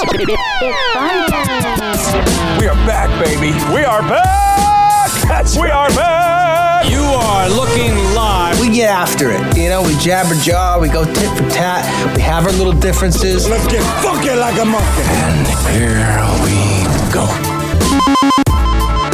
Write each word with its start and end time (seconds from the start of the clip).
We 0.00 0.06
are 0.06 0.16
back, 2.86 3.10
baby. 3.22 3.52
We 3.74 3.84
are 3.84 4.00
back. 4.00 5.10
That's 5.28 5.58
we 5.58 5.68
are 5.68 5.90
back. 5.90 6.90
You 6.90 7.02
are 7.02 7.50
looking 7.50 7.94
live. 8.14 8.58
We 8.60 8.70
get 8.74 8.88
after 8.88 9.30
it. 9.30 9.58
You 9.58 9.68
know, 9.68 9.82
we 9.82 9.94
jabber 9.98 10.36
jaw, 10.36 10.78
we 10.80 10.88
go 10.88 11.04
tit 11.04 11.36
for 11.36 11.46
tat, 11.50 11.84
we 12.16 12.22
have 12.22 12.46
our 12.46 12.52
little 12.52 12.72
differences. 12.72 13.46
Let's 13.46 13.66
get 13.70 13.82
funky 14.02 14.30
like 14.30 14.58
a 14.58 14.64
monkey. 14.64 15.02
And 15.04 15.46
here 15.68 16.24
we 16.44 16.84
go. 17.12 17.26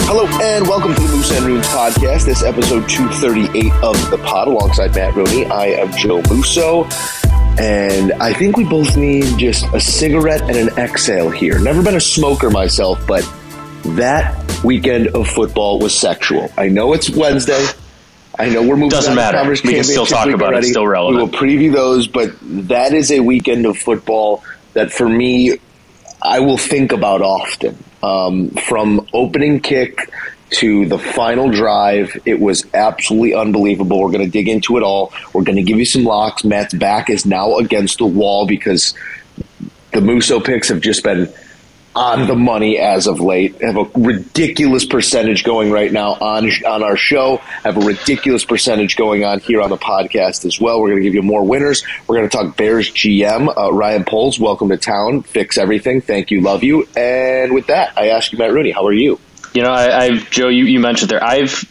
Hello 0.07 0.29
and 0.41 0.69
welcome 0.69 0.95
to 0.95 1.01
the 1.01 1.09
Moose 1.17 1.33
and 1.33 1.45
Runes 1.45 1.67
podcast. 1.67 2.27
This 2.27 2.45
episode 2.45 2.89
238 2.89 3.73
of 3.83 4.11
the 4.13 4.19
pod 4.19 4.47
alongside 4.47 4.95
Matt 4.95 5.17
Rooney. 5.17 5.47
I 5.47 5.67
am 5.67 5.91
Joe 5.97 6.23
Musso. 6.31 6.87
And 7.59 8.13
I 8.15 8.35
think 8.35 8.57
we 8.57 8.65
both 8.65 8.97
need 8.97 9.39
just 9.39 9.65
a 9.73 9.81
cigarette 9.81 10.43
and 10.43 10.57
an 10.57 10.69
exhale 10.79 11.31
here. 11.31 11.59
Never 11.59 11.83
been 11.83 11.97
a 11.97 12.01
smoker 12.01 12.51
myself, 12.51 13.05
but 13.07 13.23
that 13.97 14.63
weekend 14.63 15.09
of 15.09 15.27
football 15.29 15.79
was 15.79 15.95
sexual. 15.95 16.53
I 16.59 16.69
know 16.69 16.93
it's 16.93 17.09
Wednesday. 17.09 17.65
I 18.39 18.51
know 18.51 18.61
we're 18.61 18.77
moving 18.77 18.91
Doesn't 18.91 19.13
on 19.13 19.17
matter. 19.17 19.51
We 19.51 19.57
can 19.57 19.85
still 19.85 20.05
talk 20.05 20.29
about 20.29 20.53
it. 20.53 20.59
It's 20.59 20.71
still 20.71 20.87
relevant. 20.87 21.17
We 21.17 21.23
will 21.23 21.33
preview 21.33 21.73
those, 21.73 22.07
but 22.07 22.35
that 22.69 22.93
is 22.93 23.11
a 23.11 23.21
weekend 23.21 23.65
of 23.65 23.79
football 23.79 24.45
that 24.75 24.93
for 24.93 25.09
me, 25.09 25.59
I 26.21 26.41
will 26.41 26.59
think 26.59 26.93
about 26.93 27.23
often. 27.23 27.83
Um, 28.03 28.51
from 28.51 29.09
opening 29.15 29.61
kick 29.61 30.11
to 30.57 30.87
the 30.87 30.99
final 30.99 31.51
drive, 31.51 32.17
it 32.25 32.41
was 32.41 32.67
absolutely 32.75 33.35
unbelievable. 33.35 34.01
We're 34.01 34.11
going 34.11 34.25
to 34.25 34.31
dig 34.31 34.49
into 34.49 34.77
it 34.77 34.83
all. 34.83 35.13
We're 35.33 35.45
going 35.45 35.57
to 35.57 35.63
give 35.63 35.79
you 35.79 35.85
some 35.85 36.05
locks. 36.05 36.45
Matt's 36.45 36.75
back 36.75 37.11
is 37.11 37.27
now 37.27 37.59
against 37.59 37.99
the 37.99 38.07
wall 38.07 38.47
because 38.47 38.95
the 39.93 40.01
Musso 40.01 40.41
picks 40.41 40.69
have 40.69 40.81
just 40.81 41.03
been 41.03 41.33
on 41.95 42.27
the 42.27 42.35
money 42.35 42.79
as 42.79 43.07
of 43.07 43.21
late. 43.21 43.61
Have 43.63 43.77
a 43.77 43.85
ridiculous 43.97 44.85
percentage 44.85 45.45
going 45.45 45.71
right 45.71 45.91
now 45.91 46.13
on 46.13 46.49
on 46.67 46.83
our 46.83 46.97
show. 46.97 47.39
Have 47.65 47.79
a 47.79 47.81
ridiculous 47.81 48.45
percentage 48.45 48.97
going 48.97 49.25
on 49.25 49.41
here 49.41 49.63
on 49.63 49.71
the 49.71 49.79
podcast 49.79 50.45
as 50.45 50.61
well. 50.61 50.81
We're 50.81 50.89
going 50.89 51.03
to 51.03 51.05
give 51.05 51.15
you 51.15 51.23
more 51.23 51.43
winners. 51.43 51.85
We're 52.07 52.17
going 52.17 52.29
to 52.29 52.37
talk 52.37 52.57
Bears 52.57 52.91
GM 52.91 53.57
uh, 53.57 53.73
Ryan 53.73 54.05
Poles. 54.05 54.39
Welcome 54.39 54.69
to 54.69 54.77
town. 54.77 55.23
Fix 55.23 55.57
everything. 55.57 56.03
Thank 56.03 56.31
you. 56.31 56.43
Love 56.43 56.63
you. 56.63 56.87
And 56.97 57.55
with 57.55 57.69
that, 57.69 57.97
I 57.97 58.09
ask 58.09 58.31
you, 58.31 58.39
Matt 58.39 58.53
Rooney, 58.53 58.73
how 58.73 58.87
are 58.87 58.93
you? 58.93 59.19
You 59.57 59.63
know, 59.63 59.71
I, 59.71 60.05
I 60.05 60.17
Joe, 60.19 60.49
you, 60.49 60.65
you 60.67 60.81
mentioned 60.81 61.11
there. 61.11 61.25
I've 61.25 61.65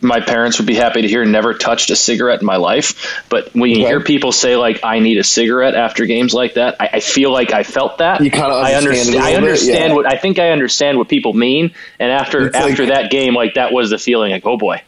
my 0.00 0.20
parents 0.20 0.58
would 0.58 0.66
be 0.66 0.74
happy 0.74 1.02
to 1.02 1.08
hear 1.08 1.24
never 1.24 1.54
touched 1.54 1.90
a 1.90 1.96
cigarette 1.96 2.40
in 2.40 2.46
my 2.46 2.56
life. 2.56 3.24
But 3.28 3.54
when 3.54 3.70
you 3.70 3.78
hear 3.78 4.00
people 4.00 4.30
say 4.30 4.56
like 4.56 4.80
I 4.84 5.00
need 5.00 5.18
a 5.18 5.24
cigarette 5.24 5.74
after 5.74 6.06
games 6.06 6.34
like 6.34 6.54
that, 6.54 6.76
I, 6.78 6.90
I 6.94 7.00
feel 7.00 7.32
like 7.32 7.52
I 7.52 7.62
felt 7.62 7.98
that. 7.98 8.22
You 8.22 8.30
kinda 8.30 8.46
I 8.48 8.74
understand 8.74 9.16
understand. 9.16 9.16
I 9.16 9.30
little 9.30 9.40
bit, 9.40 9.48
understand 9.48 9.88
yeah. 9.90 9.94
what 9.94 10.06
I 10.06 10.16
think. 10.18 10.38
I 10.38 10.50
understand 10.50 10.98
what 10.98 11.08
people 11.08 11.32
mean. 11.32 11.72
And 11.98 12.12
after 12.12 12.46
It's 12.48 12.54
like- 12.54 12.72
after 12.72 12.86
that 12.86 13.10
game, 13.10 13.34
like 13.34 13.54
that 13.54 13.72
was 13.72 13.90
the 13.90 13.98
feeling. 13.98 14.30
Like 14.32 14.46
oh 14.46 14.58
boy, 14.58 14.82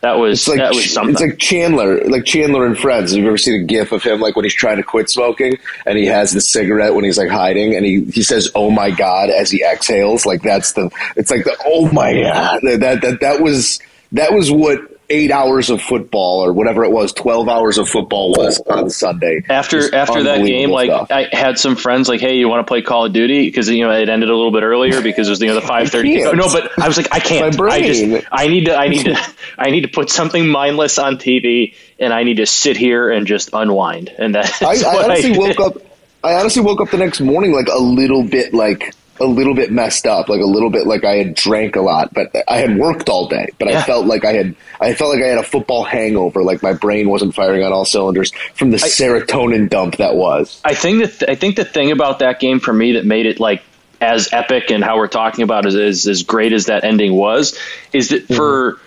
that 0.00 0.18
was 0.18 0.40
It's 0.40 0.48
like 0.48 0.58
that 0.58 0.74
was 0.74 0.92
something. 0.92 1.12
it's 1.12 1.20
like 1.20 1.38
Chandler, 1.38 2.02
like 2.04 2.24
Chandler 2.24 2.64
and 2.64 2.78
Friends. 2.78 3.12
Have 3.12 3.20
you 3.20 3.26
ever 3.26 3.36
seen 3.36 3.60
a 3.60 3.64
GIF 3.64 3.92
of 3.92 4.02
him, 4.02 4.20
like 4.20 4.34
when 4.34 4.44
he's 4.44 4.54
trying 4.54 4.78
to 4.78 4.82
quit 4.82 5.10
smoking 5.10 5.58
and 5.84 5.98
he 5.98 6.06
has 6.06 6.32
the 6.32 6.40
cigarette 6.40 6.94
when 6.94 7.04
he's 7.04 7.18
like 7.18 7.28
hiding, 7.28 7.74
and 7.74 7.84
he, 7.84 8.04
he 8.04 8.22
says 8.22 8.50
"Oh 8.54 8.70
my 8.70 8.90
God" 8.90 9.28
as 9.30 9.50
he 9.50 9.62
exhales. 9.62 10.24
Like 10.24 10.42
that's 10.42 10.72
the. 10.72 10.90
It's 11.16 11.30
like 11.30 11.44
the 11.44 11.56
"Oh 11.66 11.90
my 11.92 12.14
God." 12.14 12.60
That 12.62 13.00
that 13.02 13.20
that 13.20 13.40
was 13.42 13.78
that 14.12 14.32
was 14.32 14.50
what 14.50 14.80
eight 15.10 15.30
hours 15.30 15.68
of 15.68 15.82
football 15.82 16.44
or 16.44 16.52
whatever 16.52 16.84
it 16.84 16.90
was, 16.90 17.12
twelve 17.12 17.48
hours 17.48 17.76
of 17.78 17.88
football 17.88 18.30
was 18.30 18.60
on 18.60 18.88
Sunday. 18.88 19.42
after 19.48 19.94
after 19.94 20.22
that 20.22 20.44
game, 20.44 20.70
like 20.70 20.88
stuff. 20.88 21.10
I 21.10 21.28
had 21.32 21.58
some 21.58 21.76
friends 21.76 22.08
like, 22.08 22.20
"Hey, 22.20 22.36
you 22.36 22.48
want 22.48 22.66
to 22.66 22.70
play 22.70 22.82
Call 22.82 23.06
of 23.06 23.12
Duty?" 23.12 23.46
Because 23.46 23.68
you 23.68 23.84
know 23.84 23.90
it 23.90 24.08
ended 24.08 24.30
a 24.30 24.34
little 24.34 24.52
bit 24.52 24.62
earlier 24.62 25.02
because 25.02 25.28
it 25.28 25.30
was 25.30 25.40
you 25.40 25.48
know 25.48 25.54
the 25.54 25.60
five 25.66 25.90
thirty. 25.90 26.22
No, 26.22 26.48
but 26.52 26.78
I 26.78 26.86
was 26.88 26.96
like, 26.96 27.12
I 27.12 27.18
can't. 27.18 27.58
My 27.58 27.66
I 27.66 27.82
just. 27.82 28.26
I 28.30 28.48
need 28.48 28.66
to 28.66 28.76
I 28.76 28.88
need 28.88 29.04
to 29.04 29.16
I 29.58 29.70
need 29.70 29.82
to 29.82 29.88
put 29.88 30.10
something 30.10 30.46
mindless 30.46 30.98
on 30.98 31.16
TV, 31.16 31.74
and 31.98 32.12
I 32.12 32.22
need 32.22 32.36
to 32.38 32.46
sit 32.46 32.76
here 32.76 33.10
and 33.10 33.26
just 33.26 33.50
unwind. 33.52 34.08
And 34.16 34.34
that's 34.34 34.62
I, 34.62 34.74
I 34.74 35.04
honestly 35.04 35.32
did. 35.32 35.38
woke 35.38 35.60
up. 35.60 35.82
I 36.22 36.34
honestly 36.34 36.62
woke 36.62 36.80
up 36.80 36.90
the 36.90 36.98
next 36.98 37.20
morning 37.20 37.52
like 37.52 37.68
a 37.68 37.78
little 37.78 38.22
bit 38.22 38.52
like 38.52 38.94
a 39.20 39.26
little 39.26 39.54
bit 39.54 39.70
messed 39.70 40.06
up, 40.06 40.28
like 40.28 40.40
a 40.40 40.46
little 40.46 40.70
bit 40.70 40.86
like 40.86 41.04
I 41.04 41.16
had 41.16 41.34
drank 41.34 41.76
a 41.76 41.80
lot, 41.80 42.12
but 42.14 42.34
I 42.48 42.58
had 42.58 42.76
worked 42.76 43.08
all 43.08 43.28
day. 43.28 43.48
But 43.58 43.68
I 43.68 43.82
felt 43.82 44.06
like 44.06 44.24
I 44.24 44.32
had 44.32 44.56
I 44.80 44.94
felt 44.94 45.14
like 45.14 45.22
I 45.22 45.28
had 45.28 45.38
a 45.38 45.42
football 45.42 45.84
hangover, 45.84 46.42
like 46.42 46.62
my 46.62 46.72
brain 46.72 47.08
wasn't 47.08 47.34
firing 47.34 47.62
on 47.62 47.72
all 47.72 47.84
cylinders 47.84 48.32
from 48.54 48.70
the 48.70 48.78
serotonin 48.78 49.68
dump 49.68 49.96
that 49.96 50.16
was. 50.16 50.60
I 50.64 50.74
think 50.74 51.04
that 51.04 51.30
I 51.30 51.34
think 51.34 51.56
the 51.56 51.64
thing 51.64 51.90
about 51.92 52.20
that 52.20 52.40
game 52.40 52.60
for 52.60 52.72
me 52.72 52.92
that 52.92 53.04
made 53.04 53.26
it 53.26 53.38
like 53.38 53.62
as 54.00 54.32
epic 54.32 54.70
and 54.70 54.82
how 54.82 54.96
we're 54.96 55.08
talking 55.08 55.44
about 55.44 55.66
is 55.66 55.74
as, 55.74 56.06
as 56.06 56.22
great 56.22 56.52
as 56.54 56.66
that 56.66 56.84
ending 56.84 57.14
was 57.14 57.58
is 57.92 58.08
that 58.08 58.24
mm-hmm. 58.24 58.34
for 58.34 58.80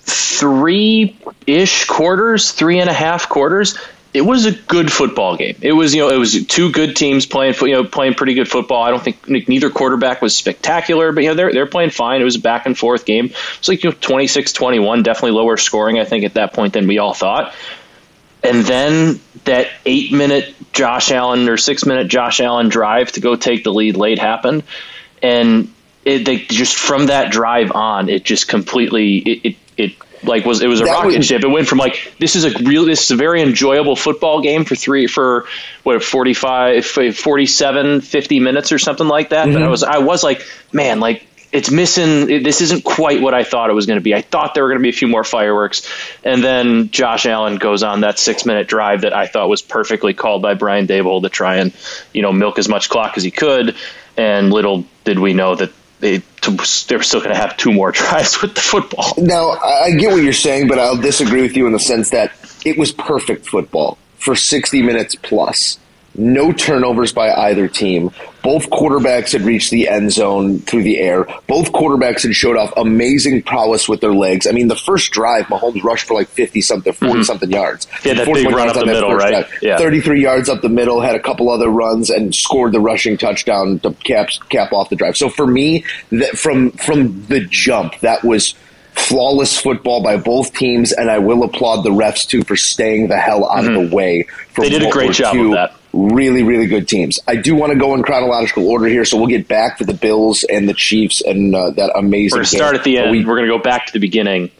three 0.00 1.16
ish 1.46 1.84
quarters, 1.84 2.52
three 2.52 2.80
and 2.80 2.90
a 2.90 2.94
half 2.94 3.28
quarters, 3.28 3.78
it 4.14 4.22
was 4.22 4.46
a 4.46 4.52
good 4.52 4.90
football 4.90 5.36
game. 5.36 5.56
It 5.60 5.72
was 5.72 5.94
you 5.94 6.02
know 6.02 6.08
it 6.08 6.18
was 6.18 6.46
two 6.46 6.72
good 6.72 6.96
teams 6.96 7.26
playing 7.26 7.54
you 7.60 7.72
know 7.72 7.84
playing 7.84 8.14
pretty 8.14 8.34
good 8.34 8.48
football. 8.48 8.82
I 8.82 8.90
don't 8.90 9.02
think 9.02 9.28
neither 9.28 9.70
quarterback 9.70 10.22
was 10.22 10.36
spectacular, 10.36 11.12
but 11.12 11.24
you 11.24 11.30
know 11.30 11.34
they're 11.34 11.52
they're 11.52 11.66
playing 11.66 11.90
fine. 11.90 12.20
It 12.20 12.24
was 12.24 12.36
a 12.36 12.40
back 12.40 12.66
and 12.66 12.76
forth 12.76 13.04
game. 13.04 13.26
It's 13.58 13.68
like 13.68 13.84
you 13.84 13.90
know 13.90 13.96
26-21, 13.96 15.02
definitely 15.04 15.32
lower 15.32 15.56
scoring 15.56 15.98
I 15.98 16.04
think 16.04 16.24
at 16.24 16.34
that 16.34 16.54
point 16.54 16.72
than 16.72 16.86
we 16.86 16.98
all 16.98 17.14
thought. 17.14 17.54
And 18.42 18.64
then 18.64 19.20
that 19.44 19.68
eight 19.84 20.12
minute 20.12 20.54
Josh 20.72 21.10
Allen 21.10 21.48
or 21.48 21.56
six 21.56 21.84
minute 21.84 22.08
Josh 22.08 22.40
Allen 22.40 22.68
drive 22.68 23.12
to 23.12 23.20
go 23.20 23.36
take 23.36 23.64
the 23.64 23.72
lead 23.72 23.96
late 23.96 24.18
happened. 24.18 24.62
And 25.22 25.72
it, 26.04 26.24
they 26.24 26.38
just 26.38 26.76
from 26.76 27.06
that 27.06 27.32
drive 27.32 27.72
on, 27.72 28.08
it 28.08 28.24
just 28.24 28.48
completely, 28.48 29.16
it, 29.18 29.44
it, 29.44 29.56
it 29.76 29.92
like 30.22 30.44
was, 30.44 30.60
it 30.60 30.66
was 30.68 30.80
a 30.80 30.84
That 30.84 30.90
rocket 30.92 31.16
was- 31.18 31.26
ship. 31.26 31.42
It 31.42 31.48
went 31.48 31.68
from 31.68 31.78
like, 31.78 32.12
this 32.18 32.36
is 32.36 32.44
a 32.44 32.50
real, 32.62 32.84
this 32.84 33.02
is 33.04 33.10
a 33.10 33.16
very 33.16 33.42
enjoyable 33.42 33.96
football 33.96 34.40
game 34.40 34.64
for 34.64 34.74
three, 34.74 35.06
for 35.06 35.46
what, 35.82 36.02
45, 36.02 36.84
47, 36.84 38.00
50 38.00 38.40
minutes 38.40 38.72
or 38.72 38.78
something 38.78 39.06
like 39.06 39.30
that. 39.30 39.46
But 39.46 39.56
I 39.56 39.60
mm-hmm. 39.60 39.70
was, 39.70 39.82
I 39.82 39.98
was 39.98 40.22
like, 40.22 40.44
man, 40.72 41.00
like, 41.00 41.24
it's 41.50 41.70
missing. 41.70 42.30
it- 42.30 42.44
This 42.44 42.60
isn't 42.60 42.84
quite 42.84 43.22
what 43.22 43.32
I 43.32 43.42
thought 43.42 43.70
it 43.70 43.72
was 43.72 43.86
going 43.86 43.98
to 43.98 44.02
be. 44.02 44.14
I 44.14 44.20
thought 44.20 44.54
there 44.54 44.64
were 44.64 44.68
going 44.68 44.80
to 44.80 44.82
be 44.82 44.90
a 44.90 44.92
few 44.92 45.08
more 45.08 45.24
fireworks, 45.24 45.88
and 46.22 46.44
then 46.44 46.90
Josh 46.90 47.24
Allen 47.24 47.56
goes 47.56 47.82
on 47.82 48.02
that 48.02 48.18
six-minute 48.18 48.68
drive 48.68 49.00
that 49.02 49.14
I 49.14 49.26
thought 49.26 49.48
was 49.48 49.62
perfectly 49.62 50.12
called 50.12 50.42
by 50.42 50.54
Brian 50.54 50.86
Daboll 50.86 51.22
to 51.22 51.30
try 51.30 51.56
and, 51.56 51.72
you 52.12 52.20
know, 52.20 52.32
milk 52.32 52.58
as 52.58 52.68
much 52.68 52.90
clock 52.90 53.16
as 53.16 53.22
he 53.22 53.30
could. 53.30 53.76
And 54.18 54.52
little 54.52 54.84
did 55.04 55.18
we 55.18 55.32
know 55.32 55.54
that 55.54 55.72
they 56.00 56.18
they 56.18 56.96
were 56.96 57.02
still 57.02 57.20
going 57.20 57.34
to 57.34 57.40
have 57.40 57.56
two 57.56 57.72
more 57.72 57.92
tries 58.00 58.40
with 58.40 58.54
the 58.54 58.60
football. 58.60 59.12
Now, 59.18 59.50
I 59.50 59.90
get 59.92 60.12
what 60.12 60.22
you're 60.22 60.32
saying, 60.32 60.68
but 60.68 60.78
I'll 60.78 60.96
disagree 60.96 61.42
with 61.42 61.56
you 61.56 61.66
in 61.66 61.72
the 61.72 61.78
sense 61.78 62.10
that 62.10 62.32
it 62.64 62.78
was 62.78 62.92
perfect 62.92 63.46
football 63.46 63.98
for 64.18 64.34
60 64.34 64.82
minutes 64.82 65.14
plus. 65.14 65.78
No 66.14 66.52
turnovers 66.52 67.12
by 67.12 67.32
either 67.32 67.68
team. 67.68 68.10
Both 68.48 68.70
quarterbacks 68.70 69.32
had 69.32 69.42
reached 69.42 69.70
the 69.70 69.88
end 69.88 70.10
zone 70.10 70.60
through 70.60 70.82
the 70.82 71.00
air. 71.00 71.26
Both 71.46 71.70
quarterbacks 71.70 72.22
had 72.22 72.34
showed 72.34 72.56
off 72.56 72.72
amazing 72.78 73.42
prowess 73.42 73.90
with 73.90 74.00
their 74.00 74.14
legs. 74.14 74.46
I 74.46 74.52
mean, 74.52 74.68
the 74.68 74.74
first 74.74 75.10
drive, 75.10 75.48
Mahomes 75.48 75.84
rushed 75.84 76.06
for 76.06 76.14
like 76.14 76.28
50 76.28 76.62
something, 76.62 76.94
mm-hmm. 76.94 77.08
40 77.08 77.24
something 77.24 77.50
yards. 77.50 77.86
Yeah, 78.06 78.14
that 78.14 78.24
41 78.24 78.50
big 78.50 78.56
run 78.56 78.68
up 78.70 78.76
the 78.76 78.86
middle, 78.86 79.12
right? 79.12 79.44
Yeah. 79.60 79.76
33 79.76 80.22
yards 80.22 80.48
up 80.48 80.62
the 80.62 80.70
middle, 80.70 81.02
had 81.02 81.14
a 81.14 81.20
couple 81.20 81.50
other 81.50 81.68
runs, 81.68 82.08
and 82.08 82.34
scored 82.34 82.72
the 82.72 82.80
rushing 82.80 83.18
touchdown 83.18 83.80
to 83.80 83.92
cap, 83.92 84.30
cap 84.48 84.72
off 84.72 84.88
the 84.88 84.96
drive. 84.96 85.18
So 85.18 85.28
for 85.28 85.46
me, 85.46 85.84
that 86.08 86.38
from 86.38 86.70
from 86.70 87.26
the 87.26 87.40
jump, 87.40 88.00
that 88.00 88.24
was 88.24 88.54
flawless 88.98 89.58
football 89.58 90.02
by 90.02 90.16
both 90.16 90.52
teams, 90.54 90.92
and 90.92 91.10
I 91.10 91.18
will 91.18 91.42
applaud 91.44 91.82
the 91.82 91.90
refs 91.90 92.26
too 92.26 92.42
for 92.42 92.56
staying 92.56 93.08
the 93.08 93.16
hell 93.18 93.48
out 93.50 93.64
of 93.66 93.72
the 93.72 93.94
way. 93.94 94.24
For 94.52 94.62
Mm-hmm. 94.62 94.62
They 94.62 94.68
did 94.70 94.82
a 94.88 94.90
great 94.90 95.12
job 95.12 95.36
of 95.36 95.50
that. 95.52 95.74
Really, 95.92 96.42
really 96.42 96.66
good 96.66 96.86
teams. 96.86 97.18
I 97.26 97.36
do 97.36 97.54
want 97.54 97.72
to 97.72 97.78
go 97.78 97.94
in 97.94 98.02
chronological 98.02 98.68
order 98.68 98.86
here, 98.86 99.04
so 99.04 99.16
we'll 99.16 99.26
get 99.28 99.48
back 99.48 99.78
to 99.78 99.84
the 99.84 99.94
Bills 99.94 100.44
and 100.44 100.68
the 100.68 100.74
Chiefs 100.74 101.22
and 101.22 101.54
uh, 101.54 101.70
that 101.70 101.92
amazing. 101.96 102.36
We're 102.36 102.42
going 102.42 102.44
to 102.50 102.56
start 102.56 102.74
at 102.76 102.84
the 102.84 102.98
end. 102.98 103.10
we- 103.10 103.24
we're 103.24 103.36
going 103.36 103.48
to 103.48 103.56
go 103.56 103.62
back 103.62 103.86
to 103.86 103.92
the 103.92 103.98
beginning. 104.00 104.50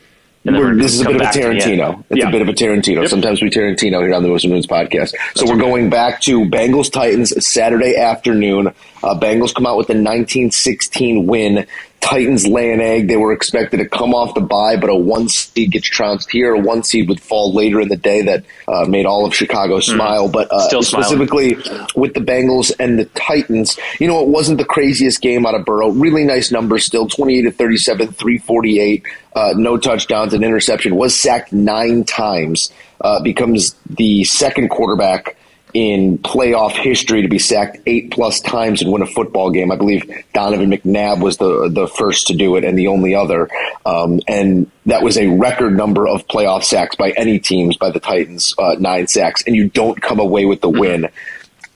And 0.44 0.56
we're, 0.56 0.69
we're 0.69 0.76
this 0.76 0.94
is 0.94 1.00
a 1.02 1.05
bit 1.05 1.17
of 1.17 1.20
a 1.20 1.25
back 1.25 1.32
to 1.34 1.41
the 1.41 1.46
end. 1.49 1.61
Tarantino. 1.61 2.05
It's 2.08 2.19
Yeah. 2.20 2.29
a 2.29 2.32
bit 2.32 2.41
of 2.41 2.49
a 2.49 2.52
Tarantino. 2.52 3.00
Yep. 3.02 3.11
Sometimes 3.11 3.43
we 3.43 3.50
Tarantino 3.50 4.00
here 4.00 4.14
on 4.14 4.23
the 4.23 4.32
and 4.32 4.44
Moons 4.52 4.67
podcast. 4.67 5.12
so 5.34 5.44
we're 5.46 5.58
going 5.58 5.91
back 5.91 6.20
to 6.23 6.43
Bengals 6.46 6.91
Titans 6.91 7.44
Saturday 7.44 7.96
afternoon. 7.96 8.69
Uh, 9.02 9.19
Bengals 9.19 9.52
come 9.52 9.67
out 9.67 9.76
with 9.76 9.91
a 9.91 9.94
1916 9.94 11.26
win. 11.26 11.67
Titans 12.00 12.47
lay 12.47 12.73
an 12.73 12.81
egg. 12.81 13.09
They 13.09 13.17
were 13.17 13.33
expected 13.33 13.79
to 13.79 13.89
come 13.89 14.15
off 14.15 14.35
the 14.35 14.41
bye, 14.41 14.77
but 14.77 14.89
a 14.89 14.95
one 14.95 15.29
seed 15.29 15.73
gets 15.73 15.87
trounced 15.87 16.31
here. 16.31 16.55
A 16.55 16.59
one 16.59 16.83
seed 16.83 17.09
would 17.09 17.21
fall 17.21 17.53
later 17.53 17.81
in 17.81 17.89
the 17.89 17.97
day 17.97 18.23
that 18.23 18.45
uh, 18.67 18.85
made 18.87 19.05
all 19.05 19.27
of 19.27 19.35
Chicago 19.35 19.81
smile. 19.81 20.29
But 20.29 20.49
uh, 20.50 20.69
Mm-hmm. 20.69 20.83
Specifically 20.83 21.55
with 21.97 22.15
the 22.15 22.21
Bengals 22.21 22.73
and 22.79 22.99
the 22.99 23.05
Titans, 23.06 23.79
you 23.99 24.06
know, 24.06 24.21
it 24.23 24.29
wasn't 24.29 24.59
the 24.59 24.65
craziest 24.65 25.21
game 25.21 25.47
out 25.47 25.55
of 25.55 25.65
Burrow. 25.65 25.91
Really 25.91 26.25
nice 26.25 26.50
numbers 26.53 26.85
still 26.85 27.09
28 27.09 27.43
to 27.43 27.50
37, 27.50 28.09
348, 28.09 29.05
uh, 29.35 29.55
no 29.56 29.77
touchdowns, 29.77 30.35
an 30.35 30.44
interception. 30.44 30.97
Was 30.97 31.19
sacked 31.19 31.53
nine 31.53 32.05
times. 32.05 32.73
Uh, 33.01 33.23
becomes 33.23 33.77
the 33.89 34.25
second 34.25 34.71
quarterback 34.71 35.37
in 35.79 36.19
playoff 36.19 36.73
history 36.73 37.23
to 37.23 37.29
be 37.29 37.39
sacked 37.39 37.79
eight 37.87 38.11
plus 38.11 38.41
times 38.41 38.83
and 38.83 38.91
win 38.91 39.01
a 39.01 39.07
football 39.07 39.49
game. 39.49 39.71
I 39.71 39.77
believe 39.77 40.03
Donovan 40.35 40.71
McNabb 40.73 41.21
was 41.23 41.37
the 41.37 41.69
the 41.69 41.87
first 41.87 42.27
to 42.27 42.35
do 42.35 42.57
it 42.57 42.65
and 42.65 42.77
the 42.77 42.89
only 42.89 43.15
other. 43.15 43.49
Um, 43.87 44.19
and 44.27 44.69
that 44.87 45.03
was 45.05 45.17
a 45.17 45.29
record 45.29 45.77
number 45.77 46.09
of 46.09 46.27
playoff 46.27 46.65
sacks 46.65 46.97
by 46.97 47.11
any 47.13 47.39
teams 47.39 47.77
by 47.77 47.91
the 47.93 48.01
Titans, 48.01 48.57
uh, 48.59 48.75
nine 48.81 49.07
sacks, 49.07 49.45
and 49.47 49.55
you 49.55 49.69
don't 49.69 50.03
come 50.03 50.19
away 50.19 50.47
with 50.47 50.63
the 50.63 50.69
win. 50.69 51.09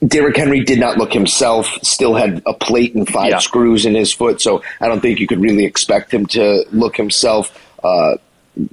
Derrick 0.05 0.35
Henry 0.35 0.65
did 0.65 0.79
not 0.81 0.97
look 0.97 1.13
himself, 1.13 1.67
still 1.81 2.13
had 2.13 2.41
a 2.45 2.53
plate 2.53 2.93
and 2.95 3.07
five 3.07 3.29
Yeah. 3.31 3.37
screws 3.39 3.85
in 3.85 3.95
his 3.95 4.11
foot, 4.11 4.41
so 4.41 4.61
I 4.81 4.89
don't 4.89 4.99
think 4.99 5.21
you 5.21 5.27
could 5.27 5.39
really 5.39 5.63
expect 5.63 6.13
him 6.13 6.25
to 6.27 6.65
look 6.73 6.97
himself. 6.97 7.57
Uh, 7.81 8.15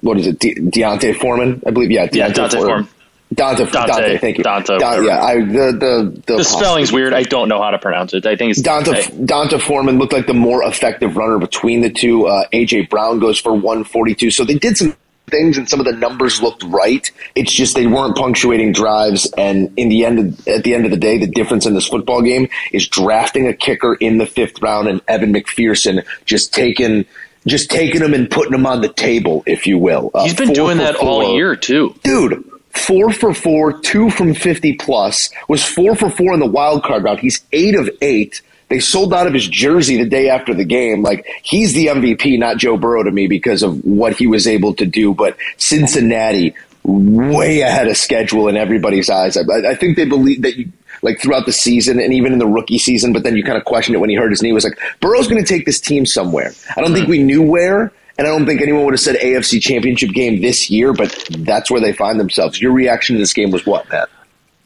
what 0.00 0.19
is 0.19 0.27
it, 0.27 0.41
De- 0.41 0.55
Deontay 0.56 1.15
Foreman? 1.21 1.62
I 1.65 1.71
believe, 1.71 1.93
yeah, 1.93 2.09
Yeah, 2.12 2.31
Dante 2.31 2.56
Foreman. 2.56 2.88
Dante, 3.32 3.65
Dante, 3.71 3.87
Dante, 3.93 4.19
thank 4.19 4.38
you. 4.38 4.44
Dante, 4.44 4.75
whatever. 4.75 5.05
yeah, 5.05 5.23
I, 5.23 5.37
the 5.37 5.43
the 5.73 6.23
the, 6.27 6.37
The 6.38 6.44
spelling's 6.44 6.91
weird. 6.91 7.15
I 7.15 7.23
don't 7.23 7.49
know 7.49 7.62
how 7.62 7.71
to 7.71 7.79
pronounce 7.79 8.12
it. 8.12 8.27
I 8.27 8.35
think 8.35 8.50
it's 8.50 8.61
Donta, 8.62 9.03
Donta 9.25 9.61
Foreman 9.61 9.99
looked 9.99 10.12
like 10.12 10.27
the 10.27 10.35
more 10.35 10.65
effective 10.65 11.17
runner 11.17 11.38
between 11.38 11.81
the 11.81 11.91
two. 11.91 12.27
Uh, 12.27 12.44
AJ 12.53 12.88
Brown 12.91 13.21
goes 13.21 13.38
for 13.38 13.53
142. 13.53 14.32
So 14.32 14.44
they 14.44 14.55
did 14.55 14.77
some 14.77 14.97
things 15.29 15.56
and 15.59 15.71
some 15.71 15.79
of 15.79 15.87
the 15.87 15.93
numbers 15.93 16.43
looked 16.43 16.65
right. 16.65 17.09
It's 17.37 17.53
just 17.53 17.77
they 17.77 17.87
weren't 17.87 18.17
punctuating 18.17 18.73
drives. 18.73 19.31
And 19.38 19.73
in 19.79 19.88
the 19.88 20.05
end, 20.05 20.19
of, 20.19 20.49
at 20.49 20.65
the 20.65 20.75
end 20.75 20.85
of 20.87 20.91
the 20.91 20.97
day, 20.97 21.19
the 21.19 21.29
difference 21.29 21.67
in 21.67 21.75
this 21.75 21.87
football 21.87 22.23
game 22.23 22.49
is 22.73 22.88
drafting 22.88 23.47
a 23.47 23.55
kicker 23.55 23.94
in 23.94 24.19
the 24.19 24.27
fifth 24.27 24.61
round 24.61 24.88
and 24.88 25.00
Evan 25.06 25.32
McPherson 25.32 26.05
just 26.25 26.53
taking. 26.53 27.05
Just 27.47 27.71
taking 27.71 28.03
them 28.03 28.12
and 28.12 28.31
putting 28.31 28.53
them 28.53 28.67
on 28.67 28.82
the 28.82 28.91
table, 28.93 29.43
if 29.47 29.67
you 29.67 29.79
will. 29.79 30.11
Uh, 30.12 30.25
He's 30.25 30.35
been 30.35 30.53
doing 30.53 30.77
that 30.77 30.97
all 30.97 31.35
year 31.35 31.56
too. 31.56 31.94
dude, 32.03 32.44
four 32.70 33.12
for 33.12 33.34
four, 33.34 33.78
two 33.81 34.11
from 34.11 34.34
50 34.34 34.75
plus, 34.75 35.31
was 35.49 35.64
four 35.64 35.94
for 35.94 36.11
four 36.11 36.34
in 36.34 36.40
the 36.40 36.46
wild 36.46 36.82
card 36.82 37.05
round. 37.05 37.20
He's 37.20 37.40
eight 37.52 37.75
of 37.75 37.88
eight. 38.00 38.43
They 38.69 38.78
sold 38.78 39.12
out 39.12 39.26
of 39.26 39.34
his 39.34 39.49
jersey 39.49 39.96
the 39.96 40.08
day 40.08 40.28
after 40.28 40.55
the 40.55 40.64
game. 40.64 41.02
Like, 41.02 41.26
he's 41.43 41.72
the 41.72 41.87
MVP, 41.87 42.38
not 42.38 42.58
Joe 42.58 42.76
Burrow 42.76 43.02
to 43.02 43.11
me 43.11 43.26
because 43.26 43.64
of 43.64 43.84
what 43.84 44.17
he 44.17 44.28
was 44.28 44.46
able 44.46 44.75
to 44.75 44.87
do. 44.87 45.12
But 45.12 45.37
Cincinnati, 45.56 46.55
way 46.84 47.61
ahead 47.61 47.88
of 47.88 47.96
schedule 47.96 48.49
in 48.49 48.56
everybody's 48.56 49.11
eyes. 49.11 49.37
I, 49.37 49.43
I 49.69 49.75
think 49.75 49.96
they 49.96 50.05
believe 50.05 50.43
that 50.43 50.56
you, 50.56 50.70
like 51.02 51.20
throughout 51.20 51.46
the 51.46 51.52
season 51.52 51.99
and 51.99 52.12
even 52.12 52.32
in 52.32 52.38
the 52.38 52.46
rookie 52.46 52.78
season, 52.78 53.12
but 53.12 53.22
then 53.22 53.37
you 53.37 53.43
kind 53.43 53.58
of 53.58 53.64
question 53.64 53.94
it 53.94 53.99
when 53.99 54.11
he 54.11 54.17
hurt 54.17 54.31
his 54.31 54.43
knee. 54.43 54.52
Was 54.52 54.64
like 54.64 54.78
Burrow's 55.00 55.28
going 55.28 55.43
to 55.43 55.49
take 55.49 55.67
this 55.67 55.81
team 55.81 56.06
somewhere. 56.06 56.52
I 56.76 56.81
don't 56.81 56.93
think 56.93 57.08
we 57.08 57.22
knew 57.22 57.43
where, 57.43 57.93
and 58.20 58.28
I 58.28 58.32
don't 58.32 58.44
think 58.44 58.61
anyone 58.61 58.84
would 58.84 58.93
have 58.93 59.00
said 59.00 59.17
AFC 59.17 59.62
Championship 59.62 60.11
game 60.11 60.43
this 60.43 60.69
year, 60.69 60.93
but 60.93 61.26
that's 61.31 61.70
where 61.70 61.81
they 61.81 61.94
find 61.94 62.20
themselves. 62.20 62.61
Your 62.61 62.70
reaction 62.70 63.17
to 63.17 63.19
this 63.19 63.32
game 63.32 63.50
was 63.50 63.64
what, 63.64 63.88
Matt? 63.88 64.11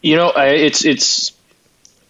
You 0.02 0.16
know, 0.16 0.32
it's 0.34 0.84
it's. 0.84 1.30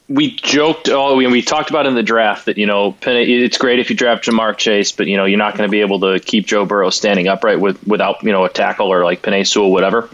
We 0.09 0.37
joked. 0.37 0.89
Oh, 0.89 1.17
we, 1.17 1.27
we 1.27 1.43
talked 1.43 1.69
about 1.69 1.85
in 1.85 1.95
the 1.95 2.03
draft 2.03 2.47
that 2.47 2.57
you 2.57 2.65
know 2.65 2.97
it's 3.03 3.59
great 3.59 3.79
if 3.79 3.91
you 3.91 3.97
draft 3.97 4.25
Ja'Marr 4.25 4.57
Chase, 4.57 4.93
but 4.93 5.07
you 5.07 5.19
know 5.19 5.27
you're 5.27 5.37
not 5.37 5.55
going 5.55 5.69
to 5.69 5.71
be 5.71 5.83
able 5.83 6.01
to 6.01 6.19
keep 6.19 6.47
Joe 6.47 6.65
Burrow 6.65 6.89
standing 6.89 7.29
upright 7.29 7.61
with 7.61 7.87
without 7.87 8.23
you 8.23 8.33
know 8.33 8.47
a 8.47 8.49
tackle 8.49 8.91
or 8.91 9.05
like 9.05 9.21
Penei 9.21 9.47
Sewell, 9.47 9.71
whatever. 9.71 10.09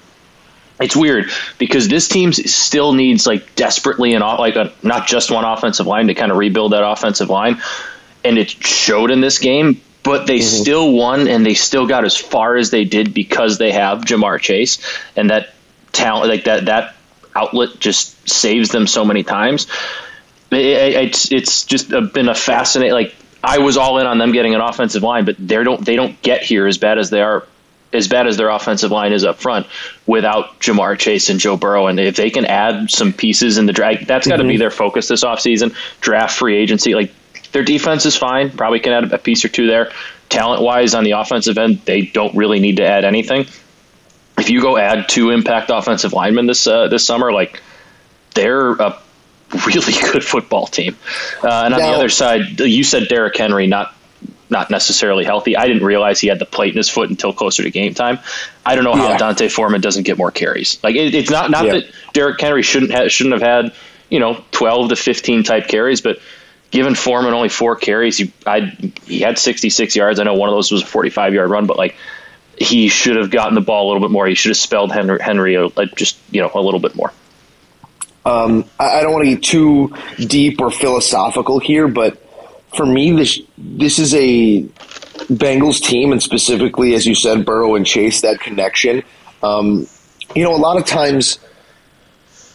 It's 0.80 0.96
weird 0.96 1.30
because 1.58 1.86
this 1.86 2.08
team 2.08 2.32
still 2.32 2.92
needs 2.92 3.24
like 3.24 3.54
desperately 3.54 4.14
an 4.14 4.22
like 4.22 4.56
a, 4.56 4.72
not 4.82 5.06
just 5.06 5.30
one 5.30 5.44
offensive 5.44 5.86
line 5.86 6.08
to 6.08 6.14
kind 6.14 6.32
of 6.32 6.38
rebuild 6.38 6.72
that 6.72 6.84
offensive 6.84 7.30
line, 7.30 7.62
and 8.24 8.36
it 8.36 8.50
showed 8.50 9.12
in 9.12 9.20
this 9.20 9.38
game. 9.38 9.80
But 10.02 10.26
they 10.26 10.38
mm-hmm. 10.38 10.62
still 10.62 10.92
won, 10.92 11.28
and 11.28 11.44
they 11.44 11.54
still 11.54 11.86
got 11.86 12.04
as 12.04 12.16
far 12.16 12.56
as 12.56 12.70
they 12.70 12.84
did 12.84 13.12
because 13.12 13.58
they 13.58 13.72
have 13.72 14.00
Ja'Marr 14.00 14.40
Chase, 14.40 14.78
and 15.14 15.30
that 15.30 15.54
talent 15.92 16.28
like 16.28 16.44
that 16.44 16.66
that 16.66 16.94
outlet 17.34 17.78
just 17.78 18.28
saves 18.28 18.70
them 18.70 18.86
so 18.86 19.04
many 19.04 19.22
times. 19.22 19.66
It, 20.50 20.58
it, 20.58 20.94
it's 20.94 21.32
it's 21.32 21.64
just 21.64 21.90
been 21.90 22.28
a 22.28 22.34
fascinating. 22.34 22.94
Like 22.94 23.14
I 23.42 23.58
was 23.58 23.76
all 23.76 23.98
in 23.98 24.06
on 24.06 24.18
them 24.18 24.32
getting 24.32 24.54
an 24.54 24.60
offensive 24.60 25.02
line, 25.02 25.24
but 25.24 25.36
they 25.38 25.62
don't 25.62 25.84
they 25.84 25.96
don't 25.96 26.20
get 26.22 26.42
here 26.42 26.66
as 26.66 26.78
bad 26.78 26.98
as 26.98 27.10
they 27.10 27.20
are 27.20 27.44
as 27.92 28.08
bad 28.08 28.26
as 28.26 28.36
their 28.36 28.50
offensive 28.50 28.90
line 28.90 29.12
is 29.12 29.24
up 29.24 29.38
front 29.38 29.66
without 30.06 30.60
Ja'Marr 30.60 30.98
Chase 30.98 31.28
and 31.28 31.40
Joe 31.40 31.56
Burrow. 31.56 31.88
And 31.88 31.98
if 31.98 32.16
they 32.16 32.30
can 32.30 32.44
add 32.44 32.90
some 32.90 33.12
pieces 33.12 33.58
in 33.58 33.66
the 33.66 33.72
draft, 33.72 34.06
that's 34.06 34.28
got 34.28 34.36
to 34.36 34.44
be 34.44 34.50
mm-hmm. 34.50 34.60
their 34.60 34.70
focus 34.70 35.08
this 35.08 35.24
offseason. 35.24 35.74
Draft 36.00 36.36
free 36.36 36.56
agency. 36.56 36.94
Like 36.94 37.12
their 37.52 37.62
defense 37.64 38.06
is 38.06 38.16
fine. 38.16 38.50
Probably 38.50 38.80
can 38.80 38.92
add 38.92 39.12
a 39.12 39.18
piece 39.18 39.44
or 39.44 39.48
two 39.48 39.66
there. 39.66 39.92
Talent 40.28 40.62
wise 40.62 40.94
on 40.94 41.04
the 41.04 41.12
offensive 41.12 41.58
end, 41.58 41.80
they 41.84 42.02
don't 42.02 42.36
really 42.36 42.60
need 42.60 42.76
to 42.76 42.84
add 42.86 43.04
anything. 43.04 43.46
If 44.38 44.48
you 44.50 44.60
go 44.62 44.76
add 44.78 45.08
two 45.08 45.30
impact 45.30 45.70
offensive 45.72 46.12
linemen 46.12 46.46
this 46.46 46.66
uh, 46.66 46.88
this 46.88 47.04
summer, 47.04 47.32
like 47.32 47.60
they're 48.34 48.72
a 48.72 48.98
really 49.66 49.92
good 50.12 50.24
football 50.24 50.66
team. 50.66 50.96
Uh, 51.42 51.62
and 51.64 51.74
on 51.74 51.80
Now- 51.80 51.90
the 51.90 51.96
other 51.96 52.08
side, 52.08 52.60
you 52.60 52.84
said 52.84 53.08
Derrick 53.08 53.36
Henry 53.36 53.66
not 53.66 53.94
not 54.48 54.68
necessarily 54.70 55.24
healthy. 55.24 55.56
I 55.56 55.68
didn't 55.68 55.84
realize 55.84 56.18
he 56.20 56.26
had 56.26 56.40
the 56.40 56.44
plate 56.46 56.72
in 56.72 56.76
his 56.76 56.88
foot 56.88 57.08
until 57.08 57.32
closer 57.32 57.62
to 57.62 57.70
game 57.70 57.94
time. 57.94 58.18
I 58.66 58.74
don't 58.74 58.82
know 58.82 58.94
how 58.94 59.10
Yeah. 59.10 59.16
Dante 59.16 59.48
Foreman 59.48 59.80
doesn't 59.80 60.02
get 60.02 60.18
more 60.18 60.32
carries. 60.32 60.82
Like 60.82 60.96
it, 60.96 61.14
it's 61.14 61.30
not 61.30 61.50
not 61.52 61.66
Yeah. 61.66 61.72
that 61.74 61.84
Derrick 62.14 62.40
Henry 62.40 62.62
shouldn't 62.62 62.92
ha- 62.92 63.08
shouldn't 63.08 63.34
have 63.40 63.42
had 63.42 63.72
you 64.08 64.18
know 64.20 64.42
twelve 64.52 64.88
to 64.88 64.96
fifteen 64.96 65.42
type 65.44 65.68
carries, 65.68 66.00
but 66.00 66.18
given 66.70 66.94
Foreman 66.94 67.34
only 67.34 67.48
four 67.48 67.76
carries, 67.76 68.16
he 68.18 68.32
I 68.46 68.60
he 69.06 69.20
had 69.20 69.38
sixty 69.38 69.70
six 69.70 69.96
yards. 69.96 70.20
I 70.20 70.24
know 70.24 70.34
one 70.34 70.48
of 70.48 70.54
those 70.54 70.70
was 70.70 70.82
a 70.82 70.86
forty 70.86 71.10
five 71.10 71.34
yard 71.34 71.50
run, 71.50 71.66
but 71.66 71.76
like 71.76 71.96
he 72.56 72.88
should 72.88 73.16
have 73.16 73.30
gotten 73.30 73.54
the 73.54 73.60
ball 73.60 73.86
a 73.86 73.88
little 73.92 74.06
bit 74.06 74.12
more. 74.12 74.26
He 74.26 74.34
should 74.34 74.50
have 74.50 74.56
spelled 74.56 74.92
Henry, 74.92 75.18
Henry 75.20 75.54
a- 75.54 75.86
just 75.96 76.18
you 76.30 76.40
know 76.40 76.50
a 76.54 76.60
little 76.60 76.80
bit 76.80 76.94
more. 76.94 77.12
I, 78.78 78.98
I 78.98 79.02
don't 79.02 79.12
want 79.12 79.24
to 79.24 79.34
get 79.34 79.42
too 79.42 79.94
deep 80.18 80.60
or 80.60 80.70
philosophical 80.70 81.58
here, 81.58 81.88
but 81.88 82.18
for 82.76 82.86
me, 82.86 83.12
this 83.12 83.40
this 83.56 83.98
is 83.98 84.14
a 84.14 84.62
Bengals 85.32 85.80
team, 85.80 86.12
and 86.12 86.22
specifically, 86.22 86.94
as 86.94 87.06
you 87.06 87.14
said, 87.14 87.44
Burrow 87.44 87.74
and 87.74 87.86
Chase, 87.86 88.20
that 88.22 88.40
connection. 88.40 89.02
Um, 89.42 89.86
you 90.34 90.44
know, 90.44 90.54
a 90.54 90.58
lot 90.58 90.76
of 90.76 90.84
times, 90.84 91.38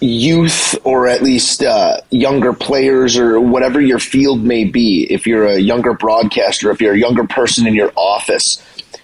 youth 0.05 0.75
or 0.83 1.07
at 1.07 1.21
least 1.21 1.63
uh, 1.63 1.99
younger 2.09 2.53
players 2.53 3.17
or 3.17 3.39
whatever 3.39 3.81
your 3.81 3.99
field 3.99 4.43
may 4.43 4.65
be, 4.65 5.05
if 5.09 5.25
you're 5.27 5.47
a 5.47 5.59
younger 5.59 5.93
broadcaster, 5.93 6.71
if 6.71 6.81
you're 6.81 6.93
a 6.93 6.97
younger 6.97 7.25
person 7.25 7.67
in 7.67 7.73
your 7.73 7.91
office, 7.95 8.61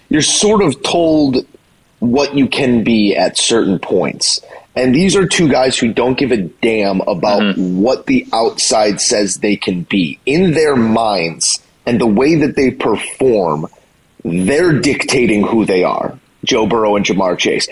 you're 0.08 0.22
sort 0.22 0.62
of 0.62 0.82
told 0.82 1.46
what 1.98 2.34
you 2.34 2.48
can 2.48 2.82
be 2.84 3.14
at 3.14 3.38
certain 3.38 3.78
points. 3.78 4.40
And 4.74 4.94
these 4.94 5.16
are 5.16 5.26
two 5.26 5.48
guys 5.48 5.78
who 5.78 5.92
don't 5.92 6.16
give 6.16 6.32
a 6.32 6.38
damn 6.38 7.00
about 7.02 7.56
what 7.58 8.06
the 8.06 8.26
outside 8.32 9.00
says 9.00 9.36
they 9.36 9.56
can 9.56 9.82
be. 9.82 10.18
In 10.24 10.52
their 10.52 10.76
minds 10.76 11.62
and 11.84 12.00
the 12.00 12.06
way 12.06 12.36
that 12.36 12.56
they 12.56 12.70
perform, 12.70 13.66
they're 14.24 14.80
dictating 14.80 15.46
who 15.46 15.64
they 15.66 15.84
are. 15.84 16.18
Joe 16.44 16.66
Burrow 16.66 16.96
and 16.96 17.04
Ja'Marr 17.04 17.38
Chase. 17.38 17.68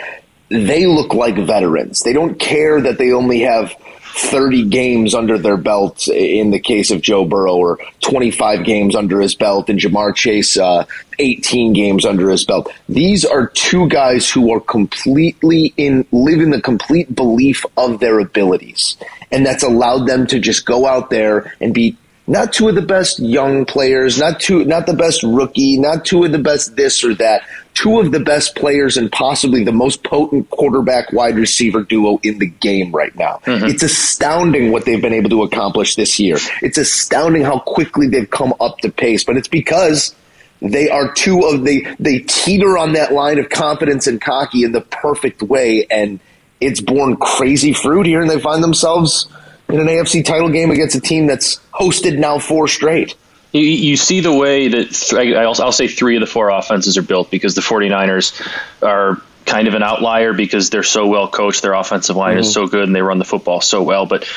They 0.51 0.87
look 0.87 1.15
like 1.15 1.37
veterans. 1.37 2.01
They 2.01 2.13
don't 2.13 2.39
care 2.39 2.81
that 2.81 2.99
they 2.99 3.13
only 3.13 3.41
have 3.41 3.75
30 4.17 4.69
games 4.69 5.15
under 5.15 5.39
their 5.39 5.57
belt 5.57 6.09
in 6.09 6.51
the 6.51 6.59
case 6.59 6.91
of 6.91 7.01
Joe 7.01 7.25
Burrow 7.25 7.55
or 7.55 7.79
25 8.01 8.65
games 8.65 8.97
under 8.97 9.21
his 9.21 9.35
belt 9.35 9.71
and 9.71 9.79
Ja'Marr 9.79 10.15
Chase 10.15 10.57
uh, 10.57 10.85
18 11.19 11.73
games 11.73 12.05
under 12.05 12.29
his 12.31 12.45
belt. 12.45 12.71
These 12.89 13.25
are 13.25 13.47
two 13.47 13.89
guys 13.89 14.29
who 14.29 14.53
are 14.53 14.61
completely 14.61 15.73
in 15.77 16.07
live 16.11 16.41
in 16.41 16.51
the 16.51 16.61
complete 16.61 17.15
belief 17.15 17.65
of 17.77 18.01
their 18.01 18.19
abilities. 18.19 18.97
And 19.31 19.47
that's 19.47 19.63
allowed 19.63 20.07
them 20.07 20.27
to 20.29 20.41
just 20.41 20.67
go 20.67 20.87
out 20.87 21.11
there 21.11 21.55
and 21.61 21.73
be 21.73 21.97
not 22.31 22.53
two 22.53 22.69
of 22.69 22.77
the 22.77 22.83
best 22.83 23.19
young 23.19 23.65
players, 23.65 24.17
not 24.17 24.39
two, 24.39 24.65
not 24.65 24.87
the 24.87 24.95
best 24.95 25.25
rookie, 25.25 25.77
not 25.77 26.05
two 26.05 26.23
of 26.23 26.31
the 26.31 26.39
best 26.39 26.77
this 26.77 27.03
or 27.03 27.13
that, 27.17 27.43
two 27.75 27.99
of 27.99 28.13
the 28.13 28.21
best 28.21 28.55
players 28.55 28.97
and 28.97 29.11
possibly 29.11 29.65
the 29.65 29.73
most 29.73 30.05
potent 30.05 30.49
quarterback 30.51 31.13
wide 31.13 31.35
receiver 31.35 31.83
duo 31.83 32.21
in 32.23 32.39
the 32.39 32.47
game 32.47 32.93
right 32.93 33.15
now. 33.17 33.41
Mm-hmm. 33.47 33.65
It's 33.67 33.83
astounding 33.83 34.71
what 34.71 34.85
they've 34.85 35.03
been 35.03 35.13
able 35.13 35.31
to 35.31 35.43
accomplish 35.43 35.97
this 35.97 36.21
year. 36.21 36.39
It's 36.63 36.79
astounding 36.79 37.43
how 37.43 37.59
quickly 37.59 38.07
they've 38.07 38.31
come 38.31 38.55
up 38.61 38.79
to 38.79 38.93
pace, 38.93 39.25
but 39.25 39.37
it's 39.37 39.49
because 39.49 40.15
they 40.63 40.89
are 40.89 41.13
two 41.13 41.43
of 41.43 41.65
the, 41.65 41.85
they 41.99 42.21
teeter 42.21 42.79
on 42.79 42.93
that 42.93 43.13
line 43.13 43.41
of 43.41 43.49
confidence 43.49 44.07
and 44.07 44.21
cocky 44.21 44.63
in 44.63 44.71
the 44.71 44.83
perfect 44.83 45.43
way 45.43 45.85
and 45.91 46.21
it's 46.61 46.81
borne 46.81 47.17
crazy 47.17 47.73
fruit 47.73 48.07
here 48.07 48.21
and 48.21 48.31
they 48.31 48.39
find 48.39 48.63
themselves 48.63 49.27
in 49.73 49.81
an 49.81 49.87
AFC 49.87 50.25
title 50.25 50.49
game 50.49 50.71
against 50.71 50.97
a 50.97 51.01
team 51.01 51.27
that's 51.27 51.61
hosted 51.73 52.19
now 52.19 52.39
four 52.39 52.69
straight. 52.69 53.15
You, 53.53 53.63
you 53.63 53.97
see 53.97 54.21
the 54.21 54.33
way 54.33 54.69
that 54.69 55.13
I'll, 55.37 55.65
I'll 55.65 55.73
say 55.73 55.89
three 55.89 56.17
of 56.17 56.21
the 56.21 56.27
four 56.27 56.51
offenses 56.51 56.97
are 56.99 57.03
built 57.03 57.31
because 57.31 57.55
the 57.55 57.63
49ers 57.63 58.41
are 58.83 59.21
kind 59.45 59.67
of 59.67 59.75
an 59.75 59.83
outlier 59.83 60.33
because 60.33 60.71
they're 60.71 60.83
so 60.83 61.09
well 61.09 61.29
coached. 61.29 61.63
Their 61.63 61.73
offensive 61.73 62.17
line 62.17 62.39
is 62.39 62.47
mm-hmm. 62.47 62.53
so 62.53 62.67
good 62.69 62.85
and 62.85 62.95
they 62.95 63.03
run 63.03 63.19
the 63.19 63.25
football 63.25 63.61
so 63.61 63.83
well. 63.83 64.07
But 64.07 64.29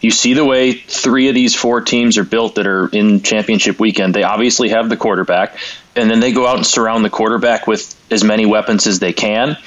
you 0.00 0.10
see 0.10 0.34
the 0.34 0.44
way 0.44 0.72
three 0.72 1.28
of 1.28 1.34
these 1.34 1.54
four 1.54 1.80
teams 1.80 2.16
are 2.16 2.24
built 2.24 2.54
that 2.54 2.66
are 2.66 2.88
in 2.88 3.22
championship 3.22 3.80
weekend. 3.80 4.14
They 4.14 4.22
obviously 4.22 4.70
have 4.70 4.88
the 4.88 4.96
quarterback, 4.96 5.58
and 5.94 6.10
then 6.10 6.20
they 6.20 6.32
go 6.32 6.46
out 6.46 6.56
and 6.56 6.66
surround 6.66 7.04
the 7.04 7.10
quarterback 7.10 7.66
with 7.66 7.94
as 8.10 8.24
many 8.24 8.46
weapons 8.46 8.86
as 8.86 8.98
they 8.98 9.12
can. 9.12 9.58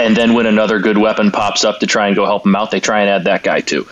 and 0.00 0.16
then 0.16 0.34
when 0.34 0.46
another 0.46 0.78
good 0.78 0.96
weapon 0.98 1.32
pops 1.32 1.64
up 1.64 1.80
to 1.80 1.86
try 1.86 2.06
and 2.06 2.16
go 2.16 2.24
help 2.24 2.44
them 2.44 2.54
out, 2.54 2.70
they 2.70 2.80
try 2.80 3.00
and 3.00 3.10
add 3.10 3.24
that 3.24 3.42
guy 3.42 3.60
too 3.60 3.88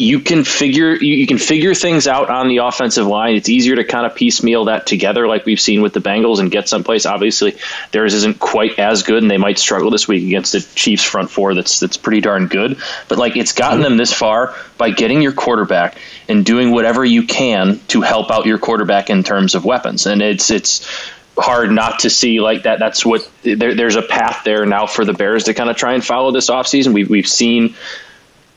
you 0.00 0.18
can 0.20 0.44
figure 0.44 0.94
you, 0.94 1.14
you, 1.16 1.26
can 1.26 1.36
figure 1.36 1.74
things 1.74 2.06
out 2.06 2.30
on 2.30 2.48
the 2.48 2.56
offensive 2.58 3.06
line. 3.06 3.34
It's 3.34 3.50
easier 3.50 3.76
to 3.76 3.84
kind 3.84 4.06
of 4.06 4.14
piecemeal 4.14 4.64
that 4.64 4.86
together, 4.86 5.28
like 5.28 5.44
we've 5.44 5.60
seen 5.60 5.82
with 5.82 5.92
the 5.92 6.00
Bengals, 6.00 6.38
and 6.38 6.50
get 6.50 6.70
someplace. 6.70 7.04
Obviously, 7.04 7.58
theirs 7.92 8.14
isn't 8.14 8.40
quite 8.40 8.78
as 8.78 9.02
good, 9.02 9.22
and 9.22 9.30
they 9.30 9.36
might 9.36 9.58
struggle 9.58 9.90
this 9.90 10.08
week 10.08 10.26
against 10.26 10.52
the 10.52 10.66
Chiefs 10.74 11.04
front 11.04 11.30
four. 11.30 11.54
That's 11.54 11.80
that's 11.80 11.98
pretty 11.98 12.22
darn 12.22 12.46
good. 12.46 12.78
But 13.08 13.18
like 13.18 13.36
it's 13.36 13.52
gotten 13.52 13.82
them 13.82 13.98
this 13.98 14.10
far 14.10 14.54
by 14.78 14.88
getting 14.88 15.20
your 15.20 15.32
quarterback 15.32 15.98
and 16.30 16.46
doing 16.46 16.70
whatever 16.70 17.04
you 17.04 17.24
can 17.24 17.78
to 17.88 18.00
help 18.00 18.30
out 18.30 18.46
your 18.46 18.58
quarterback 18.58 19.10
in 19.10 19.22
terms 19.22 19.54
of 19.54 19.66
weapons, 19.66 20.06
and 20.06 20.22
it's 20.22 20.50
it's 20.50 21.10
hard 21.36 21.70
not 21.70 22.00
to 22.00 22.10
see 22.10 22.40
like 22.40 22.62
that. 22.62 22.78
That's 22.78 23.04
what 23.04 23.30
there, 23.42 23.74
there's 23.74 23.96
a 23.96 24.02
path 24.02 24.44
there 24.46 24.64
now 24.64 24.86
for 24.86 25.04
the 25.04 25.12
Bears 25.12 25.44
to 25.44 25.52
kind 25.52 25.68
of 25.68 25.76
try 25.76 25.92
and 25.92 26.02
follow 26.02 26.32
this 26.32 26.48
offseason. 26.48 26.94
We've 26.94 27.10
we've 27.10 27.28
seen 27.28 27.74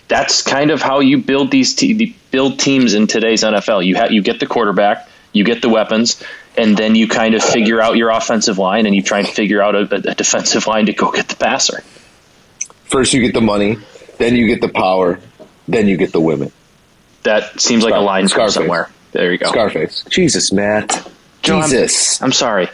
that's 0.07 0.41
kind 0.41 0.72
of 0.72 0.81
how 0.81 1.00
you 1.00 1.17
build 1.17 1.51
these 1.51 1.75
te- 1.75 2.15
build 2.31 2.60
teams 2.60 2.93
in 2.93 3.07
today's 3.07 3.43
NFL. 3.43 3.86
You 3.86 3.98
ha- 3.98 4.10
you 4.10 4.22
get 4.22 4.39
the 4.39 4.45
quarterback, 4.45 5.07
you 5.31 5.43
get 5.43 5.62
the 5.62 5.69
weapons, 5.69 6.22
and 6.57 6.77
then 6.77 6.95
you 6.95 7.07
kind 7.07 7.36
of 7.36 7.43
figure 7.43 7.81
out 7.81 7.95
your 7.95 8.10
offensive 8.10 8.57
line, 8.57 8.86
and 8.86 8.95
you 8.95 9.01
try 9.01 9.19
and 9.19 9.27
figure 9.27 9.62
out 9.62 9.75
a, 9.75 10.10
a 10.12 10.15
defensive 10.15 10.67
line 10.67 10.86
to 10.88 10.93
go 10.93 11.12
get 11.12 11.27
the 11.29 11.36
passer. 11.36 11.81
First, 12.86 13.13
you 13.13 13.22
get 13.22 13.33
the 13.33 13.41
money, 13.41 13.77
then 14.17 14.36
you 14.36 14.48
get 14.48 14.62
the 14.62 14.69
power, 14.69 15.19
then 15.67 15.88
you 15.88 15.98
get 15.98 16.12
the 16.12 16.22
women. 16.22 16.51
That 17.24 17.60
seems 17.60 17.83
like 17.83 17.91
Scar- 17.91 18.01
a 18.01 18.05
line 18.05 18.27
Scarface. 18.27 18.53
somewhere. 18.53 18.89
There 19.13 19.31
you 19.31 19.38
go. 19.38 19.48
Scarface. 19.48 20.03
Jesus, 20.10 20.51
Matt. 20.51 21.07
Jesus. 21.41 22.22
I'm, 22.22 22.25
I'm 22.25 22.31
sorry. 22.31 22.69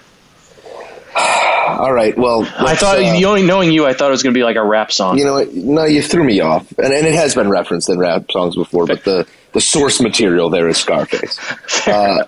All 1.78 1.94
right. 1.94 2.18
Well, 2.18 2.44
I 2.44 2.76
thought 2.76 3.00
uh, 3.00 3.20
knowing 3.20 3.72
you, 3.72 3.86
I 3.86 3.94
thought 3.94 4.08
it 4.08 4.12
was 4.12 4.24
going 4.24 4.34
to 4.34 4.38
be 4.38 4.44
like 4.44 4.56
a 4.56 4.64
rap 4.64 4.92
song. 4.92 5.18
You 5.18 5.26
know, 5.26 5.44
no, 5.54 5.86
you 5.86 6.02
threw 6.02 6.24
me 6.24 6.40
off, 6.40 6.72
and, 6.78 6.94
and 6.94 7.06
it 7.06 7.14
has 7.14 7.36
been 7.36 7.50
referenced 7.50 7.90
in 7.90 8.00
rap 8.00 8.32
songs 8.32 8.56
before, 8.56 8.86
but 8.86 9.04
the 9.04 9.28
the 9.54 9.62
source 9.62 10.00
material 10.00 10.50
there 10.50 10.68
is 10.70 10.78
Scarface. 10.78 11.40
Uh, 11.88 12.24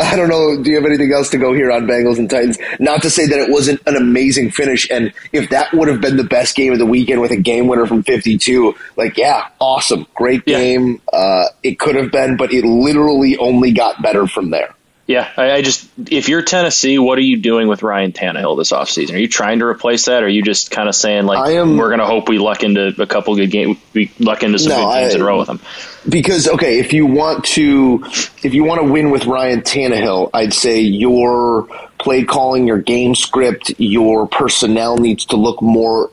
I 0.00 0.14
don't 0.14 0.28
know. 0.28 0.62
Do 0.62 0.70
you 0.70 0.76
have 0.76 0.84
anything 0.84 1.12
else 1.12 1.28
to 1.30 1.38
go 1.38 1.52
here 1.52 1.72
on 1.72 1.86
Bengals 1.86 2.18
and 2.18 2.30
Titans? 2.30 2.56
Not 2.78 3.02
to 3.02 3.10
say 3.10 3.26
that 3.26 3.38
it 3.38 3.50
wasn't 3.50 3.80
an 3.86 3.96
amazing 3.96 4.52
finish, 4.52 4.88
and 4.90 5.12
if 5.32 5.50
that 5.50 5.72
would 5.72 5.88
have 5.88 6.00
been 6.00 6.16
the 6.16 6.24
best 6.24 6.54
game 6.54 6.72
of 6.72 6.78
the 6.78 6.86
weekend 6.86 7.20
with 7.20 7.32
a 7.32 7.36
game 7.36 7.66
winner 7.66 7.86
from 7.86 8.04
52, 8.04 8.74
like, 8.96 9.16
yeah, 9.16 9.48
awesome, 9.60 10.06
great 10.14 10.44
game. 10.44 11.00
Yeah. 11.12 11.18
Uh, 11.18 11.48
it 11.64 11.80
could 11.80 11.96
have 11.96 12.12
been, 12.12 12.36
but 12.36 12.52
it 12.52 12.64
literally 12.64 13.36
only 13.38 13.72
got 13.72 14.00
better 14.00 14.28
from 14.28 14.50
there. 14.50 14.72
Yeah, 15.08 15.32
I, 15.38 15.52
I, 15.52 15.62
just 15.62 15.88
if 16.10 16.28
you're 16.28 16.42
Tennessee, 16.42 16.98
what 16.98 17.16
are 17.16 17.22
you 17.22 17.38
doing 17.38 17.66
with 17.66 17.82
Ryan 17.82 18.12
Tannehill 18.12 18.58
this 18.58 18.72
offseason? 18.72 19.14
Are 19.14 19.18
you 19.18 19.26
trying 19.26 19.60
to 19.60 19.64
replace 19.64 20.04
that, 20.04 20.22
or 20.22 20.26
are 20.26 20.28
you 20.28 20.42
just 20.42 20.70
kind 20.70 20.86
of 20.86 20.94
saying 20.94 21.24
like 21.24 21.50
am, 21.50 21.78
we're 21.78 21.88
going 21.88 22.00
to 22.00 22.06
hope 22.06 22.28
we 22.28 22.38
luck 22.38 22.62
into 22.62 22.94
a 23.00 23.06
couple 23.06 23.34
good 23.34 23.50
games, 23.50 23.78
we 23.94 24.12
luck 24.18 24.42
into 24.42 24.58
some 24.58 24.68
no, 24.68 24.84
good 24.84 25.00
games 25.00 25.12
I, 25.14 25.16
in 25.16 25.22
a 25.22 25.24
row 25.24 25.38
with 25.38 25.48
him? 25.48 25.60
Because 26.06 26.46
okay, 26.46 26.78
if 26.78 26.92
you 26.92 27.06
want 27.06 27.46
to, 27.46 28.04
if 28.42 28.52
you 28.52 28.64
want 28.64 28.82
to 28.82 28.92
win 28.92 29.10
with 29.10 29.24
Ryan 29.24 29.62
Tannehill, 29.62 30.28
I'd 30.34 30.52
say 30.52 30.82
your 30.82 31.66
play 31.98 32.24
calling, 32.24 32.66
your 32.66 32.78
game 32.78 33.14
script, 33.14 33.72
your 33.78 34.28
personnel 34.28 34.98
needs 34.98 35.24
to 35.26 35.36
look 35.36 35.62
more 35.62 36.10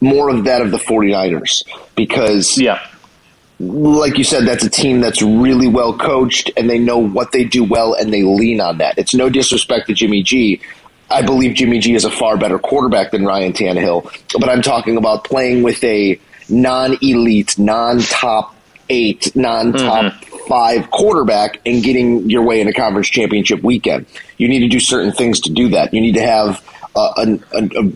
more 0.00 0.30
of 0.30 0.42
that 0.46 0.62
of 0.62 0.72
the 0.72 0.78
49ers 0.78 1.62
because 1.94 2.58
yeah 2.58 2.84
like 3.62 4.18
you 4.18 4.24
said, 4.24 4.44
that's 4.44 4.64
a 4.64 4.70
team 4.70 5.00
that's 5.00 5.22
really 5.22 5.68
well 5.68 5.96
coached 5.96 6.50
and 6.56 6.68
they 6.68 6.78
know 6.78 6.98
what 6.98 7.32
they 7.32 7.44
do 7.44 7.62
well 7.62 7.94
and 7.94 8.12
they 8.12 8.22
lean 8.22 8.60
on 8.60 8.78
that. 8.78 8.98
It's 8.98 9.14
no 9.14 9.28
disrespect 9.28 9.86
to 9.86 9.94
Jimmy 9.94 10.22
G. 10.22 10.60
I 11.10 11.22
believe 11.22 11.54
Jimmy 11.54 11.78
G 11.78 11.94
is 11.94 12.04
a 12.04 12.10
far 12.10 12.36
better 12.36 12.58
quarterback 12.58 13.12
than 13.12 13.24
Ryan 13.24 13.52
Tannehill, 13.52 14.04
but 14.40 14.48
I'm 14.48 14.62
talking 14.62 14.96
about 14.96 15.24
playing 15.24 15.62
with 15.62 15.82
a 15.84 16.18
non 16.48 16.96
elite, 17.02 17.58
non 17.58 18.00
top 18.00 18.56
eight, 18.88 19.34
non 19.36 19.72
top 19.72 20.12
mm-hmm. 20.12 20.48
five 20.48 20.90
quarterback 20.90 21.60
and 21.64 21.82
getting 21.82 22.28
your 22.28 22.42
way 22.42 22.60
in 22.60 22.66
a 22.66 22.72
conference 22.72 23.08
championship 23.08 23.62
weekend. 23.62 24.06
You 24.38 24.48
need 24.48 24.60
to 24.60 24.68
do 24.68 24.80
certain 24.80 25.12
things 25.12 25.40
to 25.40 25.52
do 25.52 25.68
that. 25.70 25.94
You 25.94 26.00
need 26.00 26.14
to 26.14 26.22
have 26.22 26.66
a, 26.96 27.38
a, 27.52 27.64
a 27.78 27.92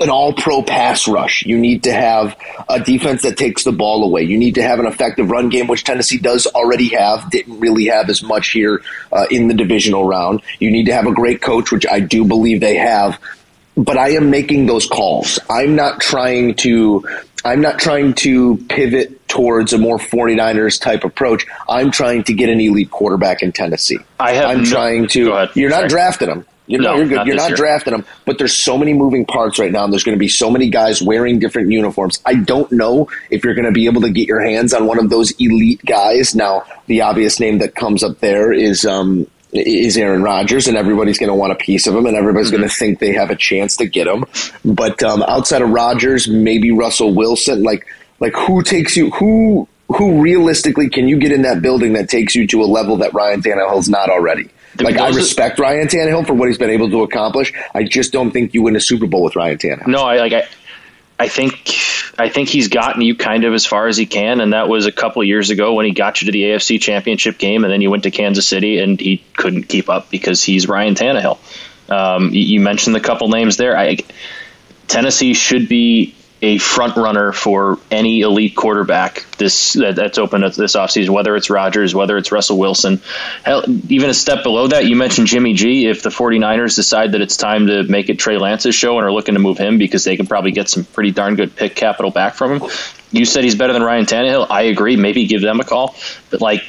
an 0.00 0.10
all 0.10 0.32
pro 0.32 0.62
pass 0.62 1.08
rush. 1.08 1.44
You 1.46 1.58
need 1.58 1.84
to 1.84 1.92
have 1.92 2.36
a 2.68 2.80
defense 2.80 3.22
that 3.22 3.36
takes 3.36 3.64
the 3.64 3.72
ball 3.72 4.04
away. 4.04 4.22
You 4.22 4.36
need 4.36 4.54
to 4.56 4.62
have 4.62 4.78
an 4.78 4.86
effective 4.86 5.30
run 5.30 5.48
game, 5.48 5.66
which 5.66 5.84
Tennessee 5.84 6.18
does 6.18 6.46
already 6.46 6.88
have, 6.90 7.30
didn't 7.30 7.58
really 7.58 7.86
have 7.86 8.10
as 8.10 8.22
much 8.22 8.50
here 8.50 8.82
uh, 9.12 9.26
in 9.30 9.48
the 9.48 9.54
divisional 9.54 10.04
round. 10.04 10.42
You 10.58 10.70
need 10.70 10.86
to 10.86 10.92
have 10.92 11.06
a 11.06 11.12
great 11.12 11.40
coach, 11.40 11.72
which 11.72 11.86
I 11.86 12.00
do 12.00 12.24
believe 12.24 12.60
they 12.60 12.76
have. 12.76 13.18
But 13.76 13.98
I 13.98 14.10
am 14.10 14.30
making 14.30 14.66
those 14.66 14.86
calls. 14.86 15.38
I'm 15.50 15.74
not 15.76 16.00
trying 16.00 16.54
to 16.56 17.06
I'm 17.44 17.60
not 17.60 17.78
trying 17.78 18.14
to 18.14 18.56
pivot 18.68 19.28
towards 19.28 19.72
a 19.72 19.78
more 19.78 19.98
49ers 19.98 20.80
type 20.80 21.04
approach. 21.04 21.46
I'm 21.68 21.90
trying 21.90 22.24
to 22.24 22.34
get 22.34 22.48
an 22.48 22.60
elite 22.60 22.90
quarterback 22.90 23.42
in 23.42 23.52
Tennessee. 23.52 23.98
I 24.18 24.32
have 24.32 24.46
I'm 24.46 24.64
no, 24.64 24.70
trying 24.70 25.06
to. 25.08 25.48
You're 25.54 25.70
not 25.70 25.76
Sorry. 25.76 25.88
drafting 25.88 26.28
him. 26.28 26.46
You 26.66 26.78
know, 26.78 26.92
no, 26.92 26.96
you're 26.96 27.08
good. 27.08 27.14
Not 27.16 27.26
you're 27.26 27.36
not 27.36 27.48
year. 27.50 27.56
drafting 27.56 27.92
them, 27.92 28.04
but 28.24 28.38
there's 28.38 28.54
so 28.54 28.76
many 28.76 28.92
moving 28.92 29.24
parts 29.24 29.58
right 29.58 29.70
now. 29.70 29.84
And 29.84 29.92
there's 29.92 30.04
going 30.04 30.16
to 30.16 30.20
be 30.20 30.28
so 30.28 30.50
many 30.50 30.68
guys 30.68 31.00
wearing 31.00 31.38
different 31.38 31.70
uniforms. 31.70 32.20
I 32.26 32.34
don't 32.34 32.70
know 32.72 33.08
if 33.30 33.44
you're 33.44 33.54
going 33.54 33.66
to 33.66 33.72
be 33.72 33.86
able 33.86 34.00
to 34.02 34.10
get 34.10 34.26
your 34.26 34.40
hands 34.40 34.74
on 34.74 34.86
one 34.86 34.98
of 34.98 35.08
those 35.08 35.30
elite 35.40 35.84
guys. 35.84 36.34
Now, 36.34 36.64
the 36.86 37.02
obvious 37.02 37.38
name 37.38 37.58
that 37.58 37.74
comes 37.74 38.02
up 38.02 38.18
there 38.18 38.52
is 38.52 38.84
um, 38.84 39.26
is 39.52 39.96
Aaron 39.96 40.22
Rodgers, 40.22 40.66
and 40.66 40.76
everybody's 40.76 41.18
going 41.18 41.28
to 41.28 41.34
want 41.34 41.52
a 41.52 41.56
piece 41.56 41.86
of 41.86 41.94
him, 41.94 42.06
and 42.06 42.16
everybody's 42.16 42.48
mm-hmm. 42.48 42.58
going 42.58 42.68
to 42.68 42.74
think 42.74 42.98
they 42.98 43.12
have 43.12 43.30
a 43.30 43.36
chance 43.36 43.76
to 43.76 43.86
get 43.86 44.06
him. 44.06 44.24
But 44.64 45.02
um, 45.02 45.22
outside 45.22 45.62
of 45.62 45.70
Rodgers, 45.70 46.28
maybe 46.28 46.72
Russell 46.72 47.14
Wilson. 47.14 47.62
Like, 47.62 47.86
like 48.18 48.34
who 48.34 48.62
takes 48.62 48.96
you? 48.96 49.10
Who 49.10 49.68
who 49.88 50.20
realistically 50.20 50.88
can 50.88 51.06
you 51.06 51.16
get 51.18 51.30
in 51.30 51.42
that 51.42 51.62
building 51.62 51.92
that 51.92 52.08
takes 52.08 52.34
you 52.34 52.44
to 52.48 52.62
a 52.62 52.66
level 52.66 52.96
that 52.96 53.14
Ryan 53.14 53.40
Tannehill's 53.40 53.88
not 53.88 54.10
already? 54.10 54.50
Like 54.80 54.98
I 54.98 55.08
respect 55.10 55.58
Ryan 55.58 55.88
Tannehill 55.88 56.26
for 56.26 56.34
what 56.34 56.48
he's 56.48 56.58
been 56.58 56.70
able 56.70 56.90
to 56.90 57.02
accomplish. 57.02 57.52
I 57.74 57.84
just 57.84 58.12
don't 58.12 58.30
think 58.30 58.54
you 58.54 58.62
win 58.62 58.76
a 58.76 58.80
Super 58.80 59.06
Bowl 59.06 59.22
with 59.22 59.36
Ryan 59.36 59.58
Tannehill. 59.58 59.86
No, 59.86 60.02
I 60.02 60.18
like 60.18 60.32
I, 60.32 60.48
I 61.18 61.28
think 61.28 61.74
I 62.18 62.28
think 62.28 62.48
he's 62.48 62.68
gotten 62.68 63.02
you 63.02 63.14
kind 63.14 63.44
of 63.44 63.54
as 63.54 63.66
far 63.66 63.88
as 63.88 63.96
he 63.96 64.06
can, 64.06 64.40
and 64.40 64.52
that 64.52 64.68
was 64.68 64.86
a 64.86 64.92
couple 64.92 65.22
years 65.24 65.50
ago 65.50 65.74
when 65.74 65.86
he 65.86 65.92
got 65.92 66.20
you 66.20 66.26
to 66.26 66.32
the 66.32 66.42
AFC 66.42 66.80
Championship 66.80 67.38
game, 67.38 67.64
and 67.64 67.72
then 67.72 67.80
you 67.80 67.90
went 67.90 68.02
to 68.04 68.10
Kansas 68.10 68.46
City 68.46 68.78
and 68.78 69.00
he 69.00 69.24
couldn't 69.36 69.64
keep 69.64 69.88
up 69.88 70.10
because 70.10 70.42
he's 70.42 70.68
Ryan 70.68 70.94
Tannehill. 70.94 71.38
Um, 71.90 72.30
you 72.32 72.60
mentioned 72.60 72.96
the 72.96 73.00
couple 73.00 73.28
names 73.28 73.56
there. 73.56 73.76
I, 73.76 73.98
Tennessee 74.88 75.34
should 75.34 75.68
be 75.68 76.14
a 76.42 76.58
front 76.58 76.96
runner 76.96 77.32
for 77.32 77.78
any 77.90 78.20
elite 78.20 78.54
quarterback 78.54 79.26
this 79.38 79.72
that, 79.72 79.96
that's 79.96 80.18
open 80.18 80.42
this 80.42 80.76
offseason, 80.76 81.10
whether 81.10 81.34
it's 81.34 81.48
Rodgers, 81.48 81.94
whether 81.94 82.16
it's 82.16 82.30
Russell 82.30 82.58
Wilson. 82.58 83.00
Hell, 83.42 83.64
even 83.88 84.10
a 84.10 84.14
step 84.14 84.42
below 84.42 84.66
that, 84.68 84.86
you 84.86 84.96
mentioned 84.96 85.28
Jimmy 85.28 85.54
G. 85.54 85.86
If 85.86 86.02
the 86.02 86.10
49ers 86.10 86.76
decide 86.76 87.12
that 87.12 87.22
it's 87.22 87.36
time 87.36 87.68
to 87.68 87.84
make 87.84 88.10
it 88.10 88.18
Trey 88.18 88.36
Lance's 88.36 88.74
show 88.74 88.98
and 88.98 89.06
are 89.06 89.12
looking 89.12 89.34
to 89.34 89.40
move 89.40 89.56
him 89.56 89.78
because 89.78 90.04
they 90.04 90.16
can 90.16 90.26
probably 90.26 90.52
get 90.52 90.68
some 90.68 90.84
pretty 90.84 91.10
darn 91.10 91.36
good 91.36 91.56
pick 91.56 91.74
capital 91.74 92.10
back 92.10 92.34
from 92.34 92.60
him. 92.60 92.70
You 93.12 93.24
said 93.24 93.44
he's 93.44 93.54
better 93.54 93.72
than 93.72 93.82
Ryan 93.82 94.04
Tannehill. 94.04 94.46
I 94.50 94.62
agree. 94.62 94.96
Maybe 94.96 95.26
give 95.26 95.40
them 95.40 95.60
a 95.60 95.64
call. 95.64 95.96
But 96.30 96.42
like 96.42 96.62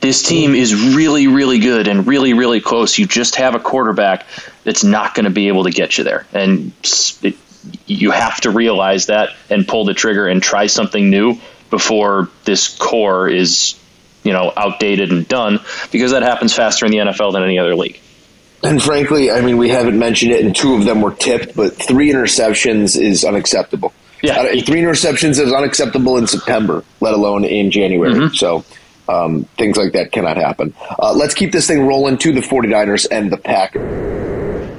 this 0.00 0.22
team 0.22 0.54
is 0.54 0.74
really, 0.94 1.26
really 1.26 1.58
good 1.58 1.88
and 1.88 2.06
really, 2.06 2.32
really 2.32 2.60
close. 2.60 2.96
You 2.96 3.06
just 3.06 3.36
have 3.36 3.54
a 3.54 3.60
quarterback 3.60 4.26
that's 4.64 4.82
not 4.82 5.14
going 5.14 5.24
to 5.24 5.30
be 5.30 5.48
able 5.48 5.64
to 5.64 5.70
get 5.70 5.98
you 5.98 6.04
there. 6.04 6.26
And 6.32 6.72
you 7.86 8.10
have 8.10 8.40
to 8.42 8.50
realize 8.50 9.06
that 9.06 9.30
and 9.48 9.66
pull 9.66 9.84
the 9.84 9.94
trigger 9.94 10.26
and 10.26 10.42
try 10.42 10.66
something 10.66 11.10
new 11.10 11.38
before 11.70 12.28
this 12.44 12.76
core 12.76 13.28
is 13.28 13.78
you 14.22 14.32
know 14.32 14.52
outdated 14.56 15.10
and 15.10 15.26
done 15.28 15.60
because 15.92 16.12
that 16.12 16.22
happens 16.22 16.54
faster 16.54 16.86
in 16.86 16.92
the 16.92 16.98
NFL 16.98 17.32
than 17.32 17.42
any 17.42 17.58
other 17.58 17.74
league. 17.74 18.00
And 18.62 18.82
frankly, 18.82 19.30
I 19.30 19.40
mean, 19.40 19.56
we 19.56 19.70
haven't 19.70 19.98
mentioned 19.98 20.32
it, 20.32 20.44
and 20.44 20.54
two 20.54 20.74
of 20.74 20.84
them 20.84 21.00
were 21.00 21.14
tipped, 21.14 21.56
but 21.56 21.74
three 21.74 22.12
interceptions 22.12 23.00
is 23.00 23.24
unacceptable. 23.24 23.94
Yeah, 24.22 24.38
uh, 24.38 24.48
three 24.62 24.82
interceptions 24.82 25.40
is 25.40 25.50
unacceptable 25.50 26.18
in 26.18 26.26
September, 26.26 26.84
let 27.00 27.14
alone 27.14 27.44
in 27.44 27.70
January. 27.70 28.14
Mm-hmm. 28.14 28.34
So. 28.34 28.64
Um, 29.08 29.42
things 29.58 29.76
like 29.76 29.94
that 29.94 30.12
cannot 30.12 30.36
happen. 30.36 30.72
Uh, 30.96 31.12
let's 31.12 31.34
keep 31.34 31.50
this 31.50 31.66
thing 31.66 31.84
rolling 31.84 32.16
to 32.18 32.32
the 32.32 32.42
49ers 32.42 33.08
and 33.10 33.32
the 33.32 33.38
Packers. 33.38 34.29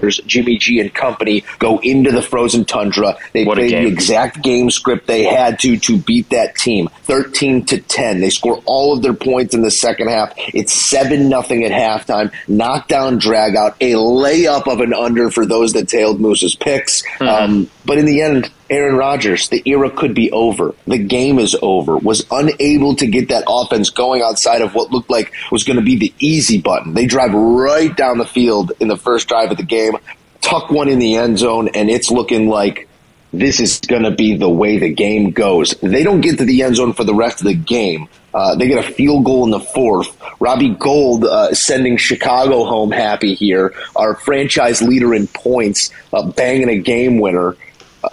Jimmy 0.09 0.57
G 0.57 0.79
and 0.79 0.93
company 0.93 1.43
go 1.59 1.79
into 1.79 2.11
the 2.11 2.21
frozen 2.21 2.65
tundra. 2.65 3.17
They 3.33 3.45
what 3.45 3.57
play 3.57 3.69
the 3.69 3.87
exact 3.87 4.41
game 4.41 4.69
script 4.69 5.07
they 5.07 5.23
had 5.23 5.59
to 5.59 5.77
to 5.77 5.97
beat 5.97 6.29
that 6.29 6.55
team, 6.55 6.89
thirteen 7.03 7.65
to 7.67 7.79
ten. 7.79 8.19
They 8.19 8.29
score 8.29 8.61
all 8.65 8.93
of 8.93 9.01
their 9.01 9.13
points 9.13 9.53
in 9.53 9.61
the 9.61 9.71
second 9.71 10.09
half. 10.09 10.33
It's 10.53 10.73
seven 10.73 11.29
nothing 11.29 11.63
at 11.63 11.71
halftime. 11.71 12.31
Knockdown, 12.47 13.17
drag 13.17 13.55
out, 13.55 13.75
a 13.81 13.93
layup 13.93 14.71
of 14.71 14.81
an 14.81 14.93
under 14.93 15.29
for 15.29 15.45
those 15.45 15.73
that 15.73 15.87
tailed 15.87 16.19
Moose's 16.19 16.55
picks. 16.55 17.01
Mm-hmm. 17.03 17.27
Um, 17.27 17.69
but 17.85 17.97
in 17.97 18.05
the 18.05 18.21
end, 18.21 18.51
Aaron 18.69 18.95
Rodgers, 18.95 19.49
the 19.49 19.61
era 19.65 19.89
could 19.89 20.13
be 20.13 20.31
over. 20.31 20.75
The 20.85 20.97
game 20.97 21.39
is 21.39 21.55
over. 21.61 21.97
Was 21.97 22.25
unable 22.31 22.95
to 22.95 23.07
get 23.07 23.29
that 23.29 23.45
offense 23.47 23.89
going 23.89 24.21
outside 24.21 24.61
of 24.61 24.75
what 24.75 24.91
looked 24.91 25.09
like 25.09 25.33
was 25.51 25.63
going 25.63 25.77
to 25.77 25.83
be 25.83 25.97
the 25.97 26.13
easy 26.19 26.59
button. 26.59 26.93
They 26.93 27.05
drive 27.05 27.33
right 27.33 27.95
down 27.95 28.17
the 28.17 28.25
field 28.25 28.71
in 28.79 28.87
the 28.87 28.97
first 28.97 29.27
drive 29.27 29.51
of 29.51 29.57
the 29.57 29.63
game, 29.63 29.97
tuck 30.41 30.69
one 30.69 30.89
in 30.89 30.99
the 30.99 31.15
end 31.15 31.39
zone, 31.39 31.69
and 31.69 31.89
it's 31.89 32.11
looking 32.11 32.49
like 32.49 32.87
this 33.33 33.59
is 33.59 33.79
going 33.79 34.03
to 34.03 34.11
be 34.11 34.35
the 34.35 34.49
way 34.49 34.77
the 34.77 34.93
game 34.93 35.31
goes. 35.31 35.71
They 35.81 36.03
don't 36.03 36.21
get 36.21 36.37
to 36.37 36.45
the 36.45 36.63
end 36.63 36.75
zone 36.75 36.93
for 36.93 37.03
the 37.03 37.15
rest 37.15 37.41
of 37.41 37.47
the 37.47 37.53
game. 37.53 38.09
Uh, 38.33 38.55
they 38.55 38.67
get 38.67 38.85
a 38.85 38.93
field 38.93 39.25
goal 39.25 39.43
in 39.43 39.51
the 39.51 39.59
fourth. 39.59 40.17
Robbie 40.39 40.69
Gould 40.75 41.25
uh, 41.25 41.53
sending 41.53 41.97
Chicago 41.97 42.63
home 42.63 42.91
happy 42.91 43.35
here. 43.35 43.73
Our 43.95 44.15
franchise 44.15 44.81
leader 44.81 45.13
in 45.13 45.27
points, 45.27 45.91
uh, 46.13 46.29
banging 46.31 46.69
a 46.69 46.77
game 46.77 47.19
winner 47.19 47.57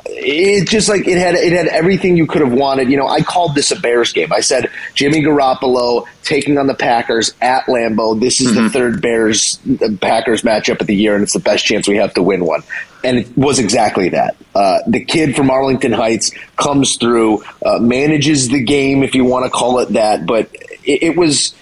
it 0.06 0.68
just 0.68 0.88
like 0.88 1.06
it 1.06 1.18
had 1.18 1.34
it 1.34 1.52
had 1.52 1.66
everything 1.68 2.16
you 2.16 2.26
could 2.26 2.42
have 2.42 2.52
wanted. 2.52 2.90
You 2.90 2.96
know, 2.96 3.06
I 3.06 3.22
called 3.22 3.54
this 3.54 3.70
a 3.70 3.76
Bears 3.80 4.12
game. 4.12 4.32
I 4.32 4.40
said 4.40 4.70
Jimmy 4.94 5.22
Garoppolo 5.22 6.06
taking 6.22 6.58
on 6.58 6.66
the 6.66 6.74
Packers 6.74 7.32
at 7.40 7.64
Lambeau. 7.66 8.18
This 8.18 8.40
is 8.40 8.52
mm-hmm. 8.52 8.64
the 8.64 8.70
third 8.70 9.02
Bears 9.02 9.58
Packers 10.00 10.42
matchup 10.42 10.80
of 10.80 10.86
the 10.86 10.96
year, 10.96 11.14
and 11.14 11.22
it's 11.22 11.32
the 11.32 11.40
best 11.40 11.64
chance 11.64 11.88
we 11.88 11.96
have 11.96 12.14
to 12.14 12.22
win 12.22 12.44
one. 12.44 12.62
And 13.04 13.18
it 13.18 13.38
was 13.38 13.58
exactly 13.58 14.08
that. 14.10 14.36
Uh, 14.54 14.78
the 14.86 15.04
kid 15.04 15.36
from 15.36 15.50
Arlington 15.50 15.92
Heights 15.92 16.32
comes 16.56 16.96
through, 16.96 17.44
uh, 17.64 17.78
manages 17.78 18.48
the 18.48 18.62
game, 18.62 19.02
if 19.02 19.14
you 19.14 19.24
want 19.24 19.44
to 19.44 19.50
call 19.50 19.78
it 19.78 19.90
that. 19.90 20.26
But 20.26 20.50
it, 20.84 21.02
it 21.02 21.16
was 21.16 21.54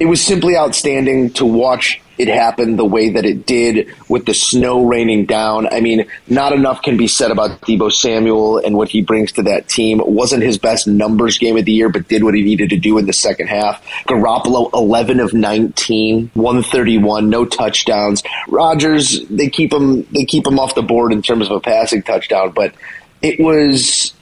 it 0.00 0.06
was 0.06 0.24
simply 0.24 0.56
outstanding 0.56 1.30
to 1.34 1.44
watch 1.44 2.00
it 2.20 2.28
happened 2.28 2.78
the 2.78 2.84
way 2.84 3.08
that 3.08 3.24
it 3.24 3.46
did 3.46 3.88
with 4.10 4.26
the 4.26 4.34
snow 4.34 4.84
raining 4.84 5.24
down. 5.24 5.66
I 5.72 5.80
mean, 5.80 6.06
not 6.28 6.52
enough 6.52 6.82
can 6.82 6.98
be 6.98 7.08
said 7.08 7.30
about 7.30 7.62
Deebo 7.62 7.90
Samuel 7.90 8.58
and 8.58 8.76
what 8.76 8.90
he 8.90 9.00
brings 9.00 9.32
to 9.32 9.42
that 9.44 9.68
team. 9.68 10.00
It 10.00 10.06
wasn't 10.06 10.42
his 10.42 10.58
best 10.58 10.86
numbers 10.86 11.38
game 11.38 11.56
of 11.56 11.64
the 11.64 11.72
year, 11.72 11.88
but 11.88 12.08
did 12.08 12.22
what 12.22 12.34
he 12.34 12.42
needed 12.42 12.68
to 12.70 12.76
do 12.76 12.98
in 12.98 13.06
the 13.06 13.14
second 13.14 13.46
half. 13.46 13.82
Garoppolo, 14.06 14.70
11 14.74 15.18
of 15.18 15.32
19, 15.32 16.30
131, 16.34 17.30
no 17.30 17.46
touchdowns. 17.46 18.22
Rodgers, 18.48 19.26
they 19.28 19.48
keep 19.48 19.72
him, 19.72 20.02
they 20.12 20.26
keep 20.26 20.46
him 20.46 20.58
off 20.58 20.74
the 20.74 20.82
board 20.82 21.12
in 21.12 21.22
terms 21.22 21.48
of 21.48 21.56
a 21.56 21.60
passing 21.60 22.02
touchdown, 22.02 22.50
but 22.50 22.74
it 23.22 23.40
was, 23.40 24.12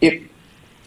it, 0.00 0.22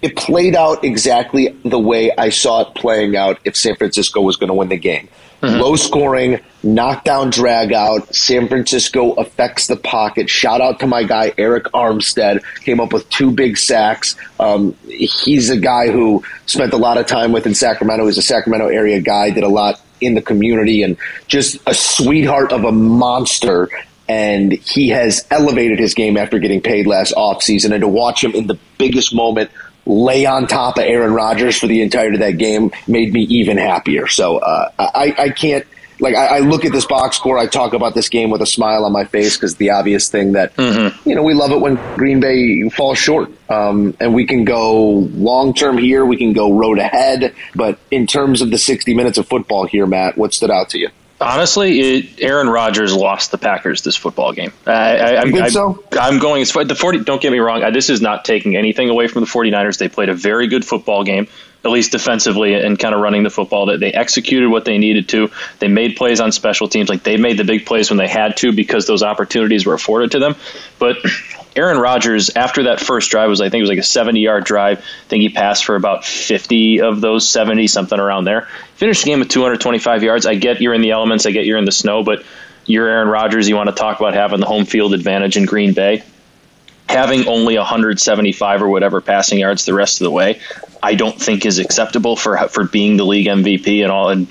it 0.01 0.16
played 0.16 0.56
out 0.56 0.84
exactly 0.84 1.56
the 1.63 1.80
way 1.80 2.12
I 2.16 2.30
saw 2.30 2.62
it 2.62 2.75
playing 2.75 3.16
out 3.16 3.39
if 3.44 3.56
San 3.56 3.75
Francisco 3.75 4.22
was 4.22 4.36
going 4.38 4.50
to 4.50 4.54
win 4.54 4.70
the 4.70 4.77
game. 4.77 5.10
Mm-hmm. 5.42 5.62
Low 5.62 5.75
scoring, 5.75 6.39
knockdown, 6.63 7.30
drag 7.30 7.72
out. 7.72 8.13
San 8.13 8.48
Francisco 8.48 9.13
affects 9.13 9.68
the 9.68 9.75
pocket. 9.75 10.30
Shout 10.30 10.62
out 10.62 10.80
to 10.80 10.88
my 10.88 11.04
guy 11.04 11.30
Arik 11.32 11.63
Armstead. 11.74 12.44
Came 12.63 12.80
up 12.80 12.92
with 12.92 13.08
two 13.10 13.30
big 13.30 13.58
sacks. 13.58 14.16
Um, 14.39 14.75
he's 14.88 15.51
a 15.51 15.58
guy 15.58 15.92
who 15.92 16.24
spent 16.48 16.74
a 16.74 16.77
lot 16.77 16.98
of 16.98 17.06
time 17.06 17.32
with 17.32 17.46
in 17.46 17.54
Sacramento. 17.54 18.08
He's 18.08 18.18
a 18.18 18.24
Sacramento 18.24 18.68
area 18.68 19.00
guy. 19.00 19.30
Did 19.30 19.44
a 19.44 19.50
lot 19.50 19.80
in 20.01 20.16
the 20.16 20.22
community 20.22 20.82
and 20.82 20.98
just 21.27 21.58
a 21.68 21.74
sweetheart 21.74 22.51
of 22.51 22.63
a 22.63 22.72
monster. 22.72 23.70
And 24.10 24.54
he 24.54 24.89
has 24.89 25.27
elevated 25.30 25.80
his 25.80 25.94
game 25.94 26.18
after 26.18 26.39
getting 26.39 26.62
paid 26.62 26.88
last 26.88 27.13
offseason. 27.13 27.74
And 27.74 27.82
to 27.82 27.88
watch 27.88 28.24
him 28.24 28.34
in 28.34 28.48
the 28.48 28.58
biggest 28.77 29.13
moment 29.13 29.51
lay 29.88 30.25
on 30.25 30.48
top 30.48 30.77
of 30.77 30.84
Aaron 30.84 31.13
Rodgers 31.13 31.58
for 31.58 31.67
the 31.67 31.82
entirety 31.82 32.15
of 32.15 32.20
that 32.20 32.38
game 32.38 32.72
made 32.88 33.13
me 33.13 33.22
even 33.24 33.58
happier. 33.58 34.08
So 34.08 34.38
uh, 34.38 34.70
I, 34.77 35.15
I 35.17 35.29
can't 35.29 35.65
like 36.00 36.15
I, 36.15 36.38
I, 36.38 36.39
look 36.39 36.65
at 36.65 36.72
this 36.72 36.86
box 36.86 37.15
score. 37.15 37.38
I 37.38 37.48
talk 37.48 37.74
about 37.74 37.96
this 37.96 38.10
game 38.10 38.29
with 38.29 38.41
a 38.41 38.46
smile 38.46 38.86
on 38.86 38.91
my 38.91 39.06
face 39.06 39.36
because 39.36 39.56
the 39.56 39.72
obvious 39.72 40.10
thing 40.10 40.34
that 40.34 40.56
mm-hmm. 40.56 41.10
you 41.10 41.15
know 41.15 41.24
we 41.24 41.34
love 41.34 41.51
it 41.51 41.60
when 41.60 41.75
Green 41.96 42.20
Bay 42.20 42.70
falls 42.70 42.98
short, 42.98 43.32
um, 43.50 43.96
and 44.00 44.13
we 44.13 44.25
can 44.27 44.46
go 44.46 44.89
long 45.15 45.53
term 45.53 45.77
here. 45.77 46.06
We 46.06 46.17
can 46.17 46.34
go 46.34 46.53
road 46.53 46.79
ahead, 46.79 47.34
but 47.56 47.79
in 47.89 48.06
terms 48.06 48.41
of 48.41 48.51
the 48.51 48.58
sixty 48.58 48.94
minutes 48.94 49.17
of 49.17 49.27
football 49.27 49.65
here, 49.65 49.88
Matt, 49.88 50.17
what 50.17 50.34
stood 50.34 50.51
out 50.51 50.70
to 50.70 50.79
you? 50.79 50.89
Honestly, 51.20 51.80
it, 51.80 52.22
Aaron 52.22 52.48
Rodgers 52.48 52.94
lost 52.94 53.32
the 53.32 53.40
Packers 53.40 53.82
this 53.82 53.96
football 53.96 54.34
game. 54.34 54.54
I, 54.68 55.16
am 55.16 55.32
think 55.32 55.50
so? 55.50 55.84
I'm 55.94 56.20
going 56.20 56.44
as 56.44 56.52
far. 56.52 56.64
The 56.64 56.76
40. 56.76 57.00
Don't 57.06 57.20
get 57.20 57.32
me 57.32 57.40
wrong. 57.40 57.64
I, 57.64 57.72
this 57.72 57.90
is 57.90 58.02
not 58.02 58.24
taking 58.24 58.56
anything 58.56 58.90
away 58.90 59.08
from 59.08 59.22
the 59.22 59.28
49ers. 59.28 59.80
They 59.80 59.90
played 59.90 60.10
a 60.10 60.14
very 60.14 60.48
good 60.48 60.64
football 60.64 61.04
game, 61.04 61.28
at 61.66 61.72
least 61.72 61.92
defensively, 61.92 62.54
and 62.54 62.78
kind 62.78 62.94
of 62.94 63.02
running 63.02 63.24
the 63.24 63.32
football. 63.32 63.66
That 63.66 63.80
they 63.80 63.92
executed 63.92 64.50
what 64.50 64.66
they 64.66 64.78
needed 64.78 65.10
to. 65.10 65.32
They 65.58 65.70
made 65.70 65.96
plays 65.96 66.20
on 66.20 66.32
special 66.32 66.68
teams. 66.68 66.88
Like 66.88 67.02
they 67.02 67.18
made 67.18 67.38
the 67.38 67.46
big 67.46 67.65
plays 67.65 67.89
when 67.89 67.98
they 67.98 68.08
had 68.08 68.38
to 68.38 68.52
because 68.52 68.86
those 68.86 69.02
opportunities 69.02 69.65
were 69.65 69.74
afforded 69.74 70.12
to 70.12 70.20
them. 70.20 70.36
But 70.78 70.98
Aaron 71.58 71.80
Rodgers, 71.80 72.30
after 72.30 72.63
that 72.63 72.80
first 72.80 73.10
drive, 73.10 73.30
was 73.30 73.41
I 73.41 73.50
think 73.50 73.60
it 73.60 73.63
was 73.63 73.70
like 73.70 73.80
a 73.80 73.84
70 73.84 74.20
yard 74.20 74.43
drive. 74.43 74.80
I 74.80 75.08
think 75.08 75.22
he 75.22 75.30
passed 75.30 75.65
for 75.65 75.76
about 75.76 76.06
50 76.06 76.82
of 76.82 77.02
those 77.02 77.28
70, 77.28 77.67
something 77.67 78.00
around 78.00 78.26
there. 78.26 78.48
Finished 78.76 79.04
the 79.04 79.10
game 79.10 79.20
with 79.20 79.30
225 79.30 80.04
yards. 80.04 80.26
I 80.28 80.36
get 80.36 80.62
you're 80.62 80.76
in 80.76 80.82
the 80.82 80.91
elements. 80.91 81.26
I 81.26 81.32
get 81.32 81.46
you're 81.46 81.58
in 81.58 81.65
the 81.65 81.72
snow, 81.72 82.04
but 82.04 82.24
you're 82.67 82.88
Aaron 82.88 83.08
Rodgers. 83.08 83.50
You 83.50 83.56
want 83.56 83.70
to 83.70 83.76
talk 83.76 84.00
about 84.00 84.13
having 84.13 84.39
the 84.39 84.46
home 84.46 84.65
field 84.65 84.93
advantage 84.93 85.36
in 85.36 85.46
Green 85.46 85.74
Bay. 85.74 86.04
Having 86.88 87.28
only 87.28 87.58
175 87.58 88.62
or 88.62 88.70
whatever 88.70 89.02
passing 89.02 89.39
yards 89.39 89.65
the 89.65 89.74
rest 89.74 90.00
of 90.00 90.06
the 90.06 90.12
way, 90.12 90.39
I 90.82 90.96
don't 90.96 91.20
think 91.20 91.46
is 91.46 91.60
acceptable 91.60 92.15
for 92.15 92.38
for 92.48 92.63
being 92.63 92.96
the 92.96 93.06
league 93.06 93.28
MVP 93.28 93.84
and 93.84 93.91
all 93.91 94.10
and 94.10 94.28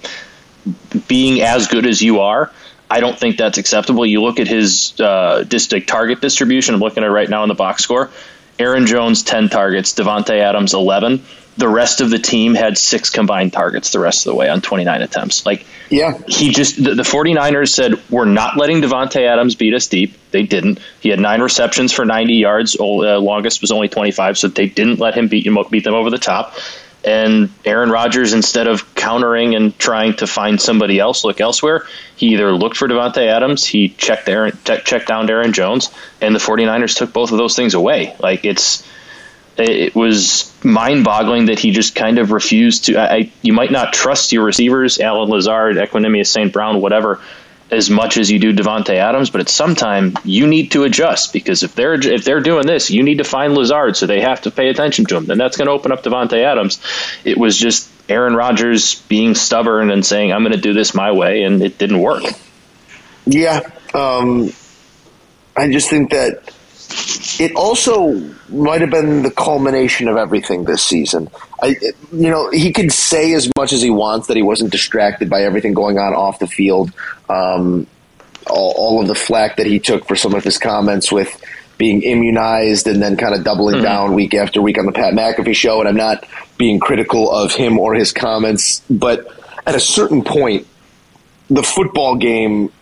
being 1.06 1.42
as 1.42 1.66
good 1.68 1.86
as 1.86 2.00
you 2.00 2.20
are. 2.20 2.50
I 2.90 3.00
don't 3.00 3.18
think 3.18 3.36
that's 3.36 3.58
acceptable. 3.58 4.06
You 4.06 4.22
look 4.22 4.38
at 4.38 4.48
his 4.48 4.98
uh, 5.00 5.44
district 5.46 5.88
target 5.88 6.20
distribution. 6.20 6.74
I'm 6.74 6.80
looking 6.80 7.02
at 7.02 7.08
it 7.08 7.12
right 7.12 7.28
now 7.28 7.42
in 7.42 7.48
the 7.48 7.54
box 7.54 7.82
score. 7.82 8.10
Aaron 8.58 8.86
Jones, 8.86 9.22
10 9.22 9.48
targets. 9.48 9.94
Davante 9.94 10.38
Adams, 10.40 10.72
11. 10.72 11.22
The 11.58 11.68
rest 11.68 12.00
of 12.02 12.10
the 12.10 12.18
team 12.18 12.54
had 12.54 12.76
six 12.76 13.08
combined 13.08 13.52
targets 13.52 13.90
the 13.90 13.98
rest 13.98 14.26
of 14.26 14.32
the 14.32 14.36
way 14.36 14.48
on 14.48 14.60
29 14.60 15.02
attempts. 15.02 15.46
Like, 15.46 15.66
yeah, 15.88 16.18
he 16.28 16.50
just, 16.50 16.82
the, 16.82 16.94
the 16.94 17.02
49ers 17.02 17.70
said, 17.70 17.94
we're 18.10 18.26
not 18.26 18.58
letting 18.58 18.82
Davante 18.82 19.26
Adams 19.26 19.54
beat 19.54 19.72
us 19.72 19.86
deep. 19.86 20.14
They 20.32 20.42
didn't. 20.42 20.80
He 21.00 21.08
had 21.08 21.18
nine 21.18 21.40
receptions 21.40 21.92
for 21.92 22.04
90 22.04 22.34
yards. 22.34 22.76
Uh, 22.78 23.18
longest 23.18 23.62
was 23.62 23.72
only 23.72 23.88
25, 23.88 24.36
so 24.36 24.48
they 24.48 24.68
didn't 24.68 24.98
let 24.98 25.14
him 25.14 25.28
beat, 25.28 25.46
him, 25.46 25.56
beat 25.70 25.84
them 25.84 25.94
over 25.94 26.10
the 26.10 26.18
top. 26.18 26.54
And 27.06 27.50
Aaron 27.64 27.90
Rodgers, 27.90 28.32
instead 28.32 28.66
of 28.66 28.94
countering 28.96 29.54
and 29.54 29.78
trying 29.78 30.16
to 30.16 30.26
find 30.26 30.60
somebody 30.60 30.98
else, 30.98 31.24
look 31.24 31.40
elsewhere, 31.40 31.86
he 32.16 32.34
either 32.34 32.50
looked 32.50 32.76
for 32.76 32.88
Davante 32.88 33.24
Adams, 33.24 33.64
he 33.64 33.90
checked 33.90 34.28
Aaron, 34.28 34.58
checked 34.64 35.06
down 35.06 35.30
Aaron 35.30 35.52
Jones, 35.52 35.90
and 36.20 36.34
the 36.34 36.40
49ers 36.40 36.96
took 36.96 37.12
both 37.12 37.30
of 37.30 37.38
those 37.38 37.54
things 37.54 37.74
away. 37.74 38.16
Like 38.18 38.44
it's, 38.44 38.84
it 39.56 39.94
was 39.94 40.52
mind-boggling 40.64 41.46
that 41.46 41.60
he 41.60 41.70
just 41.70 41.94
kind 41.94 42.18
of 42.18 42.32
refused 42.32 42.86
to. 42.86 42.98
I, 42.98 43.30
you 43.40 43.52
might 43.52 43.70
not 43.70 43.92
trust 43.92 44.32
your 44.32 44.44
receivers, 44.44 44.98
Allen 44.98 45.30
Lazard, 45.30 45.76
Equanimeous 45.76 46.26
St. 46.26 46.52
Brown, 46.52 46.80
whatever, 46.80 47.20
as 47.70 47.90
much 47.90 48.16
as 48.16 48.30
you 48.30 48.38
do 48.38 48.52
Davante 48.52 48.94
Adams, 48.94 49.30
but 49.30 49.40
at 49.40 49.48
some 49.48 49.74
time 49.74 50.14
you 50.24 50.46
need 50.46 50.70
to 50.72 50.84
adjust 50.84 51.32
because 51.32 51.62
if 51.62 51.74
they're 51.74 51.94
if 51.94 52.24
they're 52.24 52.40
doing 52.40 52.66
this, 52.66 52.90
you 52.90 53.02
need 53.02 53.18
to 53.18 53.24
find 53.24 53.54
Lazard, 53.54 53.96
so 53.96 54.06
they 54.06 54.20
have 54.20 54.42
to 54.42 54.50
pay 54.50 54.68
attention 54.68 55.04
to 55.06 55.16
him. 55.16 55.26
Then 55.26 55.38
that's 55.38 55.56
going 55.56 55.66
to 55.66 55.72
open 55.72 55.92
up 55.92 56.02
Davante 56.02 56.42
Adams. 56.42 56.80
It 57.24 57.36
was 57.36 57.56
just 57.56 57.90
Aaron 58.08 58.34
Rodgers 58.34 59.02
being 59.02 59.34
stubborn 59.34 59.90
and 59.90 60.06
saying 60.06 60.32
I'm 60.32 60.42
going 60.42 60.52
to 60.52 60.60
do 60.60 60.74
this 60.74 60.94
my 60.94 61.12
way, 61.12 61.42
and 61.42 61.62
it 61.62 61.78
didn't 61.78 62.00
work. 62.00 62.24
Yeah, 63.26 63.60
um, 63.92 64.52
I 65.56 65.68
just 65.68 65.90
think 65.90 66.10
that 66.10 66.54
it 67.38 67.54
also 67.54 68.12
might 68.48 68.80
have 68.80 68.90
been 68.90 69.22
the 69.22 69.30
culmination 69.30 70.08
of 70.08 70.16
everything 70.16 70.64
this 70.64 70.82
season. 70.82 71.28
I, 71.62 71.76
you 72.12 72.30
know, 72.30 72.50
he 72.50 72.72
could 72.72 72.92
say 72.92 73.34
as 73.34 73.50
much 73.56 73.72
as 73.72 73.82
he 73.82 73.90
wants 73.90 74.28
that 74.28 74.36
he 74.36 74.42
wasn't 74.42 74.72
distracted 74.72 75.28
by 75.28 75.42
everything 75.42 75.74
going 75.74 75.98
on 75.98 76.14
off 76.14 76.38
the 76.38 76.46
field. 76.46 76.92
Um, 77.28 77.86
all, 78.48 78.74
all, 78.76 79.02
of 79.02 79.08
the 79.08 79.14
flack 79.14 79.56
that 79.56 79.66
he 79.66 79.80
took 79.80 80.06
for 80.06 80.14
some 80.14 80.32
of 80.32 80.44
his 80.44 80.56
comments 80.56 81.10
with 81.10 81.42
being 81.78 82.02
immunized 82.02 82.86
and 82.86 83.02
then 83.02 83.16
kind 83.16 83.34
of 83.34 83.44
doubling 83.44 83.76
mm-hmm. 83.76 83.84
down 83.84 84.14
week 84.14 84.34
after 84.34 84.62
week 84.62 84.78
on 84.78 84.86
the 84.86 84.92
Pat 84.92 85.12
McAfee 85.14 85.54
show. 85.54 85.80
And 85.80 85.88
I'm 85.88 85.96
not 85.96 86.24
being 86.56 86.78
critical 86.78 87.30
of 87.30 87.52
him 87.52 87.78
or 87.78 87.94
his 87.94 88.12
comments, 88.12 88.82
but 88.88 89.26
at 89.66 89.74
a 89.74 89.80
certain 89.80 90.22
point, 90.22 90.66
the 91.50 91.62
football 91.62 92.16
game 92.16 92.72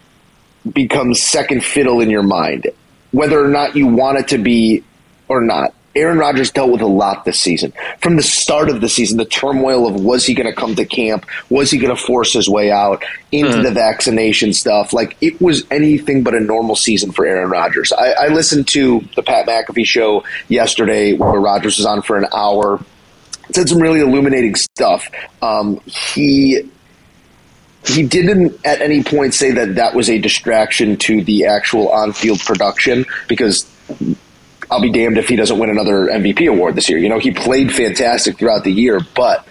becomes 0.70 1.22
second 1.22 1.64
fiddle 1.64 2.00
in 2.00 2.11
your 2.11 2.22
mind 2.22 2.70
whether 3.14 3.42
or 3.42 3.48
not 3.48 3.77
you 3.77 3.87
want 3.87 4.18
it 4.18 4.29
to 4.29 4.38
be 4.38 4.83
or 5.29 5.40
not. 5.40 5.72
Aaron 5.96 6.18
Rodgers 6.18 6.50
dealt 6.50 6.72
with 6.72 6.81
a 6.81 6.87
lot 6.87 7.24
this 7.24 7.40
season. 7.40 7.72
From 8.00 8.16
the 8.16 8.22
start 8.22 8.68
of 8.68 8.81
the 8.81 8.88
season, 8.88 9.16
the 9.16 9.24
turmoil 9.24 9.87
of 9.87 9.94
was 9.94 10.27
he 10.27 10.35
going 10.35 10.53
to 10.53 10.53
come 10.53 10.74
to 10.74 10.85
camp? 10.85 11.24
Was 11.50 11.70
he 11.70 11.79
going 11.79 11.94
to 11.94 12.03
force 12.03 12.33
his 12.33 12.48
way 12.48 12.72
out 12.72 13.05
into 13.31 13.59
mm. 13.59 13.62
the 13.62 13.70
vaccination 13.70 14.53
stuff? 14.53 14.92
Like 14.92 15.16
it 15.20 15.40
was 15.40 15.64
anything 15.70 16.24
but 16.24 16.35
a 16.35 16.40
normal 16.40 16.74
season 16.74 17.12
for 17.12 17.24
Aaron 17.24 17.48
Rodgers. 17.48 17.92
I, 17.92 18.11
I 18.11 18.29
listened 18.29 18.66
to 18.68 19.05
the 19.14 19.22
Pat 19.22 19.46
McAfee 19.46 19.87
show 19.87 20.24
yesterday 20.48 21.12
where 21.12 21.40
Rodgers 21.40 21.79
was 21.79 21.87
on 21.87 22.03
for 22.03 22.16
an 22.16 22.27
hour. 22.35 22.85
Said 23.53 23.68
some 23.68 23.79
really 23.79 24.00
illuminating 24.00 24.57
stuff. 24.57 25.09
Um, 25.42 25.81
he 25.87 26.68
he 27.87 28.03
didn't 28.03 28.59
at 28.64 28.81
any 28.81 29.03
point 29.03 29.35
say 29.35 29.53
that 29.53 29.75
that 29.77 29.94
was 29.94 30.09
a 30.09 30.18
distraction 30.18 30.97
to 30.99 31.23
the 31.23 31.47
actual 31.47 31.90
on-field 31.90 32.40
production 32.40 33.05
because 33.29 33.70
I'll 34.70 34.81
be 34.81 34.90
damned 34.90 35.18
if 35.18 35.29
he 35.29 35.37
doesn't 35.37 35.59
win 35.59 35.70
another 35.70 36.07
MVP 36.07 36.49
award 36.49 36.75
this 36.75 36.88
year. 36.88 36.99
You 36.99 37.09
know, 37.09 37.18
he 37.18 37.31
played 37.31 37.73
fantastic 37.73 38.38
throughout 38.38 38.64
the 38.64 38.73
year, 38.73 39.01
but 39.14 39.47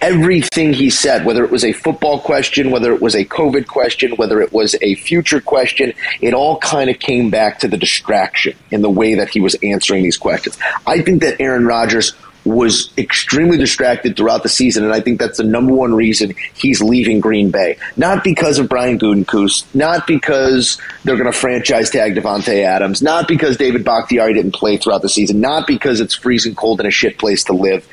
everything 0.00 0.72
he 0.72 0.88
said, 0.88 1.24
whether 1.26 1.44
it 1.44 1.50
was 1.50 1.64
a 1.64 1.72
football 1.72 2.20
question, 2.20 2.70
whether 2.70 2.92
it 2.92 3.02
was 3.02 3.14
a 3.14 3.24
COVID 3.24 3.66
question, 3.66 4.12
whether 4.12 4.40
it 4.40 4.52
was 4.52 4.74
a 4.80 4.94
future 4.94 5.40
question, 5.40 5.92
it 6.20 6.32
all 6.32 6.58
kind 6.58 6.88
of 6.88 6.98
came 6.98 7.30
back 7.30 7.58
to 7.58 7.68
the 7.68 7.76
distraction 7.76 8.56
in 8.70 8.80
the 8.82 8.90
way 8.90 9.14
that 9.14 9.28
he 9.28 9.40
was 9.40 9.56
answering 9.62 10.02
these 10.02 10.16
questions. 10.16 10.58
I 10.86 11.02
think 11.02 11.20
that 11.22 11.40
Aaron 11.40 11.66
Rodgers 11.66 12.14
was 12.44 12.90
extremely 12.96 13.58
distracted 13.58 14.16
throughout 14.16 14.42
the 14.42 14.48
season, 14.48 14.84
and 14.84 14.92
I 14.92 15.00
think 15.00 15.18
that's 15.18 15.38
the 15.38 15.44
number 15.44 15.74
one 15.74 15.94
reason 15.94 16.34
he's 16.54 16.82
leaving 16.82 17.20
Green 17.20 17.50
Bay. 17.50 17.76
Not 17.96 18.24
because 18.24 18.58
of 18.58 18.68
Brian 18.68 18.98
Gutekunst, 18.98 19.66
not 19.74 20.06
because 20.06 20.80
they're 21.04 21.16
going 21.16 21.30
to 21.30 21.38
franchise 21.38 21.90
tag 21.90 22.14
Davante 22.14 22.64
Adams, 22.64 23.02
not 23.02 23.28
because 23.28 23.56
David 23.56 23.84
Bakhtiari 23.84 24.34
didn't 24.34 24.54
play 24.54 24.76
throughout 24.78 25.02
the 25.02 25.08
season, 25.08 25.40
not 25.40 25.66
because 25.66 26.00
it's 26.00 26.14
freezing 26.14 26.54
cold 26.54 26.80
and 26.80 26.88
a 26.88 26.90
shit 26.90 27.18
place 27.18 27.44
to 27.44 27.52
live 27.52 27.86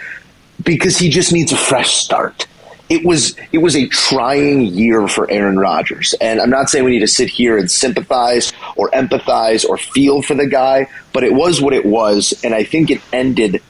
because 0.64 0.98
he 0.98 1.10
just 1.10 1.34
needs 1.34 1.52
a 1.52 1.58
fresh 1.58 1.96
start. 1.96 2.48
It 2.90 3.06
was 3.06 3.36
it 3.52 3.58
was 3.58 3.76
a 3.76 3.88
trying 3.90 4.62
year 4.62 5.10
for 5.10 5.30
Aaron 5.30 5.60
Rodgers, 5.60 6.16
and 6.22 6.40
I'm 6.40 6.50
not 6.50 6.70
saying 6.70 6.86
we 6.86 6.92
need 6.92 7.00
to 7.00 7.08
sit 7.08 7.28
here 7.28 7.58
and 7.58 7.70
sympathize 7.70 8.54
or 8.78 8.90
empathize 8.92 9.68
or 9.68 9.78
feel 9.78 10.22
for 10.22 10.36
the 10.36 10.48
guy, 10.48 10.88
but 11.12 11.26
it 11.26 11.34
was 11.34 11.62
what 11.62 11.74
it 11.74 11.86
was, 11.86 12.34
and 12.46 12.56
I 12.56 12.64
think 12.64 12.90
it 12.90 13.02
ended 13.12 13.62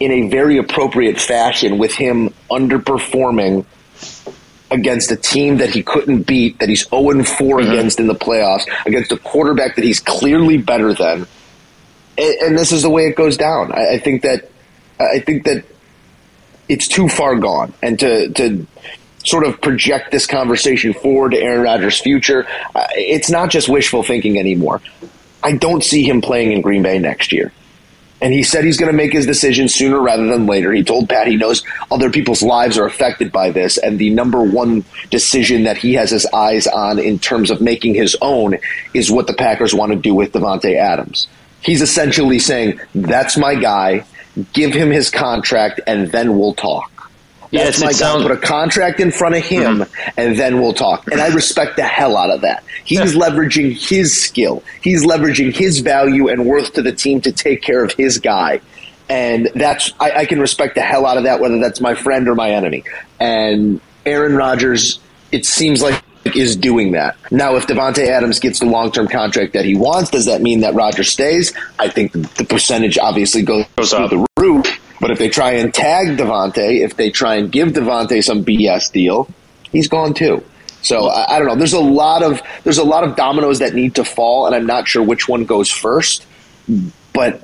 in 0.00 0.12
a 0.12 0.28
very 0.28 0.58
appropriate 0.58 1.20
fashion 1.20 1.78
with 1.78 1.92
him 1.92 2.32
underperforming 2.50 3.64
against 4.70 5.10
a 5.10 5.16
team 5.16 5.58
that 5.58 5.70
he 5.70 5.82
couldn't 5.82 6.22
beat, 6.22 6.58
that 6.58 6.68
he's 6.68 6.86
0 6.88 7.02
4 7.02 7.12
mm-hmm. 7.14 7.70
against 7.70 8.00
in 8.00 8.06
the 8.06 8.14
playoffs, 8.14 8.66
against 8.86 9.12
a 9.12 9.16
quarterback 9.16 9.76
that 9.76 9.84
he's 9.84 10.00
clearly 10.00 10.58
better 10.58 10.92
than. 10.92 11.26
And, 12.16 12.34
and 12.42 12.58
this 12.58 12.72
is 12.72 12.82
the 12.82 12.90
way 12.90 13.06
it 13.06 13.16
goes 13.16 13.36
down. 13.36 13.72
I, 13.72 13.94
I 13.94 13.98
think 13.98 14.22
that 14.22 14.50
I 15.00 15.20
think 15.20 15.44
that 15.44 15.64
it's 16.68 16.88
too 16.88 17.08
far 17.08 17.36
gone. 17.36 17.72
And 17.82 17.98
to, 18.00 18.28
to 18.30 18.66
sort 19.24 19.44
of 19.44 19.60
project 19.60 20.10
this 20.10 20.26
conversation 20.26 20.92
forward 20.92 21.32
to 21.32 21.38
Aaron 21.38 21.62
Rodgers' 21.62 22.00
future, 22.00 22.46
uh, 22.74 22.86
it's 22.92 23.30
not 23.30 23.50
just 23.50 23.68
wishful 23.68 24.02
thinking 24.02 24.38
anymore. 24.38 24.80
I 25.42 25.52
don't 25.52 25.82
see 25.82 26.02
him 26.02 26.20
playing 26.20 26.52
in 26.52 26.60
Green 26.60 26.82
Bay 26.82 26.98
next 26.98 27.32
year. 27.32 27.52
And 28.20 28.32
he 28.32 28.42
said 28.42 28.64
he's 28.64 28.78
going 28.78 28.90
to 28.90 28.96
make 28.96 29.12
his 29.12 29.26
decision 29.26 29.68
sooner 29.68 30.00
rather 30.00 30.26
than 30.26 30.46
later. 30.46 30.72
He 30.72 30.82
told 30.82 31.08
Pat 31.08 31.28
he 31.28 31.36
knows 31.36 31.62
other 31.90 32.10
people's 32.10 32.42
lives 32.42 32.76
are 32.76 32.86
affected 32.86 33.30
by 33.30 33.50
this. 33.50 33.78
And 33.78 33.98
the 33.98 34.10
number 34.10 34.42
one 34.42 34.84
decision 35.10 35.64
that 35.64 35.78
he 35.78 35.94
has 35.94 36.10
his 36.10 36.26
eyes 36.26 36.66
on 36.66 36.98
in 36.98 37.18
terms 37.18 37.50
of 37.50 37.60
making 37.60 37.94
his 37.94 38.16
own 38.20 38.58
is 38.92 39.10
what 39.10 39.26
the 39.28 39.34
Packers 39.34 39.72
want 39.72 39.92
to 39.92 39.98
do 39.98 40.14
with 40.14 40.32
Davante 40.32 40.76
Adams. 40.76 41.28
He's 41.60 41.82
essentially 41.82 42.38
saying, 42.38 42.80
that's 42.94 43.36
my 43.36 43.54
guy 43.54 44.04
give 44.52 44.72
him 44.72 44.90
his 44.90 45.10
contract, 45.10 45.80
and 45.86 46.10
then 46.12 46.38
we'll 46.38 46.54
talk. 46.54 46.90
That's 47.50 47.80
my 47.80 47.92
guy. 47.92 48.22
Put 48.22 48.30
a 48.30 48.36
contract 48.36 49.00
in 49.00 49.10
front 49.10 49.34
of 49.34 49.44
him, 49.44 49.78
mm-hmm. 49.78 50.20
and 50.20 50.38
then 50.38 50.60
we'll 50.60 50.74
talk. 50.74 51.10
And 51.10 51.20
I 51.20 51.28
respect 51.28 51.76
the 51.76 51.84
hell 51.84 52.16
out 52.16 52.30
of 52.30 52.42
that. 52.42 52.64
He's 52.84 53.14
leveraging 53.14 53.72
his 53.88 54.20
skill. 54.20 54.62
He's 54.82 55.04
leveraging 55.04 55.54
his 55.54 55.80
value 55.80 56.28
and 56.28 56.46
worth 56.46 56.74
to 56.74 56.82
the 56.82 56.92
team 56.92 57.20
to 57.22 57.32
take 57.32 57.62
care 57.62 57.82
of 57.82 57.92
his 57.92 58.18
guy. 58.18 58.60
And 59.08 59.50
that's 59.54 59.92
I, 59.98 60.10
I 60.10 60.26
can 60.26 60.40
respect 60.40 60.74
the 60.74 60.82
hell 60.82 61.06
out 61.06 61.16
of 61.16 61.24
that, 61.24 61.40
whether 61.40 61.58
that's 61.58 61.80
my 61.80 61.94
friend 61.94 62.28
or 62.28 62.34
my 62.34 62.50
enemy. 62.50 62.84
And 63.18 63.80
Aaron 64.04 64.36
Rodgers, 64.36 65.00
it 65.32 65.46
seems 65.46 65.82
like 65.82 66.02
is 66.36 66.56
doing 66.56 66.92
that. 66.92 67.16
Now, 67.30 67.56
if 67.56 67.66
Davante 67.66 68.06
Adams 68.06 68.38
gets 68.38 68.60
the 68.60 68.66
long 68.66 68.90
term 68.92 69.08
contract 69.08 69.52
that 69.54 69.64
he 69.64 69.76
wants, 69.76 70.10
does 70.10 70.26
that 70.26 70.42
mean 70.42 70.60
that 70.60 70.74
Rodgers 70.74 71.10
stays? 71.10 71.52
I 71.78 71.88
think 71.88 72.12
the 72.12 72.44
percentage 72.44 72.98
obviously 72.98 73.42
goes, 73.42 73.64
goes 73.76 73.92
through 73.92 74.08
the 74.08 74.26
roof. 74.36 74.80
But 75.00 75.10
if 75.10 75.18
they 75.18 75.28
try 75.28 75.52
and 75.52 75.72
tag 75.72 76.16
Davante, 76.16 76.80
if 76.84 76.96
they 76.96 77.10
try 77.10 77.36
and 77.36 77.50
give 77.50 77.68
Davante 77.68 78.22
some 78.22 78.44
BS 78.44 78.92
deal, 78.92 79.28
he's 79.70 79.88
gone 79.88 80.14
too. 80.14 80.44
So 80.82 81.08
I, 81.08 81.36
I, 81.36 81.38
don't 81.38 81.48
know. 81.48 81.56
There's 81.56 81.72
a 81.72 81.80
lot 81.80 82.22
of 82.22 82.40
there's 82.64 82.78
a 82.78 82.84
lot 82.84 83.04
of 83.04 83.16
dominoes 83.16 83.58
that 83.60 83.74
need 83.74 83.96
to 83.96 84.04
fall, 84.04 84.46
and 84.46 84.54
I'm 84.54 84.66
not 84.66 84.88
sure 84.88 85.02
which 85.02 85.28
one 85.28 85.44
goes 85.44 85.70
first. 85.70 86.26
But 87.12 87.42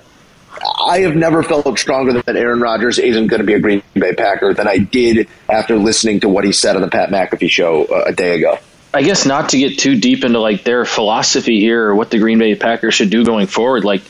I 0.86 1.00
have 1.00 1.16
never 1.16 1.42
felt 1.42 1.78
stronger 1.78 2.20
that 2.22 2.36
Aaron 2.36 2.60
Rodgers 2.60 2.98
isn't 2.98 3.26
going 3.26 3.40
to 3.40 3.46
be 3.46 3.54
a 3.54 3.60
Green 3.60 3.82
Bay 3.94 4.14
Packer 4.14 4.54
than 4.54 4.68
I 4.68 4.78
did 4.78 5.28
after 5.48 5.76
listening 5.76 6.20
to 6.20 6.28
what 6.28 6.44
he 6.44 6.52
said 6.52 6.76
on 6.76 6.82
the 6.82 6.88
Pat 6.88 7.10
McAfee 7.10 7.50
show 7.50 7.84
uh, 7.84 8.04
a 8.06 8.12
day 8.12 8.36
ago. 8.36 8.58
I 8.92 9.02
guess 9.02 9.26
not 9.26 9.48
to 9.48 9.58
get 9.58 9.78
too 9.78 9.98
deep 9.98 10.24
into 10.24 10.38
like 10.38 10.62
their 10.62 10.84
philosophy 10.84 11.58
here 11.58 11.88
or 11.88 11.94
what 11.96 12.10
the 12.10 12.18
Green 12.18 12.38
Bay 12.38 12.54
Packers 12.54 12.94
should 12.94 13.10
do 13.10 13.24
going 13.24 13.48
forward. 13.48 13.84
Like, 13.84 14.02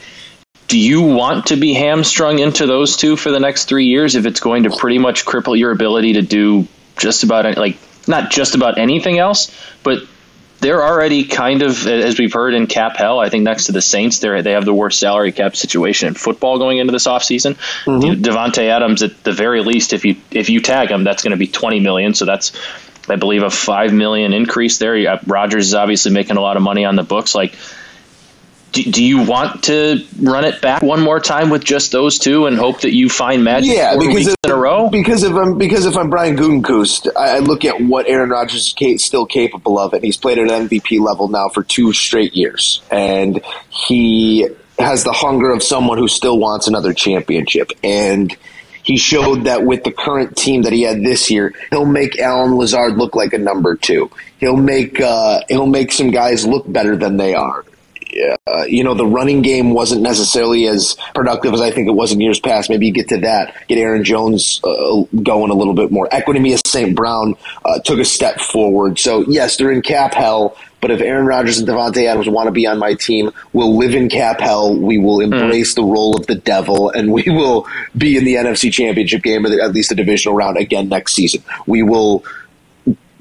do 0.68 0.78
you 0.78 1.02
want 1.02 1.46
to 1.46 1.56
be 1.56 1.74
hamstrung 1.74 2.38
into 2.38 2.66
those 2.66 2.96
two 2.96 3.16
for 3.16 3.30
the 3.30 3.40
next 3.40 3.66
three 3.66 3.86
years 3.86 4.14
if 4.14 4.26
it's 4.26 4.40
going 4.40 4.64
to 4.64 4.70
pretty 4.70 4.98
much 4.98 5.24
cripple 5.24 5.58
your 5.58 5.70
ability 5.70 6.14
to 6.14 6.22
do 6.22 6.66
just 6.96 7.22
about 7.22 7.56
like 7.56 7.76
not 8.06 8.30
just 8.30 8.54
about 8.54 8.78
anything 8.78 9.18
else, 9.18 9.54
but 9.82 10.02
they're 10.60 10.82
already 10.82 11.24
kind 11.24 11.62
of 11.62 11.86
as 11.86 12.18
we've 12.18 12.32
heard 12.32 12.54
in 12.54 12.66
cap 12.66 12.96
hell. 12.96 13.18
I 13.20 13.28
think 13.28 13.44
next 13.44 13.66
to 13.66 13.72
the 13.72 13.82
Saints, 13.82 14.18
they 14.20 14.40
they 14.40 14.52
have 14.52 14.64
the 14.64 14.74
worst 14.74 14.98
salary 14.98 15.32
cap 15.32 15.56
situation 15.56 16.08
in 16.08 16.14
football 16.14 16.58
going 16.58 16.78
into 16.78 16.92
this 16.92 17.06
offseason. 17.06 17.56
Mm-hmm. 17.84 18.22
Davante 18.22 18.68
Adams, 18.68 19.02
at 19.02 19.22
the 19.24 19.32
very 19.32 19.62
least, 19.62 19.92
if 19.92 20.04
you 20.04 20.16
if 20.30 20.48
you 20.48 20.60
tag 20.60 20.90
him, 20.90 21.04
that's 21.04 21.22
going 21.22 21.32
to 21.32 21.36
be 21.36 21.46
twenty 21.46 21.80
million. 21.80 22.14
So 22.14 22.24
that's 22.24 22.52
I 23.08 23.16
believe 23.16 23.42
a 23.42 23.50
five 23.50 23.92
million 23.92 24.32
increase 24.32 24.78
there. 24.78 25.18
Rodgers 25.26 25.68
is 25.68 25.74
obviously 25.74 26.12
making 26.12 26.36
a 26.36 26.40
lot 26.40 26.56
of 26.56 26.62
money 26.62 26.84
on 26.84 26.96
the 26.96 27.02
books. 27.02 27.34
Like, 27.34 27.56
do, 28.74 28.90
do, 28.90 29.04
you 29.04 29.24
want 29.24 29.64
to 29.64 30.04
run 30.20 30.44
it 30.44 30.60
back 30.60 30.82
one 30.82 31.00
more 31.00 31.20
time 31.20 31.48
with 31.48 31.64
just 31.64 31.92
those 31.92 32.18
two 32.18 32.46
and 32.46 32.56
hope 32.56 32.80
that 32.80 32.92
you 32.92 33.08
find 33.08 33.44
magic 33.44 33.74
yeah, 33.74 33.96
because 33.96 34.26
if, 34.26 34.36
in 34.44 34.50
a 34.50 34.56
row? 34.56 34.90
Because 34.90 35.22
if 35.22 35.32
I'm 35.32 35.56
because 35.56 35.86
if 35.86 35.96
I'm 35.96 36.10
Brian 36.10 36.36
Gutekunst, 36.36 37.08
I, 37.16 37.36
I 37.36 37.38
look 37.38 37.64
at 37.64 37.80
what 37.80 38.06
Aaron 38.08 38.30
Rodgers 38.30 38.74
is 38.78 39.04
still 39.04 39.24
capable 39.24 39.78
of, 39.78 39.94
and 39.94 40.04
he's 40.04 40.16
played 40.16 40.38
at 40.38 40.50
an 40.50 40.68
MVP 40.68 41.00
level 41.00 41.28
now 41.28 41.48
for 41.48 41.62
two 41.62 41.92
straight 41.92 42.34
years, 42.34 42.82
and 42.90 43.40
he 43.70 44.48
has 44.78 45.04
the 45.04 45.12
hunger 45.12 45.52
of 45.52 45.62
someone 45.62 45.98
who 45.98 46.08
still 46.08 46.38
wants 46.38 46.66
another 46.66 46.92
championship 46.92 47.70
and 47.84 48.36
he 48.84 48.98
showed 48.98 49.44
that 49.44 49.64
with 49.64 49.82
the 49.82 49.90
current 49.90 50.36
team 50.36 50.62
that 50.62 50.72
he 50.72 50.82
had 50.82 51.02
this 51.02 51.30
year, 51.30 51.54
he'll 51.70 51.86
make 51.86 52.18
Allen 52.18 52.56
Lazard 52.56 52.98
look 52.98 53.16
like 53.16 53.32
a 53.32 53.38
number 53.38 53.76
two. 53.76 54.10
He'll 54.38 54.56
make 54.56 55.00
uh, 55.00 55.40
he'll 55.48 55.66
make 55.66 55.90
some 55.90 56.10
guys 56.10 56.46
look 56.46 56.70
better 56.70 56.94
than 56.94 57.16
they 57.16 57.34
are. 57.34 57.64
Uh, 58.46 58.64
you 58.64 58.84
know, 58.84 58.94
the 58.94 59.06
running 59.06 59.42
game 59.42 59.70
wasn't 59.70 60.02
necessarily 60.02 60.66
as 60.66 60.96
productive 61.14 61.52
as 61.54 61.60
I 61.60 61.70
think 61.70 61.88
it 61.88 61.92
was 61.92 62.12
in 62.12 62.20
years 62.20 62.40
past. 62.40 62.70
Maybe 62.70 62.86
you 62.86 62.92
get 62.92 63.08
to 63.08 63.18
that, 63.18 63.54
get 63.68 63.78
Aaron 63.78 64.04
Jones 64.04 64.60
uh, 64.64 65.02
going 65.22 65.50
a 65.50 65.54
little 65.54 65.74
bit 65.74 65.90
more. 65.90 66.08
Equanimeous 66.08 66.66
St. 66.66 66.94
Brown 66.94 67.34
uh, 67.64 67.80
took 67.80 67.98
a 67.98 68.04
step 68.04 68.40
forward. 68.40 68.98
So, 68.98 69.22
yes, 69.28 69.56
they're 69.56 69.72
in 69.72 69.82
cap 69.82 70.14
hell, 70.14 70.56
but 70.84 70.90
if 70.90 71.00
Aaron 71.00 71.24
Rodgers 71.24 71.58
and 71.58 71.66
Davante 71.66 72.06
Adams 72.06 72.28
want 72.28 72.46
to 72.46 72.52
be 72.52 72.66
on 72.66 72.78
my 72.78 72.92
team, 72.92 73.30
we'll 73.54 73.74
live 73.76 73.94
in 73.94 74.10
cap 74.10 74.38
hell. 74.38 74.76
We 74.76 74.98
will 74.98 75.24
hmm. 75.24 75.32
embrace 75.32 75.72
mm. 75.72 75.76
the 75.76 75.84
role 75.84 76.14
of 76.14 76.26
the 76.26 76.34
devil, 76.34 76.90
and 76.90 77.10
we 77.10 77.24
will 77.26 77.66
be 77.96 78.18
in 78.18 78.24
the 78.24 78.34
NFC 78.34 78.70
Championship 78.70 79.22
game, 79.22 79.46
or 79.46 79.60
at 79.62 79.72
least 79.72 79.88
the 79.88 79.94
divisional 79.94 80.36
round 80.36 80.58
again 80.58 80.90
next 80.90 81.14
season. 81.14 81.42
We 81.66 81.82
will 81.82 82.22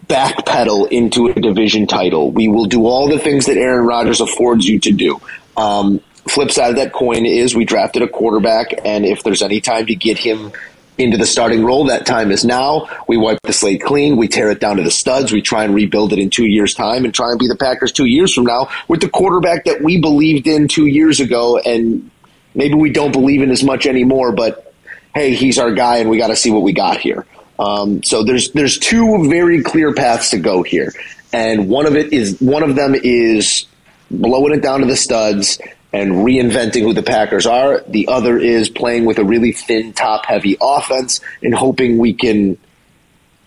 backpedal 0.08 0.92
into 0.92 1.28
a 1.28 1.34
division 1.34 1.88
title. 1.88 2.32
We 2.32 2.48
will 2.48 2.66
do 2.66 2.86
all 2.86 3.10
the 3.10 3.20
things 3.20 3.46
that 3.46 3.58
Aaron 3.58 3.86
Rodgers 3.86 4.22
affords 4.22 4.66
you 4.68 4.80
to 4.80 4.92
do. 4.92 5.22
Um, 5.58 6.02
flip 6.28 6.52
side 6.52 6.72
of 6.72 6.76
that 6.78 6.94
coin 6.94 7.26
is 7.26 7.56
we 7.56 7.66
drafted 7.66 8.02
a 8.02 8.08
quarterback, 8.08 8.74
and 8.86 9.06
if 9.06 9.24
there's 9.24 9.42
any 9.42 9.62
time 9.62 9.86
to 9.88 9.96
get 9.96 10.18
him 10.18 10.52
into 10.98 11.18
the 11.18 11.26
starting 11.26 11.66
role. 11.66 11.86
That 11.86 12.06
time 12.06 12.32
is 12.32 12.46
now. 12.46 12.88
We 13.08 13.18
wipe 13.18 13.40
the 13.44 13.54
slate 13.54 13.82
clean. 13.82 14.18
We 14.18 14.28
tear 14.28 14.52
it 14.52 14.60
down 14.60 14.78
to 14.78 14.84
the 14.84 14.92
studs. 14.92 15.32
We 15.32 15.42
try 15.42 15.64
and 15.64 15.74
rebuild 15.74 16.14
it 16.14 16.20
in 16.20 16.30
two 16.30 16.46
years' 16.46 16.74
time 16.74 17.06
and 17.06 17.14
try 17.14 17.32
and 17.32 17.40
be 17.40 17.48
the 17.48 17.56
Packers 17.56 17.92
two 17.92 18.06
years 18.06 18.34
from 18.34 18.46
now 18.46 18.70
with 18.88 19.02
the 19.02 19.10
quarterback 19.10 19.66
that 19.66 19.82
we 19.82 20.00
believed 20.00 20.48
in 20.48 20.68
two 20.68 20.86
years 20.86 21.20
ago. 21.20 21.58
And 21.58 22.12
maybe 22.54 22.76
we 22.76 22.92
don't 22.92 23.12
believe 23.12 23.42
in 23.42 23.52
as 23.52 23.64
much 23.64 23.86
anymore, 23.86 24.32
but 24.32 24.74
hey, 25.16 25.34
he's 25.34 25.60
our 25.60 25.74
guy 25.74 25.98
and 25.98 26.10
we 26.10 26.18
got 26.18 26.28
to 26.28 26.36
see 26.36 26.52
what 26.52 26.64
we 26.64 26.74
got 26.74 27.00
here. 27.00 27.26
Um, 27.60 28.04
so 28.04 28.24
there's, 28.24 28.52
there's 28.52 28.78
two 28.78 29.30
very 29.30 29.62
clear 29.64 29.94
paths 29.94 30.32
to 30.32 30.38
go 30.38 30.64
here. 30.64 30.94
And 31.32 31.70
one 31.70 31.86
of 31.86 31.96
it 31.96 32.14
is, 32.14 32.40
one 32.40 32.64
of 32.64 32.76
them 32.76 32.96
is 32.96 33.66
blowing 34.10 34.54
it 34.54 34.62
down 34.62 34.82
to 34.82 34.86
the 34.86 34.96
studs 34.96 35.60
and 35.92 36.12
reinventing 36.12 36.82
who 36.82 36.94
the 36.94 37.04
Packers 37.04 37.46
are. 37.46 37.82
The 37.88 38.08
other 38.08 38.38
is 38.38 38.70
playing 38.70 39.06
with 39.06 39.20
a 39.20 39.24
really 39.24 39.52
thin, 39.52 39.94
top 39.94 40.26
heavy 40.26 40.58
offense 40.60 41.22
and 41.42 41.54
hoping 41.54 41.98
we 41.98 42.14
can, 42.14 42.58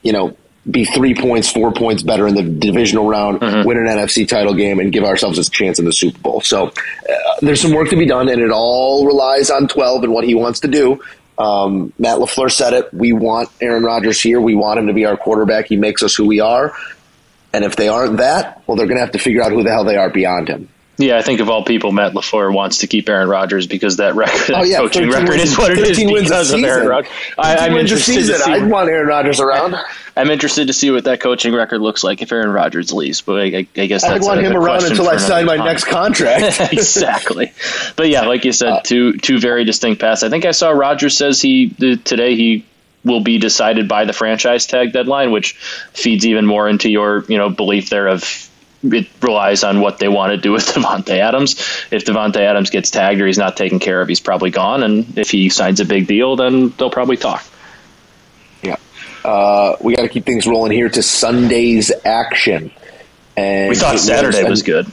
you 0.02 0.12
know, 0.12 0.36
be 0.70 0.84
three 0.84 1.14
points, 1.14 1.50
four 1.50 1.72
points 1.72 2.02
better 2.02 2.26
in 2.26 2.34
the 2.34 2.42
divisional 2.42 3.08
round, 3.08 3.40
mm-hmm. 3.40 3.66
win 3.66 3.78
an 3.78 3.86
NFC 3.86 4.26
title 4.26 4.54
game, 4.54 4.80
and 4.80 4.92
give 4.92 5.04
ourselves 5.04 5.38
a 5.38 5.48
chance 5.48 5.78
in 5.78 5.84
the 5.84 5.92
Super 5.92 6.18
Bowl. 6.18 6.40
So 6.40 6.68
uh, 6.68 6.72
there's 7.40 7.60
some 7.60 7.72
work 7.72 7.88
to 7.90 7.96
be 7.96 8.06
done, 8.06 8.28
and 8.28 8.40
it 8.40 8.50
all 8.50 9.06
relies 9.06 9.50
on 9.50 9.68
12 9.68 10.04
and 10.04 10.12
what 10.12 10.24
he 10.24 10.34
wants 10.34 10.60
to 10.60 10.68
do. 10.68 11.00
Um, 11.38 11.92
Matt 11.98 12.18
LaFleur 12.18 12.50
said 12.50 12.72
it. 12.72 12.92
We 12.92 13.12
want 13.12 13.50
Aaron 13.60 13.82
Rodgers 13.82 14.20
here. 14.20 14.40
We 14.40 14.54
want 14.54 14.78
him 14.78 14.86
to 14.86 14.92
be 14.94 15.04
our 15.04 15.16
quarterback. 15.16 15.66
He 15.66 15.76
makes 15.76 16.02
us 16.02 16.14
who 16.14 16.26
we 16.26 16.40
are. 16.40 16.74
And 17.52 17.64
if 17.64 17.76
they 17.76 17.88
aren't 17.88 18.18
that, 18.18 18.62
well, 18.66 18.76
they're 18.76 18.86
going 18.86 18.96
to 18.96 19.02
have 19.02 19.12
to 19.12 19.18
figure 19.18 19.42
out 19.42 19.52
who 19.52 19.62
the 19.62 19.70
hell 19.70 19.84
they 19.84 19.96
are 19.96 20.10
beyond 20.10 20.48
him. 20.48 20.68
Yeah, 20.98 21.18
I 21.18 21.22
think 21.22 21.40
of 21.40 21.50
all 21.50 21.62
people, 21.62 21.92
Matt 21.92 22.14
LaFleur 22.14 22.50
wants 22.54 22.78
to 22.78 22.86
keep 22.86 23.08
Aaron 23.10 23.28
Rodgers 23.28 23.66
because 23.66 23.98
that 23.98 24.14
record, 24.14 24.54
Oh, 24.54 24.64
yeah, 24.64 24.78
coaching 24.78 25.10
record 25.10 25.28
wins- 25.28 25.50
is 25.52 25.58
what 25.58 25.72
it 25.72 25.78
is 25.78 25.98
wins 25.98 26.28
because 26.30 26.52
of 26.52 26.64
Aaron. 26.64 26.88
Rodgers. 26.88 27.12
I, 27.36 27.50
15 27.52 27.66
I'm 27.68 27.74
wins 27.74 27.90
a 27.92 27.94
interested 27.96 28.26
to 28.32 28.38
see. 28.38 28.50
I'd 28.52 28.70
want 28.70 28.88
Aaron 28.88 29.06
Rodgers 29.06 29.38
around. 29.40 29.76
I'm 30.16 30.30
interested 30.30 30.68
to 30.68 30.72
see 30.72 30.90
what 30.90 31.04
that 31.04 31.20
coaching 31.20 31.52
record 31.52 31.82
looks 31.82 32.02
like 32.02 32.22
if 32.22 32.32
Aaron 32.32 32.50
Rodgers 32.50 32.92
leaves. 32.94 33.20
But 33.20 33.34
I, 33.40 33.44
I, 33.44 33.66
I 33.76 33.86
guess 33.86 34.04
I'd 34.04 34.22
want 34.22 34.40
him 34.40 34.56
around 34.56 34.84
until 34.84 35.06
I 35.08 35.18
sign 35.18 35.44
my 35.44 35.58
time. 35.58 35.66
next 35.66 35.84
contract. 35.84 36.60
exactly. 36.72 37.52
But 37.96 38.08
yeah, 38.08 38.22
like 38.22 38.46
you 38.46 38.52
said, 38.52 38.68
Uh, 38.70 38.80
two 38.80 39.18
two 39.18 39.38
very 39.38 39.64
distinct 39.66 40.00
paths. 40.00 40.22
I 40.22 40.30
think 40.30 40.46
I 40.46 40.52
saw 40.52 40.70
Rodgers 40.70 41.14
says 41.18 41.42
he 41.42 41.68
today 42.04 42.34
he 42.36 42.64
will 43.04 43.20
be 43.20 43.36
decided 43.38 43.86
by 43.88 44.06
the 44.06 44.14
franchise 44.14 44.66
tag 44.66 44.92
deadline, 44.94 45.30
which 45.30 45.52
feeds 45.92 46.24
even 46.26 46.46
more 46.46 46.66
into 46.70 46.88
your 46.90 47.26
you 47.28 47.36
know 47.36 47.50
belief 47.50 47.90
there 47.90 48.08
of 48.08 48.45
it 48.92 49.08
relies 49.22 49.64
on 49.64 49.80
what 49.80 49.98
they 49.98 50.08
want 50.08 50.32
to 50.32 50.36
do 50.36 50.52
with 50.52 50.66
Davante 50.66 51.18
Adams. 51.18 51.52
If 51.90 52.04
Davante 52.04 52.36
Adams 52.38 52.70
gets 52.70 52.90
tagged 52.90 53.20
or 53.20 53.26
he's 53.26 53.38
not 53.38 53.56
taken 53.56 53.78
care 53.78 54.00
of, 54.00 54.08
he's 54.08 54.20
probably 54.20 54.50
gone. 54.50 54.82
And 54.82 55.18
if 55.18 55.30
he 55.30 55.48
signs 55.48 55.80
a 55.80 55.84
big 55.84 56.06
deal, 56.06 56.36
then 56.36 56.70
they'll 56.78 56.90
probably 56.90 57.16
talk. 57.16 57.44
Yeah. 58.62 58.76
Uh, 59.24 59.76
we 59.80 59.94
got 59.96 60.02
to 60.02 60.08
keep 60.08 60.24
things 60.24 60.46
rolling 60.46 60.72
here 60.72 60.88
to 60.88 61.02
Sunday's 61.02 61.92
action. 62.04 62.70
And 63.36 63.68
We 63.68 63.76
thought 63.76 63.98
Saturday 63.98 64.44
was 64.44 64.62
good. 64.62 64.86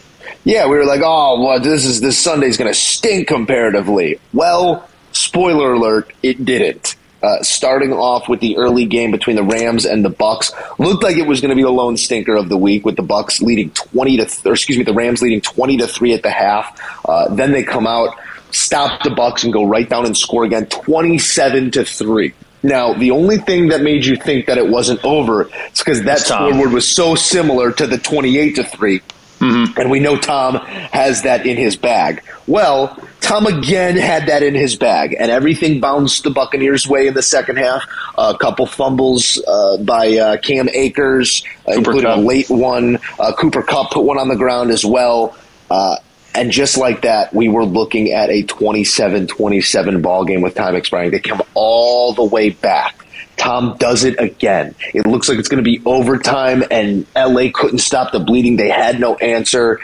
Yeah, 0.44 0.68
we 0.68 0.76
were 0.76 0.86
like, 0.86 1.02
oh, 1.04 1.42
well, 1.42 1.60
this 1.62 1.86
is 1.86 2.02
this 2.02 2.20
Sunday's 2.20 2.58
going 2.58 2.70
to 2.72 2.78
stink 2.78 3.28
comparatively. 3.30 4.20
Well, 4.34 4.90
spoiler 5.14 5.74
alert, 5.74 6.12
it 6.22 6.44
didn't. 6.44 6.96
Uh, 7.24 7.42
starting 7.42 7.94
off 7.94 8.28
with 8.28 8.42
the 8.42 8.58
early 8.58 8.86
game 8.86 9.10
between 9.10 9.38
the 9.38 9.44
Rams 9.44 9.86
and 9.86 10.04
the 10.04 10.10
Bucks, 10.10 10.52
looked 10.78 11.04
like 11.04 11.16
it 11.16 11.26
was 11.26 11.40
going 11.40 11.52
to 11.52 11.56
be 11.56 11.64
the 11.64 11.70
lone 11.70 11.96
stinker 11.96 12.36
of 12.36 12.50
the 12.50 12.58
week, 12.58 12.86
with 12.86 12.98
the 12.98 13.02
Bucks 13.02 13.42
leading 13.42 13.70
twenty 13.70 14.18
to, 14.18 14.26
th- 14.26 14.46
or 14.46 14.52
excuse 14.52 14.78
me, 14.78 14.84
the 14.84 14.94
Rams 14.94 15.22
leading 15.22 15.40
twenty 15.40 15.78
to 15.78 15.88
three 15.88 16.14
at 16.14 16.22
the 16.22 16.30
half. 16.30 16.78
Uh, 17.08 17.34
then 17.34 17.54
they 17.54 17.64
come 17.64 17.88
out, 17.88 18.18
stop 18.52 19.04
the 19.04 19.10
Bucks, 19.10 19.46
and 19.46 19.54
go 19.54 19.64
right 19.64 19.88
down 19.88 20.06
and 20.06 20.18
score 20.18 20.44
again, 20.44 20.66
twenty-seven 20.66 21.72
to 21.72 21.86
three. 21.86 22.34
Now, 22.62 22.94
the 22.94 23.12
only 23.12 23.38
thing 23.38 23.70
that 23.70 23.82
made 23.82 24.06
you 24.06 24.18
think 24.18 24.48
that 24.48 24.58
it 24.58 24.68
wasn't 24.68 25.04
over 25.06 25.44
is 25.44 25.80
because 25.80 26.04
that 26.04 26.20
scoreboard 26.20 26.74
was 26.74 26.86
so 26.86 27.16
similar 27.16 27.72
to 27.72 27.88
the 27.88 27.98
twenty-eight 27.98 28.56
to 28.56 28.66
three 29.44 29.84
and 29.84 29.92
we 29.92 30.00
know 30.00 30.18
Tom 30.18 30.56
has 30.56 31.24
that 31.24 31.46
in 31.46 31.58
his 31.58 31.76
bag. 31.76 32.24
Well, 32.48 32.98
Tom 33.22 33.46
again 33.46 33.96
had 33.96 34.28
that 34.28 34.44
in 34.44 34.54
his 34.54 34.76
bag, 34.76 35.16
and 35.18 35.32
everything 35.32 35.80
bounced 35.80 36.24
the 36.24 36.30
Buccaneers' 36.30 36.88
way 36.88 37.08
in 37.08 37.14
the 37.14 37.22
second 37.22 37.58
half. 37.58 37.84
a 38.18 38.38
couple 38.38 38.66
fumbles 38.66 39.42
uh, 39.48 39.78
by 39.78 40.18
uh, 40.18 40.38
Cam 40.38 40.68
Akers, 40.70 41.44
uh, 41.68 41.72
including 41.72 42.04
Kupp. 42.04 42.18
a 42.18 42.22
late 42.22 42.50
one. 42.50 43.00
Uh, 43.20 43.34
Cooper 43.34 43.64
Kupp 43.64 43.92
put 43.92 44.04
one 44.04 44.18
on 44.18 44.28
the 44.28 44.36
ground 44.36 44.72
as 44.72 44.84
well. 44.86 45.36
Uh, 45.70 45.98
and 46.36 46.52
just 46.52 46.78
like 46.78 47.04
that, 47.04 47.34
we 47.34 47.48
were 47.48 47.64
looking 47.66 48.12
at 48.12 48.30
a 48.30 48.44
27-27 48.44 50.02
ball 50.02 50.26
game 50.26 50.42
with 50.42 50.56
time 50.56 50.76
expiring. 50.76 51.12
They 51.12 51.20
come 51.20 51.42
all 51.54 52.14
the 52.14 52.24
way 52.24 52.50
back. 52.50 53.03
Tom 53.38 53.76
does 53.78 54.04
it 54.04 54.20
again. 54.20 54.76
It 54.94 55.08
looks 55.08 55.28
like 55.28 55.38
it's 55.38 55.50
going 55.50 55.64
to 55.64 55.70
be 55.70 55.82
overtime, 55.86 56.64
and 56.70 57.06
LA 57.16 57.50
couldn't 57.54 57.80
stop 57.80 58.12
the 58.12 58.20
bleeding. 58.20 58.58
They 58.58 58.70
had 58.70 59.00
no 59.00 59.16
answer, 59.16 59.80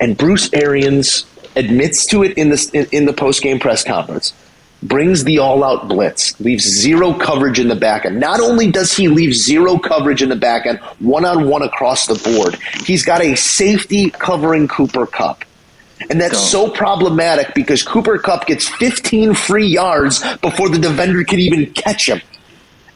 and 0.00 0.16
Bruce 0.16 0.52
Arians 0.52 1.26
admits 1.56 2.06
to 2.06 2.22
it 2.22 2.36
in 2.36 2.50
the 2.50 2.70
in, 2.72 2.86
in 3.00 3.06
the 3.06 3.12
post 3.12 3.42
game 3.42 3.58
press 3.58 3.84
conference. 3.84 4.32
Brings 4.82 5.24
the 5.24 5.38
all 5.38 5.64
out 5.64 5.88
blitz, 5.88 6.38
leaves 6.40 6.64
zero 6.64 7.14
coverage 7.14 7.58
in 7.58 7.68
the 7.68 7.74
back 7.74 8.04
end. 8.04 8.20
Not 8.20 8.40
only 8.40 8.70
does 8.70 8.94
he 8.94 9.08
leave 9.08 9.34
zero 9.34 9.78
coverage 9.78 10.20
in 10.20 10.28
the 10.28 10.36
back 10.36 10.66
end, 10.66 10.78
one 10.98 11.24
on 11.24 11.48
one 11.48 11.62
across 11.62 12.06
the 12.06 12.16
board, 12.16 12.56
he's 12.84 13.02
got 13.02 13.22
a 13.22 13.34
safety 13.34 14.10
covering 14.10 14.68
Cooper 14.68 15.06
Kupp. 15.06 15.44
And 16.10 16.20
that's 16.20 16.38
so 16.38 16.68
problematic 16.68 17.54
because 17.54 17.82
Cooper 17.82 18.18
Kupp 18.18 18.46
gets 18.46 18.68
15 18.68 19.32
free 19.32 19.68
yards 19.68 20.22
before 20.38 20.68
the 20.68 20.78
defender 20.78 21.24
can 21.24 21.38
even 21.38 21.72
catch 21.72 22.08
him. 22.08 22.20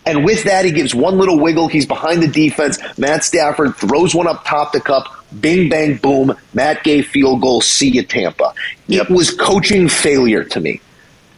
And 0.08 0.24
with 0.24 0.44
that, 0.44 0.64
he 0.64 0.72
gives 0.72 0.94
one 0.94 1.18
little 1.18 1.38
wiggle. 1.38 1.68
He's 1.68 1.86
behind 1.86 2.22
the 2.22 2.28
defense. 2.28 2.78
Matt 2.96 3.24
Stafford 3.24 3.76
throws 3.76 4.14
one 4.14 4.26
up 4.26 4.44
top 4.44 4.72
the 4.72 4.80
cup. 4.80 5.04
Bing, 5.38 5.68
bang, 5.68 5.98
boom. 5.98 6.34
Matt 6.54 6.82
Gay 6.82 7.02
field 7.02 7.42
goal. 7.42 7.60
See 7.60 7.90
you, 7.90 8.02
Tampa. 8.02 8.54
It 8.88 9.10
was 9.10 9.30
coaching 9.30 9.88
failure 9.88 10.44
to 10.44 10.60
me. 10.60 10.80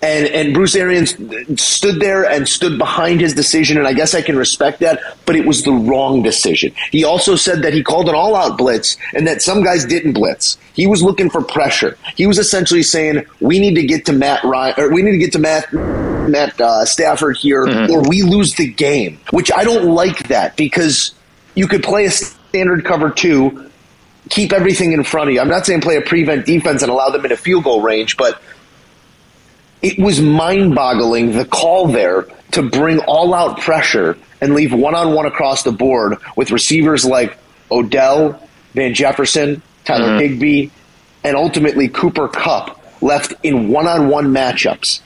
And, 0.03 0.29
and 0.29 0.55
Bruce 0.55 0.75
Arians 0.77 1.15
stood 1.61 2.01
there 2.01 2.25
and 2.25 2.49
stood 2.49 2.79
behind 2.79 3.21
his 3.21 3.35
decision, 3.35 3.77
and 3.77 3.87
I 3.87 3.93
guess 3.93 4.15
I 4.15 4.23
can 4.23 4.35
respect 4.39 4.81
that, 4.81 4.99
but 5.27 5.37
it 5.37 5.45
was 5.45 5.63
the 5.63 5.73
wrong 5.73 6.23
decision. 6.23 6.73
He 6.91 7.05
also 7.05 7.37
said 7.37 7.61
that 7.63 7.75
he 7.75 7.83
called 7.83 8.09
an 8.09 8.15
all 8.15 8.35
out 8.35 8.57
blitz 8.57 8.97
and 9.13 9.27
that 9.27 9.43
some 9.43 9.63
guys 9.63 9.85
didn't 9.85 10.15
blitz. 10.15 10.57
He 10.73 10.87
was 10.87 11.03
looking 11.03 11.29
for 11.29 11.43
pressure. 11.43 11.99
He 12.17 12.27
was 12.27 12.39
essentially 12.39 12.83
saying, 12.83 13.27
we 13.41 13.59
need 13.59 13.75
to 13.75 13.85
get 13.85 14.07
to 14.07 14.15
Matt 14.15 14.43
Ryan, 14.43 14.75
or 14.79 14.91
we 14.91 15.03
need 15.03 15.13
to 15.13 15.19
get 15.19 15.33
to 15.33 15.39
Matt 15.39 15.71
Matt 16.29 16.61
uh, 16.61 16.85
Stafford 16.85 17.37
here, 17.37 17.63
or 17.91 18.03
we 18.09 18.23
lose 18.23 18.55
the 18.55 18.71
game. 18.71 19.19
Which 19.31 19.51
I 19.53 19.65
don't 19.65 19.87
like 19.87 20.29
that 20.29 20.57
because 20.57 21.15
you 21.55 21.67
could 21.67 21.83
play 21.83 22.07
a 22.07 22.11
standard 22.11 22.85
cover 22.85 23.11
two, 23.11 23.71
keep 24.29 24.53
everything 24.53 24.93
in 24.93 25.05
front 25.05 25.29
of 25.29 25.35
you. 25.35 25.41
I'm 25.41 25.49
not 25.49 25.67
saying 25.67 25.81
play 25.81 25.97
a 25.97 26.03
prevent 26.03 26.47
defense 26.47 26.83
and 26.83 26.91
allow 26.91 27.11
them 27.11 27.25
in 27.25 27.33
a 27.33 27.37
field 27.37 27.65
goal 27.65 27.81
range, 27.83 28.17
but 28.17 28.41
it 29.83 29.99
was 29.99 30.21
mind 30.21 30.75
boggling 30.75 31.33
the 31.33 31.45
call 31.45 31.89
there 31.89 32.27
to 32.53 32.63
bring 32.63 32.99
all 33.01 33.33
out 33.35 33.61
pressure 33.61 34.19
and 34.41 34.55
leave 34.55 34.73
one 34.73 34.95
on 34.95 35.15
one 35.15 35.27
across 35.27 35.63
the 35.63 35.73
board 35.73 36.19
with 36.37 36.51
receivers 36.51 37.05
like 37.05 37.37
Odell, 37.71 38.43
Van 38.75 38.95
Jefferson, 38.95 39.63
Tyler 39.85 40.19
Higbee, 40.19 40.71
and 41.25 41.37
ultimately 41.37 41.89
Cooper 41.89 42.29
Kupp 42.29 42.79
left 43.03 43.35
in 43.43 43.69
one 43.69 43.87
on 43.87 44.09
one 44.09 44.33
matchups. 44.33 45.01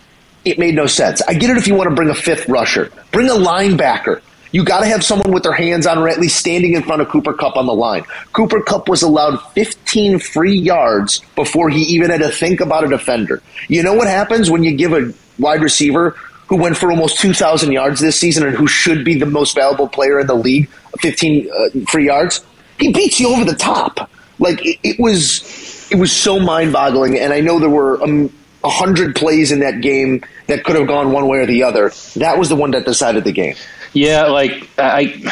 It 0.45 0.59
made 0.59 0.75
no 0.75 0.87
sense. 0.87 1.23
I 1.23 1.35
get 1.35 1.51
it 1.51 1.57
if 1.57 1.67
you 1.67 1.75
want 1.75 1.89
to 1.89 1.95
bring 1.95 2.11
a 2.11 2.15
fifth 2.15 2.49
rusher, 2.49 2.91
bring 3.11 3.31
a 3.31 3.35
linebacker. 3.35 4.21
You 4.53 4.63
got 4.63 4.81
to 4.81 4.87
have 4.87 5.03
someone 5.03 5.33
with 5.33 5.43
their 5.43 5.53
hands 5.53 5.85
on 5.85 5.99
or 5.99 6.09
at 6.09 6.21
least 6.21 6.39
standing 6.39 6.75
in 6.75 6.85
front 6.85 7.03
of 7.03 7.09
Cooper 7.09 7.33
Kupp 7.33 7.57
on 7.57 7.67
the 7.67 7.75
line. 7.75 8.05
Cooper 8.33 8.63
Kupp 8.63 8.89
was 8.89 9.03
allowed 9.03 9.39
15 9.53 10.21
free 10.21 10.57
yards 10.57 11.21
before 11.35 11.71
he 11.71 11.81
even 11.83 12.11
had 12.11 12.21
to 12.21 12.29
think 12.29 12.61
about 12.61 12.85
a 12.85 12.89
defender. 12.89 13.43
You 13.67 13.83
know 13.83 13.95
what 13.95 14.07
happens 14.07 14.53
when 14.53 14.63
you 14.63 14.77
give 14.77 14.93
a 14.93 15.13
wide 15.41 15.61
receiver 15.61 16.11
who 16.47 16.57
went 16.57 16.77
for 16.77 16.93
almost 16.93 17.19
2,000 17.19 17.73
yards 17.73 18.01
this 18.01 18.17
season 18.17 18.47
and 18.47 18.55
who 18.55 18.69
should 18.69 19.05
be 19.05 19.19
the 19.19 19.27
most 19.27 19.57
valuable 19.57 19.89
player 19.89 20.21
in 20.21 20.29
the 20.29 20.37
league 20.37 20.69
15 21.01 21.51
uh, 21.51 21.69
free 21.89 22.07
yards? 22.07 22.45
He 22.79 22.93
beats 22.93 23.19
you 23.19 23.35
over 23.35 23.45
the 23.45 23.57
top. 23.57 24.09
Like 24.39 24.65
it, 24.65 24.79
it 24.85 25.01
was, 25.01 25.89
it 25.91 25.97
was 25.97 26.13
so 26.13 26.39
mind-boggling. 26.39 27.19
And 27.19 27.33
I 27.33 27.41
know 27.41 27.59
there 27.59 27.69
were 27.69 28.01
um, 28.05 28.33
a 28.65 28.71
hundred 28.71 29.15
plays 29.15 29.53
in 29.53 29.61
that 29.61 29.83
game 29.83 30.25
that 30.47 30.65
could 30.65 30.75
have 30.77 30.89
gone 30.89 31.13
one 31.13 31.29
way 31.29 31.39
or 31.39 31.47
the 31.47 31.65
other. 31.65 31.93
That 32.17 32.39
was 32.39 32.49
the 32.49 32.57
one 32.57 32.71
that 32.71 32.87
decided 32.87 33.23
the 33.25 33.33
game. 33.33 33.57
Yeah, 33.93 34.25
like 34.29 34.69
I, 34.79 35.31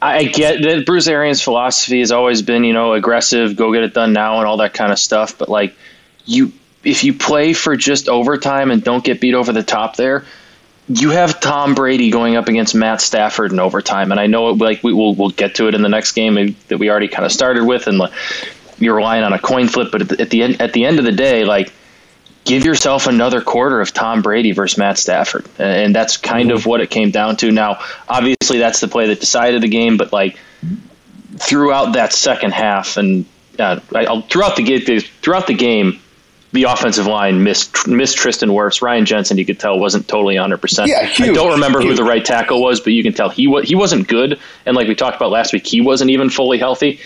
I 0.00 0.24
get 0.24 0.62
that 0.62 0.84
Bruce 0.86 1.08
Arians' 1.08 1.42
philosophy 1.42 2.00
has 2.00 2.12
always 2.12 2.42
been, 2.42 2.64
you 2.64 2.74
know, 2.74 2.92
aggressive, 2.92 3.56
go 3.56 3.72
get 3.72 3.82
it 3.82 3.94
done 3.94 4.12
now, 4.12 4.38
and 4.38 4.46
all 4.46 4.58
that 4.58 4.74
kind 4.74 4.92
of 4.92 4.98
stuff. 4.98 5.38
But 5.38 5.48
like, 5.48 5.74
you, 6.26 6.52
if 6.84 7.02
you 7.02 7.14
play 7.14 7.54
for 7.54 7.76
just 7.76 8.08
overtime 8.08 8.70
and 8.70 8.84
don't 8.84 9.02
get 9.02 9.20
beat 9.20 9.34
over 9.34 9.52
the 9.52 9.62
top 9.62 9.96
there, 9.96 10.24
you 10.88 11.10
have 11.10 11.40
Tom 11.40 11.74
Brady 11.74 12.10
going 12.10 12.36
up 12.36 12.48
against 12.48 12.74
Matt 12.74 13.00
Stafford 13.00 13.52
in 13.52 13.60
overtime, 13.60 14.10
and 14.10 14.20
I 14.20 14.26
know, 14.26 14.46
like, 14.46 14.82
we 14.82 14.92
will 14.92 15.14
we'll 15.14 15.30
get 15.30 15.54
to 15.56 15.68
it 15.68 15.74
in 15.74 15.82
the 15.82 15.88
next 15.88 16.12
game 16.12 16.56
that 16.68 16.78
we 16.78 16.90
already 16.90 17.08
kind 17.08 17.24
of 17.24 17.32
started 17.32 17.64
with, 17.64 17.86
and 17.86 17.98
you're 18.80 18.96
relying 18.96 19.22
on 19.22 19.32
a 19.32 19.38
coin 19.38 19.68
flip. 19.68 19.92
But 19.92 20.02
at 20.02 20.08
the, 20.08 20.20
at 20.20 20.30
the 20.30 20.42
end, 20.42 20.60
at 20.60 20.72
the 20.72 20.84
end 20.84 20.98
of 20.98 21.04
the 21.04 21.12
day, 21.12 21.44
like 21.44 21.72
give 22.44 22.64
yourself 22.64 23.06
another 23.06 23.40
quarter 23.40 23.80
of 23.80 23.92
Tom 23.92 24.22
Brady 24.22 24.52
versus 24.52 24.78
Matt 24.78 24.98
Stafford. 24.98 25.46
And 25.58 25.94
that's 25.94 26.16
kind 26.16 26.50
of 26.50 26.66
what 26.66 26.80
it 26.80 26.90
came 26.90 27.10
down 27.10 27.36
to. 27.36 27.50
Now, 27.50 27.80
obviously, 28.08 28.58
that's 28.58 28.80
the 28.80 28.88
play 28.88 29.08
that 29.08 29.20
decided 29.20 29.62
the 29.62 29.68
game, 29.68 29.96
but 29.96 30.12
like 30.12 30.38
throughout 31.36 31.92
that 31.92 32.12
second 32.12 32.52
half 32.52 32.96
and 32.96 33.26
uh, 33.58 33.80
I, 33.94 34.20
throughout 34.22 34.56
the 34.56 34.62
game, 34.62 35.00
throughout 35.22 35.46
the 35.46 35.54
game, 35.54 36.00
the 36.52 36.64
offensive 36.64 37.06
line 37.06 37.44
missed 37.44 37.86
missed 37.86 38.16
Tristan 38.16 38.48
Wirfs. 38.50 38.82
Ryan 38.82 39.06
Jensen, 39.06 39.38
you 39.38 39.46
could 39.46 39.60
tell, 39.60 39.78
wasn't 39.78 40.08
totally 40.08 40.34
100. 40.34 40.56
percent 40.60 40.88
Yeah, 40.88 41.08
I 41.18 41.32
don't 41.32 41.52
remember 41.52 41.80
huge. 41.80 41.90
who 41.90 41.96
the 41.96 42.08
right 42.08 42.24
tackle 42.24 42.60
was, 42.60 42.80
but 42.80 42.92
you 42.92 43.02
can 43.02 43.12
tell 43.12 43.28
he 43.28 43.46
was 43.46 43.68
he 43.68 43.76
wasn't 43.76 44.08
good. 44.08 44.40
And 44.66 44.74
like 44.74 44.88
we 44.88 44.94
talked 44.94 45.16
about 45.16 45.30
last 45.30 45.52
week, 45.52 45.66
he 45.66 45.80
wasn't 45.80 46.10
even 46.10 46.28
fully 46.30 46.58
healthy. 46.58 47.00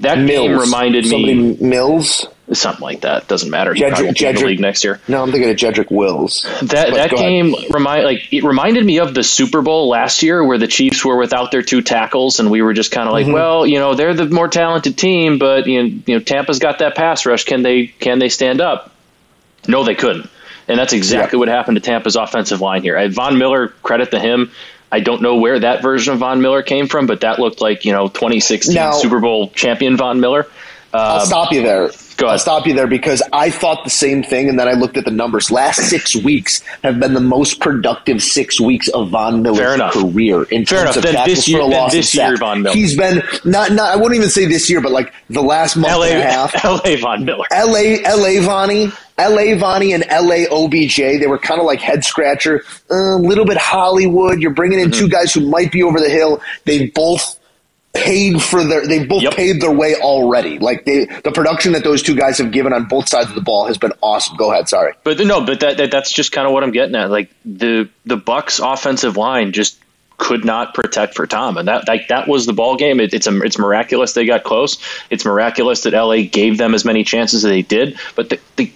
That 0.00 0.16
game 0.16 0.26
Mills. 0.52 0.62
reminded 0.66 1.06
Somebody 1.06 1.34
me 1.34 1.56
Mills. 1.60 2.26
something 2.52 2.82
like 2.82 3.02
that. 3.02 3.28
Doesn't 3.28 3.50
matter. 3.50 3.72
He 3.74 3.80
Jedrick- 3.82 3.88
probably 3.88 4.04
won't 4.06 4.18
be 4.18 4.24
the 4.24 4.32
Jedrick- 4.32 4.46
league 4.46 4.60
next 4.60 4.82
year. 4.84 5.00
No, 5.08 5.22
I'm 5.22 5.30
thinking 5.30 5.50
of 5.50 5.56
Jedrick 5.56 5.90
Wills. 5.90 6.42
That 6.62 6.88
But 6.90 6.94
that 6.96 7.12
ahead. 7.12 7.18
game 7.18 7.54
remind 7.70 8.04
like 8.04 8.22
it 8.32 8.42
reminded 8.42 8.84
me 8.84 8.98
of 8.98 9.14
the 9.14 9.22
Super 9.22 9.62
Bowl 9.62 9.88
last 9.88 10.22
year 10.22 10.42
where 10.44 10.58
the 10.58 10.66
Chiefs 10.66 11.04
were 11.04 11.16
without 11.16 11.50
their 11.52 11.62
two 11.62 11.80
tackles 11.82 12.40
and 12.40 12.50
we 12.50 12.62
were 12.62 12.72
just 12.72 12.90
kind 12.90 13.06
of 13.08 13.12
like, 13.12 13.26
Mm-hmm. 13.26 13.34
well, 13.34 13.66
you 13.66 13.78
know, 13.78 13.94
they're 13.94 14.14
the 14.14 14.26
more 14.26 14.48
talented 14.48 14.96
team, 14.96 15.38
but 15.38 15.66
you 15.66 15.82
know, 15.82 15.88
you 16.06 16.14
know, 16.16 16.20
Tampa's 16.20 16.58
got 16.58 16.78
that 16.80 16.94
pass 16.96 17.24
rush. 17.26 17.44
Can 17.44 17.62
they 17.62 17.86
can 17.86 18.18
they 18.18 18.28
stand 18.30 18.60
up? 18.60 18.90
No, 19.68 19.84
they 19.84 19.94
couldn't. 19.94 20.28
And 20.66 20.78
that's 20.78 20.92
exactly 20.92 21.36
Yeah. 21.36 21.40
what 21.40 21.48
happened 21.48 21.76
to 21.76 21.80
Tampa's 21.82 22.16
offensive 22.16 22.60
line 22.60 22.82
here. 22.82 22.96
I, 22.96 23.08
Von 23.08 23.38
Miller, 23.38 23.68
credit 23.82 24.10
to 24.12 24.18
him. 24.20 24.50
I 24.92 25.00
don't 25.00 25.22
know 25.22 25.36
where 25.36 25.58
that 25.60 25.82
version 25.82 26.12
of 26.14 26.18
Von 26.20 26.40
Miller 26.42 26.62
came 26.62 26.88
from, 26.88 27.06
but 27.06 27.20
that 27.20 27.38
looked 27.38 27.60
like 27.60 27.84
you 27.84 27.92
know 27.92 28.08
2016 28.08 28.74
Now- 28.74 28.92
Super 28.92 29.20
Bowl 29.20 29.50
champion 29.50 29.96
Von 29.96 30.20
Miller. 30.20 30.46
I'll 30.92 31.20
um, 31.20 31.26
stop 31.26 31.52
you 31.52 31.62
there. 31.62 31.86
Go 32.16 32.26
ahead. 32.26 32.32
I'll 32.32 32.38
stop 32.40 32.66
you 32.66 32.74
there 32.74 32.88
because 32.88 33.22
I 33.32 33.50
thought 33.50 33.84
the 33.84 33.90
same 33.90 34.24
thing, 34.24 34.48
and 34.48 34.58
then 34.58 34.66
I 34.66 34.72
looked 34.72 34.96
at 34.96 35.04
the 35.04 35.12
numbers. 35.12 35.48
Last 35.48 35.88
six 35.88 36.16
weeks 36.16 36.62
have 36.82 36.98
been 36.98 37.14
the 37.14 37.20
most 37.20 37.60
productive 37.60 38.20
six 38.20 38.60
weeks 38.60 38.88
of 38.88 39.10
Von 39.10 39.40
Miller's 39.42 39.58
Fair 39.58 39.74
enough. 39.74 39.92
career 39.92 40.42
in 40.50 40.66
Fair 40.66 40.82
terms 40.82 40.82
enough. 40.84 40.96
of 40.96 41.02
Then 41.04 41.14
tackles 41.14 41.36
this 41.36 41.44
for 41.44 41.50
year- 41.52 41.60
a 41.60 41.64
loss 41.66 41.92
this 41.92 42.12
year. 42.12 42.36
Von 42.38 42.62
Miller. 42.62 42.74
He's 42.74 42.96
been 42.96 43.22
not 43.44 43.70
not. 43.70 43.90
I 43.92 43.96
wouldn't 43.96 44.16
even 44.16 44.30
say 44.30 44.46
this 44.46 44.68
year, 44.68 44.80
but 44.80 44.90
like 44.90 45.12
the 45.30 45.42
last 45.42 45.76
month 45.76 45.94
LA, 45.94 46.06
and 46.06 46.18
a 46.18 46.24
half. 46.24 46.64
LA 46.64 46.96
Von 46.96 47.24
Miller. 47.24 47.44
LA, 47.52 47.98
LA 48.16 48.40
Vonnie, 48.44 48.90
LA 49.28 49.56
Vonnie, 49.58 49.92
and 49.92 50.04
LA 50.10 50.44
OBJ. 50.50 50.96
They 50.96 51.26
were 51.26 51.38
kind 51.38 51.60
of 51.60 51.66
like 51.66 51.80
head 51.80 52.04
scratcher, 52.04 52.64
a 52.90 52.94
little 53.16 53.44
bit 53.44 53.56
Hollywood. 53.56 54.40
You're 54.40 54.52
bringing 54.54 54.78
in 54.80 54.90
two 54.90 55.04
Mm-hmm. 55.04 55.10
guys 55.12 55.32
who 55.34 55.48
might 55.48 55.70
be 55.72 55.82
over 55.82 56.00
the 56.00 56.08
hill. 56.10 56.40
They 56.64 56.86
both 56.86 57.38
paid 57.92 58.40
for 58.40 58.62
their. 58.64 58.86
They 58.86 59.04
both 59.04 59.22
Yep. 59.22 59.34
paved 59.34 59.62
their 59.62 59.72
way 59.72 59.94
already. 59.96 60.58
Like 60.58 60.84
they, 60.84 61.06
the 61.06 61.32
production 61.32 61.72
that 61.72 61.82
those 61.84 62.02
two 62.02 62.14
guys 62.14 62.38
have 62.38 62.52
given 62.52 62.72
on 62.72 62.84
both 62.86 63.08
sides 63.08 63.28
of 63.28 63.34
the 63.34 63.40
ball 63.40 63.66
has 63.66 63.78
been 63.78 63.92
awesome. 64.00 64.36
Go 64.36 64.52
ahead. 64.52 64.68
Sorry. 64.68 64.92
But 65.04 65.18
no, 65.18 65.44
but 65.44 65.60
that, 65.60 65.76
that 65.78 65.90
that's 65.90 66.12
just 66.12 66.30
kind 66.32 66.46
of 66.46 66.52
what 66.52 66.62
I'm 66.62 66.70
getting 66.70 66.94
at. 66.94 67.10
Like 67.10 67.30
the 67.44 67.88
the 68.06 68.16
Bucks 68.16 68.58
offensive 68.60 69.16
line 69.16 69.52
just 69.52 69.78
could 70.18 70.44
not 70.44 70.74
protect 70.74 71.14
for 71.14 71.26
Tom, 71.26 71.56
and 71.56 71.66
that 71.66 71.88
like 71.88 72.08
that 72.08 72.28
was 72.28 72.44
the 72.46 72.52
ball 72.52 72.76
game. 72.76 73.00
It, 73.00 73.12
it's 73.14 73.26
a, 73.26 73.40
it's 73.42 73.58
miraculous 73.58 74.12
they 74.12 74.26
got 74.26 74.44
close. 74.44 74.78
It's 75.10 75.24
miraculous 75.24 75.82
that 75.82 75.92
LA 75.94 76.22
gave 76.30 76.58
them 76.58 76.74
as 76.74 76.84
many 76.84 77.02
chances 77.04 77.44
as 77.44 77.50
they 77.50 77.62
did. 77.62 77.98
But 78.14 78.28
the, 78.28 78.38
the 78.56 78.70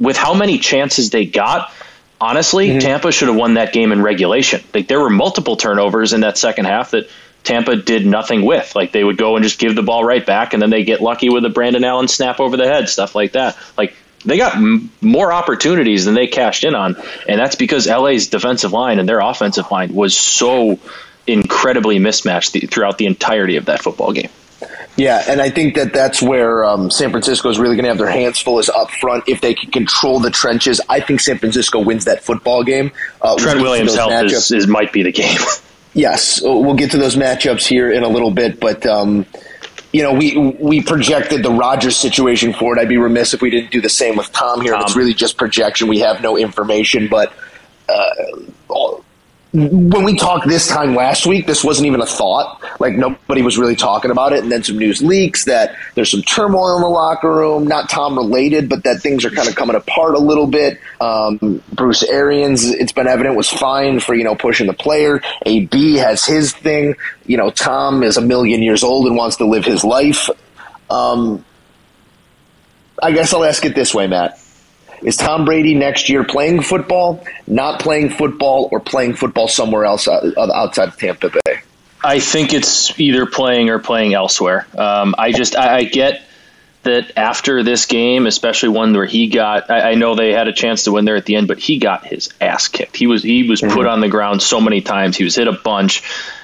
with 0.00 0.16
how 0.16 0.34
many 0.34 0.58
chances 0.58 1.10
they 1.10 1.24
got, 1.24 1.72
honestly, 2.20 2.68
mm-hmm. 2.68 2.78
Tampa 2.80 3.12
should 3.12 3.28
have 3.28 3.36
won 3.36 3.54
that 3.54 3.72
game 3.72 3.92
in 3.92 4.02
regulation. 4.02 4.62
Like 4.72 4.88
there 4.88 5.00
were 5.00 5.10
multiple 5.10 5.56
turnovers 5.56 6.12
in 6.12 6.20
that 6.20 6.38
second 6.38 6.66
half 6.66 6.92
that 6.92 7.08
Tampa 7.44 7.76
did 7.76 8.06
nothing 8.06 8.44
with. 8.44 8.74
Like 8.74 8.92
they 8.92 9.04
would 9.04 9.18
go 9.18 9.36
and 9.36 9.44
just 9.44 9.58
give 9.58 9.74
the 9.74 9.82
ball 9.82 10.04
right 10.04 10.24
back, 10.24 10.54
and 10.54 10.62
then 10.62 10.70
they 10.70 10.84
get 10.84 11.00
lucky 11.00 11.28
with 11.28 11.44
a 11.44 11.50
Brandon 11.50 11.84
Allen 11.84 12.08
snap 12.08 12.40
over 12.40 12.56
the 12.56 12.66
head, 12.66 12.88
stuff 12.88 13.14
like 13.14 13.32
that. 13.32 13.56
Like 13.76 13.94
they 14.24 14.38
got 14.38 14.56
m- 14.56 14.90
more 15.00 15.32
opportunities 15.32 16.06
than 16.06 16.14
they 16.14 16.26
cashed 16.26 16.64
in 16.64 16.74
on, 16.74 16.96
and 17.28 17.38
that's 17.38 17.56
because 17.56 17.86
LA's 17.86 18.28
defensive 18.28 18.72
line 18.72 18.98
and 18.98 19.08
their 19.08 19.20
offensive 19.20 19.70
line 19.70 19.94
was 19.94 20.16
so 20.16 20.78
incredibly 21.26 21.98
mismatched 21.98 22.52
the, 22.52 22.60
throughout 22.60 22.98
the 22.98 23.06
entirety 23.06 23.56
of 23.56 23.66
that 23.66 23.82
football 23.82 24.12
game. 24.12 24.30
Yeah, 24.96 25.24
and 25.26 25.40
I 25.40 25.50
think 25.50 25.74
that 25.74 25.92
that's 25.92 26.22
where 26.22 26.64
um, 26.64 26.90
San 26.90 27.10
Francisco 27.10 27.48
is 27.48 27.58
really 27.58 27.74
going 27.74 27.84
to 27.84 27.90
have 27.90 27.98
their 27.98 28.10
hands 28.10 28.38
full 28.38 28.60
is 28.60 28.68
up 28.68 28.90
front 28.92 29.24
if 29.28 29.40
they 29.40 29.54
can 29.54 29.70
control 29.72 30.20
the 30.20 30.30
trenches. 30.30 30.80
I 30.88 31.00
think 31.00 31.20
San 31.20 31.38
Francisco 31.38 31.80
wins 31.80 32.04
that 32.04 32.22
football 32.22 32.62
game. 32.62 32.92
Uh, 33.20 33.34
we'll 33.36 33.38
Trent 33.38 33.60
Williams' 33.60 33.96
health 33.96 34.24
is, 34.24 34.52
is 34.52 34.66
might 34.66 34.92
be 34.92 35.02
the 35.02 35.12
game. 35.12 35.38
Yes, 35.96 36.42
we'll 36.42 36.74
get 36.74 36.90
to 36.90 36.98
those 36.98 37.14
matchups 37.14 37.64
here 37.64 37.88
in 37.88 38.02
a 38.02 38.08
little 38.08 38.32
bit, 38.32 38.58
but 38.58 38.84
um, 38.84 39.26
you 39.92 40.02
know, 40.02 40.12
we 40.12 40.36
we 40.36 40.82
projected 40.82 41.44
the 41.44 41.52
Rodgers 41.52 41.96
situation 41.96 42.52
for 42.52 42.76
it. 42.76 42.80
I'd 42.80 42.88
be 42.88 42.96
remiss 42.96 43.32
if 43.32 43.40
we 43.40 43.48
didn't 43.48 43.70
do 43.70 43.80
the 43.80 43.88
same 43.88 44.16
with 44.16 44.32
Tom 44.32 44.60
here. 44.60 44.72
Tom. 44.72 44.82
It's 44.82 44.96
really 44.96 45.14
just 45.14 45.36
projection. 45.36 45.86
We 45.86 46.00
have 46.00 46.20
no 46.20 46.36
information, 46.36 47.06
but 47.08 47.32
uh, 47.88 48.10
when 49.54 50.02
we 50.02 50.16
talked 50.16 50.48
this 50.48 50.66
time 50.66 50.96
last 50.96 51.26
week, 51.26 51.46
this 51.46 51.62
wasn't 51.62 51.86
even 51.86 52.00
a 52.00 52.06
thought. 52.06 52.60
Like 52.80 52.94
nobody 52.94 53.40
was 53.40 53.56
really 53.56 53.76
talking 53.76 54.10
about 54.10 54.32
it, 54.32 54.42
and 54.42 54.50
then 54.50 54.64
some 54.64 54.76
news 54.76 55.00
leaks 55.00 55.44
that 55.44 55.76
there's 55.94 56.10
some 56.10 56.22
turmoil 56.22 56.74
in 56.74 56.82
the 56.82 56.88
locker 56.88 57.32
room, 57.32 57.68
not 57.68 57.88
Tom 57.88 58.16
related, 58.16 58.68
but 58.68 58.82
that 58.82 59.00
things 59.00 59.24
are 59.24 59.30
kind 59.30 59.48
of 59.48 59.54
coming 59.54 59.76
apart 59.76 60.16
a 60.16 60.18
little 60.18 60.48
bit. 60.48 60.80
Um, 61.00 61.62
Bruce 61.72 62.02
Arians, 62.02 62.64
it's 62.64 62.90
been 62.90 63.06
evident, 63.06 63.36
was 63.36 63.48
fine 63.48 64.00
for 64.00 64.12
you 64.14 64.24
know 64.24 64.34
pushing 64.34 64.66
the 64.66 64.72
player. 64.74 65.22
AB 65.46 65.98
has 65.98 66.24
his 66.24 66.52
thing. 66.52 66.96
You 67.26 67.36
know, 67.36 67.50
Tom 67.50 68.02
is 68.02 68.16
a 68.16 68.22
million 68.22 68.60
years 68.60 68.82
old 68.82 69.06
and 69.06 69.16
wants 69.16 69.36
to 69.36 69.44
live 69.44 69.64
his 69.64 69.84
life. 69.84 70.30
Um, 70.90 71.44
I 73.00 73.12
guess 73.12 73.32
I'll 73.32 73.44
ask 73.44 73.64
it 73.64 73.76
this 73.76 73.94
way, 73.94 74.08
Matt. 74.08 74.40
Is 75.02 75.16
Tom 75.16 75.44
Brady 75.44 75.74
next 75.74 76.08
year 76.08 76.24
playing 76.24 76.62
football, 76.62 77.24
not 77.46 77.80
playing 77.80 78.10
football, 78.10 78.68
or 78.72 78.80
playing 78.80 79.14
football 79.14 79.48
somewhere 79.48 79.84
else 79.84 80.08
uh, 80.08 80.32
outside 80.38 80.88
of 80.88 80.96
Tampa 80.96 81.30
Bay? 81.30 81.62
I 82.02 82.20
think 82.20 82.52
it's 82.52 82.98
either 83.00 83.24
playing 83.26 83.70
or 83.70 83.78
playing 83.78 84.14
elsewhere. 84.14 84.66
Um, 84.76 85.14
I 85.16 85.32
just 85.32 85.56
I, 85.56 85.78
I 85.78 85.84
get 85.84 86.22
that 86.82 87.12
after 87.16 87.62
this 87.62 87.86
game, 87.86 88.26
especially 88.26 88.68
one 88.68 88.92
where 88.92 89.06
he 89.06 89.28
got, 89.28 89.70
I, 89.70 89.92
I 89.92 89.94
know 89.94 90.14
they 90.14 90.32
had 90.32 90.46
a 90.46 90.52
chance 90.52 90.84
to 90.84 90.92
win 90.92 91.06
there 91.06 91.16
at 91.16 91.24
the 91.24 91.36
end, 91.36 91.48
but 91.48 91.58
he 91.58 91.78
got 91.78 92.06
his 92.06 92.28
ass 92.40 92.68
kicked. 92.68 92.96
He 92.96 93.06
was 93.06 93.22
he 93.22 93.48
was 93.48 93.62
put 93.62 93.86
on 93.86 94.00
the 94.00 94.08
ground 94.08 94.42
so 94.42 94.60
many 94.60 94.82
times. 94.82 95.16
He 95.16 95.24
was 95.24 95.34
hit 95.34 95.48
a 95.48 95.52
bunch. 95.52 96.02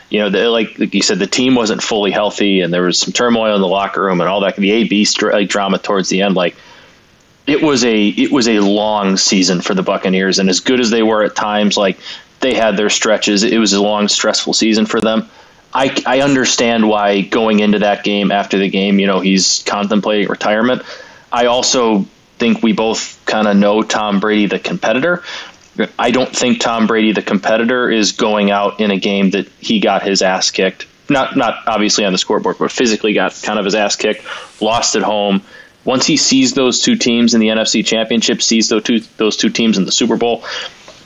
You 0.08 0.20
know, 0.20 0.30
the, 0.30 0.48
like, 0.48 0.78
like 0.78 0.92
you 0.92 1.02
said, 1.02 1.20
the 1.20 1.26
team 1.28 1.54
wasn't 1.54 1.82
fully 1.82 2.10
healthy, 2.10 2.62
and 2.62 2.74
there 2.74 2.82
was 2.82 2.98
some 2.98 3.12
turmoil 3.12 3.54
in 3.54 3.60
the 3.60 3.68
locker 3.68 4.02
room 4.02 4.20
and 4.20 4.28
all 4.28 4.40
that. 4.40 4.56
The 4.56 4.72
AB 4.72 5.04
str- 5.04 5.30
like, 5.30 5.48
drama 5.48 5.78
towards 5.78 6.08
the 6.08 6.22
end, 6.22 6.34
like 6.34 6.56
it 7.46 7.62
was 7.62 7.85
a 7.85 8.09
it 8.09 8.31
was 8.31 8.48
a 8.48 8.61
long 8.61 9.16
season 9.16 9.61
for 9.61 9.74
the 9.74 9.83
Buccaneers, 9.83 10.38
and 10.38 10.48
as 10.48 10.61
good 10.61 10.81
as 10.81 10.90
they 10.90 11.03
were 11.03 11.22
at 11.24 11.35
times, 11.35 11.76
like 11.76 11.98
they 12.40 12.55
had 12.55 12.76
their 12.76 12.90
stretches. 12.90 13.42
It 13.42 13.59
was 13.59 13.72
a 13.72 13.83
long, 13.83 14.09
stressful 14.09 14.55
season 14.55 14.87
for 14.87 15.00
them. 15.00 15.29
I, 15.72 16.03
I 16.05 16.20
understand 16.22 16.88
why 16.88 17.20
going 17.20 17.61
into 17.61 17.81
that 17.81 18.03
game 18.03 18.33
after 18.33 18.59
the 18.59 18.68
game, 18.68 18.98
you 18.98 19.07
know, 19.07 19.20
he's 19.20 19.62
contemplating 19.64 20.29
retirement. 20.29 20.83
I 21.31 21.46
also 21.46 22.07
think 22.38 22.62
we 22.62 22.72
both 22.72 23.22
kind 23.24 23.46
of 23.46 23.57
know 23.57 23.83
Tom 23.83 24.18
Brady, 24.18 24.46
the 24.46 24.59
competitor. 24.59 25.22
I 25.98 26.11
don't 26.11 26.35
think 26.35 26.61
Tom 26.61 26.87
Brady, 26.87 27.12
the 27.12 27.22
competitor, 27.22 27.88
is 27.88 28.12
going 28.12 28.50
out 28.50 28.81
in 28.81 28.90
a 28.90 28.98
game 28.98 29.31
that 29.31 29.48
he 29.61 29.79
got 29.79 30.03
his 30.03 30.22
ass 30.22 30.50
kicked. 30.50 30.87
Not 31.09 31.37
not 31.37 31.66
obviously 31.66 32.05
on 32.05 32.12
the 32.12 32.18
scoreboard, 32.18 32.57
but 32.59 32.72
physically 32.72 33.12
got 33.12 33.40
kind 33.42 33.59
of 33.59 33.64
his 33.64 33.74
ass 33.74 33.96
kicked, 33.96 34.24
lost 34.61 34.96
at 34.96 35.03
home. 35.03 35.42
Once 35.84 36.06
he 36.06 36.16
sees 36.16 36.52
those 36.54 36.80
two 36.80 36.96
teams 36.96 37.34
in 37.34 37.40
the 37.40 37.48
NFC 37.48 37.84
Championship, 37.84 38.42
sees 38.42 38.68
those 38.68 38.82
two 38.82 39.00
those 39.16 39.36
two 39.36 39.50
teams 39.50 39.78
in 39.78 39.86
the 39.86 39.92
Super 39.92 40.16
Bowl, 40.16 40.44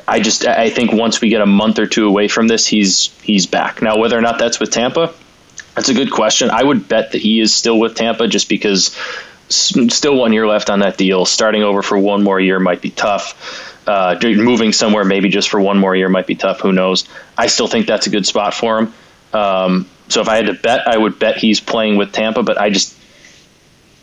I 0.06 0.20
just 0.20 0.44
I 0.46 0.70
think 0.70 0.92
once 0.92 1.20
we 1.20 1.28
get 1.28 1.40
a 1.40 1.46
month 1.46 1.78
or 1.78 1.86
two 1.86 2.06
away 2.06 2.28
from 2.28 2.48
this, 2.48 2.66
he's 2.66 3.08
he's 3.22 3.46
back. 3.46 3.82
Now 3.82 3.98
whether 3.98 4.18
or 4.18 4.20
not 4.20 4.38
that's 4.38 4.60
with 4.60 4.70
Tampa, 4.70 5.14
that's 5.74 5.88
a 5.88 5.94
good 5.94 6.10
question. 6.10 6.50
I 6.50 6.62
would 6.62 6.88
bet 6.88 7.12
that 7.12 7.20
he 7.20 7.40
is 7.40 7.54
still 7.54 7.78
with 7.78 7.94
Tampa 7.94 8.28
just 8.28 8.48
because 8.48 8.96
still 9.48 10.16
one 10.16 10.32
year 10.32 10.46
left 10.46 10.70
on 10.70 10.80
that 10.80 10.96
deal. 10.96 11.24
Starting 11.24 11.62
over 11.62 11.82
for 11.82 11.98
one 11.98 12.22
more 12.22 12.40
year 12.40 12.58
might 12.58 12.80
be 12.80 12.90
tough. 12.90 13.70
Uh, 13.86 14.18
moving 14.22 14.72
somewhere 14.72 15.04
maybe 15.04 15.28
just 15.28 15.50
for 15.50 15.60
one 15.60 15.78
more 15.78 15.94
year 15.94 16.08
might 16.08 16.26
be 16.26 16.34
tough. 16.34 16.60
Who 16.60 16.72
knows? 16.72 17.06
I 17.36 17.48
still 17.48 17.66
think 17.66 17.86
that's 17.86 18.06
a 18.06 18.10
good 18.10 18.26
spot 18.26 18.54
for 18.54 18.78
him. 18.78 18.94
Um, 19.32 19.88
so 20.08 20.20
if 20.20 20.28
I 20.28 20.36
had 20.36 20.46
to 20.46 20.54
bet, 20.54 20.86
I 20.86 20.96
would 20.96 21.18
bet 21.18 21.36
he's 21.36 21.60
playing 21.60 21.96
with 21.96 22.12
Tampa. 22.12 22.42
But 22.42 22.58
I 22.58 22.70
just 22.70 22.93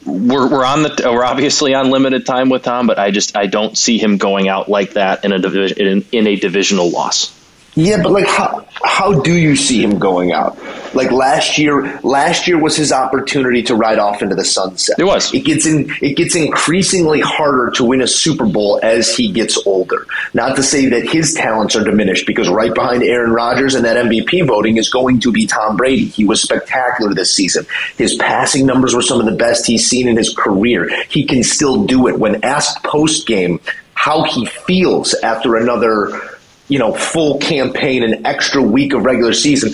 we're 0.06 0.50
we're 0.50 0.66
on 0.66 0.84
the 0.84 1.02
we're 1.06 1.24
obviously 1.24 1.74
on 1.74 1.90
limited 1.90 2.26
time 2.26 2.50
with 2.50 2.64
Tom, 2.64 2.88
but 2.88 2.98
I 2.98 3.12
just 3.12 3.38
I 3.38 3.48
don't 3.48 3.78
see 3.78 3.98
him 3.98 4.18
going 4.18 4.50
out 4.50 4.70
like 4.70 4.94
that 4.94 5.24
in 5.26 5.32
a 5.32 5.40
division 5.40 5.80
in, 5.80 6.06
in 6.12 6.28
a 6.28 6.36
divisional 6.36 6.90
loss. 6.90 7.38
Yeah, 7.76 8.02
but 8.04 8.12
like 8.12 8.28
how 8.28 8.66
how 8.84 9.22
do 9.22 9.34
you 9.34 9.56
see 9.56 9.82
him 9.82 9.98
going 9.98 10.32
out? 10.34 10.58
Like 10.94 11.12
last 11.12 11.58
year, 11.58 12.00
last 12.02 12.46
year 12.48 12.60
was 12.60 12.76
his 12.76 12.92
opportunity 12.92 13.64
to 13.64 13.76
ride 13.76 13.98
off 13.98 14.22
into 14.22 14.36
the 14.36 14.44
sunset. 14.44 15.00
It 15.00 15.06
was. 15.06 15.34
It 15.34 15.46
gets 15.46 15.66
in. 15.66 15.90
It 16.02 16.18
gets 16.18 16.36
increasingly 16.36 17.22
harder 17.22 17.72
to 17.76 17.86
win 17.86 18.02
a 18.02 18.08
Super 18.08 18.46
Bowl 18.46 18.80
as 18.84 19.16
he 19.16 19.32
gets 19.32 19.58
older. 19.66 20.06
Not 20.34 20.58
to 20.58 20.64
say 20.64 20.88
that 20.88 21.08
his 21.08 21.34
talents 21.34 21.76
are 21.78 21.84
diminished, 21.84 22.28
because 22.28 22.50
right 22.50 22.74
behind 22.74 23.04
Aaron 23.04 23.32
Rodgers 23.32 23.76
and 23.76 23.86
that 23.86 23.96
MVP 23.96 24.46
voting 24.46 24.76
is 24.76 24.90
going 24.90 25.22
to 25.22 25.32
be 25.32 25.48
Tom 25.48 25.78
Brady. 25.78 26.06
He 26.06 26.26
was 26.26 26.42
spectacular 26.42 27.14
this 27.14 27.34
season. 27.34 27.66
His 27.98 28.16
passing 28.16 28.66
numbers 28.66 28.94
were 28.94 29.02
some 29.02 29.22
of 29.22 29.26
the 29.26 29.38
best 29.38 29.66
he's 29.66 29.88
seen 29.88 30.10
in 30.10 30.18
his 30.18 30.36
career. 30.36 30.90
He 31.08 31.24
can 31.24 31.44
still 31.44 31.86
do 31.86 32.08
it. 32.08 32.20
When 32.20 32.44
asked 32.44 32.84
post 32.84 33.28
game 33.28 33.62
how 33.94 34.24
he 34.24 34.46
feels 34.46 35.14
after 35.14 35.56
another 35.56 36.31
you 36.68 36.80
know, 36.80 36.94
full 36.94 37.38
campaign, 37.40 38.04
an 38.04 38.26
extra 38.26 38.62
week 38.62 38.94
of 38.94 39.04
regular 39.04 39.34
season. 39.34 39.74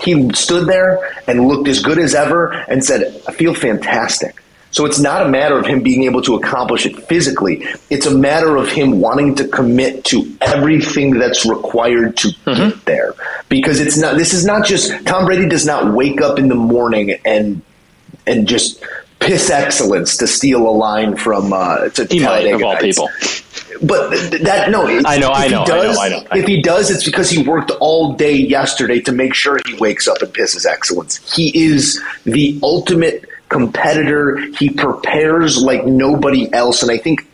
He 0.00 0.30
stood 0.34 0.66
there 0.66 1.14
and 1.26 1.48
looked 1.48 1.68
as 1.68 1.80
good 1.80 1.98
as 1.98 2.14
ever 2.14 2.52
and 2.52 2.84
said, 2.84 3.22
I 3.26 3.32
feel 3.32 3.54
fantastic. 3.54 4.40
So 4.74 4.86
it's 4.86 4.98
not 4.98 5.24
a 5.24 5.28
matter 5.28 5.56
of 5.56 5.66
him 5.66 5.84
being 5.84 6.02
able 6.02 6.20
to 6.22 6.34
accomplish 6.34 6.84
it 6.84 6.98
physically. 7.04 7.64
It's 7.90 8.06
a 8.06 8.10
matter 8.10 8.56
of 8.56 8.68
him 8.68 9.00
wanting 9.00 9.36
to 9.36 9.46
commit 9.46 10.04
to 10.06 10.36
everything 10.40 11.16
that's 11.16 11.46
required 11.46 12.16
to 12.18 12.32
get 12.44 12.84
there. 12.84 13.14
Because 13.48 13.78
it's 13.78 13.96
not 13.96 14.16
this 14.16 14.34
is 14.34 14.44
not 14.44 14.66
just 14.66 14.90
Tom 15.06 15.26
Brady 15.26 15.48
does 15.48 15.64
not 15.64 15.94
wake 15.94 16.20
up 16.20 16.40
in 16.40 16.48
the 16.48 16.56
morning 16.56 17.16
and 17.24 17.62
and 18.26 18.48
just 18.48 18.82
piss 19.20 19.48
excellence 19.48 20.16
to 20.16 20.26
steal 20.26 20.66
a 20.66 20.74
line 20.74 21.16
from 21.16 21.52
uh 21.52 21.88
to 21.90 22.04
He 22.06 22.18
might 22.18 22.46
of 22.46 22.62
all 22.64 22.76
people. 22.78 23.08
But 23.82 24.10
that 24.42 24.70
no, 24.70 24.86
it's- 24.88 25.04
I 25.06 25.18
know, 25.18 25.30
if 25.30 25.36
I 25.36 25.48
know, 25.48 25.62
I 25.62 25.66
know, 25.68 26.00
I 26.00 26.08
know, 26.08 26.24
If 26.32 26.46
he 26.46 26.60
does, 26.62 26.90
it's 26.90 27.04
because 27.04 27.30
he 27.30 27.42
worked 27.42 27.70
all 27.80 28.14
day 28.14 28.34
yesterday 28.34 29.00
to 29.00 29.12
make 29.12 29.34
sure 29.34 29.58
he 29.66 29.74
wakes 29.74 30.06
up 30.08 30.22
and 30.22 30.32
pisses 30.32 30.66
excellence. 30.66 31.20
He 31.34 31.64
is 31.66 32.00
the 32.24 32.58
ultimate 32.62 33.28
competitor. 33.48 34.38
He 34.58 34.70
prepares 34.70 35.58
like 35.62 35.86
nobody 35.86 36.52
else, 36.52 36.82
and 36.82 36.90
I 36.90 36.98
think 36.98 37.26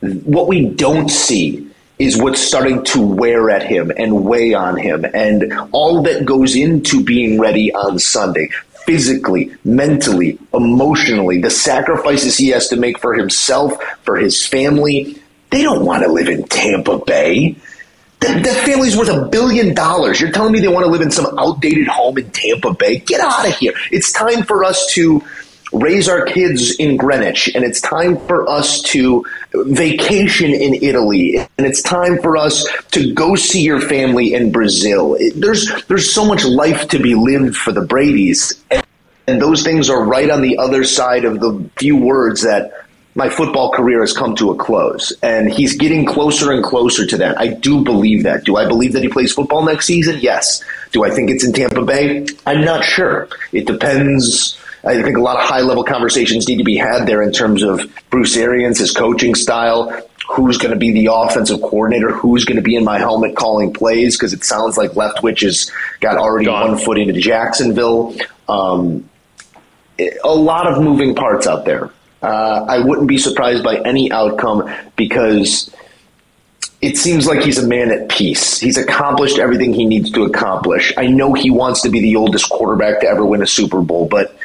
what 0.00 0.48
we 0.48 0.64
don't 0.66 1.10
see 1.10 1.66
is 1.98 2.16
what's 2.16 2.40
starting 2.40 2.82
to 2.84 3.00
wear 3.00 3.50
at 3.50 3.62
him 3.62 3.92
and 3.94 4.24
weigh 4.24 4.54
on 4.54 4.76
him 4.78 5.04
and 5.12 5.52
all 5.72 6.02
that 6.02 6.24
goes 6.24 6.56
into 6.56 7.04
being 7.04 7.38
ready 7.38 7.72
on 7.74 7.98
Sunday. 7.98 8.48
physically, 8.86 9.52
mentally, 9.62 10.36
emotionally, 10.54 11.40
the 11.40 11.50
sacrifices 11.50 12.36
he 12.38 12.48
has 12.48 12.66
to 12.66 12.76
make 12.76 12.98
for 12.98 13.14
himself, 13.14 13.74
for 14.02 14.16
his 14.16 14.44
family. 14.46 15.19
They 15.50 15.62
don't 15.62 15.84
want 15.84 16.04
to 16.04 16.12
live 16.12 16.28
in 16.28 16.44
Tampa 16.44 16.98
Bay. 16.98 17.56
That, 18.20 18.44
family's 18.64 18.96
worth 18.96 19.08
a 19.08 19.26
billion 19.28 19.74
dollars. 19.74 20.20
You're 20.20 20.30
telling 20.30 20.52
me 20.52 20.60
they 20.60 20.68
want 20.68 20.84
to 20.84 20.90
live 20.90 21.00
in 21.00 21.10
some 21.10 21.38
outdated 21.38 21.88
home 21.88 22.18
in 22.18 22.30
Tampa 22.30 22.74
Bay? 22.74 22.98
Get 22.98 23.20
out 23.20 23.48
of 23.48 23.56
here. 23.56 23.72
It's 23.90 24.12
time 24.12 24.42
for 24.42 24.62
us 24.62 24.86
to 24.94 25.22
raise 25.72 26.08
our 26.08 26.24
kids 26.24 26.72
in 26.76 26.96
Greenwich, 26.96 27.50
and 27.54 27.64
it's 27.64 27.80
time 27.80 28.18
for 28.26 28.48
us 28.48 28.82
to 28.82 29.24
vacation 29.54 30.50
in 30.50 30.74
Italy, 30.74 31.38
and 31.38 31.66
it's 31.66 31.82
time 31.82 32.20
for 32.20 32.36
us 32.36 32.66
to 32.92 33.14
go 33.14 33.36
see 33.36 33.62
your 33.62 33.80
family 33.80 34.34
in 34.34 34.52
Brazil. 34.52 35.14
It, 35.14 35.34
there's 35.40 35.70
there's 35.86 36.12
so 36.12 36.24
much 36.24 36.44
life 36.44 36.88
to 36.88 36.98
be 36.98 37.14
lived 37.14 37.56
for 37.56 37.72
the 37.72 37.82
Brady's, 37.82 38.62
and, 38.70 38.84
and 39.26 39.40
those 39.40 39.62
things 39.62 39.88
are 39.88 40.04
right 40.04 40.28
on 40.28 40.42
the 40.42 40.58
other 40.58 40.84
side 40.84 41.24
of 41.24 41.40
the 41.40 41.70
few 41.76 41.96
words 41.96 42.42
that 42.42 42.84
my 43.20 43.28
football 43.28 43.70
career 43.70 44.00
has 44.00 44.14
come 44.14 44.34
to 44.34 44.50
a 44.50 44.56
close. 44.56 45.12
And 45.22 45.52
he's 45.52 45.76
getting 45.76 46.06
closer 46.06 46.52
and 46.52 46.64
closer 46.64 47.04
to 47.06 47.18
that. 47.18 47.38
I 47.38 47.48
do 47.48 47.84
believe 47.84 48.22
that. 48.22 48.44
Do 48.44 48.56
I 48.56 48.66
believe 48.66 48.94
that 48.94 49.02
he 49.02 49.10
plays 49.10 49.30
football 49.30 49.62
next 49.62 49.84
season? 49.84 50.20
Yes. 50.20 50.64
Do 50.92 51.04
I 51.04 51.10
think 51.10 51.28
it's 51.28 51.44
in 51.44 51.52
Tampa 51.52 51.82
Bay? 51.82 52.26
I'm 52.46 52.64
not 52.64 52.82
sure. 52.82 53.28
It 53.52 53.66
depends. 53.66 54.58
I 54.84 55.02
think 55.02 55.18
a 55.18 55.20
lot 55.20 55.36
of 55.36 55.42
high 55.42 55.60
level 55.60 55.84
conversations 55.84 56.48
need 56.48 56.56
to 56.56 56.64
be 56.64 56.78
had 56.78 57.04
there 57.04 57.20
in 57.20 57.30
terms 57.30 57.62
of 57.62 57.92
Bruce 58.08 58.38
Arians, 58.38 58.78
his 58.78 58.90
coaching 58.90 59.34
style, 59.34 59.92
who's 60.30 60.56
going 60.56 60.72
to 60.72 60.78
be 60.78 60.90
the 60.90 61.12
offensive 61.12 61.60
coordinator, 61.60 62.12
who's 62.12 62.46
going 62.46 62.56
to 62.56 62.62
be 62.62 62.74
in 62.74 62.84
my 62.84 62.98
helmet 62.98 63.36
calling 63.36 63.74
plays, 63.74 64.16
because 64.16 64.32
it 64.32 64.44
sounds 64.44 64.78
like 64.78 64.92
Leftwich 64.92 65.42
has 65.42 65.70
got 66.00 66.16
already 66.16 66.46
Gone. 66.46 66.70
one 66.70 66.78
foot 66.78 66.98
into 66.98 67.20
Jacksonville. 67.20 68.16
Um, 68.48 69.10
a 70.24 70.34
lot 70.34 70.66
of 70.66 70.82
moving 70.82 71.14
parts 71.14 71.46
out 71.46 71.66
there. 71.66 71.90
Uh, 72.22 72.64
I 72.68 72.80
wouldn't 72.80 73.08
be 73.08 73.18
surprised 73.18 73.64
by 73.64 73.78
any 73.78 74.12
outcome 74.12 74.70
because 74.96 75.74
it 76.82 76.96
seems 76.96 77.26
like 77.26 77.40
he's 77.42 77.58
a 77.58 77.66
man 77.66 77.90
at 77.90 78.08
peace. 78.08 78.58
He's 78.58 78.78
accomplished 78.78 79.38
everything 79.38 79.72
he 79.72 79.86
needs 79.86 80.10
to 80.12 80.24
accomplish. 80.24 80.92
I 80.96 81.06
know 81.06 81.34
he 81.34 81.50
wants 81.50 81.82
to 81.82 81.90
be 81.90 82.00
the 82.00 82.16
oldest 82.16 82.48
quarterback 82.48 83.00
to 83.00 83.06
ever 83.06 83.24
win 83.24 83.42
a 83.42 83.46
Super 83.46 83.80
Bowl, 83.80 84.06
but 84.06 84.36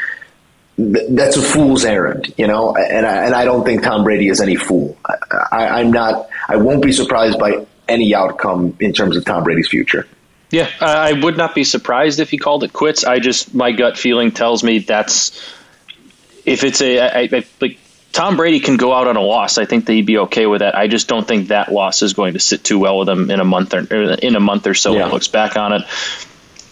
th- 0.78 1.06
that's 1.10 1.38
a 1.38 1.42
fool's 1.42 1.86
errand, 1.86 2.34
you 2.38 2.48
know. 2.48 2.76
And 2.76 3.06
I, 3.06 3.26
and 3.26 3.34
I 3.34 3.46
don't 3.46 3.64
think 3.64 3.84
Tom 3.84 4.04
Brady 4.04 4.28
is 4.28 4.42
any 4.42 4.56
fool. 4.56 4.98
I, 5.06 5.80
I'm 5.80 5.92
not. 5.92 6.30
I 6.48 6.58
won't 6.58 6.84
be 6.84 6.92
surprised 6.92 7.40
by 7.40 7.66
any 7.88 8.16
outcome 8.16 8.78
in 8.80 8.94
terms 8.94 9.16
of 9.16 9.26
Tom 9.26 9.44
Brady's 9.44 9.68
future. 9.68 10.08
Yeah, 10.52 10.70
I 10.80 11.14
would 11.14 11.38
not 11.38 11.56
be 11.56 11.64
surprised 11.64 12.20
if 12.20 12.30
he 12.30 12.38
called 12.38 12.64
it 12.64 12.72
quits. 12.72 13.04
I 13.04 13.20
just 13.20 13.54
my 13.54 13.72
gut 13.72 13.98
feeling 13.98 14.32
tells 14.32 14.64
me 14.64 14.80
that's 14.80 15.32
if 16.46 16.64
it's 16.64 16.82
a 16.82 17.00
I, 17.00 17.30
I, 17.32 17.46
like 17.60 17.80
Tom 18.12 18.38
Brady 18.38 18.62
can 18.62 18.78
go 18.78 18.94
out 18.94 19.08
on 19.08 19.18
a 19.18 19.22
loss. 19.22 19.58
I 19.58 19.66
think 19.66 19.86
that 19.86 19.94
he'd 19.94 20.06
be 20.06 20.20
okay 20.20 20.46
with 20.46 20.60
that. 20.60 20.76
I 20.76 20.88
just 20.88 21.08
don't 21.08 21.28
think 21.28 21.50
that 21.50 21.72
loss 21.72 22.02
is 22.02 22.14
going 22.14 22.34
to 22.34 22.40
sit 22.40 22.64
too 22.64 22.80
well 22.80 23.00
with 23.00 23.10
him 23.10 23.30
in 23.30 23.40
a 23.40 23.44
month 23.44 23.74
or 23.74 23.80
in 23.80 24.36
a 24.36 24.40
month 24.40 24.68
or 24.68 24.74
so 24.74 24.94
when 24.94 25.06
he 25.06 25.12
looks 25.12 25.28
back 25.28 25.58
on 25.58 25.74
it. 25.74 25.82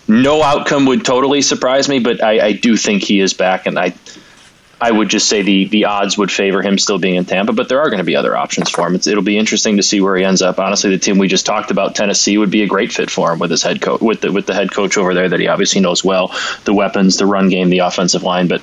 No 0.08 0.44
outcome 0.44 0.86
would 0.86 1.06
totally 1.06 1.42
surprise 1.42 1.88
me, 1.88 2.00
but 2.00 2.24
I, 2.24 2.48
I 2.48 2.52
do 2.54 2.76
think 2.76 3.04
he 3.04 3.20
is 3.20 3.34
back, 3.34 3.66
and 3.66 3.80
I 3.80 3.94
I 4.84 4.92
would 4.92 5.08
just 5.08 5.30
say 5.30 5.44
the 5.44 5.66
the 5.66 5.86
odds 5.86 6.18
would 6.18 6.30
favor 6.30 6.62
him 6.62 6.78
still 6.78 6.98
being 6.98 7.16
in 7.16 7.24
Tampa, 7.24 7.54
but 7.54 7.70
there 7.70 7.80
are 7.80 7.90
going 7.90 8.00
to 8.00 8.04
be 8.04 8.18
other 8.18 8.36
options 8.36 8.70
for 8.70 8.86
him. 8.86 8.96
It's, 8.96 9.08
it'll 9.08 9.24
be 9.24 9.38
interesting 9.38 9.78
to 9.78 9.84
see 9.84 10.02
where 10.02 10.18
he 10.18 10.26
ends 10.26 10.42
up. 10.42 10.60
Honestly, 10.60 10.90
the 10.90 10.98
team 10.98 11.18
we 11.18 11.30
just 11.30 11.46
talked 11.46 11.72
about, 11.72 11.96
Tennessee, 11.96 12.38
would 12.38 12.52
be 12.52 12.64
a 12.64 12.68
great 12.68 12.92
fit 12.92 13.10
for 13.10 13.32
him 13.32 13.40
with 13.40 13.50
his 13.50 13.64
head 13.64 13.82
coach 13.82 14.02
with 14.02 14.20
the 14.20 14.32
with 14.32 14.46
the 14.46 14.54
head 14.54 14.74
coach 14.74 14.98
over 14.98 15.14
there 15.14 15.30
that 15.30 15.40
he 15.40 15.48
obviously 15.48 15.80
knows 15.80 16.04
well, 16.04 16.36
the 16.66 16.74
weapons, 16.74 17.16
the 17.16 17.26
run 17.26 17.48
game, 17.48 17.70
the 17.70 17.80
offensive 17.80 18.24
line. 18.24 18.50
But 18.50 18.62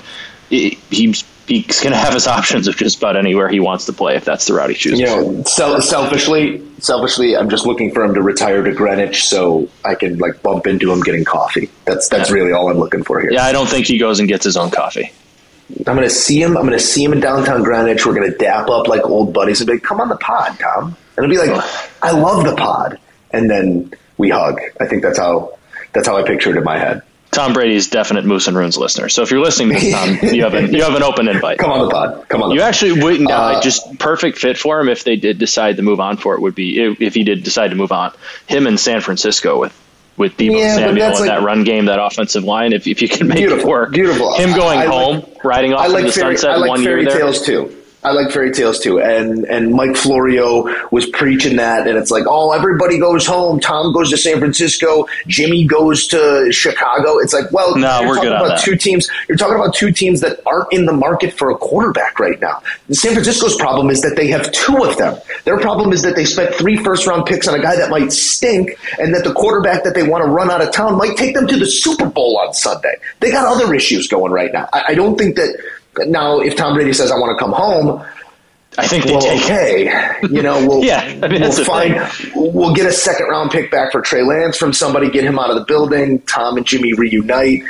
he- 0.51 0.77
he's 0.91 1.23
he's 1.47 1.79
going 1.81 1.91
to 1.91 1.97
have 1.97 2.13
his 2.13 2.27
options 2.37 2.67
of 2.67 2.75
just 2.77 2.97
about 2.99 3.17
anywhere 3.17 3.49
he 3.49 3.59
wants 3.59 3.85
to 3.87 3.93
play 3.93 4.15
if 4.15 4.23
that's 4.23 4.45
the 4.45 4.53
route 4.53 4.69
he 4.69 4.75
chooses. 4.75 4.99
You 4.99 5.05
know, 5.07 5.43
sel- 5.43 5.81
selfishly, 5.81 6.61
selfishly, 6.79 7.35
I'm 7.35 7.49
just 7.49 7.65
looking 7.65 7.91
for 7.91 8.03
him 8.03 8.13
to 8.13 8.21
retire 8.21 8.61
to 8.63 8.71
Greenwich 8.71 9.25
so 9.25 9.67
I 9.83 9.95
can 9.95 10.17
like 10.19 10.41
bump 10.43 10.67
into 10.67 10.91
him 10.91 11.01
getting 11.01 11.25
coffee. 11.25 11.69
That's 11.85 12.07
that's 12.09 12.29
really 12.31 12.51
all 12.51 12.69
I'm 12.69 12.77
looking 12.77 13.03
for 13.03 13.19
here. 13.19 13.31
yeah, 13.31 13.43
I 13.43 13.51
don't 13.51 13.67
think 13.67 13.87
he 13.87 13.97
goes 13.97 14.19
and 14.19 14.29
gets 14.29 14.43
his 14.45 14.55
own 14.57 14.69
coffee. 14.71 15.11
I'm 15.87 15.95
gonna 15.95 16.09
see 16.09 16.41
him. 16.41 16.57
I'm 16.57 16.63
gonna 16.65 16.79
see 16.79 17.03
him 17.03 17.13
in 17.13 17.19
downtown 17.21 17.63
Greenwich. 17.63 18.05
We're 18.05 18.13
gonna 18.13 18.35
dap 18.37 18.69
up 18.69 18.87
like 18.87 19.03
old 19.05 19.33
buddies 19.33 19.61
and 19.61 19.67
be 19.67 19.73
like, 19.73 19.83
"Come 19.83 20.01
on 20.01 20.09
the 20.09 20.17
pod, 20.17 20.59
Tom." 20.59 20.95
And 21.17 21.25
it'll 21.25 21.29
be 21.29 21.37
like, 21.51 21.63
"I 22.01 22.11
love 22.11 22.43
the 22.45 22.55
pod," 22.55 22.97
and 23.31 23.49
then 23.49 23.91
we 24.17 24.29
hug. 24.29 24.59
I 24.81 24.85
think 24.87 25.01
that's 25.01 25.17
how 25.17 25.57
that's 25.93 26.07
how 26.07 26.17
I 26.17 26.23
picture 26.23 26.51
it 26.51 26.57
in 26.57 26.63
my 26.65 26.77
head. 26.77 27.01
Tom 27.31 27.53
Brady 27.53 27.75
is 27.75 27.87
definite 27.87 28.25
Moose 28.25 28.47
and 28.47 28.57
Runes 28.57 28.77
listener. 28.77 29.07
So 29.07 29.21
if 29.23 29.31
you're 29.31 29.39
listening 29.41 29.69
to 29.69 29.79
this, 29.79 29.93
Tom, 29.93 30.33
you 30.33 30.43
have 30.43 30.53
an 30.53 30.73
you 30.73 30.83
have 30.83 30.95
an 30.95 31.03
open 31.03 31.27
invite. 31.29 31.59
Come 31.59 31.71
on 31.71 31.85
the 31.85 31.89
pod. 31.89 32.27
Come 32.27 32.43
on. 32.43 32.49
The 32.49 32.55
You 32.55 32.61
pod. 32.61 32.67
actually 32.67 33.01
wouldn't. 33.01 33.31
Uh, 33.31 33.61
just 33.61 33.97
perfect 33.99 34.37
fit 34.37 34.57
for 34.57 34.79
him 34.81 34.89
if 34.89 35.03
they 35.05 35.15
did 35.15 35.37
decide 35.39 35.77
to 35.77 35.81
move 35.81 35.99
on 36.01 36.17
for 36.17 36.35
it 36.35 36.41
would 36.41 36.55
be 36.55 36.79
if, 36.81 37.01
if 37.01 37.13
he 37.15 37.23
did 37.23 37.43
decide 37.43 37.69
to 37.69 37.75
move 37.75 37.91
on. 37.93 38.11
Him 38.47 38.67
in 38.67 38.77
San 38.77 38.99
Francisco 39.01 39.59
with 39.61 39.73
with 40.17 40.35
Deebo 40.35 40.59
Yeah, 40.59 40.75
Samuel 40.75 41.05
and 41.05 41.15
like- 41.15 41.29
that 41.29 41.41
run 41.41 41.63
game, 41.63 41.85
that 41.85 41.99
offensive 42.03 42.43
line. 42.43 42.73
If 42.73 42.85
if 42.85 43.01
you 43.01 43.07
can 43.07 43.27
make 43.29 43.37
Beautiful, 43.37 43.65
it 43.65 43.69
work, 43.71 43.91
beautiful. 43.93 44.33
Him 44.35 44.53
going 44.53 44.79
I- 44.79 44.83
I 44.83 44.87
home, 44.87 45.19
like- 45.21 45.43
riding 45.45 45.73
off 45.73 45.79
I 45.81 45.87
like 45.87 46.05
the 46.07 46.11
fairy, 46.11 46.35
sunset 46.35 46.51
I 46.51 46.55
like 46.57 46.69
one 46.69 46.83
fairy 46.83 47.03
year 47.03 47.11
there. 47.11 47.19
tales 47.21 47.41
too. 47.45 47.73
I 48.03 48.11
like 48.11 48.31
fairy 48.31 48.51
tales 48.51 48.79
too, 48.79 48.99
and 48.99 49.45
and 49.45 49.73
Mike 49.73 49.95
Florio 49.95 50.67
was 50.89 51.05
preaching 51.07 51.57
that, 51.57 51.87
and 51.87 51.97
it's 51.97 52.09
like, 52.09 52.23
oh, 52.27 52.51
everybody 52.51 52.97
goes 52.97 53.25
home. 53.27 53.59
Tom 53.59 53.93
goes 53.93 54.09
to 54.09 54.17
San 54.17 54.39
Francisco. 54.39 55.05
Jimmy 55.27 55.65
goes 55.65 56.07
to 56.07 56.51
Chicago. 56.51 57.19
It's 57.19 57.33
like, 57.33 57.51
well, 57.51 57.75
No, 57.77 57.99
you're 57.99 58.09
we're 58.09 58.15
talking 58.15 58.29
good 58.31 58.35
about 58.41 58.59
two 58.59 58.75
teams. 58.75 59.07
You're 59.27 59.37
talking 59.37 59.55
about 59.55 59.75
two 59.75 59.91
teams 59.91 60.21
that 60.21 60.39
aren't 60.47 60.73
in 60.73 60.85
the 60.85 60.93
market 60.93 61.33
for 61.33 61.51
a 61.51 61.55
quarterback 61.55 62.19
right 62.19 62.39
now. 62.41 62.61
San 62.91 63.13
Francisco's 63.13 63.55
problem 63.55 63.89
is 63.89 64.01
that 64.01 64.15
they 64.15 64.27
have 64.27 64.51
two 64.51 64.83
of 64.83 64.97
them. 64.97 65.19
Their 65.43 65.59
problem 65.59 65.93
is 65.93 66.01
that 66.01 66.15
they 66.15 66.25
spent 66.25 66.55
three 66.55 66.77
first 66.77 67.05
round 67.05 67.25
picks 67.27 67.47
on 67.47 67.53
a 67.53 67.61
guy 67.61 67.75
that 67.75 67.89
might 67.91 68.11
stink, 68.11 68.71
and 68.97 69.13
that 69.13 69.23
the 69.23 69.33
quarterback 69.33 69.83
that 69.83 69.93
they 69.93 70.03
want 70.03 70.23
to 70.23 70.29
run 70.29 70.49
out 70.49 70.61
of 70.61 70.71
town 70.71 70.97
might 70.97 71.17
take 71.17 71.35
them 71.35 71.47
to 71.47 71.57
the 71.57 71.67
Super 71.67 72.07
Bowl 72.07 72.39
on 72.39 72.53
Sunday. 72.53 72.95
They 73.19 73.29
got 73.31 73.45
other 73.45 73.73
issues 73.75 74.07
going 74.07 74.31
right 74.31 74.51
now. 74.51 74.67
I, 74.73 74.85
I 74.89 74.93
don't 74.95 75.17
think 75.17 75.35
that 75.35 75.55
now 75.99 76.39
if 76.39 76.55
Tom 76.55 76.73
Brady 76.75 76.93
says 76.93 77.11
I 77.11 77.15
want 77.15 77.37
to 77.37 77.43
come 77.43 77.51
home, 77.53 78.05
I 78.77 78.87
think 78.87 79.03
well, 79.05 79.19
take. 79.19 79.43
okay, 79.43 80.17
you 80.29 80.41
know, 80.41 80.65
we'll 80.65 80.83
Yeah, 80.85 81.01
I 81.21 81.27
mean, 81.27 81.41
we'll 81.41 81.65
find 81.65 81.95
we'll 82.35 82.73
get 82.73 82.85
a 82.85 82.91
second 82.93 83.27
round 83.27 83.51
pick 83.51 83.69
back 83.69 83.91
for 83.91 83.99
Trey 84.01 84.23
Lance 84.23 84.55
from 84.57 84.71
somebody, 84.71 85.09
get 85.09 85.25
him 85.25 85.37
out 85.37 85.49
of 85.49 85.57
the 85.57 85.65
building. 85.65 86.19
Tom 86.21 86.55
and 86.55 86.65
Jimmy 86.65 86.93
reunite, 86.93 87.63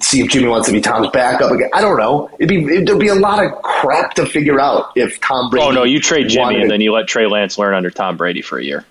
see 0.00 0.20
if 0.20 0.30
Jimmy 0.30 0.46
wants 0.46 0.68
to 0.68 0.72
be 0.72 0.80
Tom's 0.80 1.08
backup 1.10 1.50
again. 1.50 1.70
I 1.74 1.80
don't 1.80 1.98
know. 1.98 2.30
It'd 2.38 2.48
be 2.48 2.64
it, 2.72 2.86
there'd 2.86 3.00
be 3.00 3.08
a 3.08 3.16
lot 3.16 3.44
of 3.44 3.50
crap 3.62 4.14
to 4.14 4.26
figure 4.26 4.60
out 4.60 4.92
if 4.94 5.20
Tom 5.20 5.50
Brady. 5.50 5.66
Oh 5.66 5.70
no, 5.72 5.82
you 5.82 5.98
trade 6.00 6.28
Jimmy 6.28 6.54
and 6.54 6.62
to- 6.64 6.68
then 6.68 6.80
you 6.80 6.92
let 6.92 7.08
Trey 7.08 7.26
Lance 7.26 7.58
learn 7.58 7.74
under 7.74 7.90
Tom 7.90 8.16
Brady 8.16 8.40
for 8.42 8.56
a 8.58 8.62
year. 8.64 8.84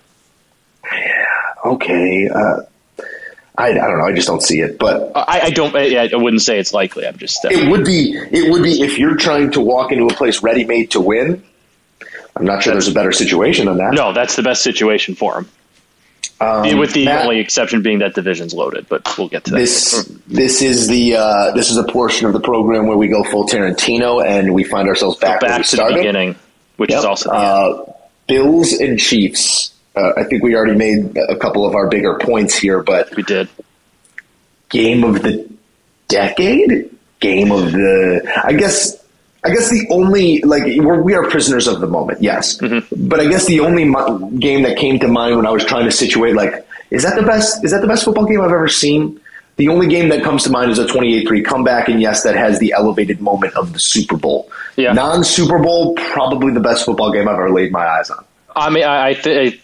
okay. 1.64 2.28
Uh, 2.28 2.60
I, 3.56 3.68
I 3.68 3.72
don't 3.74 3.98
know. 3.98 4.04
I 4.06 4.12
just 4.12 4.26
don't 4.26 4.42
see 4.42 4.60
it, 4.60 4.78
but 4.78 5.12
I, 5.14 5.42
I 5.42 5.50
don't. 5.50 5.74
I, 5.76 6.08
I 6.12 6.16
wouldn't 6.16 6.42
say 6.42 6.58
it's 6.58 6.72
likely. 6.74 7.06
I'm 7.06 7.16
just. 7.16 7.44
Uh, 7.44 7.50
it 7.52 7.70
would 7.70 7.84
be 7.84 8.12
it 8.12 8.50
would 8.50 8.62
be 8.64 8.82
if 8.82 8.98
you're 8.98 9.16
trying 9.16 9.52
to 9.52 9.60
walk 9.60 9.92
into 9.92 10.06
a 10.06 10.12
place 10.14 10.42
ready 10.42 10.64
made 10.64 10.90
to 10.92 11.00
win. 11.00 11.42
I'm 12.36 12.44
not 12.44 12.62
sure 12.64 12.72
there's 12.72 12.88
a 12.88 12.92
better 12.92 13.12
situation 13.12 13.66
than 13.66 13.76
that. 13.76 13.94
no, 13.94 14.12
that's 14.12 14.34
the 14.34 14.42
best 14.42 14.62
situation 14.62 15.14
for 15.14 15.38
him. 15.38 15.48
Um, 16.40 16.78
With 16.78 16.92
the 16.92 17.04
Matt- 17.04 17.22
only 17.22 17.38
exception 17.38 17.82
being 17.82 18.00
that 18.00 18.14
division's 18.14 18.52
loaded, 18.52 18.88
but 18.88 19.16
we'll 19.16 19.28
get 19.28 19.44
to 19.44 19.52
that. 19.52 19.56
This 19.58 20.04
this 20.26 20.60
is 20.60 20.88
the 20.88 21.14
uh, 21.16 21.52
this 21.52 21.70
is 21.70 21.76
a 21.76 21.84
portion 21.84 22.26
of 22.26 22.32
the 22.32 22.40
program 22.40 22.88
where 22.88 22.96
we 22.96 23.06
go 23.06 23.22
full 23.22 23.46
Tarantino 23.46 24.24
and 24.24 24.52
we 24.52 24.64
find 24.64 24.88
ourselves 24.88 25.16
back, 25.18 25.40
back 25.40 25.64
to 25.64 25.76
the 25.76 25.92
beginning, 25.94 26.34
which 26.76 26.92
is 26.92 27.04
also 27.04 27.30
uh, 27.30 27.92
Bills 28.26 28.72
and 28.72 28.98
Chiefs. 28.98 29.73
Uh, 29.96 30.12
I 30.16 30.24
think 30.24 30.42
we 30.42 30.54
already 30.56 30.76
made 30.76 31.16
a 31.16 31.36
couple 31.36 31.64
of 31.66 31.74
our 31.74 31.88
bigger 31.88 32.18
points 32.18 32.56
here, 32.56 32.82
but 32.82 33.14
we 33.14 33.22
did. 33.22 33.48
game 34.68 35.04
of 35.04 35.22
the 35.22 35.48
decade, 36.08 36.90
game 37.20 37.52
of 37.52 37.72
the. 37.72 38.40
I 38.44 38.52
guess. 38.52 39.00
I 39.46 39.50
guess 39.50 39.68
the 39.68 39.86
only 39.90 40.40
like 40.40 40.62
we're, 40.78 41.02
we 41.02 41.12
are 41.14 41.28
prisoners 41.28 41.66
of 41.66 41.80
the 41.80 41.86
moment, 41.86 42.22
yes. 42.22 42.56
Mm-hmm. 42.58 43.08
But 43.08 43.20
I 43.20 43.28
guess 43.28 43.44
the 43.44 43.60
only 43.60 43.84
mo- 43.84 44.30
game 44.38 44.62
that 44.62 44.78
came 44.78 44.98
to 45.00 45.06
mind 45.06 45.36
when 45.36 45.44
I 45.46 45.50
was 45.50 45.62
trying 45.66 45.84
to 45.84 45.90
situate 45.92 46.34
like 46.34 46.66
is 46.90 47.02
that 47.02 47.14
the 47.14 47.22
best 47.26 47.62
is 47.62 47.70
that 47.72 47.82
the 47.82 47.86
best 47.86 48.06
football 48.06 48.24
game 48.24 48.40
I've 48.40 48.46
ever 48.50 48.68
seen? 48.68 49.20
The 49.56 49.68
only 49.68 49.86
game 49.86 50.08
that 50.08 50.24
comes 50.24 50.44
to 50.44 50.50
mind 50.50 50.70
is 50.72 50.78
a 50.78 50.86
28-3 50.86 51.44
comeback, 51.44 51.88
and 51.88 52.00
yes, 52.00 52.22
that 52.24 52.34
has 52.36 52.58
the 52.58 52.72
elevated 52.72 53.20
moment 53.20 53.54
of 53.54 53.72
the 53.74 53.78
Super 53.78 54.16
Bowl. 54.16 54.50
Yeah. 54.76 54.94
Non-Super 54.94 55.58
Bowl, 55.60 55.94
probably 55.94 56.52
the 56.52 56.58
best 56.60 56.84
football 56.86 57.12
game 57.12 57.28
I've 57.28 57.34
ever 57.34 57.50
laid 57.52 57.70
my 57.70 57.86
eyes 57.86 58.10
on. 58.10 58.24
I 58.56 58.70
mean, 58.70 58.82
I 58.82 59.08
I, 59.10 59.12
th- 59.14 59.60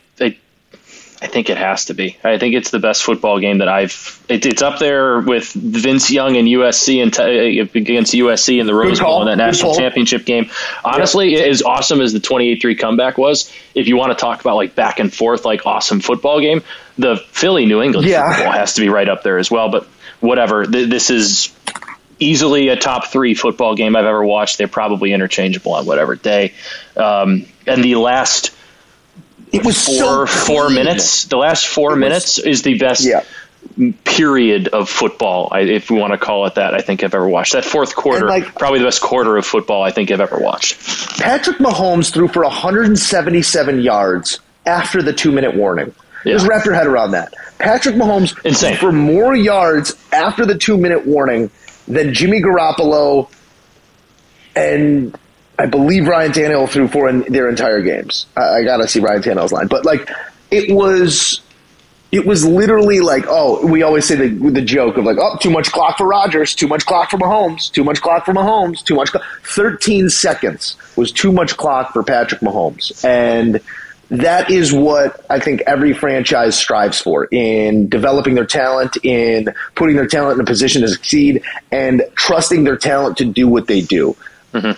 I, 1.23 1.27
think 1.27 1.51
it 1.51 1.59
has 1.59 1.87
to 1.87 1.95
be. 1.95 2.17
I 2.25 2.39
think 2.39 2.55
it's 2.55 2.71
the 2.71 2.79
best 2.79 3.03
football 3.03 3.39
game 3.41 3.59
that 3.59 3.69
I've. 3.69 4.23
It, 4.29 4.47
it's 4.47 4.63
up 4.63 4.79
there 4.79 5.21
with 5.21 5.53
Vince 5.53 6.11
Young 6.11 6.37
and 6.37 6.49
USC 6.49 7.03
and 7.03 7.13
t- 7.13 7.61
against 7.61 8.13
USC 8.15 8.61
in 8.61 8.67
the 8.67 8.75
Rose. 8.75 9.01
Bowl 9.01 9.21
in 9.23 9.29
that 9.29 9.37
national 9.45 9.75
championship 9.75 10.25
game. 10.25 10.51
Honestly, 10.85 11.37
as 11.37 11.63
awesome 11.63 12.01
as 12.01 12.13
the 12.13 12.21
28-3 12.21 12.79
comeback 12.79 13.19
was, 13.19 13.53
if 13.75 13.87
you 13.89 13.97
want 13.97 14.13
to 14.13 14.21
talk 14.21 14.41
about 14.41 14.57
like 14.57 14.75
back 14.75 14.99
and 15.01 15.13
forth, 15.13 15.45
like 15.45 15.67
awesome 15.67 16.01
football 16.01 16.41
game, 16.41 16.63
the 16.99 17.17
Philly 17.17 17.67
New 17.67 17.83
England 17.83 18.09
Yeah. 18.09 18.43
Bowl 18.43 18.53
has 18.53 18.75
to 18.75 18.81
be 18.81 18.89
right 18.89 19.09
up 19.09 19.23
there 19.23 19.39
as 19.39 19.51
well. 19.51 19.71
But 19.71 19.87
whatever, 20.21 20.65
Th- 20.67 20.89
this 20.89 21.11
is 21.11 21.53
easily 22.19 22.69
a 22.69 22.77
top 22.77 23.07
three 23.07 23.35
football 23.35 23.75
game 23.75 23.97
I've 23.97 24.05
ever 24.05 24.25
watched. 24.25 24.59
They're 24.59 24.69
probably 24.69 25.13
interchangeable 25.13 25.75
on 25.75 25.87
whatever 25.87 26.17
day. 26.17 26.53
Um, 26.97 27.47
and 27.67 27.83
the 27.83 27.95
last 27.97 28.51
It 29.53 29.65
was 29.65 29.85
four 29.85 30.27
so 30.27 30.45
four 30.45 30.71
minutes, 30.71 31.25
the 31.25 31.37
last 31.37 31.67
four 31.67 31.91
was- 31.91 31.99
minutes 31.99 32.39
is 32.39 32.63
the 32.63 32.79
best 32.79 33.05
Yeah. 33.05 33.23
period 34.05 34.69
of 34.69 34.89
football, 34.89 35.53
if 35.55 35.91
we 35.91 35.99
want 35.99 36.13
to 36.13 36.19
call 36.19 36.47
it 36.47 36.55
that. 36.55 36.75
I 36.75 36.79
think 36.81 37.03
I've 37.05 37.15
ever 37.15 37.29
watched 37.29 37.53
that 37.53 37.65
fourth 37.65 37.95
quarter, 37.95 38.27
like- 38.29 38.55
probably 38.59 38.79
the 38.79 38.85
best 38.87 39.01
quarter 39.01 39.37
of 39.37 39.45
football 39.47 39.83
I 39.83 39.91
think 39.91 40.11
I've 40.11 40.21
ever 40.21 40.39
watched. 40.39 41.19
Patrick 41.19 41.59
Mahomes 41.59 42.13
threw 42.13 42.29
for 42.29 42.45
177 42.45 43.81
yards 43.83 44.39
after 44.67 45.03
the 45.03 45.13
two 45.13 45.33
minute 45.33 45.55
warning. 45.55 45.93
Just 46.27 46.47
wrap 46.47 46.65
your 46.67 46.75
head 46.75 46.87
around 46.87 47.13
that. 47.13 47.33
Patrick 47.59 47.95
Mahomes 47.97 48.35
Insane. 48.45 48.77
threw 48.77 48.89
for 48.89 48.93
more 48.93 49.35
yards 49.35 49.95
after 50.13 50.45
the 50.47 50.55
two 50.57 50.77
minute 50.77 51.07
warning 51.07 51.51
than 51.89 52.13
Jimmy 52.15 52.43
Garoppolo 52.43 53.29
and 54.55 55.17
I 55.61 55.67
believe 55.67 56.09
Ryan 56.09 56.33
Tannehill 56.33 56.69
threw 56.71 56.89
four 56.89 57.09
in 57.09 57.21
their 57.33 57.49
entire 57.49 57.83
games. 57.83 58.27
I, 58.37 58.59
I 58.59 58.65
gotta 58.65 58.89
see 58.89 59.01
Ryan 59.01 59.23
Tannehill's 59.23 59.53
line, 59.53 59.67
but 59.69 59.85
like 59.85 60.09
it 60.51 60.75
was. 60.75 61.43
It 62.13 62.27
was 62.27 62.45
literally 62.45 62.99
like, 62.99 63.27
oh, 63.29 63.65
we 63.65 63.85
always 63.85 64.05
say 64.05 64.17
the, 64.17 64.51
the 64.51 64.63
joke 64.63 64.97
of 64.97 65.05
like, 65.05 65.19
oh, 65.21 65.37
too 65.37 65.49
much 65.49 65.71
clock 65.71 65.97
for 65.97 66.09
Rodgers, 66.09 66.57
too 66.57 66.67
much 66.67 66.85
clock 66.85 67.09
for 67.09 67.19
Mahomes, 67.19 67.71
too 67.71 67.85
much 67.85 68.01
clock 68.01 68.25
for 68.25 68.33
Mahomes, 68.33 68.83
too 68.83 68.97
much. 68.97 69.13
Clock. 69.13 69.23
Thirteen 69.45 70.11
seconds 70.11 70.77
was 70.97 71.13
too 71.13 71.31
much 71.31 71.57
clock 71.57 71.93
for 71.93 72.03
Patrick 72.03 72.41
Mahomes, 72.41 73.05
and 73.05 73.61
that 74.11 74.51
is 74.51 74.73
what 74.73 75.25
I 75.31 75.39
think 75.39 75.63
every 75.69 75.93
franchise 75.93 76.59
strives 76.59 77.01
for 77.01 77.29
in 77.31 77.89
developing 77.89 78.35
their 78.35 78.45
talent, 78.45 78.97
in 79.05 79.55
putting 79.77 79.95
their 79.95 80.09
talent 80.09 80.35
in 80.35 80.41
a 80.41 80.47
position 80.47 80.83
to 80.83 80.89
succeed, 80.89 81.45
and 81.71 82.03
trusting 82.17 82.65
their 82.65 82.77
talent 82.77 83.19
to 83.19 83.25
do 83.25 83.47
what 83.47 83.69
they 83.69 83.83
do. 83.83 84.17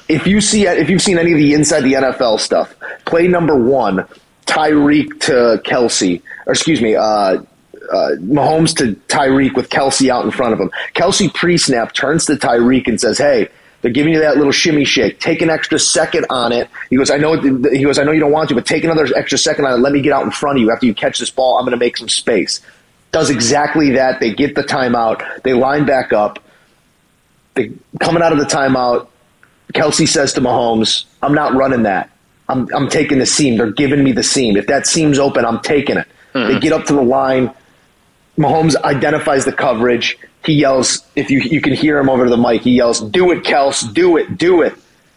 If 0.09 0.27
you 0.27 0.41
see, 0.41 0.67
if 0.67 0.91
you've 0.91 1.03
seen 1.03 1.19
any 1.19 1.33
of 1.33 1.39
the 1.39 1.55
inside 1.55 1.81
the 1.81 1.95
NFL 1.95 2.41
stuff, 2.41 2.75
play 3.05 3.27
number 3.29 3.57
one, 3.57 4.07
Tyreek 4.47 5.21
to 5.21 5.63
Kelce, 5.65 6.21
or 6.47 6.53
excuse 6.53 6.83
me, 6.83 6.95
uh, 6.95 7.03
uh, 7.03 7.41
Mahomes 8.21 8.77
to 8.77 8.95
Tyreek 9.09 9.55
with 9.55 9.71
Kelce 9.71 10.09
out 10.09 10.25
in 10.25 10.31
front 10.31 10.53
of 10.53 10.61
him. 10.61 10.71
Kelce 10.95 11.33
pre-snap 11.33 11.95
turns 11.95 12.27
to 12.27 12.35
Tyreek 12.35 12.87
and 12.87 13.01
says, 13.01 13.19
"Hey." 13.19 13.49
They're 13.83 13.91
giving 13.91 14.13
you 14.13 14.21
that 14.21 14.37
little 14.37 14.53
shimmy 14.53 14.85
shake. 14.85 15.19
Take 15.19 15.43
an 15.43 15.51
extra 15.51 15.77
second 15.77 16.27
on 16.31 16.53
it. 16.53 16.71
He 16.89 16.97
goes, 16.97 17.11
I 17.11 17.17
know. 17.17 17.41
He 17.41 17.83
goes, 17.83 17.99
I 17.99 18.05
know 18.05 18.13
you 18.13 18.21
don't 18.21 18.31
want 18.31 18.49
to, 18.51 18.55
but 18.55 18.65
take 18.65 18.85
another 18.85 19.09
extra 19.17 19.37
second 19.37 19.65
on 19.65 19.73
it. 19.73 19.83
Let 19.83 19.93
me 19.93 20.01
get 20.01 20.13
out 20.13 20.23
in 20.23 20.31
front 20.31 20.59
of 20.59 20.63
you 20.63 20.71
after 20.71 20.87
you 20.87 20.95
catch 20.95 21.19
this 21.19 21.31
ball. 21.31 21.59
I'm 21.59 21.65
going 21.65 21.73
to 21.73 21.85
make 21.85 21.97
some 21.97 22.09
space. 22.09 22.61
Does 23.11 23.29
exactly 23.29 23.91
that. 23.91 24.21
They 24.21 24.33
get 24.33 24.55
the 24.55 24.63
timeout. 24.63 25.43
They 25.43 25.53
line 25.53 25.85
back 25.85 26.13
up. 26.13 26.39
They 27.55 27.73
coming 28.01 28.23
out 28.23 28.31
of 28.33 28.39
the 28.39 28.45
timeout. 28.45 29.09
Kelce 29.75 30.07
says 30.09 30.33
to 30.35 30.41
Mahomes, 30.41 31.05
I'm 31.23 31.35
not 31.35 31.55
running 31.55 31.85
that. 31.85 32.11
I'm, 32.49 32.69
I'm 32.75 32.89
taking 32.89 33.19
the 33.19 33.27
seam. 33.27 33.57
They're 33.57 33.71
giving 33.71 34.05
me 34.05 34.13
the 34.13 34.23
seam. 34.23 34.57
If 34.57 34.67
that 34.67 34.87
seam's 34.87 35.19
open, 35.19 35.45
I'm 35.45 35.61
taking 35.61 35.97
it. 35.97 36.07
Hmm. 36.33 36.49
They 36.49 36.59
get 36.61 36.73
up 36.73 36.85
to 36.87 36.93
the 36.93 37.03
line. 37.03 37.51
Mahomes 38.39 38.77
identifies 38.83 39.45
the 39.45 39.53
coverage. 39.53 40.19
He 40.45 40.55
yells, 40.55 41.07
if 41.17 41.31
you, 41.31 41.41
you 41.41 41.61
can 41.61 41.73
hear 41.73 41.99
him 41.99 42.09
over 42.09 42.29
the 42.29 42.37
mic, 42.37 42.63
he 42.63 42.73
yells, 42.73 43.01
Do 43.01 43.31
it, 43.31 43.45
Kels, 43.45 43.93
do 43.95 44.17
it, 44.17 44.37
do 44.37 44.63
it. 44.63 44.75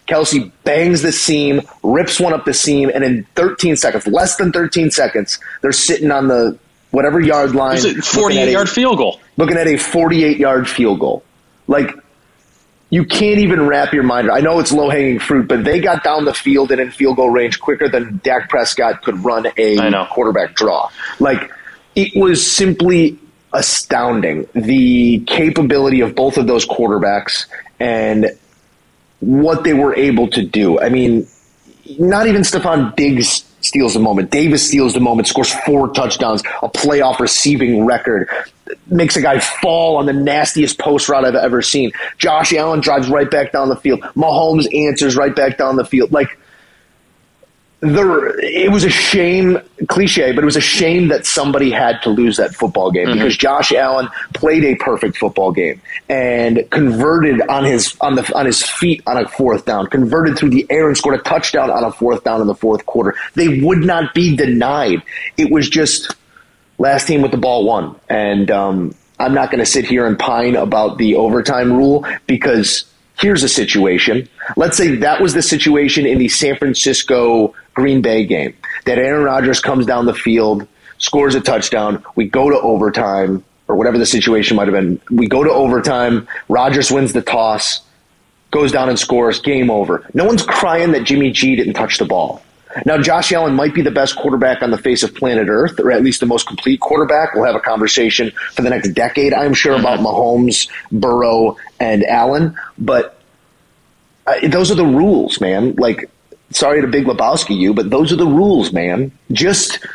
Kelce 0.08 0.52
bangs 0.64 1.02
the 1.02 1.12
seam, 1.12 1.62
rips 1.82 2.20
one 2.20 2.32
up 2.32 2.46
the 2.46 2.54
seam, 2.54 2.91
and 2.93 3.04
in 3.04 3.24
13 3.36 3.76
seconds, 3.76 4.06
less 4.06 4.36
than 4.36 4.52
13 4.52 4.91
seconds, 4.91 5.39
they're 5.62 5.72
sitting 5.72 6.12
on 6.12 6.28
the 6.28 6.58
whatever 6.91 7.20
yard 7.20 7.56
line. 7.56 7.78
It's 7.78 7.86
a 7.86 7.88
looking 7.88 7.98
at 8.00 8.06
48 8.06 8.48
a- 8.48 8.52
yard 8.52 8.70
field 8.70 8.98
goal. 8.98 9.20
looking 9.38 9.58
at 9.58 9.66
a 9.68 9.78
48 9.78 10.38
yard 10.38 10.70
field 10.70 11.00
goal. 11.00 11.24
Like, 11.68 11.89
you 12.96 13.04
can't 13.04 13.39
even 13.39 13.68
wrap 13.68 13.91
your 13.91 14.04
mind. 14.04 14.32
I 14.32 14.39
know 14.39 14.60
it's 14.60 14.72
low 14.72 14.89
hanging 14.89 15.20
fruit, 15.20 15.50
but 15.50 15.66
they 15.66 15.82
got 15.82 16.02
down 16.02 16.24
the 16.24 16.34
field 16.34 16.72
and 16.72 16.80
in 16.80 16.91
field 16.91 17.18
goal 17.18 17.30
range 17.30 17.60
quicker 17.60 17.89
than 17.89 18.22
Dak 18.24 18.48
Prescott 18.48 19.04
could 19.04 19.22
run 19.22 19.48
a 19.58 20.08
quarterback 20.12 20.56
draw. 20.56 20.89
Like, 21.20 21.52
it 21.93 22.16
was 22.16 22.50
simply 22.50 23.20
astounding 23.52 24.48
the 24.54 25.20
capability 25.28 26.00
of 26.00 26.16
both 26.16 26.38
of 26.38 26.48
those 26.48 26.66
quarterbacks 26.66 27.48
and 27.82 28.28
what 29.20 29.66
they 29.66 29.74
were 29.74 29.93
able 29.93 30.30
to 30.30 30.46
do. 30.46 30.80
I 30.80 30.88
mean, 30.88 31.28
not 32.00 32.28
even 32.28 32.43
Stefon 32.43 32.96
Diggs 32.96 33.45
steals 33.66 33.93
the 33.93 33.99
moment. 33.99 34.32
Davis 34.32 34.68
steals 34.68 34.93
the 34.93 34.99
moment, 34.99 35.28
scores 35.28 35.53
four 35.66 35.89
touchdowns, 35.89 36.41
a 36.61 36.70
playoff 36.70 37.20
receiving 37.20 37.86
record, 37.86 38.30
makes 38.88 39.16
a 39.16 39.22
guy 39.22 39.39
fall 39.39 39.97
on 39.97 40.05
the 40.05 40.13
nastiest 40.13 40.80
post 40.80 41.09
route 41.09 41.26
I've 41.26 41.36
ever 41.36 41.61
seen. 41.61 41.91
Josh 42.18 42.53
Allen 42.53 42.80
drives 42.80 43.09
right 43.09 43.30
back 43.30 43.51
down 43.51 43.70
the 43.70 43.76
field. 43.76 44.01
Mahomes 44.16 44.74
answers 44.74 45.16
right 45.16 45.36
back 45.36 45.57
down 45.57 45.76
the 45.76 45.86
field. 45.86 46.11
Like, 46.11 46.38
it 47.82 48.72
was 48.72 48.84
a 48.84 48.90
shame, 48.90 49.60
cliche, 49.88 50.32
but 50.32 50.44
it 50.44 50.46
was 50.46 50.56
a 50.56 50.62
shame 50.62 51.10
that 51.10 51.26
somebody 51.26 51.72
had 51.72 52.02
to 52.04 52.10
lose 52.10 52.38
that 52.38 52.56
football 52.56 52.90
game 52.90 53.12
because 53.12 53.38
Josh 53.38 53.72
Allen 53.74 54.08
played 54.34 54.64
a 54.64 54.76
perfect 54.76 55.18
football 55.18 55.52
game 55.52 55.82
and 56.10 56.68
converted 56.72 57.42
on 57.48 57.64
his 57.64 57.96
on 58.02 58.16
the 58.16 58.36
on 58.36 58.46
his 58.46 58.64
feet 58.64 59.04
on 59.06 59.18
a 59.18 59.28
fourth 59.28 59.66
down, 59.66 59.88
converted 59.88 60.38
through 60.38 60.50
the 60.50 60.66
air 60.70 60.88
and 60.88 60.98
scored 60.98 61.20
a 61.20 61.24
touchdown 61.24 61.70
on 61.70 61.84
a 61.84 61.92
fourth 61.92 62.24
down 62.24 62.42
in 62.42 62.48
the 62.48 62.56
fourth 62.56 62.86
quarter. 62.86 63.14
They 63.34 63.60
would 63.62 63.80
not 63.80 64.14
be 64.14 64.36
denied. 64.36 65.04
It 65.38 65.52
was 65.52 65.70
just 65.70 66.16
last 66.78 67.08
team 67.08 67.22
with 67.22 67.32
the 67.32 67.38
ball 67.38 67.66
won, 67.66 68.00
and 68.10 68.50
um, 68.50 68.96
I'm 69.20 69.34
not 69.34 69.52
going 69.52 69.60
to 69.60 69.66
sit 69.66 69.86
here 69.86 70.08
and 70.08 70.18
pine 70.18 70.56
about 70.56 70.98
the 70.98 71.16
overtime 71.16 71.74
rule 71.74 72.06
because 72.26 72.86
here's 73.20 73.43
a 73.43 73.49
situation. 73.49 74.28
Let's 74.55 74.78
say 74.78 74.95
that 74.97 75.22
was 75.22 75.34
the 75.34 75.41
situation 75.41 76.05
in 76.05 76.18
the 76.18 76.30
San 76.30 76.57
Francisco 76.57 77.53
Green 77.74 78.01
Bay 78.01 78.26
game 78.26 78.55
that 78.86 78.97
Aaron 78.97 79.24
Rodgers 79.24 79.59
comes 79.59 79.86
down 79.86 80.05
the 80.05 80.13
field, 80.13 80.68
scores 80.97 81.36
a 81.36 81.41
touchdown. 81.41 82.03
We 82.16 82.28
go 82.28 82.49
to 82.49 82.59
overtime 82.59 83.43
or 83.68 83.76
whatever 83.76 83.97
the 83.97 84.05
situation 84.05 84.57
might 84.57 84.68
have 84.68 84.76
been. 84.76 85.01
We 85.09 85.28
go 85.28 85.43
to 85.43 85.51
overtime. 85.51 86.28
Rodgers 86.49 86.91
wins 86.91 87.13
the 87.13 87.22
toss, 87.22 87.82
goes 88.51 88.72
down 88.72 88.89
and 88.89 88.99
scores. 88.99 89.39
Game 89.39 89.72
over. 89.72 90.07
No 90.13 90.26
one's 90.26 90.43
crying 90.43 90.91
that 90.91 91.03
Jimmy 91.03 91.32
G 91.32 91.55
didn't 91.55 91.74
touch 91.74 91.97
the 91.97 92.05
ball. 92.05 92.41
Now, 92.86 92.98
Josh 92.98 93.32
Allen 93.32 93.54
might 93.54 93.74
be 93.74 93.82
the 93.82 93.92
best 93.92 94.18
quarterback 94.18 94.62
on 94.62 94.72
the 94.72 94.78
face 94.78 95.04
of 95.04 95.16
planet 95.16 95.48
Earth, 95.50 95.80
or 95.80 95.92
at 95.92 96.04
least 96.04 96.20
the 96.20 96.26
most 96.26 96.46
complete 96.46 96.82
quarterback. 96.82 97.34
We'll 97.34 97.46
have 97.46 97.56
a 97.56 97.62
conversation 97.62 98.32
for 98.54 98.64
the 98.64 98.70
next 98.70 98.90
decade, 98.90 99.34
I'm 99.34 99.54
sure, 99.54 99.80
about 99.80 100.00
Mahomes, 100.00 100.70
Burrow, 100.92 101.58
and 101.80 102.04
Allen. 102.04 102.58
But 102.78 103.22
uh, 104.28 104.48
those 104.48 104.72
are 104.72 104.76
the 104.76 104.86
rules, 104.86 105.40
man. 105.40 105.76
Like, 105.76 106.10
sorry 106.50 106.82
to 106.82 106.88
Big 106.88 107.06
Lebowski 107.06 107.56
you, 107.58 107.74
but 107.74 107.90
those 107.90 108.12
are 108.12 108.18
the 108.18 108.26
rules, 108.26 108.74
man. 108.74 109.12
Just 109.32 109.86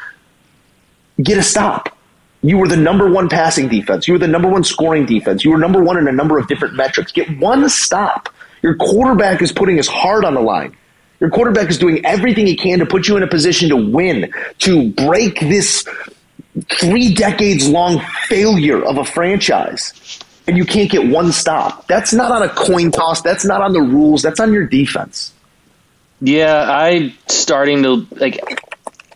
get 1.22 1.36
a 1.36 1.42
stop. 1.42 1.96
You 2.42 2.56
were 2.56 2.68
the 2.68 2.76
number 2.76 3.10
one 3.10 3.28
passing 3.28 3.68
defense. 3.68 4.08
You 4.08 4.14
were 4.14 4.18
the 4.18 4.28
number 4.28 4.48
one 4.48 4.64
scoring 4.64 5.04
defense. 5.04 5.44
You 5.44 5.50
were 5.50 5.58
number 5.58 5.82
one 5.82 5.98
in 5.98 6.08
a 6.08 6.12
number 6.12 6.38
of 6.38 6.48
different 6.48 6.74
metrics. 6.74 7.12
Get 7.12 7.38
one 7.38 7.68
stop. 7.68 8.30
Your 8.62 8.76
quarterback 8.76 9.42
is 9.42 9.52
putting 9.52 9.76
his 9.76 9.88
heart 9.88 10.24
on 10.24 10.34
the 10.34 10.40
line. 10.40 10.74
Your 11.20 11.30
quarterback 11.30 11.68
is 11.68 11.78
doing 11.78 12.04
everything 12.04 12.46
he 12.46 12.56
can 12.56 12.78
to 12.78 12.86
put 12.86 13.06
you 13.06 13.16
in 13.16 13.22
a 13.22 13.26
position 13.26 13.68
to 13.68 13.76
win, 13.76 14.32
to 14.60 14.90
break 14.90 15.38
this 15.40 15.86
three 16.80 17.14
decades 17.14 17.68
long 17.68 18.00
failure 18.26 18.82
of 18.82 18.96
a 18.98 19.04
franchise. 19.04 20.18
And 20.46 20.56
you 20.56 20.64
can't 20.64 20.90
get 20.90 21.06
one 21.06 21.30
stop. 21.30 21.86
That's 21.86 22.12
not 22.12 22.32
on 22.32 22.42
a 22.42 22.48
coin 22.48 22.90
toss. 22.90 23.20
That's 23.20 23.44
not 23.44 23.60
on 23.60 23.72
the 23.72 23.82
rules. 23.82 24.22
That's 24.22 24.40
on 24.40 24.52
your 24.52 24.66
defense. 24.66 25.32
Yeah, 26.20 26.70
I'm 26.70 27.12
starting 27.28 27.82
to 27.84 28.06
like. 28.12 28.40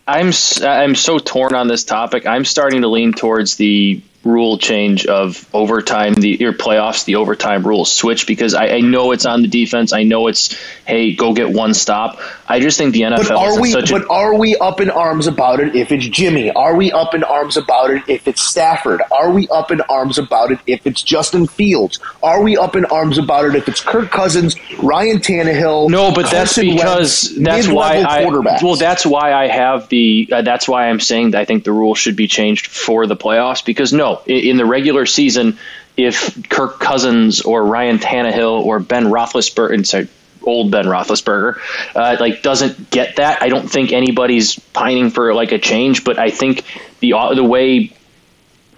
I'm 0.07 0.31
I'm 0.61 0.95
so 0.95 1.17
torn 1.17 1.55
on 1.55 1.67
this 1.67 1.83
topic. 1.83 2.27
I'm 2.27 2.45
starting 2.45 2.81
to 2.81 2.87
lean 2.87 3.13
towards 3.13 3.55
the 3.55 4.01
rule 4.25 4.57
change 4.57 5.05
of 5.05 5.47
overtime, 5.53 6.15
the 6.15 6.37
your 6.39 6.53
playoffs, 6.53 7.05
the 7.05 7.15
overtime 7.15 7.65
rules 7.65 7.93
switch 7.93 8.25
because 8.25 8.55
I, 8.55 8.67
I 8.67 8.81
know 8.81 9.11
it's 9.11 9.25
on 9.25 9.43
the 9.43 9.47
defense. 9.47 9.93
I 9.93 10.03
know 10.03 10.27
it's 10.27 10.57
hey, 10.85 11.13
go 11.13 11.33
get 11.33 11.51
one 11.51 11.73
stop. 11.73 12.19
I 12.47 12.59
just 12.59 12.77
think 12.77 12.93
the 12.93 13.01
NFL 13.01 13.27
But 13.29 13.31
are 13.31 13.61
we? 13.61 13.73
But 13.73 13.91
a 13.91 14.09
are 14.09 14.35
we 14.35 14.55
up 14.57 14.81
in 14.81 14.89
arms 14.89 15.27
about 15.27 15.59
it 15.59 15.75
if 15.75 15.91
it's 15.91 16.07
Jimmy? 16.07 16.51
Are 16.51 16.75
we 16.75 16.91
up 16.91 17.13
in 17.13 17.23
arms 17.23 17.55
about 17.55 17.91
it 17.91 18.03
if 18.07 18.27
it's 18.27 18.41
Stafford? 18.41 19.01
Are 19.11 19.31
we 19.31 19.47
up 19.49 19.71
in 19.71 19.81
arms 19.81 20.17
about 20.17 20.51
it 20.51 20.59
if 20.65 20.85
it's 20.87 21.03
Justin 21.03 21.47
Fields? 21.47 21.99
Are 22.23 22.41
we 22.41 22.57
up 22.57 22.75
in 22.75 22.85
arms 22.85 23.17
about 23.17 23.45
it 23.45 23.55
if 23.55 23.67
it's 23.67 23.81
Kirk 23.81 24.09
Cousins, 24.09 24.55
Ryan 24.79 25.19
Tannehill? 25.19 25.89
No, 25.89 26.11
but 26.11 26.31
that's 26.31 26.57
because 26.57 27.31
Wentz, 27.31 27.43
that's 27.43 27.67
why 27.67 28.01
I 28.01 28.25
well 28.25 28.75
that's 28.75 29.05
why 29.05 29.33
I 29.33 29.47
have 29.47 29.87
the 29.89 30.29
uh, 30.31 30.41
that's 30.41 30.67
why 30.67 30.89
I'm 30.89 30.99
saying 30.99 31.31
that 31.31 31.41
I 31.41 31.45
think 31.45 31.63
the 31.63 31.71
rule 31.71 31.93
should 31.93 32.15
be 32.15 32.27
changed 32.27 32.67
for 32.67 33.05
the 33.05 33.15
playoffs 33.15 33.63
because 33.63 33.93
no 33.93 34.14
in, 34.25 34.57
the 34.57 34.65
regular 34.65 35.05
season 35.05 35.57
if 35.97 36.49
Kirk 36.49 36.79
Cousins 36.79 37.41
or 37.41 37.63
Ryan 37.63 37.99
Tannehill 37.99 38.65
or 38.65 38.79
Ben 38.79 39.05
Roethlisberger 39.05 39.85
sorry, 39.85 40.07
old 40.43 40.71
Ben 40.71 40.85
Roethlisberger 40.85 41.57
uh, 41.95 42.17
like 42.19 42.41
doesn't 42.41 42.89
get 42.89 43.17
that 43.17 43.41
I 43.41 43.49
don't 43.49 43.69
think 43.69 43.91
anybody's 43.91 44.57
pining 44.59 45.09
for 45.09 45.33
like 45.33 45.51
a 45.51 45.59
change 45.59 46.03
but 46.03 46.19
I 46.19 46.29
think 46.29 46.63
the 46.99 47.13
uh, 47.13 47.33
the 47.33 47.43
way 47.43 47.93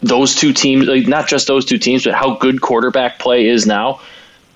those 0.01 0.35
two 0.35 0.53
teams 0.53 0.87
like 0.87 1.07
not 1.07 1.27
just 1.27 1.47
those 1.47 1.65
two 1.65 1.77
teams 1.77 2.03
but 2.03 2.13
how 2.13 2.35
good 2.35 2.61
quarterback 2.61 3.19
play 3.19 3.47
is 3.47 3.65
now 3.65 4.01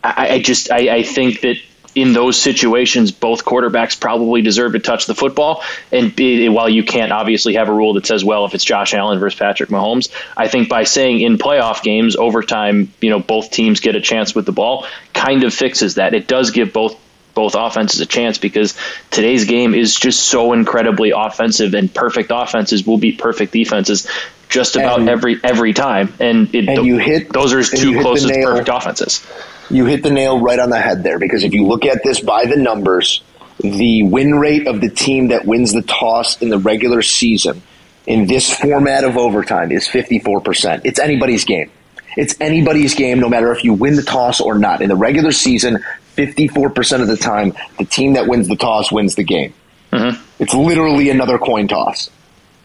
I, 0.03 0.29
I 0.29 0.39
just 0.39 0.71
I, 0.71 0.97
I 0.97 1.03
think 1.03 1.41
that 1.41 1.57
in 1.93 2.13
those 2.13 2.39
situations, 2.39 3.11
both 3.11 3.43
quarterbacks 3.43 3.99
probably 3.99 4.41
deserve 4.41 4.73
to 4.73 4.79
touch 4.79 5.05
the 5.05 5.15
football. 5.15 5.63
And 5.91 6.13
while 6.53 6.69
you 6.69 6.83
can't 6.83 7.11
obviously 7.11 7.55
have 7.55 7.69
a 7.69 7.73
rule 7.73 7.93
that 7.95 8.05
says, 8.05 8.23
well, 8.23 8.45
if 8.45 8.53
it's 8.53 8.63
Josh 8.63 8.93
Allen 8.93 9.19
versus 9.19 9.37
Patrick 9.37 9.69
Mahomes, 9.69 10.09
I 10.37 10.47
think 10.47 10.69
by 10.69 10.83
saying 10.83 11.21
in 11.21 11.37
playoff 11.37 11.83
games, 11.83 12.15
overtime, 12.15 12.93
you 13.01 13.09
know, 13.09 13.19
both 13.19 13.51
teams 13.51 13.79
get 13.79 13.95
a 13.95 14.01
chance 14.01 14.33
with 14.33 14.45
the 14.45 14.51
ball, 14.51 14.85
kind 15.13 15.43
of 15.43 15.53
fixes 15.53 15.95
that. 15.95 16.13
It 16.13 16.27
does 16.27 16.51
give 16.51 16.73
both 16.73 16.97
both 17.33 17.55
offenses 17.55 18.01
a 18.01 18.05
chance 18.05 18.37
because 18.37 18.77
today's 19.09 19.45
game 19.45 19.73
is 19.73 19.95
just 19.95 20.19
so 20.19 20.51
incredibly 20.51 21.11
offensive 21.11 21.73
and 21.73 21.93
perfect 21.93 22.29
offenses 22.33 22.85
will 22.85 22.97
beat 22.97 23.17
perfect 23.17 23.53
defenses 23.53 24.05
just 24.51 24.75
about 24.75 24.99
And- 24.99 25.09
every 25.09 25.39
every 25.43 25.73
time 25.73 26.13
and, 26.19 26.53
it, 26.53 26.67
And 26.69 26.85
you 26.85 26.97
hit- 26.97 27.33
those 27.33 27.53
are 27.53 27.63
two 27.63 27.99
closest 28.01 28.27
nail. 28.31 28.49
perfect 28.51 28.69
offenses 28.69 29.25
You 29.69 29.85
hit 29.85 30.03
the 30.03 30.11
nail 30.11 30.39
right 30.39 30.59
on 30.59 30.69
the 30.69 30.79
head 30.79 31.01
there 31.03 31.17
because 31.17 31.43
if 31.43 31.53
you 31.53 31.65
look 31.65 31.85
at 31.85 32.03
this 32.03 32.19
by 32.19 32.45
the 32.45 32.57
numbers, 32.57 33.21
the 33.61 34.03
win 34.03 34.35
rate 34.35 34.67
of 34.67 34.81
the 34.81 34.89
team 34.89 35.29
that 35.29 35.45
wins 35.45 35.71
the 35.73 35.81
toss 35.81 36.41
in 36.41 36.49
the 36.49 36.57
regular 36.59 37.01
season 37.01 37.61
in 38.05 38.27
this 38.27 38.53
format 38.53 39.03
of 39.05 39.15
overtime 39.17 39.71
is 39.71 39.87
54%. 39.87 40.81
It's 40.83 40.99
anybody's 40.99 41.45
game. 41.45 41.69
It's 42.17 42.35
anybody's 42.41 42.93
game, 42.95 43.19
no 43.21 43.29
matter 43.29 43.53
if 43.53 43.63
you 43.63 43.73
win 43.73 43.95
the 43.95 44.01
toss 44.03 44.41
or 44.41 44.57
not. 44.57 44.81
In 44.81 44.89
the 44.89 44.95
regular 44.97 45.31
season, 45.31 45.79
54% 46.17 47.01
of 47.01 47.07
the 47.07 47.15
time, 47.15 47.53
the 47.77 47.85
team 47.85 48.13
that 48.13 48.27
wins 48.27 48.49
the 48.49 48.57
toss 48.57 48.91
wins 48.91 49.15
the 49.15 49.23
game. 49.23 49.53
Mm-hmm. 49.93 50.21
It's 50.39 50.53
literally 50.53 51.09
another 51.09 51.37
coin 51.37 51.69
toss. 51.69 52.09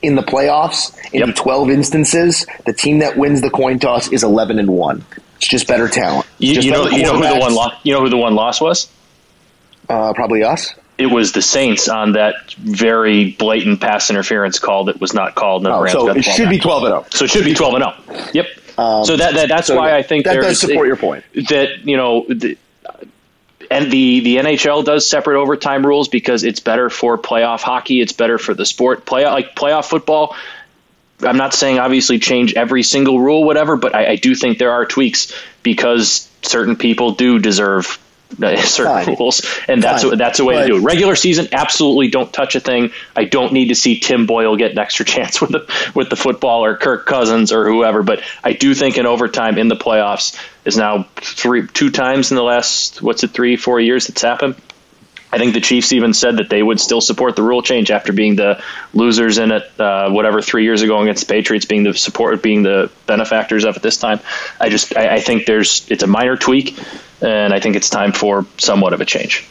In 0.07 0.15
the 0.15 0.23
playoffs, 0.23 0.95
in 1.13 1.21
Yep. 1.21 1.27
the 1.29 1.33
12 1.35 1.71
instances, 1.71 2.47
the 2.65 2.73
team 2.73 3.01
that 3.01 3.17
wins 3.17 3.41
the 3.41 3.51
coin 3.51 3.79
toss 3.81 4.07
is 4.13 4.23
11 4.23 4.59
and 4.61 4.69
1. 4.71 5.05
It's 5.39 5.49
just 5.49 5.67
better 5.67 5.89
talent. 5.89 6.27
You, 6.39 6.55
just 6.55 6.65
you 6.67 6.73
know 6.73 6.87
you 6.89 7.03
know 7.03 7.15
who 7.17 7.27
the 7.29 7.39
one 7.41 7.55
lo- 7.55 7.73
you 7.83 7.93
know 7.93 8.01
who 8.01 8.09
the 8.09 8.17
one 8.17 8.35
loss 8.35 8.61
was 8.61 8.89
Uh, 9.89 10.13
probably 10.15 10.43
us. 10.45 10.75
it 10.99 11.07
was 11.07 11.33
the 11.33 11.43
Saints 11.43 11.89
on 11.89 12.13
that 12.13 12.35
very 12.55 13.33
blatant 13.33 13.81
pass 13.81 14.09
interference 14.11 14.59
call 14.59 14.85
that 14.85 15.01
was 15.01 15.13
not 15.13 15.35
called 15.35 15.67
Oh, 15.67 15.81
Rams 15.83 15.93
so 15.93 16.09
it 16.11 16.25
should 16.25 16.51
be 16.51 16.59
12 16.59 16.85
and 16.85 16.91
0. 16.93 17.07
So 17.11 17.25
it 17.25 17.31
should 17.31 17.45
be 17.45 17.55
12 17.55 17.75
and 17.75 17.85
0. 18.17 18.29
Yep. 18.33 18.47
so 19.07 19.17
that, 19.17 19.35
that 19.35 19.49
that's 19.49 19.67
so 19.67 19.77
why 19.77 19.89
yeah, 19.91 19.97
I 19.97 20.03
think 20.03 20.25
that 20.25 20.35
does 20.35 20.61
support 20.61 20.87
your 20.87 20.97
point. 20.97 21.25
That 21.49 21.85
you 21.85 21.97
know 21.97 22.25
the, 22.29 22.57
and 23.71 23.91
the 23.91 24.21
the 24.21 24.37
NHL 24.37 24.85
does 24.85 25.09
separate 25.09 25.41
overtime 25.41 25.85
rules 25.87 26.09
because 26.09 26.45
it's 26.45 26.61
better 26.61 26.91
for 26.91 27.19
playoff 27.19 27.61
hockey, 27.61 28.01
it's 28.01 28.13
better 28.13 28.39
for 28.39 28.55
the 28.55 28.67
sport. 28.67 29.05
Play 29.05 29.25
like 29.25 29.55
playoff 29.55 29.87
football 29.87 30.37
I'm 31.21 31.37
not 31.37 31.55
saying 31.55 31.79
obviously 31.79 32.19
change 32.19 32.55
every 32.55 32.83
single 32.83 33.21
rule, 33.21 33.45
whatever, 33.45 33.77
but 33.77 33.95
I, 33.95 34.13
I 34.13 34.17
do 34.17 34.35
think 34.35 34.59
there 34.59 34.73
are 34.73 34.85
tweaks 34.85 35.33
because 35.63 36.29
certain 36.43 36.77
people 36.77 37.13
do 37.13 37.39
deserve 37.39 37.99
Uh, 38.43 38.57
certain 38.63 39.05
Fine. 39.05 39.17
rules, 39.19 39.47
and 39.69 39.83
that's 39.83 40.03
Fine. 40.03 40.15
a, 40.15 40.17
that's 40.17 40.41
a 40.41 40.45
way 40.45 40.57
But- 40.57 40.63
to 40.63 40.67
do 40.69 40.77
it. 40.79 40.81
Regular 40.83 41.15
season, 41.17 41.49
absolutely 41.53 42.09
don't 42.09 42.33
touch 42.33 42.57
a 42.57 42.61
thing. 42.61 42.91
I 43.15 43.25
don't 43.25 43.53
need 43.53 43.69
to 43.69 43.75
see 43.77 44.01
Tim 44.01 44.27
Boyle 44.27 44.57
get 44.57 44.73
an 44.73 44.79
extra 44.79 45.05
chance 45.15 45.41
with 45.41 45.51
the 45.53 45.93
with 45.95 46.11
the 46.11 46.17
football 46.17 46.65
or 46.65 46.77
Kirk 46.77 47.07
Cousins 47.07 47.53
or 47.53 47.65
whoever, 47.67 48.03
but 48.03 48.23
I 48.43 48.53
do 48.53 48.75
think 48.75 48.99
in 48.99 49.07
overtime 49.07 49.59
in 49.59 49.69
the 49.69 49.77
playoffs 49.77 50.37
is 50.65 50.77
now 50.77 51.07
three 51.17 51.67
two 51.69 51.91
times 51.91 52.33
in 52.33 52.37
the 52.37 52.43
last 52.43 53.01
what's 53.01 53.23
it 53.23 53.31
three 53.31 53.57
four 53.57 53.79
years 53.81 54.09
that's 54.09 54.23
happened. 54.23 54.57
I 55.33 55.39
think 55.39 55.55
the 55.55 55.61
Chiefs 55.61 55.93
even 55.93 56.15
said 56.15 56.37
that 56.37 56.49
they 56.49 56.63
would 56.63 56.81
still 56.81 57.01
support 57.01 57.37
the 57.37 57.43
rule 57.43 57.61
change 57.63 57.91
after 57.91 58.13
being 58.13 58.37
the 58.37 58.63
losers 58.95 59.39
in 59.39 59.51
it, 59.51 59.81
uh, 59.81 60.11
whatever 60.11 60.41
three 60.41 60.65
years 60.65 60.83
ago 60.83 61.01
against 61.01 61.27
the 61.27 61.33
Patriots, 61.33 61.67
being 61.67 61.83
the 61.83 61.95
support, 61.95 62.43
being 62.43 62.63
the 62.63 62.91
benefactors 63.07 63.65
of 63.65 63.77
it 63.77 63.83
this 63.83 63.97
time. 63.97 64.21
I 64.61 64.69
just, 64.69 64.97
I, 64.97 65.17
I 65.17 65.21
think 65.21 65.47
there's, 65.47 65.91
it's 65.91 66.03
a 66.03 66.07
minor 66.07 66.37
tweak, 66.37 66.79
and 67.21 67.53
I 67.53 67.61
think 67.61 67.77
it's 67.77 67.91
time 67.91 68.13
for 68.13 68.47
somewhat 68.59 68.93
of 68.93 69.01
a 69.01 69.05
change. 69.05 69.47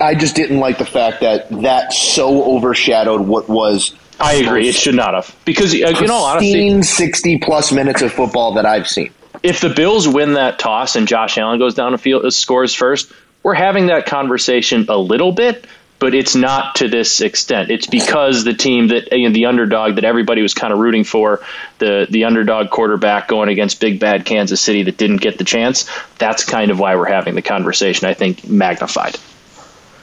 I 0.00 0.14
just 0.14 0.34
didn't 0.34 0.58
like 0.58 0.78
the 0.78 0.86
fact 0.86 1.20
that 1.20 1.50
that 1.62 1.92
so 1.92 2.56
overshadowed 2.56 3.20
what 3.20 3.48
was 3.48 3.94
I 4.18 4.34
agree. 4.34 4.68
It 4.68 4.74
should 4.74 4.94
not 4.94 5.14
have 5.14 5.34
because, 5.44 5.74
you 5.74 5.84
know 5.84 6.14
all 6.14 6.24
honesty, 6.24 6.52
pristine 6.52 6.82
60 6.82 7.38
plus 7.38 7.72
minutes 7.72 8.02
of 8.02 8.12
football 8.12 8.54
that 8.54 8.66
I've 8.66 8.88
seen. 8.88 9.12
if 9.42 9.60
the 9.60 9.70
Bills 9.70 10.08
win 10.08 10.34
that 10.34 10.58
toss 10.58 10.96
and 10.96 11.06
Josh 11.08 11.38
Allen 11.38 11.58
goes 11.58 11.74
down 11.74 11.92
the 11.92 11.98
field, 11.98 12.24
uh, 12.24 12.30
scores 12.30 12.74
first, 12.74 13.12
we're 13.42 13.54
having 13.54 13.86
that 13.86 14.06
conversation 14.06 14.86
a 14.88 14.96
little 14.98 15.32
bit, 15.32 15.66
but 15.98 16.14
it's 16.14 16.34
not 16.34 16.76
to 16.76 16.88
this 16.88 17.20
extent. 17.20 17.70
It's 17.70 17.86
because 17.86 18.44
the 18.44 18.54
team 18.54 18.88
that 18.88 19.12
you 19.12 19.28
know, 19.28 19.32
the 19.34 19.46
underdog 19.46 19.96
that 19.96 20.04
everybody 20.04 20.42
was 20.42 20.54
kind 20.54 20.72
of 20.72 20.78
rooting 20.78 21.04
for, 21.04 21.40
the 21.78 22.06
the 22.08 22.24
underdog 22.24 22.70
quarterback 22.70 23.28
going 23.28 23.48
against 23.48 23.80
big 23.80 24.00
bad 24.00 24.24
Kansas 24.24 24.60
City 24.60 24.84
that 24.84 24.96
didn't 24.96 25.18
get 25.18 25.38
the 25.38 25.44
chance. 25.44 25.88
That's 26.18 26.44
kind 26.44 26.70
of 26.70 26.78
why 26.78 26.96
we're 26.96 27.06
having 27.10 27.34
the 27.34 27.42
conversation. 27.42 28.08
I 28.08 28.14
think 28.14 28.48
magnified. 28.48 29.16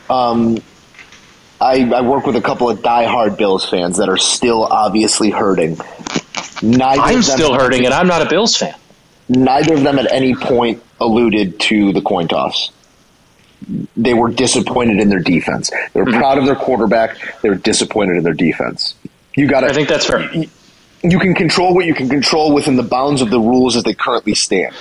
Um, 0.10 0.60
I, 1.60 1.90
I 1.92 2.02
work 2.02 2.26
with 2.28 2.36
a 2.36 2.42
couple 2.42 2.70
of 2.70 2.80
diehard 2.80 3.38
Bills 3.38 3.68
fans 3.68 3.98
that 3.98 4.10
are 4.10 4.18
still 4.18 4.64
obviously 4.64 5.32
hurting. 5.32 5.78
Neither 6.62 7.02
I'm 7.02 7.20
of 7.20 7.26
them 7.26 7.38
still 7.38 7.54
hurting, 7.56 7.86
and 7.86 7.94
I'm 7.94 8.08
not 8.08 8.22
a 8.22 8.30
Bills 8.30 8.56
fan. 8.56 8.76
neither 9.28 9.74
of 9.74 9.84
them 9.84 10.00
at 10.00 10.12
any 10.12 10.36
point 10.36 10.84
alluded 11.00 11.60
to 11.60 11.92
the 11.94 12.02
coin 12.02 12.28
toss. 12.28 12.72
They 13.98 14.14
were 14.14 14.30
disappointed 14.30 15.00
in 15.00 15.10
their 15.10 15.20
defense. 15.20 15.70
They 15.94 16.00
were 16.00 16.06
Mm-hmm. 16.06 16.20
proud 16.20 16.38
of 16.38 16.46
their 16.46 16.56
quarterback. 16.56 17.42
They 17.42 17.50
were 17.50 17.56
disappointed 17.56 18.18
in 18.18 18.24
their 18.24 18.34
defense. 18.34 18.94
You 19.36 19.48
got 19.48 19.62
to. 19.62 19.68
I 19.68 19.74
think 19.74 19.90
that's 19.90 20.06
fair. 20.06 20.30
You 21.04 21.20
can 21.20 21.34
control 21.36 21.76
what 21.76 21.86
you 21.86 21.94
can 21.94 22.10
control 22.10 22.54
within 22.54 22.76
the 22.76 22.84
bounds 22.84 23.22
of 23.22 23.30
the 23.30 23.40
rules 23.40 23.76
as 23.76 23.84
they 23.84 23.94
currently 23.94 24.34
stand. 24.36 24.74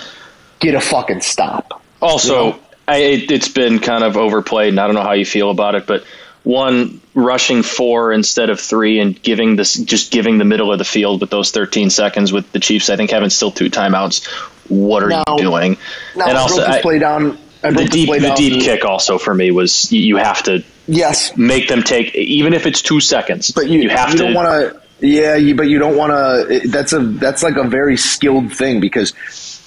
Get 0.60 0.74
a 0.74 0.80
fucking 0.80 1.20
stop. 1.20 1.82
Also, 2.00 2.44
You 2.44 2.50
know? 2.52 2.58
I, 2.88 2.96
it, 2.98 3.30
it's 3.30 3.48
been 3.48 3.78
kind 3.80 4.04
of 4.04 4.16
overplayed, 4.16 4.68
and 4.70 4.80
I 4.80 4.86
don't 4.86 4.94
know 4.94 5.02
how 5.02 5.12
you 5.12 5.26
feel 5.26 5.50
about 5.50 5.74
it, 5.74 5.86
but 5.86 6.04
one 6.44 7.00
rushing 7.14 7.62
four 7.64 8.12
instead 8.12 8.48
of 8.50 8.60
three 8.60 9.00
and 9.00 9.20
giving 9.20 9.56
this 9.56 9.74
just 9.74 10.12
giving 10.12 10.38
the 10.38 10.44
middle 10.44 10.72
of 10.72 10.78
the 10.78 10.84
field 10.84 11.20
with 11.20 11.28
those 11.30 11.50
13 11.50 11.90
seconds 11.90 12.32
with 12.32 12.50
the 12.52 12.60
Chiefs, 12.60 12.88
I 12.88 12.96
think 12.96 13.10
having 13.10 13.30
still 13.30 13.50
two 13.50 13.68
timeouts. 13.68 14.24
What 14.68 15.02
are 15.02 15.08
Now- 15.08 15.24
you 15.30 15.38
doing? 15.38 15.76
Now 16.14 16.28
and 16.28 16.38
also, 16.38 16.64
I- 16.64 16.80
play 16.80 16.98
down. 17.00 17.36
I 17.66 17.70
the 17.72 17.84
deep 17.88 18.08
the 18.10 18.34
deep 18.36 18.62
kick 18.62 18.84
also 18.84 19.18
for 19.18 19.34
me 19.34 19.50
was 19.50 19.90
you- 19.92 20.00
you 20.00 20.16
have 20.16 20.42
to 20.44 20.62
Yes, 20.88 21.36
make 21.36 21.66
them 21.68 21.82
take 21.82 22.14
even 22.14 22.52
if 22.54 22.64
it's 22.66 22.80
two 22.80 23.00
seconds. 23.00 23.50
but 23.50 23.68
you, 23.68 23.88
have 23.88 24.12
you 24.12 24.18
to 24.18 24.32
want 24.32 24.48
to. 24.48 24.80
Yeah, 25.00 25.34
you, 25.34 25.54
but 25.56 25.64
you 25.68 25.78
don't 25.78 25.96
want 25.96 26.12
to. 26.12 26.68
That's 26.68 26.92
a 26.92 27.00
that's 27.00 27.42
like 27.42 27.56
a 27.56 27.64
very 27.68 27.96
skilled 27.96 28.52
thing 28.52 28.80
because 28.80 29.12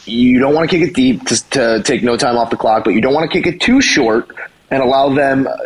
you 0.06 0.40
don't 0.40 0.54
want 0.56 0.70
to 0.70 0.76
kick 0.80 0.88
it 0.90 0.96
deep 0.96 1.26
to, 1.28 1.50
to 1.52 1.84
take 1.84 2.04
no 2.04 2.16
time 2.18 2.38
off 2.38 2.50
the 2.50 2.58
clock, 2.58 2.84
but 2.86 2.94
you 2.94 3.02
don't 3.02 3.14
want 3.14 3.30
to 3.30 3.38
kick 3.38 3.46
it 3.54 3.60
too 3.62 3.80
short 3.82 4.30
and 4.72 4.82
allow 4.82 5.10
them 5.14 5.46
uh, 5.48 5.58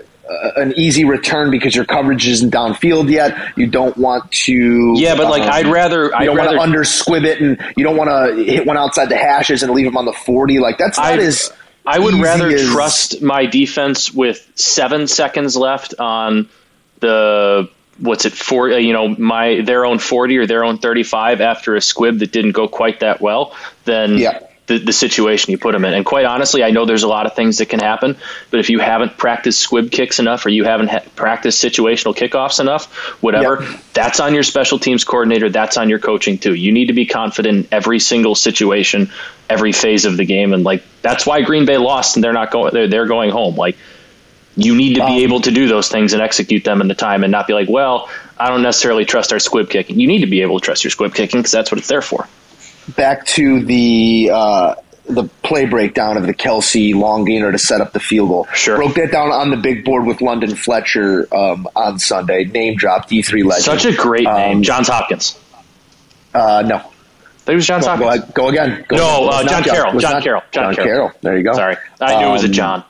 an 0.58 0.74
easy 0.76 1.06
return 1.06 1.52
because 1.52 1.76
your 1.76 1.86
coverage 1.86 2.28
isn't 2.28 2.52
downfield 2.52 3.10
yet. 3.10 3.38
You 3.56 3.68
don't 3.68 3.96
want 3.96 4.30
to. 4.32 4.96
Yeah, 4.98 5.16
but, 5.16 5.30
like, 5.30 5.44
I'd 5.44 5.68
rather- 5.68 6.06
You 6.06 6.12
I'd 6.16 6.26
don't 6.26 6.38
want 6.38 6.52
to 6.52 6.60
under 6.60 6.84
squib 6.84 7.24
it, 7.26 7.40
and 7.42 7.58
you 7.78 7.84
don't 7.84 7.96
want 7.96 8.10
to 8.10 8.44
hit 8.44 8.66
one 8.66 8.76
outside 8.78 9.08
the 9.10 9.18
hashes 9.18 9.64
and 9.64 9.72
leave 9.72 9.86
them 9.86 9.96
on 9.98 10.06
the 10.06 10.14
forty. 10.14 10.60
Like 10.60 10.78
that's 10.78 10.98
not 10.98 11.20
I- 11.20 11.24
as. 11.24 11.54
I 11.86 12.00
would 12.00 12.16
rather 12.16 12.48
as- 12.50 12.70
trust 12.70 13.22
my 13.22 13.46
defense 13.46 14.14
with 14.14 14.50
seven 14.56 15.08
seconds 15.08 15.56
left 15.56 15.96
on 16.00 16.50
the 17.00 17.70
what's 18.00 18.26
it 18.26 18.34
for 18.34 18.72
uh, 18.72 18.78
you 18.78 18.94
know 18.94 19.10
my 19.10 19.62
their 19.62 19.86
own 19.86 20.00
40 20.00 20.38
or 20.38 20.48
their 20.48 20.64
own 20.64 20.78
35 20.80 21.42
after 21.42 21.76
a 21.76 21.82
squib 21.82 22.20
that 22.20 22.32
didn't 22.32 22.54
go 22.54 22.68
quite 22.68 23.02
that 23.02 23.22
well 23.22 23.56
than 23.86 24.18
Yeah. 24.18 24.40
The, 24.80 24.86
the 24.86 24.94
situation 24.94 25.52
you 25.52 25.58
put 25.58 25.72
them 25.74 25.86
in. 25.86 25.94
And 25.94 26.06
quite 26.06 26.26
honestly 26.26 26.64
i 26.64 26.72
know 26.72 26.86
there's 26.86 27.04
a 27.04 27.08
lot 27.08 27.26
of 27.26 27.36
things 27.36 27.58
that 27.60 27.68
can 27.68 27.80
happen 27.80 28.18
but 28.52 28.60
if 28.60 28.70
you 28.70 28.80
haven't 28.80 29.18
practiced 29.18 29.60
squib 29.60 29.92
kicks 29.92 30.20
enough 30.20 30.46
or 30.46 30.50
you 30.50 30.64
haven't 30.64 30.90
ha- 30.90 31.04
practiced 31.16 31.64
situational 31.64 32.16
kickoffs 32.16 32.60
enough 32.60 32.94
whatever 33.22 33.66
that's 33.94 34.20
on 34.20 34.34
your 34.34 34.44
special 34.44 34.80
teams 34.80 35.04
coordinator 35.04 35.50
that's 35.50 35.78
on 35.78 35.90
your 35.90 36.00
coaching 36.00 36.38
too. 36.38 36.54
You 36.54 36.72
need 36.72 36.88
to 36.88 36.94
be 36.94 37.06
confident 37.06 37.66
in 37.66 37.68
every 37.72 38.00
single 38.00 38.36
situation 38.36 39.10
every 39.50 39.72
phase 39.72 40.06
of 40.06 40.18
the 40.18 40.26
game. 40.26 40.54
And 40.54 40.64
like 40.64 40.84
that's 41.02 41.26
why 41.26 41.42
green 41.42 41.66
bay 41.66 41.78
lost 41.78 42.16
and 42.16 42.24
they're 42.24 42.34
not 42.34 42.52
going 42.52 42.74
they're, 42.74 42.88
they're 42.88 43.06
going 43.06 43.30
home. 43.30 43.56
Like 43.56 43.78
you 44.56 44.76
need 44.76 44.96
to 44.96 45.06
be 45.06 45.18
Um, 45.18 45.24
able 45.24 45.42
to 45.42 45.52
do 45.52 45.68
those 45.68 45.90
things 45.90 46.14
and 46.14 46.22
execute 46.22 46.64
them 46.64 46.82
in 46.82 46.88
the 46.88 46.96
time 46.96 47.24
and 47.24 47.32
not 47.32 47.48
be 47.48 47.54
like 47.54 47.68
well 47.70 48.10
i 48.38 48.50
don't 48.50 48.62
necessarily 48.62 49.06
trust 49.06 49.34
our 49.34 49.40
squib 49.40 49.70
kicking. 49.70 50.00
You 50.00 50.08
need 50.08 50.22
to 50.22 50.28
be 50.28 50.42
able 50.42 50.60
to 50.60 50.66
trust 50.66 50.84
your 50.84 50.92
squib 50.92 51.14
kicking 51.14 51.40
because 51.40 51.52
that's 51.52 51.72
what 51.72 51.80
it's 51.80 51.88
there 51.88 52.02
for 52.02 52.28
back 52.96 53.26
to 53.28 53.64
the 53.64 54.30
uh, 54.34 54.76
the 55.06 55.26
play 55.44 55.66
breakdown 55.66 56.16
of 56.18 56.26
the 56.26 56.34
Kelce 56.34 56.96
long 56.96 57.26
gainer 57.26 57.52
to 57.52 57.58
set 57.60 57.82
up 57.82 57.92
the 57.94 58.00
field 58.00 58.30
goal. 58.30 58.48
Sure. 58.54 58.78
Broke 58.78 58.96
that 58.96 59.12
down 59.12 59.32
on 59.32 59.50
the 59.50 59.58
big 59.58 59.84
board 59.84 60.06
with 60.06 60.22
London 60.22 60.56
Fletcher 60.56 61.28
um, 61.36 61.68
on 61.76 62.00
Sunday. 62.00 62.46
Name 62.46 62.76
drop 62.78 63.08
D 63.10 63.22
three 63.22 63.44
legend. 63.44 63.66
such 63.66 63.86
a 63.86 63.96
great 63.96 64.24
name 64.26 64.58
Um, 64.58 64.64
johns 64.64 64.88
hopkins 64.88 65.38
Uh, 66.34 66.64
no. 66.66 66.82
it 67.48 67.56
was 67.56 67.68
johns 67.68 67.86
Go, 67.86 67.96
hopkins 67.98 68.32
go, 68.34 68.44
go 68.44 68.48
again. 68.50 68.86
Go 68.88 68.96
No, 68.96 69.28
again. 69.28 69.34
Uh, 69.48 69.50
John 69.50 69.64
Carroll. 69.64 70.00
John 70.00 70.22
Carroll. 70.22 70.44
John 70.52 70.76
Carroll. 70.76 71.12
There 71.22 71.38
you 71.38 71.44
go. 71.44 71.54
sorry 71.54 71.76
i 72.00 72.22
knew 72.22 72.28
it 72.30 72.32
was 72.32 72.44
a 72.44 72.48
Um, 72.48 72.54
john 72.54 72.84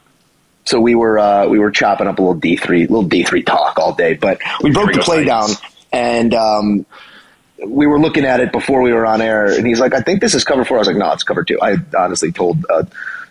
So 0.66 0.80
we 0.80 0.94
were 0.96 1.18
uh, 1.20 1.48
we 1.48 1.58
were 1.60 1.72
chopping 1.72 2.08
up 2.08 2.20
a 2.20 2.22
little 2.22 2.36
D 2.40 2.56
three, 2.58 2.82
little 2.82 3.04
D 3.04 3.24
three 3.24 3.42
talk 3.44 3.80
all 3.80 3.94
day, 3.96 4.14
but 4.14 4.40
we 4.62 4.72
broke 4.72 4.94
the 4.94 5.00
play 5.00 5.26
down 5.26 5.50
and 5.92 6.34
um, 6.34 6.86
we 7.66 7.88
were 7.88 8.00
looking 8.00 8.26
at 8.26 8.40
it 8.40 8.52
before 8.52 8.82
we 8.82 8.94
were 8.94 9.06
on 9.06 9.22
air, 9.22 9.46
and 9.46 9.66
he's 9.66 9.80
like, 9.80 9.94
"I 9.94 10.02
think 10.02 10.22
this 10.22 10.34
is 10.34 10.44
cover 10.44 10.66
four. 10.66 10.78
I 10.78 10.80
was 10.80 10.88
like, 10.88 10.98
"No, 10.98 11.12
it's 11.12 11.24
cover 11.24 11.44
two. 11.44 11.60
I 11.62 11.78
honestly 11.98 12.32
told 12.32 12.66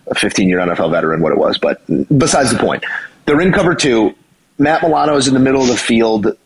a 0.07 0.15
15 0.15 0.49
year 0.49 0.61
NFL 0.61 0.91
veteran, 0.91 1.21
what 1.21 1.33
it 1.33 1.39
was. 1.39 1.59
But 1.59 1.83
besides 2.17 2.53
the 2.53 2.59
point, 2.59 2.85
they're 3.27 3.41
in 3.41 3.53
cover 3.53 3.75
two. 3.75 4.15
Matt 4.59 4.83
Milano 4.83 5.17
is 5.17 5.29
in 5.29 5.35
the 5.35 5.41
middle 5.41 5.63
of 5.63 5.69
the 5.69 5.77
field, 5.77 6.37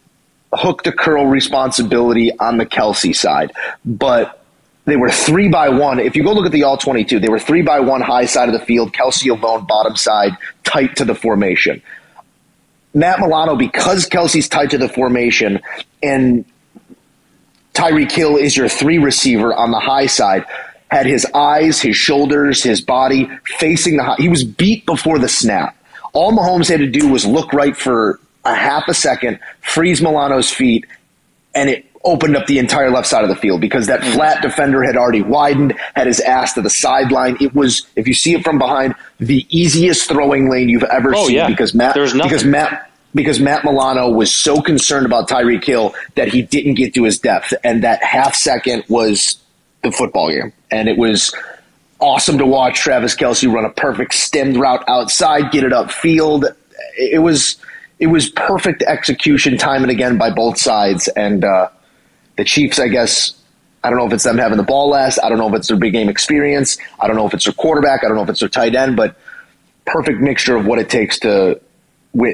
hook 0.53 0.83
to 0.85 0.93
curl 0.93 1.27
responsibility 1.27 2.37
on 2.39 2.57
the 2.57 2.67
Kelce 2.67 3.15
side. 3.15 3.53
But 3.85 4.43
they 4.85 4.97
were 4.97 5.11
three 5.11 5.49
by 5.49 5.69
one. 5.69 5.99
If 5.99 6.17
you 6.17 6.23
go 6.23 6.33
look 6.33 6.47
at 6.47 6.53
the 6.53 6.63
all 6.63 6.77
22, 6.77 7.19
they 7.19 7.29
were 7.29 7.41
three 7.41 7.63
by 7.63 7.81
one 7.81 8.01
high 8.01 8.27
side 8.27 8.49
of 8.49 8.59
the 8.59 8.65
field, 8.65 8.93
Kelce 8.93 9.29
alone, 9.31 9.67
bottom 9.67 9.97
side, 9.97 10.37
tight 10.65 10.97
to 10.97 11.05
the 11.05 11.15
formation. 11.15 11.83
Matt 12.95 13.21
Milano, 13.21 13.57
because 13.57 14.09
Kelce's 14.09 14.49
tight 14.49 14.71
to 14.71 14.79
the 14.79 14.89
formation 14.89 15.61
and 16.03 16.47
Tyreek 17.77 18.11
Hill 18.11 18.37
is 18.37 18.57
your 18.57 18.69
three 18.69 18.99
receiver 18.99 19.53
on 19.55 19.71
the 19.71 19.79
high 19.79 20.07
side, 20.07 20.45
had 20.91 21.07
his 21.07 21.27
eyes, 21.35 21.81
his 21.81 21.95
shoulders, 21.97 22.63
his 22.63 22.81
body 22.81 23.29
facing 23.59 23.97
the 23.97 24.03
high. 24.05 24.17
He 24.19 24.29
was 24.29 24.45
beat 24.45 24.87
before 24.87 25.19
the 25.19 25.29
snap. 25.29 25.77
All 26.13 26.33
Mahomes 26.33 26.69
had 26.69 26.79
to 26.81 26.87
do 26.87 27.09
was 27.09 27.27
look 27.27 27.53
right 27.53 27.77
for 27.77 28.19
a 28.45 28.55
half 28.55 28.85
a 28.89 28.95
second, 28.95 29.39
freeze 29.61 30.01
Milano's 30.01 30.51
feet, 30.51 30.87
and 31.55 31.69
it 31.69 31.85
opened 32.05 32.37
up 32.37 32.47
the 32.47 32.59
entire 32.61 32.89
left 32.91 33.09
side 33.09 33.25
of 33.25 33.29
the 33.29 33.35
field 33.37 33.61
because 33.61 33.89
that 33.89 34.01
flat 34.15 34.41
defender 34.41 34.83
had 34.85 34.97
already 34.97 35.21
widened, 35.23 35.73
had 35.97 36.07
his 36.07 36.21
ass 36.21 36.53
to 36.55 36.63
the 36.63 36.71
sideline. 36.71 37.37
It 37.41 37.53
was, 37.55 37.87
if 37.97 38.07
you 38.07 38.15
see 38.15 38.33
it 38.35 38.45
from 38.45 38.59
behind, 38.59 38.95
the 39.19 39.45
easiest 39.51 40.09
throwing 40.09 40.49
lane 40.49 40.69
you've 40.69 40.85
ever 40.85 41.13
Oh, 41.15 41.27
seen 41.27 41.37
yeah. 41.37 41.49
because 41.49 41.75
Matt 41.75 41.95
because 41.95 42.45
Matt 42.45 42.91
because 43.17 43.41
Matt 43.41 43.65
Milano 43.65 44.11
was 44.11 44.33
so 44.33 44.61
concerned 44.61 45.07
about 45.07 45.29
Tyreek 45.29 45.65
Hill 45.65 45.95
that 46.15 46.29
he 46.29 46.43
didn't 46.43 46.75
get 46.75 46.95
to 46.95 47.05
his 47.05 47.19
depth, 47.19 47.55
and 47.65 47.83
that 47.83 48.03
half 48.05 48.35
second 48.35 48.85
was 48.89 49.39
the 49.83 49.91
football 49.91 50.31
game, 50.31 50.53
and 50.71 50.89
it 50.89 50.99
was 50.99 51.35
awesome 51.99 52.37
to 52.39 52.47
watch 52.47 52.79
Travis 52.79 53.17
Kelce 53.17 53.51
run 53.51 53.65
a 53.65 53.71
perfect 53.71 54.15
stemmed 54.15 54.59
route 54.59 54.85
outside, 54.87 55.51
get 55.51 55.65
it 55.65 55.73
upfield. 55.73 56.45
It 56.99 57.23
was 57.23 57.57
it 57.99 58.09
was 58.09 58.29
perfect 58.29 58.83
execution 58.83 59.57
time 59.57 59.83
and 59.83 59.91
again 59.91 60.19
by 60.19 60.31
both 60.31 60.59
sides, 60.59 61.09
and 61.09 61.45
uh, 61.45 61.71
the 62.37 62.45
Chiefs, 62.45 62.79
I 62.79 62.89
guess. 62.89 63.33
I 63.83 63.91
don't 63.91 64.01
know 64.01 64.07
if 64.07 64.13
it's 64.13 64.25
them 64.25 64.37
having 64.37 64.57
the 64.57 64.65
ball 64.65 64.89
last. 64.89 65.21
I 65.23 65.29
don't 65.29 65.39
know 65.39 65.49
if 65.49 65.55
it's 65.55 65.69
their 65.69 65.77
big 65.77 65.93
game 65.93 66.09
experience. 66.09 66.77
I 66.99 67.07
don't 67.07 67.15
know 67.15 67.25
if 67.25 67.33
it's 67.33 67.45
their 67.45 67.55
quarterback. 67.55 68.03
I 68.03 68.09
don't 68.09 68.17
know 68.17 68.25
if 68.25 68.29
it's 68.29 68.41
their 68.41 68.49
tight 68.49 68.75
end, 68.75 68.97
but 68.97 69.15
perfect 69.85 70.21
mixture 70.21 70.57
of 70.57 70.67
what 70.67 70.81
it 70.81 70.91
takes 70.91 71.21
to 71.21 71.61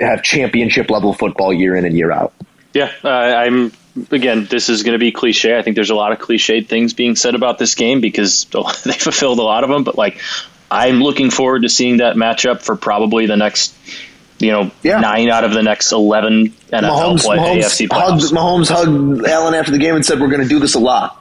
have 0.01 0.23
championship 0.23 0.91
level 0.91 1.13
football 1.13 1.53
year 1.53 1.77
in 1.77 1.85
and 1.85 1.97
year 1.97 2.11
out. 2.13 2.33
Yeah, 2.75 2.91
uh, 3.05 3.09
I'm 3.09 3.73
again. 4.11 4.47
This 4.51 4.69
is 4.69 4.83
going 4.83 4.95
to 4.95 4.99
be 4.99 5.13
cliche. 5.13 5.57
I 5.59 5.63
think 5.63 5.75
there's 5.77 5.91
a 5.91 5.95
lot 5.95 6.13
of 6.13 6.19
cliched 6.19 6.67
things 6.69 6.95
being 6.95 7.17
said 7.17 7.35
about 7.35 7.59
this 7.59 7.75
game 7.75 8.01
because 8.01 8.45
they 8.85 8.93
fulfilled 8.93 9.39
a 9.39 9.43
lot 9.43 9.65
of 9.65 9.71
them. 9.71 9.85
But 9.85 9.97
like, 9.97 10.21
I'm 10.71 11.03
looking 11.03 11.31
forward 11.31 11.63
to 11.63 11.69
seeing 11.69 11.99
that 11.99 12.17
matchup 12.17 12.63
for 12.63 12.77
probably 12.77 13.27
the 13.27 13.37
next, 13.37 13.75
you 14.39 14.53
know, 14.53 14.71
Yeah. 14.83 15.01
nine 15.01 15.29
out 15.29 15.45
of 15.45 15.53
the 15.53 15.63
next 15.63 15.93
eleven 15.93 16.51
NFL 16.73 16.81
Mahomes, 16.81 17.21
play 17.25 17.37
Mahomes, 17.39 17.63
AFC 17.65 17.89
hugged, 17.93 18.23
playoffs. 18.25 18.33
Mahomes 18.33 18.69
hugged 18.71 19.27
Allen 19.27 19.55
after 19.55 19.73
the 19.73 19.79
game 19.79 19.95
and 19.97 20.05
said, 20.07 20.19
"We're 20.21 20.29
going 20.31 20.43
to 20.43 20.49
do 20.49 20.59
this 20.59 20.75
a 20.75 20.81
lot." 20.81 21.19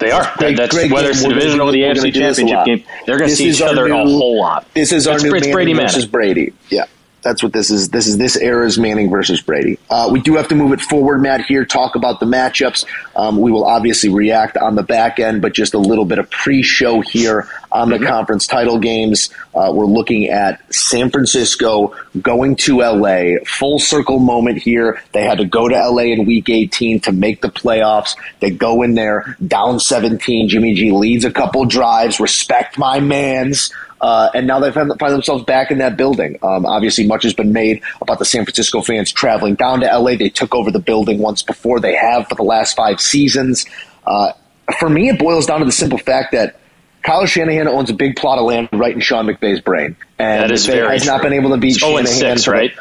They 0.00 0.12
are. 0.12 0.32
Great- 0.36 0.56
That's 0.56 0.72
great 0.74 0.92
whether 0.92 1.10
it's 1.10 1.22
the 1.22 1.28
division 1.28 1.60
or 1.60 1.72
the 1.72 1.82
AFC 1.82 2.12
do 2.12 2.20
this 2.20 2.38
a 2.38 2.42
championship 2.42 2.64
game. 2.66 2.84
They're 3.06 3.18
going 3.18 3.30
to 3.30 3.36
see 3.36 3.48
each 3.50 3.60
other 3.62 3.86
a 3.86 3.92
whole 3.92 4.38
lot. 4.40 4.66
This 4.72 4.92
is 4.92 5.08
our 5.08 5.16
it's, 5.16 5.24
new 5.24 5.34
it's 5.34 5.48
Brady 5.48 5.72
versus 5.74 6.06
Brady. 6.06 6.52
Yeah, 6.70 6.84
that's 7.22 7.42
what 7.42 7.52
this 7.52 7.70
is. 7.70 7.88
This 7.90 8.06
is 8.06 8.18
this 8.18 8.36
era's 8.36 8.78
Manning 8.78 9.10
versus 9.10 9.40
Brady. 9.40 9.78
Uh, 9.90 10.08
we 10.12 10.20
do 10.20 10.36
have 10.36 10.48
to 10.48 10.54
move 10.54 10.72
it 10.72 10.80
forward, 10.80 11.20
Matt. 11.20 11.44
Here, 11.44 11.64
talk 11.64 11.96
about 11.96 12.20
the 12.20 12.26
matchups. 12.26 12.84
Um, 13.16 13.40
we 13.40 13.50
will 13.50 13.64
obviously 13.64 14.10
react 14.10 14.56
on 14.56 14.76
the 14.76 14.82
back 14.82 15.18
end, 15.18 15.42
but 15.42 15.52
just 15.52 15.74
a 15.74 15.78
little 15.78 16.04
bit 16.04 16.18
of 16.18 16.30
pre-show 16.30 17.00
here 17.00 17.48
on 17.70 17.90
the 17.90 17.98
conference 17.98 18.46
title 18.46 18.78
games. 18.78 19.30
Uh, 19.54 19.72
we're 19.74 19.86
looking 19.86 20.28
at 20.28 20.72
San 20.72 21.10
Francisco 21.10 21.94
going 22.22 22.56
to 22.56 22.78
LA. 22.78 23.44
Full 23.46 23.78
circle 23.78 24.18
moment 24.18 24.58
here. 24.58 25.02
They 25.12 25.24
had 25.24 25.38
to 25.38 25.44
go 25.44 25.68
to 25.68 25.74
LA 25.74 26.04
in 26.04 26.26
Week 26.26 26.48
18 26.48 27.00
to 27.00 27.12
make 27.12 27.42
the 27.42 27.48
playoffs. 27.48 28.16
They 28.40 28.50
go 28.50 28.82
in 28.82 28.94
there 28.94 29.36
down 29.46 29.80
17. 29.80 30.48
Jimmy 30.48 30.74
G 30.74 30.92
leads 30.92 31.24
a 31.24 31.30
couple 31.30 31.64
drives. 31.64 32.20
Respect 32.20 32.78
my 32.78 33.00
man's. 33.00 33.70
Uh, 34.00 34.30
and 34.34 34.46
now 34.46 34.60
they 34.60 34.70
find, 34.70 34.90
find 34.98 35.12
themselves 35.12 35.44
back 35.44 35.70
in 35.70 35.78
that 35.78 35.96
building. 35.96 36.38
Um, 36.42 36.64
obviously, 36.66 37.06
much 37.06 37.24
has 37.24 37.34
been 37.34 37.52
made 37.52 37.82
about 38.00 38.18
the 38.18 38.24
San 38.24 38.44
Francisco 38.44 38.80
fans 38.82 39.10
traveling 39.10 39.54
down 39.56 39.80
to 39.80 39.86
LA. 39.86 40.14
They 40.16 40.28
took 40.28 40.54
over 40.54 40.70
the 40.70 40.78
building 40.78 41.18
once 41.18 41.42
before. 41.42 41.80
They 41.80 41.96
have 41.96 42.28
for 42.28 42.34
the 42.34 42.44
last 42.44 42.76
five 42.76 43.00
seasons. 43.00 43.66
Uh, 44.06 44.32
for 44.78 44.88
me, 44.88 45.08
it 45.08 45.18
boils 45.18 45.46
down 45.46 45.60
to 45.60 45.64
the 45.64 45.72
simple 45.72 45.98
fact 45.98 46.32
that 46.32 46.60
Kyle 47.02 47.26
Shanahan 47.26 47.68
owns 47.68 47.90
a 47.90 47.94
big 47.94 48.16
plot 48.16 48.38
of 48.38 48.44
land 48.44 48.68
right 48.72 48.94
in 48.94 49.00
Sean 49.00 49.26
McVay's 49.26 49.60
brain, 49.60 49.96
and 50.18 50.42
That 50.42 50.50
is 50.50 50.66
McVay 50.66 50.72
very 50.72 50.92
has 50.92 51.06
not 51.06 51.22
been 51.22 51.32
able 51.32 51.50
to 51.50 51.56
beat 51.56 51.76
It's 51.76 51.80
0 51.80 51.96
and 51.96 52.08
Shanahan 52.08 52.36
6, 52.38 52.44
the- 52.44 52.50
right? 52.50 52.72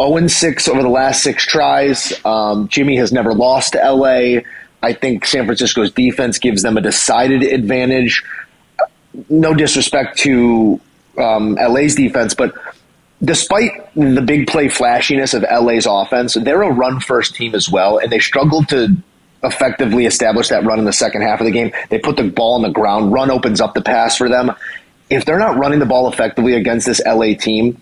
0 0.00 0.16
and 0.16 0.30
6 0.30 0.68
over 0.68 0.82
the 0.82 0.88
last 0.88 1.22
six 1.22 1.44
tries. 1.46 2.12
Um, 2.24 2.68
Jimmy 2.68 2.96
has 2.96 3.12
never 3.12 3.32
lost 3.34 3.74
to 3.74 3.78
LA. 3.78 4.40
I 4.82 4.94
think 4.94 5.26
San 5.26 5.44
Francisco's 5.44 5.92
defense 5.92 6.38
gives 6.38 6.62
them 6.62 6.76
a 6.78 6.80
decided 6.80 7.42
advantage. 7.42 8.22
No 9.28 9.54
disrespect 9.54 10.18
to 10.20 10.80
um, 11.18 11.54
LA's 11.54 11.94
defense, 11.94 12.34
but 12.34 12.54
despite 13.22 13.72
the 13.94 14.22
big 14.22 14.46
play 14.46 14.68
flashiness 14.68 15.34
of 15.34 15.42
LA's 15.42 15.86
offense, 15.86 16.34
they're 16.34 16.62
a 16.62 16.72
run 16.72 17.00
first 17.00 17.34
team 17.34 17.54
as 17.54 17.68
well, 17.68 17.98
and 17.98 18.10
they 18.10 18.18
struggled 18.18 18.68
to 18.68 18.96
effectively 19.42 20.06
establish 20.06 20.48
that 20.48 20.64
run 20.64 20.78
in 20.78 20.84
the 20.84 20.92
second 20.92 21.22
half 21.22 21.40
of 21.40 21.46
the 21.46 21.52
game. 21.52 21.72
They 21.88 21.98
put 21.98 22.16
the 22.16 22.24
ball 22.24 22.54
on 22.54 22.62
the 22.62 22.70
ground. 22.70 23.12
Run 23.12 23.30
opens 23.30 23.60
up 23.60 23.74
the 23.74 23.82
pass 23.82 24.16
for 24.16 24.28
them. 24.28 24.52
If 25.08 25.24
they're 25.24 25.38
not 25.38 25.56
running 25.56 25.80
the 25.80 25.86
ball 25.86 26.10
effectively 26.12 26.54
against 26.54 26.86
this 26.86 27.00
LA 27.04 27.34
team, 27.34 27.80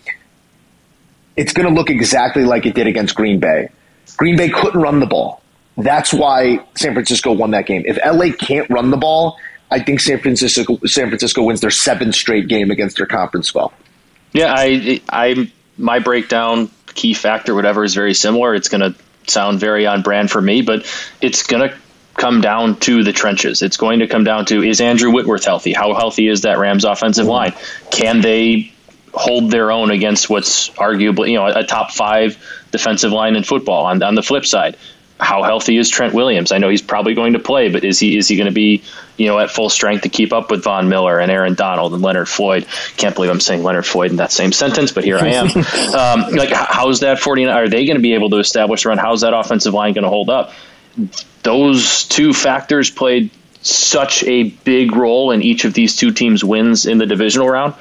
it's 1.36 1.52
going 1.52 1.68
to 1.68 1.74
look 1.74 1.90
exactly 1.90 2.44
like 2.44 2.64
it 2.66 2.74
did 2.74 2.86
against 2.86 3.14
Green 3.14 3.38
Bay. 3.38 3.68
Green 4.16 4.36
Bay 4.36 4.48
couldn't 4.48 4.80
run 4.80 5.00
the 5.00 5.06
ball. 5.06 5.42
That's 5.76 6.12
why 6.12 6.64
San 6.74 6.94
Francisco 6.94 7.32
won 7.32 7.52
that 7.52 7.66
game. 7.66 7.84
If 7.86 7.98
LA 8.04 8.34
can't 8.34 8.68
run 8.70 8.90
the 8.90 8.96
ball, 8.96 9.36
I 9.70 9.80
think 9.80 10.00
San 10.00 10.18
Francisco 10.20 10.78
San 10.86 11.08
Francisco 11.08 11.42
wins 11.42 11.60
their 11.60 11.70
seventh 11.70 12.14
straight 12.14 12.48
game 12.48 12.70
against 12.70 12.96
their 12.96 13.06
conference 13.06 13.50
foe. 13.50 13.72
Yeah, 14.32 14.54
I, 14.56 15.00
I, 15.08 15.50
my 15.76 16.00
breakdown 16.00 16.70
key 16.94 17.14
factor, 17.14 17.54
whatever, 17.54 17.84
is 17.84 17.94
very 17.94 18.14
similar. 18.14 18.54
It's 18.54 18.68
going 18.68 18.80
to 18.80 18.94
sound 19.26 19.60
very 19.60 19.86
on 19.86 20.02
brand 20.02 20.30
for 20.30 20.40
me, 20.40 20.62
but 20.62 20.86
it's 21.20 21.42
going 21.44 21.68
to 21.68 21.76
come 22.14 22.40
down 22.40 22.76
to 22.80 23.04
the 23.04 23.12
trenches. 23.12 23.62
It's 23.62 23.76
going 23.76 24.00
to 24.00 24.06
come 24.06 24.24
down 24.24 24.44
to 24.46 24.62
is 24.62 24.80
Andrew 24.80 25.10
Whitworth 25.10 25.44
healthy? 25.44 25.72
How 25.72 25.94
healthy 25.94 26.28
is 26.28 26.42
that 26.42 26.58
Rams 26.58 26.84
offensive 26.84 27.24
mm-hmm. 27.24 27.30
line? 27.30 27.54
Can 27.90 28.20
they 28.20 28.72
hold 29.14 29.50
their 29.50 29.72
own 29.72 29.90
against 29.90 30.28
what's 30.28 30.68
arguably 30.70 31.30
you 31.30 31.36
know 31.36 31.46
a 31.46 31.64
top 31.64 31.92
five 31.92 32.36
defensive 32.70 33.12
line 33.12 33.36
in 33.36 33.44
football? 33.44 33.86
On 33.86 34.02
on 34.02 34.14
the 34.14 34.22
flip 34.22 34.44
side, 34.44 34.76
how 35.20 35.42
healthy 35.42 35.76
is 35.76 35.88
Trent 35.88 36.14
Williams? 36.14 36.52
I 36.52 36.58
know 36.58 36.68
he's 36.68 36.82
probably 36.82 37.14
going 37.14 37.32
to 37.32 37.38
play, 37.38 37.70
but 37.70 37.84
is 37.84 37.98
he 37.98 38.16
is 38.16 38.28
he 38.28 38.36
going 38.36 38.46
to 38.46 38.52
be 38.52 38.82
you 39.16 39.26
know 39.26 39.38
at 39.38 39.50
full 39.50 39.68
strength 39.68 40.02
to 40.02 40.08
keep 40.08 40.32
up 40.32 40.50
with 40.50 40.62
Von 40.62 40.88
Miller 40.88 41.18
and 41.18 41.30
Aaron 41.30 41.54
Donald 41.54 41.92
and 41.92 42.02
Leonard 42.02 42.28
Floyd? 42.28 42.66
Can't 42.96 43.14
believe 43.14 43.30
I'm 43.30 43.40
saying 43.40 43.62
Leonard 43.62 43.86
Floyd 43.86 44.10
in 44.10 44.18
that 44.18 44.32
same 44.32 44.52
sentence, 44.52 44.92
but 44.92 45.04
here 45.04 45.18
I 45.18 45.28
am. 45.28 45.46
um, 46.26 46.34
like, 46.34 46.50
how's 46.50 47.00
that 47.00 47.18
49? 47.18 47.54
Are 47.54 47.68
they 47.68 47.84
going 47.84 47.96
to 47.96 48.02
be 48.02 48.14
able 48.14 48.30
to 48.30 48.38
establish 48.38 48.84
a 48.84 48.88
run? 48.88 48.98
How's 48.98 49.22
that 49.22 49.34
offensive 49.34 49.74
line 49.74 49.92
going 49.92 50.04
to 50.04 50.10
hold 50.10 50.30
up? 50.30 50.52
Those 51.42 52.04
two 52.04 52.32
factors 52.32 52.90
played 52.90 53.30
such 53.62 54.22
a 54.24 54.44
big 54.44 54.94
role 54.94 55.32
in 55.32 55.42
each 55.42 55.64
of 55.64 55.74
these 55.74 55.96
two 55.96 56.12
teams' 56.12 56.44
wins 56.44 56.86
in 56.86 56.98
the 56.98 57.06
divisional 57.06 57.48
round. 57.48 57.74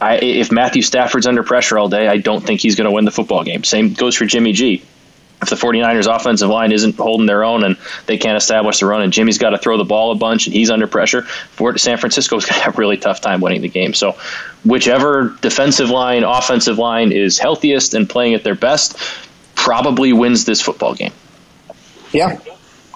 I, 0.00 0.16
if 0.16 0.52
Matthew 0.52 0.82
Stafford's 0.82 1.26
under 1.26 1.42
pressure 1.42 1.76
all 1.76 1.88
day, 1.88 2.06
I 2.06 2.18
don't 2.18 2.44
think 2.44 2.60
he's 2.60 2.76
going 2.76 2.84
to 2.84 2.92
win 2.92 3.04
the 3.04 3.10
football 3.10 3.42
game. 3.42 3.64
Same 3.64 3.94
goes 3.94 4.14
for 4.14 4.26
Jimmy 4.26 4.52
G. 4.52 4.84
If 5.40 5.50
the 5.50 5.56
49ers 5.56 6.12
offensive 6.12 6.48
line 6.48 6.72
isn't 6.72 6.96
holding 6.96 7.26
their 7.26 7.44
own 7.44 7.62
and 7.62 7.76
they 8.06 8.18
can't 8.18 8.36
establish 8.36 8.80
the 8.80 8.86
run 8.86 9.02
and 9.02 9.12
Jimmy's 9.12 9.38
got 9.38 9.50
to 9.50 9.58
throw 9.58 9.78
the 9.78 9.84
ball 9.84 10.10
a 10.10 10.16
bunch 10.16 10.46
and 10.46 10.54
he's 10.54 10.68
under 10.68 10.88
pressure, 10.88 11.22
for 11.22 11.78
San 11.78 11.96
Francisco's 11.96 12.44
going 12.46 12.58
to 12.58 12.64
have 12.64 12.74
a 12.76 12.78
really 12.78 12.96
tough 12.96 13.20
time 13.20 13.40
winning 13.40 13.60
the 13.62 13.68
game. 13.68 13.94
So 13.94 14.16
whichever 14.64 15.36
defensive 15.40 15.90
line, 15.90 16.24
offensive 16.24 16.78
line 16.78 17.12
is 17.12 17.38
healthiest 17.38 17.94
and 17.94 18.08
playing 18.10 18.34
at 18.34 18.42
their 18.42 18.56
best 18.56 18.96
probably 19.54 20.12
wins 20.12 20.44
this 20.44 20.60
football 20.60 20.94
game. 20.94 21.12
Yeah. 22.12 22.38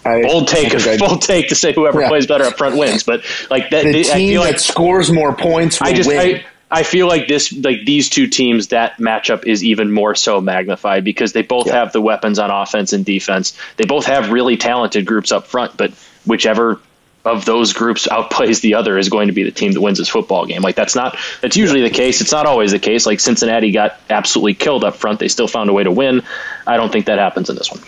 I, 0.04 0.22
Bold 0.22 0.48
take, 0.48 0.74
I 0.74 0.96
bold 0.98 1.22
take 1.22 1.48
to 1.50 1.54
say 1.54 1.72
whoever 1.72 2.00
Yeah. 2.00 2.08
plays 2.08 2.26
better 2.26 2.44
up 2.44 2.58
front 2.58 2.76
wins, 2.76 3.04
but 3.04 3.22
like 3.50 3.70
that, 3.70 3.84
the 3.84 4.00
I 4.00 4.02
team 4.02 4.30
feel 4.30 4.40
like 4.40 4.52
that 4.56 4.60
scores 4.60 5.12
more 5.12 5.32
points 5.32 5.80
I 5.80 5.92
just. 5.92 6.10
I, 6.10 6.44
I 6.74 6.84
feel 6.84 7.06
like 7.06 7.28
this 7.28 7.52
like 7.52 7.84
these 7.84 8.08
two 8.08 8.28
teams 8.28 8.68
that 8.68 8.96
matchup 8.96 9.44
is 9.46 9.62
even 9.62 9.92
more 9.92 10.14
so 10.14 10.40
magnified 10.40 11.04
because 11.04 11.32
they 11.34 11.42
both 11.42 11.66
Yeah. 11.66 11.74
have 11.80 11.92
the 11.92 12.00
weapons 12.00 12.38
on 12.38 12.50
offense 12.50 12.94
and 12.94 13.04
defense. 13.04 13.52
They 13.76 13.84
both 13.84 14.06
have 14.06 14.32
really 14.32 14.56
talented 14.56 15.04
groups 15.04 15.32
up 15.32 15.46
front, 15.46 15.76
but 15.76 15.92
whichever 16.24 16.80
of 17.26 17.44
those 17.44 17.72
groups 17.74 18.08
outplays 18.08 18.62
the 18.62 18.74
other 18.74 18.96
is 18.98 19.08
going 19.10 19.28
to 19.28 19.32
be 19.34 19.42
the 19.44 19.50
team 19.52 19.72
that 19.72 19.80
wins 19.82 19.98
this 19.98 20.08
football 20.08 20.46
game. 20.46 20.62
Like 20.62 20.74
that's 20.74 20.96
not 20.96 21.16
that's 21.42 21.56
usually 21.58 21.82
the 21.82 21.90
case. 21.90 22.22
It's 22.22 22.32
not 22.32 22.46
always 22.46 22.72
the 22.72 22.78
case. 22.78 23.04
Like 23.04 23.20
Cincinnati 23.20 23.70
got 23.70 24.00
absolutely 24.08 24.54
killed 24.54 24.82
up 24.82 24.96
front. 24.96 25.18
They 25.20 25.28
still 25.28 25.48
found 25.48 25.68
a 25.68 25.72
way 25.74 25.84
to 25.84 25.90
win. 25.90 26.22
I 26.66 26.78
don't 26.78 26.90
think 26.90 27.04
that 27.06 27.18
happens 27.18 27.50
in 27.50 27.56
this 27.56 27.70
one. 27.70 27.80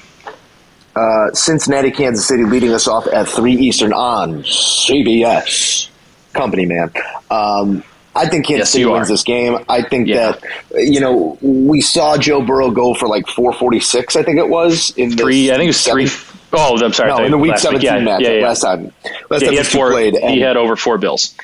uh, 0.94 1.32
Cincinnati, 1.32 1.90
Kansas 1.90 2.28
City 2.28 2.44
leading 2.44 2.70
us 2.72 2.86
off 2.86 3.06
at 3.08 3.26
3 3.28 3.54
Eastern 3.54 3.92
on 3.92 4.42
CBS. 4.44 5.88
Company, 6.34 6.66
man. 6.66 6.90
Um, 7.30 7.82
I 8.16 8.26
think 8.28 8.46
Kansas 8.46 8.66
Yes, 8.68 8.70
City 8.70 8.84
wins 8.84 9.08
this 9.08 9.22
game. 9.24 9.58
I 9.68 9.82
think 9.82 10.06
Yeah. 10.08 10.32
that 10.70 10.84
you 10.84 11.00
know 11.00 11.36
we 11.42 11.80
saw 11.80 12.16
Joe 12.16 12.42
Burrow 12.42 12.70
go 12.70 12.94
for 12.94 13.08
like 13.08 13.26
446. 13.28 14.16
I 14.16 14.22
think 14.22 14.38
it 14.38 14.48
was 14.48 14.92
in 14.96 15.10
the 15.10 15.16
Three, 15.16 15.50
I 15.50 15.54
think 15.56 15.64
it 15.64 15.68
was 15.68 15.84
three. 15.84 16.08
Oh, 16.56 16.78
I'm 16.80 16.92
sorry. 16.92 17.10
No, 17.10 17.24
in 17.24 17.32
the 17.32 17.38
week 17.38 17.50
last 17.52 17.62
17 17.62 17.84
Yeah, 17.84 17.98
match 17.98 18.20
yeah, 18.22 18.30
yeah. 18.30 18.46
last 18.46 18.60
time. 18.60 18.92
Last 19.28 19.42
Yeah, 19.42 19.46
time 19.46 19.50
he 19.50 19.56
had 19.56 19.66
four. 19.66 19.90
played, 19.90 20.14
He 20.16 20.40
had 20.40 20.56
over 20.56 20.76
four 20.76 20.98
bills. 20.98 21.34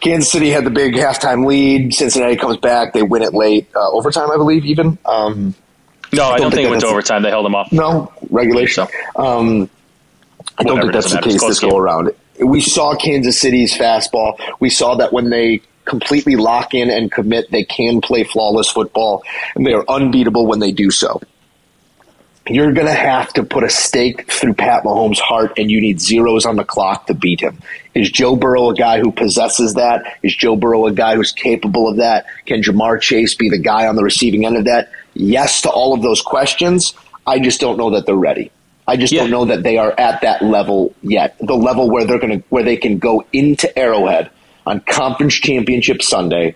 Kansas 0.00 0.30
City 0.32 0.50
had 0.50 0.64
the 0.64 0.70
big 0.70 0.94
halftime 0.94 1.46
lead. 1.46 1.92
Cincinnati 1.94 2.36
comes 2.36 2.56
back. 2.58 2.92
They 2.94 3.02
win 3.02 3.22
it 3.22 3.34
late, 3.34 3.68
uh, 3.76 3.90
overtime, 3.90 4.30
I 4.30 4.36
believe. 4.36 4.64
Even 4.64 4.96
um, 5.04 5.54
No, 6.12 6.24
I 6.24 6.38
don't, 6.38 6.40
don't 6.40 6.50
think 6.50 6.54
think 6.54 6.66
it 6.66 6.70
went 6.70 6.80
to 6.82 6.86
overtime. 6.88 7.22
They 7.22 7.30
held 7.30 7.44
them 7.44 7.54
off. 7.54 7.70
no 7.72 8.10
regulation. 8.30 8.86
So. 8.86 9.22
Um, 9.22 9.68
I 10.58 10.62
don't 10.62 10.76
Whatever, 10.76 10.92
think 10.92 10.92
that's 10.92 11.12
the. 11.12 11.20
Case 11.20 11.42
this 11.44 11.60
go 11.60 11.76
around. 11.76 12.12
We 12.40 12.60
saw 12.60 12.94
Kansas 12.96 13.38
City's 13.40 13.74
fastball. 13.74 14.38
We 14.60 14.68
saw 14.70 14.94
that 14.96 15.12
when 15.12 15.30
they 15.30 15.60
completely 15.84 16.36
lock 16.36 16.74
in 16.74 16.90
and 16.90 17.10
commit, 17.10 17.50
they 17.50 17.64
can 17.64 18.00
play 18.00 18.24
flawless 18.24 18.68
football, 18.70 19.22
and 19.54 19.66
they 19.66 19.72
are 19.72 19.84
unbeatable 19.88 20.46
when 20.46 20.60
they 20.60 20.72
do 20.72 20.90
so. 20.90 21.20
You're 22.46 22.72
going 22.72 22.86
to 22.86 22.92
have 22.92 23.32
to 23.34 23.42
put 23.42 23.64
a 23.64 23.70
stake 23.70 24.30
through 24.30 24.52
Pat 24.54 24.84
Mahomes' 24.84 25.18
heart, 25.18 25.54
and 25.58 25.70
you 25.70 25.80
need 25.80 25.98
zeros 25.98 26.44
on 26.44 26.56
the 26.56 26.64
clock 26.64 27.06
to 27.06 27.14
beat 27.14 27.40
him. 27.40 27.58
Is 27.94 28.10
Joe 28.10 28.36
Burrow 28.36 28.68
a 28.68 28.74
guy 28.74 29.00
who 29.00 29.12
possesses 29.12 29.74
that? 29.74 30.18
Is 30.22 30.36
Joe 30.36 30.54
Burrow 30.54 30.84
a 30.86 30.92
guy 30.92 31.16
who's 31.16 31.32
capable 31.32 31.88
of 31.88 31.96
that? 31.96 32.26
Can 32.44 32.60
Ja'Marr 32.60 33.00
Chase 33.00 33.34
be 33.34 33.48
the 33.48 33.58
guy 33.58 33.86
on 33.86 33.96
the 33.96 34.02
receiving 34.02 34.44
end 34.44 34.58
of 34.58 34.66
that? 34.66 34.90
Yes 35.14 35.62
to 35.62 35.70
all 35.70 35.94
of 35.94 36.02
those 36.02 36.20
questions. 36.20 36.92
I 37.26 37.38
just 37.38 37.62
don't 37.62 37.78
know 37.78 37.90
that 37.92 38.04
they're 38.04 38.14
ready. 38.14 38.50
I 38.86 38.96
just 38.98 39.14
Yeah. 39.14 39.22
don't 39.22 39.30
know 39.30 39.44
that 39.46 39.62
they 39.62 39.78
are 39.78 39.94
at 39.96 40.20
that 40.20 40.42
level 40.42 40.94
yet. 41.02 41.36
The 41.40 41.56
level 41.56 41.88
where 41.88 42.04
they're 42.04 42.18
going 42.18 42.40
to 42.40 42.46
where 42.50 42.62
they 42.62 42.76
can 42.76 42.98
go 42.98 43.24
into 43.32 43.78
Arrowhead 43.78 44.28
on 44.66 44.80
Conference 44.80 45.34
Championship 45.34 46.02
Sunday 46.02 46.54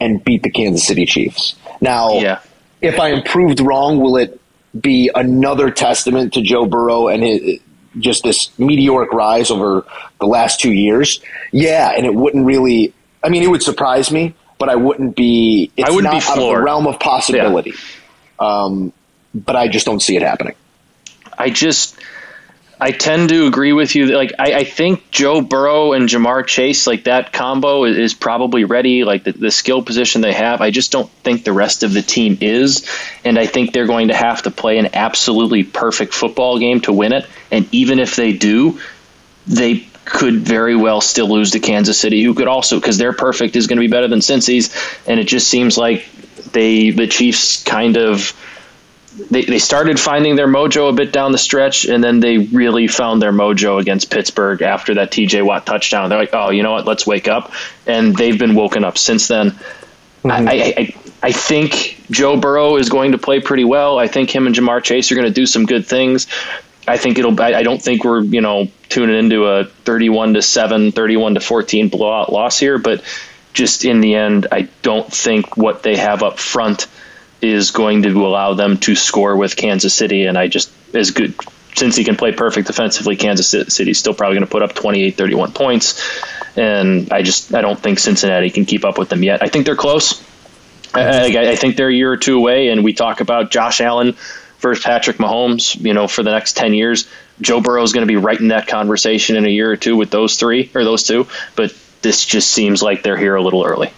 and 0.00 0.22
beat 0.22 0.42
the 0.42 0.50
Kansas 0.50 0.86
City 0.86 1.06
Chiefs. 1.06 1.56
Now, 1.80 2.12
Yeah. 2.20 2.38
if 2.80 3.00
I 3.00 3.10
am 3.10 3.22
proved 3.22 3.60
wrong, 3.60 3.98
will 4.00 4.16
it 4.16 4.40
be 4.78 5.10
another 5.14 5.70
testament 5.70 6.34
to 6.34 6.42
Joe 6.42 6.66
Burrow 6.66 7.08
and 7.08 7.22
his, 7.22 7.60
just 7.98 8.22
this 8.22 8.50
meteoric 8.58 9.12
rise 9.12 9.50
over 9.50 9.84
the 10.20 10.26
last 10.26 10.60
two 10.60 10.72
years? 10.72 11.20
Yeah, 11.52 11.90
and 11.96 12.06
it 12.06 12.14
wouldn't 12.14 12.44
really. 12.46 12.92
I 13.24 13.28
mean, 13.30 13.42
it 13.42 13.50
would 13.50 13.62
surprise 13.62 14.12
me, 14.12 14.34
but 14.58 14.68
I 14.68 14.76
wouldn't 14.76 15.16
be. 15.16 15.72
It's 15.76 15.88
I 15.88 15.92
wouldn't 15.92 16.12
not 16.12 16.22
be 16.22 16.28
out 16.28 16.38
of 16.38 16.44
the 16.56 16.62
realm 16.62 16.86
of 16.86 17.00
possibility. 17.00 17.72
Um, 18.38 18.92
but 19.34 19.56
I 19.56 19.66
just 19.68 19.84
don't 19.86 20.00
see 20.00 20.16
it 20.16 20.22
happening. 20.22 20.54
I 21.36 21.50
just 21.50 21.97
I 22.80 22.92
tend 22.92 23.30
to 23.30 23.46
agree 23.46 23.72
with 23.72 23.94
you. 23.94 24.06
Like 24.06 24.32
I, 24.38 24.52
I 24.54 24.64
think 24.64 25.10
Joe 25.10 25.40
Burrow 25.40 25.94
and 25.94 26.08
Ja'Marr 26.08 26.46
Chase, 26.46 26.86
like 26.86 27.04
that 27.04 27.32
combo, 27.32 27.84
is, 27.84 27.96
is 27.96 28.14
probably 28.14 28.64
ready. 28.64 29.04
Like 29.04 29.24
the, 29.24 29.32
the 29.32 29.50
skill 29.50 29.82
position 29.82 30.20
they 30.20 30.32
have, 30.32 30.60
I 30.60 30.70
just 30.70 30.92
don't 30.92 31.10
think 31.10 31.44
the 31.44 31.52
rest 31.52 31.82
of 31.82 31.92
the 31.92 32.02
team 32.02 32.38
is, 32.40 32.88
and 33.24 33.38
I 33.38 33.46
think 33.46 33.72
they're 33.72 33.86
going 33.86 34.08
to 34.08 34.14
have 34.14 34.42
to 34.42 34.50
play 34.50 34.78
an 34.78 34.90
absolutely 34.94 35.64
perfect 35.64 36.14
football 36.14 36.58
game 36.58 36.80
to 36.82 36.92
win 36.92 37.12
it. 37.12 37.26
And 37.50 37.68
even 37.72 37.98
if 37.98 38.14
they 38.14 38.32
do, 38.32 38.80
they 39.46 39.88
could 40.04 40.36
very 40.36 40.76
well 40.76 41.00
still 41.00 41.28
lose 41.28 41.50
to 41.52 41.60
Kansas 41.60 41.98
City, 41.98 42.22
who 42.22 42.34
could 42.34 42.48
also 42.48 42.78
because 42.78 42.96
their 42.96 43.12
perfect 43.12 43.56
is 43.56 43.66
going 43.66 43.76
to 43.76 43.80
be 43.80 43.90
better 43.90 44.08
than 44.08 44.20
Cincy's, 44.20 44.74
and 45.06 45.18
it 45.18 45.24
just 45.24 45.48
seems 45.48 45.76
like 45.76 46.08
they 46.52 46.90
the 46.90 47.08
Chiefs 47.08 47.62
kind 47.64 47.96
of 47.96 48.32
they, 49.30 49.44
they 49.44 49.58
started 49.58 49.98
finding 49.98 50.36
their 50.36 50.46
mojo 50.46 50.90
a 50.90 50.92
bit 50.92 51.12
down 51.12 51.32
the 51.32 51.38
stretch, 51.38 51.86
and 51.86 52.02
then 52.02 52.20
they 52.20 52.38
really 52.38 52.86
found 52.86 53.20
their 53.20 53.32
mojo 53.32 53.80
against 53.80 54.10
Pittsburgh 54.10 54.62
after 54.62 54.94
that 54.94 55.10
TJ 55.10 55.44
Watt 55.44 55.66
touchdown. 55.66 56.08
They're 56.08 56.18
like, 56.18 56.34
oh, 56.34 56.50
you 56.50 56.62
know 56.62 56.72
what? 56.72 56.86
Let's 56.86 57.06
wake 57.06 57.28
up, 57.28 57.52
and 57.86 58.16
they've 58.16 58.38
been 58.38 58.54
woken 58.54 58.84
up 58.84 58.96
since 58.96 59.28
then. 59.28 59.58
I, 60.24 60.28
mm-hmm. 60.28 60.48
I, 60.48 60.74
I 60.76 60.94
I 61.20 61.32
think 61.32 62.00
Joe 62.10 62.36
Burrow 62.36 62.76
is 62.76 62.88
going 62.88 63.12
to 63.12 63.18
play 63.18 63.40
pretty 63.40 63.64
well. 63.64 63.98
I 63.98 64.06
think 64.06 64.34
him 64.34 64.46
and 64.46 64.54
Ja'Marr 64.54 64.82
Chase 64.82 65.10
are 65.10 65.16
going 65.16 65.26
to 65.26 65.32
do 65.34 65.46
some 65.46 65.66
good 65.66 65.86
things. 65.86 66.28
I 66.86 66.96
think 66.96 67.18
it'll. 67.18 67.38
I, 67.40 67.54
I 67.54 67.62
don't 67.62 67.82
think 67.82 68.04
we're 68.04 68.22
you 68.22 68.40
know 68.40 68.68
tuning 68.88 69.18
into 69.18 69.44
a 69.44 69.64
thirty-one 69.64 70.34
to 70.34 70.42
seven, 70.42 70.92
31 70.92 71.34
to 71.34 71.40
fourteen 71.40 71.88
blowout 71.88 72.32
loss 72.32 72.58
here, 72.58 72.78
but 72.78 73.02
just 73.52 73.84
in 73.84 74.00
the 74.00 74.14
end, 74.14 74.46
I 74.52 74.68
don't 74.82 75.12
think 75.12 75.56
what 75.56 75.82
they 75.82 75.96
have 75.96 76.22
up 76.22 76.38
front 76.38 76.86
is 77.40 77.70
going 77.70 78.02
to 78.02 78.26
allow 78.26 78.54
them 78.54 78.78
to 78.78 78.94
score 78.94 79.36
with 79.36 79.56
Kansas 79.56 79.94
City. 79.94 80.26
And 80.26 80.36
I 80.36 80.48
just, 80.48 80.70
as 80.94 81.10
good, 81.10 81.34
since 81.74 81.96
he 81.96 82.04
can 82.04 82.16
play 82.16 82.32
perfect 82.32 82.66
defensively, 82.66 83.16
Kansas 83.16 83.48
City's 83.72 83.98
still 83.98 84.14
probably 84.14 84.36
going 84.36 84.46
to 84.46 84.50
put 84.50 84.62
up 84.62 84.74
28, 84.74 85.16
31 85.16 85.52
points. 85.52 86.02
And 86.56 87.12
I 87.12 87.22
just, 87.22 87.54
I 87.54 87.60
don't 87.60 87.78
think 87.78 87.98
Cincinnati 88.00 88.50
can 88.50 88.64
keep 88.64 88.84
up 88.84 88.98
with 88.98 89.08
them 89.08 89.22
yet. 89.22 89.42
I 89.42 89.48
think 89.48 89.64
they're 89.64 89.76
close. 89.76 90.24
I, 90.92 91.36
I, 91.36 91.50
I 91.50 91.56
think 91.56 91.76
they're 91.76 91.88
a 91.90 91.94
year 91.94 92.10
or 92.10 92.16
two 92.16 92.36
away. 92.36 92.68
And 92.68 92.82
we 92.82 92.92
talk 92.92 93.20
about 93.20 93.50
Josh 93.50 93.80
Allen 93.80 94.16
versus 94.58 94.82
Patrick 94.82 95.18
Mahomes, 95.18 95.80
you 95.80 95.94
know, 95.94 96.08
for 96.08 96.22
the 96.22 96.32
next 96.32 96.56
10 96.56 96.74
years. 96.74 97.08
Joe 97.40 97.60
Burrow 97.60 97.82
is 97.82 97.92
going 97.92 98.06
to 98.06 98.10
be 98.12 98.16
right 98.16 98.38
in 98.38 98.48
that 98.48 98.66
conversation 98.66 99.36
in 99.36 99.44
a 99.44 99.50
year 99.50 99.70
or 99.70 99.76
two 99.76 99.96
with 99.96 100.10
those 100.10 100.36
three 100.36 100.70
or 100.74 100.82
those 100.82 101.04
two. 101.04 101.28
But 101.54 101.72
this 102.02 102.24
just 102.24 102.50
seems 102.50 102.82
like 102.82 103.02
they're 103.02 103.16
here 103.16 103.36
a 103.36 103.42
little 103.42 103.64
early. 103.64 103.92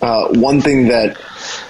Uh, 0.00 0.28
one 0.28 0.60
thing 0.60 0.88
that 0.88 1.18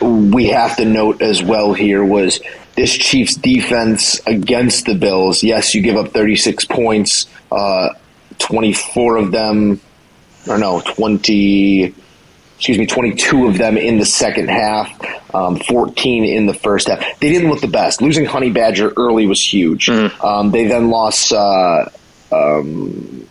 we 0.01 0.47
have 0.49 0.77
to 0.77 0.85
note 0.85 1.23
as 1.23 1.43
well 1.43 1.73
here 1.73 2.05
was 2.05 2.41
this 2.75 2.93
Chiefs 2.93 3.35
defense 3.37 4.21
against 4.27 4.87
the 4.87 4.95
Bills. 4.95 5.43
Yes, 5.43 5.75
you 5.75 5.81
give 5.83 5.97
up 5.97 6.09
36 6.13 6.65
points, 6.67 7.27
uh, 7.51 7.91
24 8.39 9.17
of 9.17 9.33
them, 9.33 9.81
or 10.47 10.59
no, 10.59 10.81
20, 10.85 11.95
excuse 12.57 12.79
me, 12.79 12.87
22 12.87 13.47
of 13.47 13.57
them 13.59 13.79
in 13.79 13.99
the 13.99 14.05
second 14.05 14.49
half, 14.49 15.35
um, 15.35 15.57
14 15.59 16.25
in 16.25 16.47
the 16.47 16.55
first 16.55 16.89
half. 16.89 17.01
They 17.21 17.31
didn't 17.31 17.49
look 17.49 17.61
the 17.63 17.67
best. 17.69 18.03
Losing 18.03 18.27
Honey 18.27 18.51
Badger 18.51 18.93
early 18.97 19.27
was 19.27 19.41
huge. 19.43 19.89
Um, 19.89 20.51
they 20.51 20.67
then 20.67 20.91
lost, 20.91 21.33
uh, 21.33 21.87
um, 22.31 23.27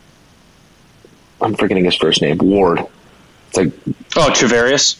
I'm 1.39 1.53
forgetting 1.55 1.85
his 1.85 1.95
first 1.95 2.21
name, 2.21 2.37
Ward. 2.39 2.79
It's 3.49 3.57
like 3.57 3.71
Oh, 4.17 4.31
Travarius? 4.31 4.95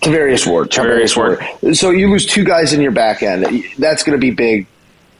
Tavarius 0.00 0.46
Ward. 0.46 0.70
Tavarius 0.70 1.16
Ward. 1.16 1.76
So 1.76 1.90
you 1.90 2.10
lose 2.10 2.26
two 2.26 2.44
guys 2.44 2.72
in 2.72 2.80
your 2.80 2.92
back 2.92 3.22
end. 3.22 3.64
That's 3.78 4.02
going 4.02 4.18
to 4.18 4.20
be 4.20 4.30
big, 4.30 4.66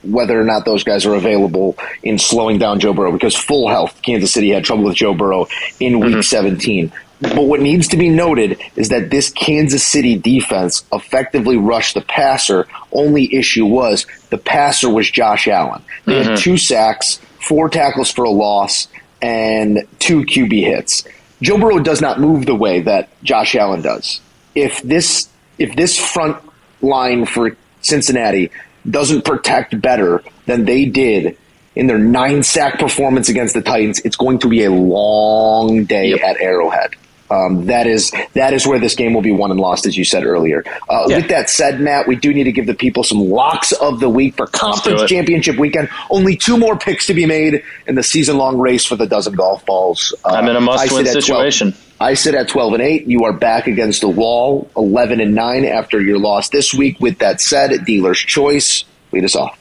whether 0.03 0.39
or 0.39 0.45
not 0.45 0.65
those 0.65 0.85
guys 0.85 1.07
are 1.07 1.15
available 1.15 1.77
in 2.03 2.19
slowing 2.19 2.59
down 2.59 2.81
Joe 2.81 2.93
Burrow. 2.93 3.13
Because 3.13 3.35
full 3.35 3.69
health, 3.69 4.01
Kansas 4.03 4.33
City 4.33 4.51
had 4.51 4.65
trouble 4.65 4.85
with 4.85 4.97
Joe 4.97 5.15
Burrow 5.15 5.49
in 5.81 6.01
Week 6.01 6.13
mm-hmm. 6.13 6.21
17. 6.21 6.93
But 7.21 7.45
what 7.45 7.61
needs 7.61 7.89
to 7.89 7.97
be 7.97 8.11
noted 8.11 8.61
is 8.77 8.91
that 8.91 9.11
this 9.11 9.31
Kansas 9.31 9.85
City 9.85 10.19
defense 10.19 10.85
effectively 10.93 11.57
rushed 11.57 11.95
the 11.95 12.03
passer. 12.03 12.67
Only 12.93 13.35
issue 13.35 13.65
was 13.65 14.07
the 14.29 14.39
passer 14.39 14.91
was 14.91 15.11
Josh 15.11 15.49
Allen. 15.49 15.83
They 16.05 16.19
had 16.19 16.27
mm-hmm. 16.27 16.37
two 16.37 16.59
sacks, 16.59 17.19
four 17.41 17.71
tackles 17.71 18.11
for 18.11 18.25
a 18.25 18.31
loss, 18.31 18.89
and 19.23 19.83
two 19.99 20.25
QB 20.27 20.63
hits. 20.63 21.05
Joe 21.41 21.59
Burrow 21.59 21.79
does 21.79 22.03
not 22.03 22.21
move 22.21 22.45
the 22.45 22.55
way 22.55 22.81
that 22.81 23.09
Josh 23.23 23.55
Allen 23.55 23.81
does. 23.81 24.21
If 24.57 24.83
this 24.83 25.29
if 25.59 25.77
this 25.77 25.97
front 25.97 26.37
line 26.83 27.27
for 27.27 27.57
Cincinnati 27.83 28.51
doesn't 28.91 29.25
protect 29.25 29.81
better 29.81 30.23
than 30.47 30.65
they 30.65 30.87
did 30.87 31.37
in 31.75 31.87
their 31.87 31.99
nine 31.99 32.43
sack 32.43 32.79
performance 32.79 33.29
against 33.29 33.55
the 33.55 33.63
Titans, 33.63 34.01
it's 34.01 34.17
going 34.17 34.39
to 34.41 34.49
be 34.49 34.65
a 34.65 34.71
long 34.71 35.85
day 35.85 36.09
Yep. 36.11 36.21
at 36.23 36.41
Arrowhead. 36.41 36.91
Um, 37.29 37.67
that 37.67 37.87
is 37.89 38.13
that 38.35 38.55
is 38.55 38.67
where 38.69 38.79
this 38.79 38.95
game 38.95 39.13
will 39.13 39.21
be 39.21 39.33
won 39.33 39.51
and 39.51 39.59
lost, 39.59 39.85
as 39.85 39.97
you 39.99 40.05
said 40.05 40.25
earlier. 40.25 40.63
Uh, 40.89 41.07
Yeah. 41.09 41.17
With 41.17 41.29
that 41.29 41.51
said, 41.51 41.81
Matt, 41.81 42.07
we 42.07 42.15
do 42.15 42.33
need 42.33 42.45
to 42.45 42.53
give 42.53 42.67
the 42.67 42.75
people 42.75 43.03
some 43.03 43.19
locks 43.19 43.73
of 43.73 43.99
the 43.99 44.09
week 44.09 44.37
for 44.37 44.47
conference 44.47 45.03
championship 45.05 45.59
weekend. 45.59 45.89
Only 46.09 46.37
two 46.37 46.57
more 46.57 46.77
picks 46.79 47.07
to 47.09 47.15
be 47.15 47.27
made 47.27 47.63
in 47.89 47.97
the 47.97 48.03
season 48.05 48.39
long 48.39 48.59
race 48.59 48.85
for 48.85 48.95
the 48.95 49.07
dozen 49.09 49.35
golf 49.35 49.67
balls. 49.67 50.15
Uh, 50.25 50.29
I'm 50.29 50.47
in 50.49 50.55
a 50.55 50.61
must 50.61 50.93
win 50.93 51.05
at 51.07 51.13
12 51.13 51.25
situation. 51.25 51.75
I 51.99 52.15
sit 52.15 52.35
at 52.35 52.49
12 52.49 52.75
and 52.75 52.83
8. 52.83 53.07
You 53.07 53.25
are 53.25 53.33
back 53.33 53.67
against 53.67 54.03
the 54.03 54.09
wall, 54.09 54.71
11 54.77 55.21
and 55.21 55.35
9 55.35 55.65
after 55.65 56.01
your 56.01 56.19
loss 56.19 56.51
this 56.51 56.75
week. 56.75 57.01
With 57.01 57.19
that 57.19 57.41
said, 57.41 57.85
dealer's 57.85 58.19
choice. 58.19 58.85
Lead 59.13 59.25
us 59.25 59.35
off. 59.35 59.59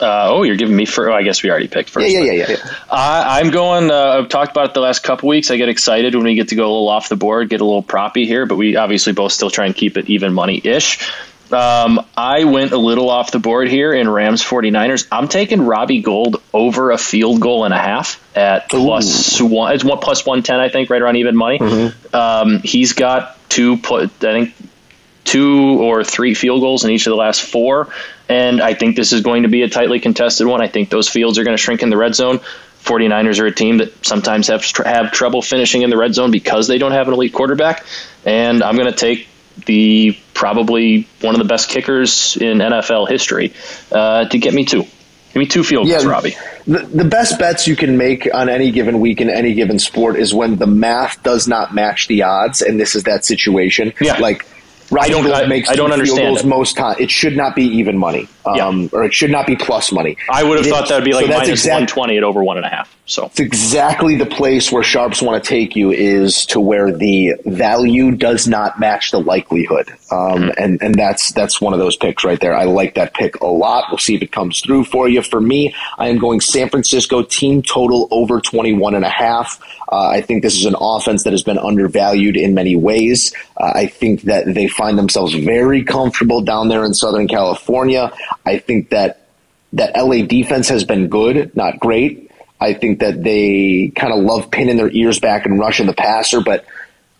Uh, 0.00 0.28
oh, 0.30 0.42
you're 0.44 0.56
giving 0.56 0.76
me 0.76 0.84
for. 0.84 1.10
Oh, 1.10 1.14
I 1.14 1.22
guess 1.22 1.42
we 1.42 1.50
already 1.50 1.66
picked 1.68 1.90
first. 1.90 2.08
Yeah, 2.08 2.20
yeah, 2.20 2.32
yeah, 2.32 2.46
yeah. 2.50 2.56
yeah. 2.64 2.74
I, 2.90 3.40
I'm 3.40 3.50
going. 3.50 3.90
Uh, 3.90 4.18
I've 4.18 4.28
talked 4.28 4.52
about 4.52 4.66
it 4.66 4.74
the 4.74 4.80
last 4.80 5.02
couple 5.02 5.28
weeks. 5.28 5.50
I 5.50 5.56
get 5.56 5.68
excited 5.68 6.14
when 6.14 6.24
we 6.24 6.34
get 6.36 6.48
to 6.48 6.54
go 6.54 6.62
a 6.62 6.70
little 6.70 6.88
off 6.88 7.08
the 7.08 7.16
board, 7.16 7.48
get 7.48 7.60
a 7.60 7.64
little 7.64 7.82
proppy 7.82 8.24
here, 8.24 8.46
but 8.46 8.56
we 8.56 8.76
obviously 8.76 9.12
both 9.12 9.32
still 9.32 9.50
try 9.50 9.66
and 9.66 9.74
keep 9.74 9.96
it 9.96 10.08
even 10.08 10.32
money 10.32 10.60
ish. 10.62 11.10
Um, 11.52 12.04
I 12.16 12.44
went 12.44 12.72
a 12.72 12.78
little 12.78 13.08
off 13.10 13.30
the 13.30 13.38
board 13.38 13.68
here 13.68 13.92
in 13.92 14.08
Rams 14.08 14.42
49ers. 14.42 15.06
I'm 15.10 15.28
taking 15.28 15.62
Robbie 15.62 16.02
Gould 16.02 16.42
over 16.52 16.90
a 16.90 16.98
field 16.98 17.40
goal 17.40 17.64
and 17.64 17.72
a 17.72 17.78
half 17.78 18.22
at 18.36 18.68
plus 18.68 19.40
one. 19.40 19.74
It's 19.74 19.84
one 19.84 19.98
plus 19.98 20.26
110, 20.26 20.60
I 20.60 20.68
think, 20.68 20.90
right 20.90 21.00
around 21.00 21.16
even 21.16 21.36
money. 21.36 21.58
Um, 22.12 22.60
he's 22.62 22.92
got 22.92 23.36
two, 23.48 23.78
put, 23.78 24.04
I 24.22 24.32
think, 24.44 24.54
two 25.24 25.80
or 25.82 26.04
three 26.04 26.34
field 26.34 26.60
goals 26.60 26.84
in 26.84 26.90
each 26.90 27.06
of 27.06 27.10
the 27.12 27.16
last 27.16 27.42
four. 27.42 27.88
And 28.28 28.60
I 28.60 28.74
think 28.74 28.96
this 28.96 29.12
is 29.12 29.22
going 29.22 29.44
to 29.44 29.48
be 29.48 29.62
a 29.62 29.68
tightly 29.68 30.00
contested 30.00 30.46
one. 30.46 30.60
I 30.62 30.68
think 30.68 30.90
those 30.90 31.08
fields 31.08 31.38
are 31.38 31.44
going 31.44 31.56
to 31.56 31.62
shrink 31.62 31.82
in 31.82 31.90
the 31.90 31.96
red 31.96 32.14
zone. 32.14 32.40
49ers 32.84 33.40
are 33.40 33.46
a 33.46 33.54
team 33.54 33.78
that 33.78 34.06
sometimes 34.06 34.46
have 34.48 34.64
have 34.84 35.12
trouble 35.12 35.42
finishing 35.42 35.82
in 35.82 35.90
the 35.90 35.96
red 35.96 36.14
zone 36.14 36.30
because 36.30 36.68
they 36.68 36.78
don't 36.78 36.92
have 36.92 37.08
an 37.08 37.14
elite 37.14 37.32
quarterback. 37.32 37.84
And 38.24 38.62
I'm 38.62 38.76
going 38.76 38.90
to 38.90 38.96
take 38.96 39.27
the 39.66 40.18
probably 40.34 41.08
one 41.20 41.34
of 41.34 41.38
the 41.38 41.48
best 41.48 41.68
kickers 41.68 42.36
in 42.36 42.58
NFL 42.58 43.08
history 43.08 43.52
uh, 43.92 44.26
to 44.26 44.38
get 44.38 44.54
me 44.54 44.64
two. 44.64 44.82
Give 44.82 45.40
me 45.40 45.46
two 45.46 45.62
field 45.62 45.86
goals, 45.86 46.04
yeah, 46.04 46.08
Robbie. 46.08 46.36
The, 46.66 46.78
the 46.78 47.04
best 47.04 47.38
bets 47.38 47.68
you 47.68 47.76
can 47.76 47.98
make 47.98 48.28
on 48.32 48.48
any 48.48 48.70
given 48.70 48.98
week 48.98 49.20
in 49.20 49.28
any 49.28 49.54
given 49.54 49.78
sport 49.78 50.16
is 50.16 50.32
when 50.32 50.56
the 50.56 50.66
math 50.66 51.22
does 51.22 51.46
not 51.46 51.74
match 51.74 52.08
the 52.08 52.22
odds, 52.22 52.62
and 52.62 52.80
this 52.80 52.94
is 52.94 53.04
that 53.04 53.24
situation. 53.24 53.92
Yeah. 54.00 54.18
Like 54.18 54.46
Ryan 54.90 55.14
I 55.14 55.40
don't, 55.40 55.48
makes 55.48 55.68
I, 55.68 55.74
don't 55.74 55.92
understand 55.92 56.28
goals 56.28 56.44
it. 56.44 56.46
most 56.46 56.76
time. 56.76 56.96
It 56.98 57.10
should 57.10 57.36
not 57.36 57.54
be 57.54 57.64
even 57.64 57.98
money, 57.98 58.28
um, 58.46 58.56
yeah. 58.56 58.88
or 58.92 59.04
it 59.04 59.12
should 59.12 59.30
not 59.30 59.46
be 59.46 59.56
plus 59.56 59.92
money. 59.92 60.16
I 60.30 60.42
would 60.44 60.56
have 60.56 60.66
it 60.66 60.70
thought 60.70 60.88
that 60.88 60.96
would 60.96 61.04
be 61.04 61.12
like 61.12 61.26
so 61.26 61.32
minus 61.32 61.48
exact, 61.48 61.80
one 61.80 61.86
twenty 61.86 62.16
at 62.16 62.24
over 62.24 62.42
one 62.42 62.56
and 62.56 62.64
a 62.64 62.70
half. 62.70 62.94
So 63.04 63.26
it's 63.26 63.40
exactly 63.40 64.16
the 64.16 64.26
place 64.26 64.70
where 64.70 64.82
sharps 64.82 65.22
want 65.22 65.42
to 65.42 65.48
take 65.48 65.76
you 65.76 65.90
is 65.90 66.46
to 66.46 66.60
where 66.60 66.92
the 66.92 67.34
value 67.44 68.12
does 68.12 68.46
not 68.46 68.78
match 68.78 69.10
the 69.10 69.20
likelihood, 69.20 69.88
um, 70.10 70.16
mm-hmm. 70.16 70.50
and 70.56 70.82
and 70.82 70.94
that's 70.94 71.32
that's 71.32 71.60
one 71.60 71.72
of 71.72 71.78
those 71.78 71.96
picks 71.96 72.24
right 72.24 72.40
there. 72.40 72.54
I 72.54 72.64
like 72.64 72.94
that 72.94 73.14
pick 73.14 73.40
a 73.40 73.46
lot. 73.46 73.84
We'll 73.90 73.98
see 73.98 74.14
if 74.14 74.22
it 74.22 74.32
comes 74.32 74.60
through 74.60 74.84
for 74.84 75.08
you. 75.08 75.22
For 75.22 75.40
me, 75.40 75.74
I 75.98 76.08
am 76.08 76.18
going 76.18 76.40
San 76.40 76.68
Francisco 76.70 77.22
team 77.22 77.62
total 77.62 78.08
over 78.10 78.40
21 78.40 78.94
and 78.94 79.04
a 79.04 79.10
half. 79.10 79.60
Uh, 79.90 80.08
I 80.08 80.20
think 80.20 80.42
this 80.42 80.56
is 80.56 80.66
an 80.66 80.76
offense 80.78 81.24
that 81.24 81.32
has 81.32 81.42
been 81.42 81.58
undervalued 81.58 82.36
in 82.36 82.52
many 82.54 82.76
ways. 82.76 83.34
Uh, 83.56 83.72
I 83.74 83.86
think 83.86 84.22
that 84.22 84.44
they 84.46 84.68
find 84.78 84.96
themselves 84.96 85.34
very 85.34 85.84
comfortable 85.84 86.40
down 86.40 86.68
there 86.68 86.84
in 86.84 86.94
Southern 86.94 87.28
California. 87.28 88.10
I 88.46 88.58
think 88.58 88.90
that 88.90 89.28
that 89.74 89.94
LA 89.94 90.22
defense 90.24 90.68
has 90.70 90.84
been 90.84 91.08
good, 91.08 91.54
not 91.54 91.78
great. 91.78 92.30
I 92.60 92.72
think 92.72 93.00
that 93.00 93.22
they 93.22 93.92
kind 93.94 94.14
of 94.14 94.20
love 94.20 94.50
pinning 94.50 94.78
their 94.78 94.90
ears 94.90 95.20
back 95.20 95.44
and 95.44 95.58
rushing 95.58 95.86
the 95.86 95.92
passer, 95.92 96.40
but 96.40 96.64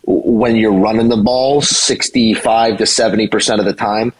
when 0.03 0.55
you're 0.55 0.73
running 0.73 1.09
the 1.09 1.17
ball 1.17 1.61
65 1.61 2.77
to 2.77 2.83
70% 2.85 3.59
of 3.59 3.65
the 3.65 3.73
time, 3.73 4.13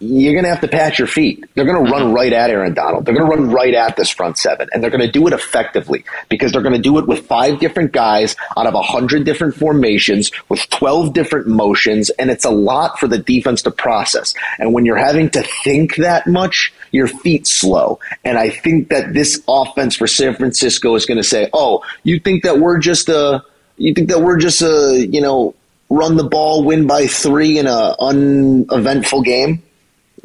you're 0.00 0.32
going 0.32 0.44
to 0.44 0.50
have 0.50 0.60
to 0.60 0.68
patch 0.68 0.98
your 0.98 1.08
feet. 1.08 1.44
They're 1.54 1.64
going 1.64 1.84
to 1.84 1.90
run 1.90 2.02
mm-hmm. 2.02 2.14
right 2.14 2.32
at 2.32 2.50
Aaron 2.50 2.74
Donald. 2.74 3.04
They're 3.04 3.14
going 3.14 3.30
to 3.30 3.36
run 3.36 3.50
right 3.50 3.74
at 3.74 3.96
this 3.96 4.10
front 4.10 4.38
seven, 4.38 4.68
and 4.72 4.82
they're 4.82 4.90
going 4.90 5.00
to 5.00 5.10
do 5.10 5.26
it 5.26 5.32
effectively 5.32 6.04
because 6.28 6.52
they're 6.52 6.62
going 6.62 6.74
to 6.74 6.80
do 6.80 6.98
it 6.98 7.06
with 7.06 7.26
five 7.26 7.60
different 7.60 7.92
guys 7.92 8.36
out 8.56 8.66
of 8.66 8.74
a 8.74 8.82
hundred 8.82 9.24
different 9.24 9.54
formations 9.54 10.30
with 10.48 10.68
12 10.70 11.12
different 11.12 11.46
motions, 11.46 12.10
and 12.10 12.30
it's 12.30 12.44
a 12.44 12.50
lot 12.50 12.98
for 12.98 13.08
the 13.08 13.18
defense 13.18 13.62
to 13.62 13.70
process. 13.70 14.34
And 14.58 14.72
when 14.72 14.84
you're 14.84 14.96
having 14.96 15.30
to 15.30 15.42
think 15.42 15.96
that 15.96 16.26
much, 16.26 16.72
your 16.90 17.06
feet 17.06 17.46
slow. 17.46 17.98
And 18.24 18.38
I 18.38 18.50
think 18.50 18.88
that 18.88 19.14
this 19.14 19.42
offense 19.48 19.96
for 19.96 20.06
San 20.06 20.34
Francisco 20.36 20.94
is 20.94 21.06
going 21.06 21.18
to 21.18 21.24
say, 21.24 21.48
"Oh, 21.52 21.82
you 22.02 22.20
think 22.20 22.44
that 22.44 22.58
we're 22.58 22.78
just 22.78 23.08
a, 23.08 23.42
you 23.76 23.94
think 23.94 24.08
that 24.08 24.20
we're 24.20 24.38
just 24.38 24.62
a, 24.62 25.06
you 25.10 25.20
know." 25.20 25.54
Run 25.90 26.16
the 26.16 26.24
ball, 26.24 26.64
win 26.64 26.86
by 26.86 27.06
three 27.06 27.58
in 27.58 27.66
an 27.66 27.94
uneventful 28.00 29.20
game 29.20 29.62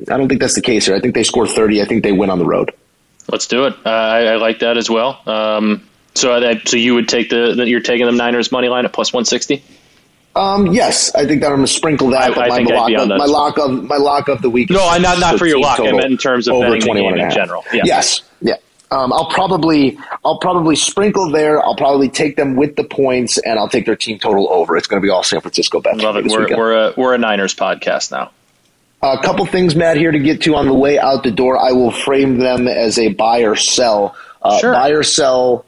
I 0.10 0.18
don't 0.18 0.28
think 0.28 0.42
that's 0.42 0.56
the 0.56 0.62
case 0.62 0.86
here. 0.86 0.96
I 0.96 1.00
think 1.00 1.16
they 1.16 1.24
score 1.24 1.48
30. 1.48 1.82
I 1.82 1.86
think 1.86 2.04
they 2.04 2.12
win 2.12 2.30
on 2.30 2.40
the 2.40 2.46
road. 2.46 2.72
Let's 3.32 3.48
do 3.48 3.66
it. 3.66 3.74
Uh, 3.86 3.90
I, 3.90 4.24
I, 4.24 4.36
like 4.38 4.60
that 4.60 4.78
as 4.78 4.90
well. 4.90 5.22
Um, 5.26 5.88
so, 6.16 6.34
I, 6.34 6.60
so 6.66 6.78
you 6.78 6.96
would 6.96 7.08
take 7.08 7.30
the, 7.30 7.54
the 7.56 7.68
you're 7.68 7.82
taking 7.82 8.06
the 8.06 8.12
Niners 8.12 8.52
money 8.52 8.70
line 8.70 8.86
at 8.86 8.94
plus 8.94 9.14
160. 9.14 9.64
Um, 10.36 10.68
yes, 10.68 11.14
I 11.16 11.26
think 11.26 11.42
that 11.42 11.48
I'm 11.48 11.58
going 11.58 11.68
to 11.68 11.74
sprinkle 11.74 12.10
that. 12.12 12.38
I, 12.38 12.46
I 12.46 12.48
my, 12.50 12.56
think 12.58 12.70
lock 12.70 12.92
of, 12.92 13.08
my 13.08 13.26
lock 13.26 13.58
of 13.58 13.84
my 13.84 13.98
lock 13.98 14.28
of 14.30 14.42
the 14.42 14.50
week. 14.50 14.70
No, 14.70 14.88
I 14.88 14.98
not 15.00 15.20
not 15.20 15.40
for 15.40 15.48
your 15.48 15.60
lock. 15.60 15.80
I 15.80 15.92
meant 15.92 16.06
in 16.06 16.18
terms 16.18 16.48
of 16.48 16.62
betting 16.62 16.82
the 16.82 16.94
game 16.94 17.18
in 17.18 17.32
general. 17.32 17.66
Yeah. 17.74 17.82
Yes, 17.84 18.22
yeah. 18.42 18.54
Um, 18.92 19.12
I'll 19.12 19.30
probably 19.30 19.98
I'll 20.24 20.38
probably 20.38 20.76
sprinkle 20.76 21.32
there. 21.32 21.64
I'll 21.64 21.76
probably 21.76 22.10
take 22.10 22.36
them 22.36 22.56
with 22.56 22.76
the 22.76 22.84
points, 22.84 23.38
and 23.40 23.60
I'll 23.60 23.68
take 23.70 23.86
their 23.86 23.96
team 23.96 24.20
total 24.20 24.48
over. 24.52 24.78
It's 24.78 24.88
going 24.88 25.02
to 25.02 25.06
be 25.06 25.10
all 25.10 25.24
San 25.24 25.42
Francisco 25.42 25.82
bets. 25.82 26.02
Love 26.02 26.16
it. 26.18 26.26
We're, 26.26 26.56
we're 26.56 26.74
a 26.74 26.94
we're 26.96 27.14
a 27.16 27.18
Niners 27.18 27.54
podcast 27.54 28.12
now. 28.12 28.32
A 29.02 29.18
couple 29.24 29.46
things, 29.46 29.76
Matt, 29.76 29.96
here 29.96 30.12
to 30.12 30.20
get 30.20 30.42
to 30.42 30.56
on 30.56 30.68
the 30.68 30.74
way 30.74 31.00
out 31.00 31.24
the 31.24 31.32
door. 31.32 31.58
I 31.58 31.72
will 31.72 31.92
frame 31.92 32.38
them 32.38 32.68
as 32.68 33.00
a 33.00 33.14
buy 33.14 33.40
or 33.40 33.56
sell. 33.56 34.16
Uh, 34.42 34.60
sure. 34.60 34.74
Buy 34.74 34.90
or 34.90 35.04
sell 35.04 35.66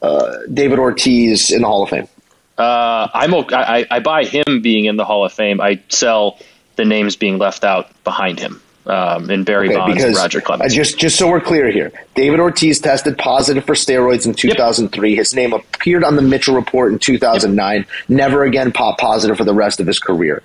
uh, 0.00 0.38
David 0.52 0.78
Ortiz 0.78 1.50
in 1.50 1.62
the 1.62 1.68
Hall 1.68 1.82
of 1.82 1.90
Fame. 1.90 2.08
Uh, 2.56 3.08
I'm 3.12 3.34
okay. 3.34 3.56
I, 3.56 3.86
I 3.90 4.00
buy 4.00 4.24
him 4.24 4.62
being 4.62 4.86
in 4.86 4.96
the 4.96 5.04
Hall 5.04 5.24
of 5.24 5.32
Fame. 5.32 5.60
I 5.60 5.82
sell 5.90 6.38
the 6.76 6.86
names 6.86 7.16
being 7.16 7.36
left 7.38 7.64
out 7.64 7.90
behind 8.04 8.38
him. 8.38 8.62
Um, 8.86 9.28
in 9.32 9.42
Barry 9.42 9.66
okay, 9.66 9.76
Bonds 9.78 10.04
and 10.04 10.14
Roger 10.14 10.40
Clemens. 10.40 10.72
Just, 10.72 10.96
just 10.96 11.18
so 11.18 11.28
we're 11.28 11.40
clear 11.40 11.72
here, 11.72 11.90
David 12.14 12.38
Ortiz 12.38 12.78
tested 12.78 13.18
positive 13.18 13.64
for 13.64 13.74
steroids 13.74 14.26
in 14.26 14.34
2003. 14.34 15.10
Yep. 15.10 15.18
His 15.18 15.34
name 15.34 15.52
appeared 15.52 16.04
on 16.04 16.14
the 16.14 16.22
Mitchell 16.22 16.54
Report 16.54 16.92
in 16.92 17.00
2009. 17.00 17.78
Yep. 17.78 17.86
Never 18.08 18.44
again 18.44 18.70
popped 18.70 19.00
positive 19.00 19.36
for 19.36 19.42
the 19.42 19.52
rest 19.52 19.80
of 19.80 19.88
his 19.88 19.98
career. 19.98 20.40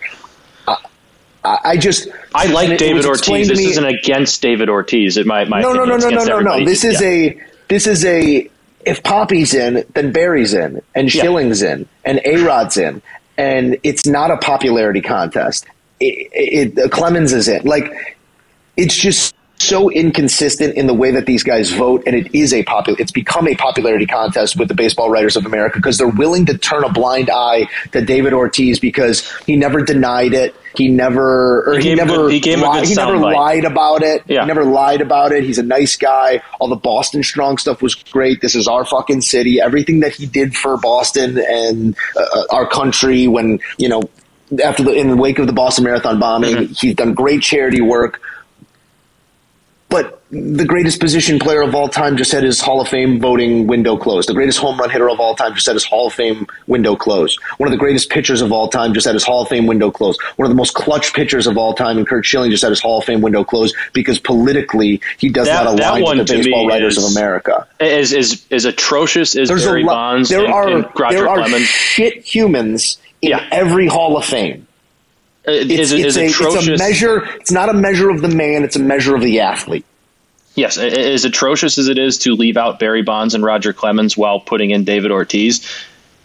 I 1.43 1.77
just 1.77 2.07
I 2.35 2.45
like 2.47 2.77
David 2.77 3.05
Ortiz. 3.05 3.47
This 3.47 3.59
isn't 3.59 3.85
against 3.85 4.41
David 4.41 4.69
Ortiz. 4.69 5.17
It 5.17 5.25
might 5.25 5.49
my 5.49 5.61
no 5.61 5.73
no 5.73 5.85
no 5.85 5.97
no 5.97 6.09
no 6.09 6.23
no 6.23 6.39
no. 6.39 6.65
This 6.65 6.83
is 6.83 7.01
yeah. 7.01 7.07
a 7.07 7.41
this 7.67 7.87
is 7.87 8.05
a 8.05 8.49
if 8.85 9.03
Papi's 9.03 9.53
in, 9.53 9.83
then 9.93 10.11
Barry's 10.11 10.53
in, 10.53 10.81
and 10.95 11.11
Schilling's 11.11 11.61
yeah. 11.61 11.73
in, 11.73 11.89
and 12.03 12.21
A 12.25 12.37
Rod's 12.43 12.77
in, 12.77 13.01
and 13.37 13.77
it's 13.83 14.05
not 14.05 14.31
a 14.31 14.37
popularity 14.37 15.01
contest. 15.01 15.65
It, 15.99 16.75
it, 16.77 16.91
Clemens 16.91 17.33
is 17.33 17.47
in. 17.47 17.63
Like 17.63 18.17
it's 18.77 18.95
just 18.95 19.35
so 19.61 19.89
inconsistent 19.89 20.75
in 20.75 20.87
the 20.87 20.93
way 20.93 21.11
that 21.11 21.25
these 21.25 21.43
guys 21.43 21.71
vote, 21.71 22.03
and 22.05 22.15
it 22.15 22.33
is 22.33 22.53
a 22.53 22.63
popular. 22.63 22.99
It's 22.99 23.11
become 23.11 23.47
a 23.47 23.55
popularity 23.55 24.05
contest 24.05 24.57
with 24.57 24.67
the 24.67 24.73
Baseball 24.73 25.09
Writers 25.09 25.35
of 25.35 25.45
America 25.45 25.77
because 25.77 25.97
they're 25.97 26.07
willing 26.07 26.45
to 26.47 26.57
turn 26.57 26.83
a 26.83 26.91
blind 26.91 27.29
eye 27.31 27.67
to 27.91 28.03
David 28.03 28.33
Ortiz 28.33 28.79
because 28.79 29.29
he 29.45 29.55
never 29.55 29.83
denied 29.83 30.33
it. 30.33 30.55
He 30.75 30.87
never, 30.87 31.69
or 31.69 31.79
he, 31.79 31.89
he 31.89 31.95
never, 31.95 32.29
he, 32.29 32.39
he 32.39 32.55
never 32.95 33.17
lied 33.17 33.65
about 33.65 34.03
it. 34.03 34.23
Yeah. 34.27 34.41
He 34.41 34.47
never 34.47 34.63
lied 34.63 35.01
about 35.01 35.33
it. 35.33 35.43
He's 35.43 35.57
a 35.57 35.63
nice 35.63 35.97
guy. 35.97 36.41
All 36.59 36.69
the 36.69 36.77
Boston 36.77 37.23
Strong 37.23 37.57
stuff 37.57 37.81
was 37.81 37.95
great. 37.95 38.41
This 38.41 38.55
is 38.55 38.67
our 38.67 38.85
fucking 38.85 39.21
city. 39.21 39.59
Everything 39.59 39.99
that 39.99 40.13
he 40.13 40.25
did 40.25 40.55
for 40.55 40.77
Boston 40.77 41.37
and 41.37 41.95
uh, 42.15 42.25
uh 42.33 42.43
our 42.51 42.67
country 42.67 43.27
when 43.27 43.59
you 43.77 43.89
know 43.89 44.01
after 44.63 44.83
the 44.83 44.93
in 44.93 45.09
the 45.09 45.15
wake 45.17 45.39
of 45.39 45.47
the 45.47 45.53
Boston 45.53 45.83
Marathon 45.83 46.19
bombing, 46.19 46.55
mm-hmm. 46.55 46.73
he's 46.73 46.95
done 46.95 47.13
great 47.13 47.41
charity 47.41 47.81
work 47.81 48.21
but 49.91 50.17
the 50.31 50.63
greatest 50.63 51.01
position 51.01 51.37
player 51.39 51.61
of 51.61 51.75
all 51.75 51.89
time 51.89 52.15
just 52.15 52.31
had 52.31 52.41
his 52.43 52.61
Hall 52.61 52.79
of 52.79 52.87
Fame 52.87 53.19
voting 53.19 53.67
window 53.67 53.97
closed. 53.97 54.29
The 54.29 54.33
greatest 54.33 54.59
home 54.59 54.79
run 54.79 54.89
hitter 54.89 55.09
of 55.09 55.19
all 55.19 55.35
time 55.35 55.53
just 55.53 55.67
had 55.67 55.73
his 55.75 55.83
Hall 55.83 56.07
of 56.07 56.13
Fame 56.13 56.47
window 56.67 56.95
closed. 56.95 57.37
One 57.57 57.67
of 57.67 57.71
the 57.71 57.77
greatest 57.77 58.09
pitchers 58.09 58.41
of 58.41 58.53
all 58.53 58.69
time 58.69 58.93
just 58.93 59.05
had 59.05 59.13
his 59.13 59.25
Hall 59.25 59.41
of 59.41 59.49
Fame 59.49 59.65
window 59.67 59.91
closed. 59.91 60.21
One 60.37 60.45
of 60.45 60.49
the 60.49 60.55
most 60.55 60.73
clutch 60.73 61.13
pitchers 61.13 61.47
of 61.47 61.57
all 61.57 61.73
time, 61.73 61.97
and 61.97 62.07
Curt 62.07 62.25
Schilling, 62.25 62.49
just 62.49 62.63
had 62.63 62.69
his 62.69 62.79
Hall 62.79 62.99
of 62.99 63.03
Fame 63.03 63.19
window 63.21 63.43
closed 63.43 63.75
because 63.91 64.17
politically 64.19 65.01
he 65.17 65.27
does 65.29 65.47
that, 65.47 65.65
not 65.65 65.77
align 65.77 66.17
with 66.17 66.27
the 66.27 66.33
baseball 66.35 66.65
writers 66.67 66.97
is, 66.97 67.03
of 67.05 67.11
America. 67.11 67.67
Is 67.81 68.13
is 68.13 68.45
is 68.49 68.63
atrocious 68.63 69.35
as 69.35 69.49
There's 69.49 69.65
Barry 69.65 69.83
Bonds 69.83 70.29
there 70.29 70.45
and, 70.45 70.53
are, 70.53 70.69
and 70.69 70.85
Roger 70.97 71.17
there 71.17 71.27
are 71.27 71.37
Clemens. 71.39 71.65
shit 71.67 72.17
humans 72.23 72.97
in 73.21 73.31
Yeah. 73.31 73.47
every 73.51 73.87
Hall 73.87 74.15
of 74.15 74.23
Fame. 74.23 74.65
Uh, 75.47 75.51
It's, 75.51 75.91
is, 75.91 75.93
is 75.93 76.17
a, 76.17 76.27
atrocious. 76.27 76.67
it's 76.67 76.81
a 76.81 76.83
measure. 76.83 77.23
It's 77.35 77.51
not 77.51 77.69
a 77.69 77.73
measure 77.73 78.09
of 78.09 78.21
the 78.21 78.27
man. 78.27 78.63
It's 78.63 78.75
a 78.75 78.79
measure 78.79 79.15
of 79.15 79.21
the 79.21 79.39
athlete. 79.41 79.85
Yes, 80.53 80.77
as 80.77 81.23
atrocious 81.23 81.77
as 81.77 81.87
it 81.87 81.97
is 81.97 82.17
to 82.19 82.33
leave 82.33 82.57
out 82.57 82.77
Barry 82.77 83.03
Bonds 83.03 83.33
and 83.35 83.43
Roger 83.43 83.71
Clemens 83.71 84.17
while 84.17 84.39
putting 84.39 84.71
in 84.71 84.83
David 84.83 85.09
Ortiz, 85.11 85.65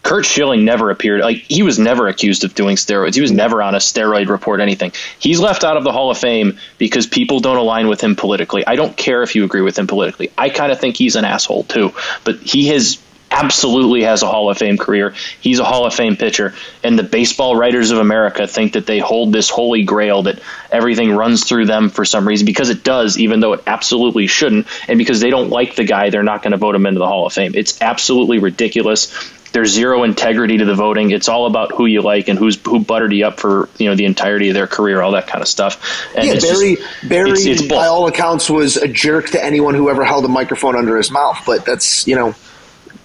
Curt 0.03 0.27
Schilling 0.27 0.65
never 0.65 0.91
appeared. 0.91 1.21
Like 1.21 1.39
he 1.49 1.63
was 1.63 1.79
never 1.79 2.09
accused 2.09 2.45
of 2.45 2.55
doing 2.55 2.77
steroids. 2.77 3.15
He 3.15 3.21
was 3.21 3.33
never 3.33 3.63
on 3.63 3.75
a 3.75 3.79
steroid 3.79 4.29
report. 4.29 4.61
Anything. 4.61 4.93
He's 5.19 5.39
left 5.41 5.65
out 5.65 5.77
of 5.77 5.85
the 5.85 5.93
Hall 5.93 6.11
of 6.11 6.19
Fame 6.19 6.59
because 6.77 7.07
people 7.07 7.41
don't 7.41 7.57
align 7.57 7.89
with 7.89 8.01
him 8.01 8.17
politically. 8.17 8.67
I 8.67 8.75
don't 8.75 8.97
care 8.97 9.23
if 9.23 9.35
you 9.35 9.45
agree 9.45 9.63
with 9.63 9.79
him 9.79 9.87
politically. 9.87 10.31
I 10.37 10.49
kind 10.51 10.73
of 10.73 10.81
think 10.81 10.97
he's 10.97 11.17
an 11.17 11.25
asshole 11.25 11.65
too. 11.65 11.93
But 12.25 12.37
he 12.39 12.69
has 12.69 12.99
absolutely 13.31 14.03
has 14.03 14.23
a 14.23 14.27
Hall 14.27 14.51
of 14.51 14.59
Fame 14.59 14.77
career. 14.77 15.15
He's 15.41 15.59
a 15.59 15.65
Hall 15.65 15.87
of 15.87 15.95
Fame 15.95 16.17
pitcher. 16.17 16.55
And 16.83 16.99
the 16.99 17.03
baseball 17.03 17.57
writers 17.57 17.91
of 17.91 17.99
America 17.99 18.47
think 18.47 18.75
that 18.75 18.87
they 18.87 18.99
hold 18.99 19.33
this 19.33 19.51
holy 19.51 19.85
grail 19.85 20.23
that 20.23 20.41
everything 20.71 21.13
runs 21.13 21.45
through 21.45 21.67
them 21.67 21.91
for 21.91 22.05
some 22.05 22.27
reason 22.27 22.47
because 22.47 22.71
it 22.71 22.85
does, 22.85 23.19
even 23.19 23.41
though 23.41 23.55
it 23.55 23.63
absolutely 23.67 24.27
shouldn't. 24.27 24.67
And 24.89 24.99
because 24.99 25.21
they 25.21 25.31
don't 25.31 25.51
like 25.51 25.75
the 25.77 25.85
guy, 25.85 26.11
they're 26.11 26.23
not 26.23 26.43
going 26.43 26.53
to 26.53 26.57
vote 26.57 26.75
him 26.75 26.87
into 26.87 26.99
the 26.99 27.07
Hall 27.07 27.27
of 27.27 27.33
Fame. 27.33 27.53
It's 27.55 27.81
absolutely 27.81 28.39
ridiculous. 28.39 29.13
There's 29.53 29.73
zero 29.73 30.03
integrity 30.03 30.59
to 30.59 30.67
the 30.67 30.75
voting. 30.75 31.13
It's 31.13 31.29
all 31.29 31.47
about 31.47 31.73
who 31.73 31.87
you 31.87 32.03
like 32.03 32.29
and 32.29 32.39
who's 32.39 32.61
who 32.63 32.79
buttered 32.79 33.13
you 33.13 33.27
up 33.27 33.41
for 33.41 33.71
you 33.79 33.89
know 33.89 33.95
the 33.95 34.05
entirety 34.05 34.49
of 34.49 34.55
their 34.55 34.67
career, 34.67 35.01
all 35.01 35.13
that 35.13 35.29
kind 35.29 35.41
of 35.41 35.49
stuff. 35.49 35.81
And 36.15 36.27
yeah, 36.27 36.41
Barry, 36.41 36.77
just, 36.77 37.09
Barry, 37.09 37.31
it's, 37.31 37.47
it's 37.47 37.63
by 37.63 37.87
all 37.87 38.07
accounts, 38.07 38.51
was 38.51 38.77
a 38.77 38.87
jerk 38.87 39.31
to 39.31 39.43
anyone 39.43 39.75
who 39.75 39.89
ever 39.89 40.05
held 40.05 40.27
a 40.27 40.29
microphone 40.29 40.77
under 40.77 40.99
his 40.99 41.11
mouth. 41.11 41.43
But 41.47 41.65
that's 41.65 42.07
you 42.07 42.17
know 42.17 42.35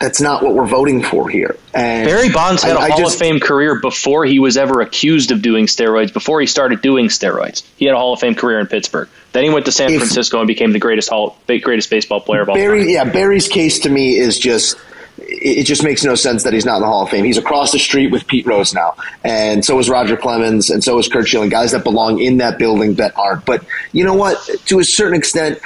that's 0.02 0.20
not 0.22 0.43
what 0.43 0.54
we're 0.54 0.66
voting 0.68 1.04
for 1.04 1.30
here. 1.30 1.56
And 1.74 2.06
Barry 2.08 2.30
Bonds 2.30 2.64
had 2.64 2.76
a 2.76 2.80
I- 2.80 2.84
I 2.86 2.89
Hall 2.89 2.99
just- 2.99 3.16
of 3.16 3.20
Fame 3.20 3.39
career 3.39 3.76
before 3.80 4.26
he 4.26 4.39
was 4.39 4.58
ever 4.58 4.82
accused 4.82 5.32
of 5.32 5.41
doing 5.41 5.68
steroids, 5.68 6.12
before 6.12 6.41
he 6.41 6.47
started 6.47 6.82
doing 6.82 7.08
steroids. 7.08 7.64
He 7.78 7.86
had 7.86 7.93
a 7.95 7.97
Hall 7.97 8.14
of 8.14 8.20
Fame 8.20 8.36
career 8.36 8.60
in 8.60 8.68
Pittsburgh. 8.68 9.08
Then 9.34 9.43
he 9.43 9.49
went 9.49 9.66
to 9.66 9.72
San 9.72 9.91
If- 9.91 9.99
Francisco 9.99 10.39
and 10.39 10.47
became 10.47 10.72
the 10.74 10.80
greatest 10.80 11.10
Hall, 11.10 11.38
greatest 11.47 11.89
baseball 11.89 12.20
player 12.22 12.41
of 12.41 12.49
all 12.49 12.56
time. 12.56 12.64
Barry, 12.64 12.93
yeah, 12.93 13.04
Barry's 13.06 13.47
case 13.47 13.80
to 13.80 13.89
me 13.89 14.18
is 14.18 14.38
just 14.39 14.76
it 15.18 15.60
it 15.60 15.64
just 15.66 15.84
makes 15.84 16.04
no 16.04 16.16
sense 16.16 16.43
that 16.43 16.52
he's 16.54 16.66
not 16.66 16.78
in 16.78 16.82
the 16.82 16.88
Hall 16.88 17.04
of 17.04 17.10
Fame. 17.10 17.24
He's 17.24 17.38
across 17.38 17.72
the 17.72 17.78
street 17.80 18.12
with 18.12 18.26
Pete 18.28 18.45
Rose 18.47 18.74
now, 18.74 18.95
and 19.24 19.64
so 19.64 19.78
is 19.80 19.88
Roger 19.89 20.18
Clemens, 20.18 20.70
and 20.72 20.84
so 20.84 20.97
is 20.97 21.08
Curt 21.08 21.28
Schilling, 21.28 21.49
guys 21.49 21.72
that 21.74 21.84
belong 21.84 22.20
in 22.20 22.38
that 22.38 22.58
building 22.58 22.95
that 22.95 23.14
aren't. 23.16 23.45
But 23.45 23.64
you 23.91 24.04
know 24.04 24.16
what? 24.16 24.38
To 24.68 24.80
a 24.80 24.84
certain 24.84 25.16
extent, 25.16 25.60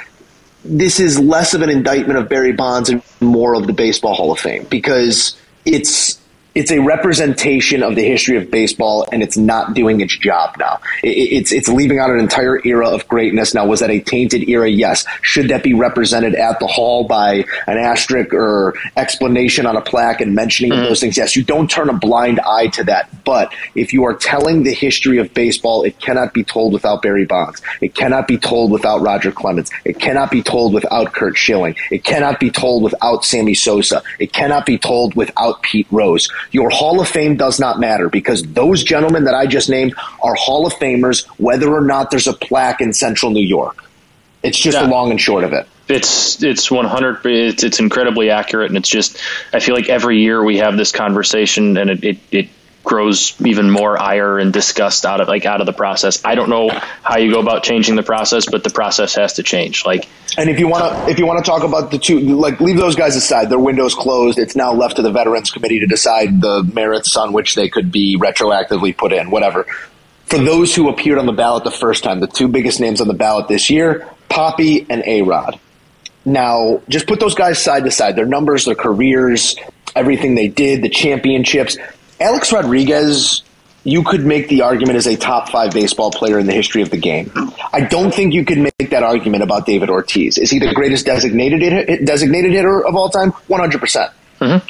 this 0.68 1.00
is 1.00 1.18
less 1.18 1.54
of 1.54 1.62
an 1.62 1.70
indictment 1.70 2.18
of 2.18 2.28
Barry 2.28 2.52
Bonds 2.52 2.88
and 2.88 3.02
more 3.20 3.54
of 3.54 3.66
the 3.66 3.72
Baseball 3.72 4.14
Hall 4.14 4.32
of 4.32 4.38
Fame 4.38 4.66
because 4.68 5.36
it's 5.64 6.18
it's 6.56 6.70
a 6.70 6.78
representation 6.78 7.82
of 7.82 7.96
the 7.96 8.02
history 8.02 8.38
of 8.38 8.50
baseball, 8.50 9.06
and 9.12 9.22
it's 9.22 9.36
not 9.36 9.74
doing 9.74 10.00
its 10.00 10.16
job 10.16 10.56
now. 10.58 10.80
It's 11.02 11.52
it's 11.52 11.68
leaving 11.68 11.98
out 11.98 12.08
an 12.08 12.18
entire 12.18 12.66
era 12.66 12.88
of 12.88 13.06
greatness. 13.08 13.52
Now, 13.52 13.66
was 13.66 13.80
that 13.80 13.90
a 13.90 14.00
tainted 14.00 14.48
era? 14.48 14.66
Yes. 14.66 15.04
Should 15.20 15.48
that 15.48 15.62
be 15.62 15.74
represented 15.74 16.34
at 16.34 16.58
the 16.58 16.66
hall 16.66 17.04
by 17.04 17.44
an 17.66 17.76
asterisk 17.76 18.32
or 18.32 18.74
explanation 18.96 19.66
on 19.66 19.76
a 19.76 19.82
plaque 19.82 20.22
and 20.22 20.34
mentioning 20.34 20.72
of 20.72 20.78
those 20.78 20.98
things? 20.98 21.18
Yes. 21.18 21.36
You 21.36 21.44
don't 21.44 21.70
turn 21.70 21.90
a 21.90 21.92
blind 21.92 22.40
eye 22.40 22.68
to 22.68 22.84
that. 22.84 23.10
But 23.24 23.52
if 23.74 23.92
you 23.92 24.04
are 24.04 24.14
telling 24.14 24.62
the 24.62 24.72
history 24.72 25.18
of 25.18 25.34
baseball, 25.34 25.82
it 25.82 26.00
cannot 26.00 26.32
be 26.32 26.42
told 26.42 26.72
without 26.72 27.02
Barry 27.02 27.26
Bonds. 27.26 27.60
It 27.82 27.94
cannot 27.94 28.26
be 28.26 28.38
told 28.38 28.70
without 28.70 29.02
Roger 29.02 29.30
Clemens. 29.30 29.70
It 29.84 29.98
cannot 29.98 30.30
be 30.30 30.42
told 30.42 30.72
without 30.72 31.12
Curt 31.12 31.36
Schilling. 31.36 31.76
It 31.90 32.02
cannot 32.02 32.40
be 32.40 32.50
told 32.50 32.82
without 32.82 33.26
Sammy 33.26 33.52
Sosa. 33.52 34.02
It 34.18 34.32
cannot 34.32 34.64
be 34.64 34.78
told 34.78 35.14
without 35.16 35.60
Pete 35.60 35.86
Rose. 35.90 36.30
Your 36.52 36.70
Hall 36.70 37.00
of 37.00 37.08
Fame 37.08 37.36
does 37.36 37.58
not 37.60 37.78
matter 37.80 38.08
because 38.08 38.42
those 38.42 38.82
gentlemen 38.84 39.24
that 39.24 39.34
I 39.34 39.46
just 39.46 39.68
named 39.68 39.94
are 40.22 40.34
Hall 40.34 40.66
of 40.66 40.72
Famers, 40.74 41.26
whether 41.38 41.72
or 41.72 41.80
not 41.82 42.10
there's 42.10 42.26
a 42.26 42.32
plaque 42.32 42.80
in 42.80 42.92
Central 42.92 43.30
New 43.32 43.44
York. 43.44 43.82
It's 44.42 44.58
just 44.58 44.76
Yeah. 44.76 44.84
the 44.84 44.88
long 44.90 45.10
and 45.10 45.20
short 45.20 45.44
of 45.44 45.52
it. 45.52 45.66
It's 45.88 46.42
it's 46.42 46.68
one 46.70 46.84
hundred. 46.84 47.24
It's 47.24 47.62
it's 47.62 47.78
incredibly 47.78 48.30
accurate, 48.30 48.70
and 48.70 48.76
it's 48.76 48.88
just 48.88 49.18
I 49.52 49.60
feel 49.60 49.74
like 49.74 49.88
every 49.88 50.20
year 50.20 50.42
we 50.42 50.56
have 50.58 50.76
this 50.76 50.90
conversation, 50.90 51.76
and 51.76 51.90
it, 51.90 52.04
it, 52.04 52.18
it 52.32 52.48
grows 52.86 53.34
even 53.44 53.68
more 53.68 54.00
ire 54.00 54.38
and 54.38 54.52
disgust 54.52 55.04
out 55.04 55.20
of 55.20 55.28
like 55.28 55.44
out 55.44 55.60
of 55.60 55.66
the 55.66 55.72
process. 55.72 56.24
I 56.24 56.36
don't 56.36 56.48
know 56.48 56.70
how 57.02 57.18
you 57.18 57.32
go 57.32 57.40
about 57.40 57.64
changing 57.64 57.96
the 57.96 58.02
process, 58.02 58.46
but 58.46 58.64
the 58.64 58.70
process 58.70 59.14
has 59.16 59.34
to 59.34 59.42
change. 59.42 59.84
Like 59.84 60.08
And 60.38 60.48
if 60.48 60.58
you 60.58 60.68
want 60.68 60.84
to, 60.84 61.10
if 61.10 61.18
you 61.18 61.26
want 61.26 61.44
to 61.44 61.50
talk 61.50 61.64
about 61.64 61.90
the 61.90 61.98
two, 61.98 62.20
like 62.20 62.60
leave 62.60 62.78
those 62.78 62.96
guys 62.96 63.16
aside. 63.16 63.50
Their 63.50 63.58
window's 63.58 63.94
closed. 63.94 64.38
It's 64.38 64.56
now 64.56 64.72
left 64.72 64.96
to 64.96 65.02
the 65.02 65.10
Veterans 65.10 65.50
Committee 65.50 65.80
to 65.80 65.86
decide 65.86 66.40
the 66.40 66.62
merits 66.62 67.16
on 67.16 67.32
which 67.32 67.56
they 67.56 67.68
could 67.68 67.92
be 67.92 68.16
retroactively 68.16 68.96
put 68.96 69.12
in. 69.12 69.30
Whatever. 69.30 69.66
For 70.26 70.38
those 70.38 70.74
who 70.74 70.88
appeared 70.88 71.18
on 71.18 71.26
the 71.26 71.32
ballot 71.32 71.64
the 71.64 71.70
first 71.70 72.02
time, 72.02 72.20
the 72.20 72.26
two 72.26 72.48
biggest 72.48 72.80
names 72.80 73.00
on 73.00 73.08
the 73.08 73.14
ballot 73.14 73.48
this 73.48 73.68
year, 73.68 74.08
Papi 74.30 74.86
and 74.88 75.02
A 75.04 75.22
Rod. 75.22 75.60
Now, 76.24 76.82
just 76.88 77.06
put 77.06 77.20
those 77.20 77.36
guys 77.36 77.62
side 77.62 77.84
to 77.84 77.90
side. 77.92 78.16
Their 78.16 78.26
numbers, 78.26 78.64
their 78.64 78.74
careers, 78.74 79.54
everything 79.94 80.34
they 80.34 80.48
did, 80.48 80.82
the 80.82 80.88
championships. 80.88 81.76
Alex 82.20 82.52
Rodriguez, 82.52 83.42
you 83.84 84.02
could 84.02 84.24
make 84.24 84.48
the 84.48 84.62
argument 84.62 84.96
as 84.96 85.06
a 85.06 85.16
top 85.16 85.48
five 85.50 85.72
baseball 85.72 86.10
player 86.10 86.38
in 86.38 86.46
the 86.46 86.52
history 86.52 86.82
of 86.82 86.90
the 86.90 86.96
game. 86.96 87.30
I 87.72 87.82
don't 87.82 88.12
think 88.12 88.34
you 88.34 88.44
could 88.44 88.58
make 88.58 88.90
that 88.90 89.02
argument 89.02 89.42
about 89.42 89.66
David 89.66 89.90
Ortiz. 89.90 90.38
Is 90.38 90.50
he 90.50 90.58
the 90.58 90.72
greatest 90.74 91.06
designated 91.06 91.62
hit, 91.62 92.04
designated 92.04 92.52
hitter 92.52 92.84
of 92.84 92.96
all 92.96 93.10
time? 93.10 93.30
One 93.46 93.60
hundred 93.60 93.80
percent. 93.80 94.12
Mm-hmm. 94.40 94.68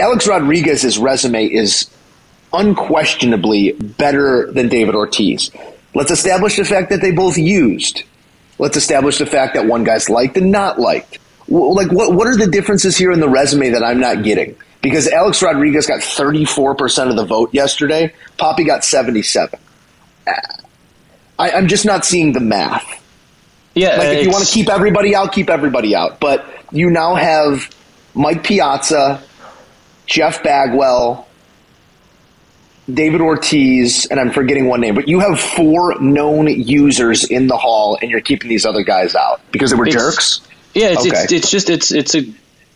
Alex 0.00 0.26
Rodriguez's 0.26 0.98
resume 0.98 1.46
is 1.46 1.90
unquestionably 2.52 3.72
better 3.72 4.50
than 4.52 4.68
David 4.68 4.94
Ortiz. 4.94 5.50
Let's 5.94 6.10
establish 6.10 6.56
the 6.56 6.64
fact 6.64 6.90
that 6.90 7.00
they 7.00 7.12
both 7.12 7.36
used. 7.36 8.02
Let's 8.58 8.76
establish 8.76 9.18
the 9.18 9.26
fact 9.26 9.54
that 9.54 9.66
one 9.66 9.84
guy's 9.84 10.08
liked 10.08 10.36
and 10.36 10.50
not 10.50 10.80
liked. 10.80 11.18
Like, 11.48 11.92
what, 11.92 12.12
what 12.12 12.26
are 12.26 12.36
the 12.36 12.46
differences 12.46 12.96
here 12.96 13.10
in 13.12 13.20
the 13.20 13.28
resume 13.28 13.70
that 13.70 13.82
I'm 13.82 14.00
not 14.00 14.22
getting? 14.22 14.56
Because 14.80 15.08
Alex 15.08 15.42
Rodriguez 15.42 15.86
got 15.86 16.00
34% 16.00 17.10
of 17.10 17.16
the 17.16 17.24
vote 17.26 17.52
yesterday, 17.52 18.12
Papi 18.38 18.64
got 18.66 18.84
77. 18.84 19.58
I, 20.26 21.50
I'm 21.50 21.68
just 21.68 21.84
not 21.84 22.04
seeing 22.04 22.32
the 22.32 22.40
math. 22.40 22.84
yeah, 23.74 23.96
Like, 23.96 24.18
if 24.18 24.24
you 24.26 24.30
want 24.30 24.44
to 24.46 24.52
keep 24.52 24.68
everybody 24.68 25.14
out, 25.14 25.32
keep 25.32 25.50
everybody 25.50 25.94
out. 25.94 26.20
But 26.20 26.44
you 26.72 26.90
now 26.90 27.14
have 27.14 27.68
Mike 28.14 28.44
Piazza, 28.44 29.22
Jeff 30.06 30.42
Bagwell, 30.42 31.26
David 32.92 33.20
Ortiz, 33.20 34.06
and 34.06 34.18
I'm 34.18 34.30
forgetting 34.30 34.66
one 34.68 34.80
name, 34.80 34.94
but 34.94 35.08
you 35.08 35.20
have 35.20 35.38
four 35.38 36.00
known 36.00 36.46
users 36.48 37.24
in 37.24 37.46
the 37.46 37.56
hall, 37.56 37.98
and 38.00 38.10
you're 38.10 38.20
keeping 38.22 38.48
these 38.48 38.64
other 38.64 38.82
guys 38.82 39.14
out 39.14 39.40
because 39.52 39.70
they 39.70 39.76
were 39.76 39.86
It's- 39.86 40.02
jerks. 40.02 40.40
Yeah, 40.74 40.88
it's, 40.90 41.06
it's 41.06 41.32
it's 41.32 41.50
just 41.50 41.70
it's 41.70 41.90
it's 41.92 42.14
a 42.14 42.22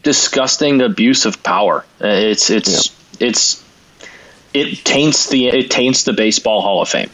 disgusting 0.02 0.82
abuse 0.82 1.26
of 1.26 1.42
power. 1.42 1.84
Uh, 2.00 2.08
It's 2.08 2.50
it's 2.50 2.94
it's 3.20 3.64
it 4.52 4.84
taints 4.84 5.28
the 5.28 5.48
it 5.48 5.70
taints 5.70 6.04
the 6.04 6.12
baseball 6.12 6.62
Hall 6.62 6.82
of 6.82 6.88
Fame. 6.88 7.10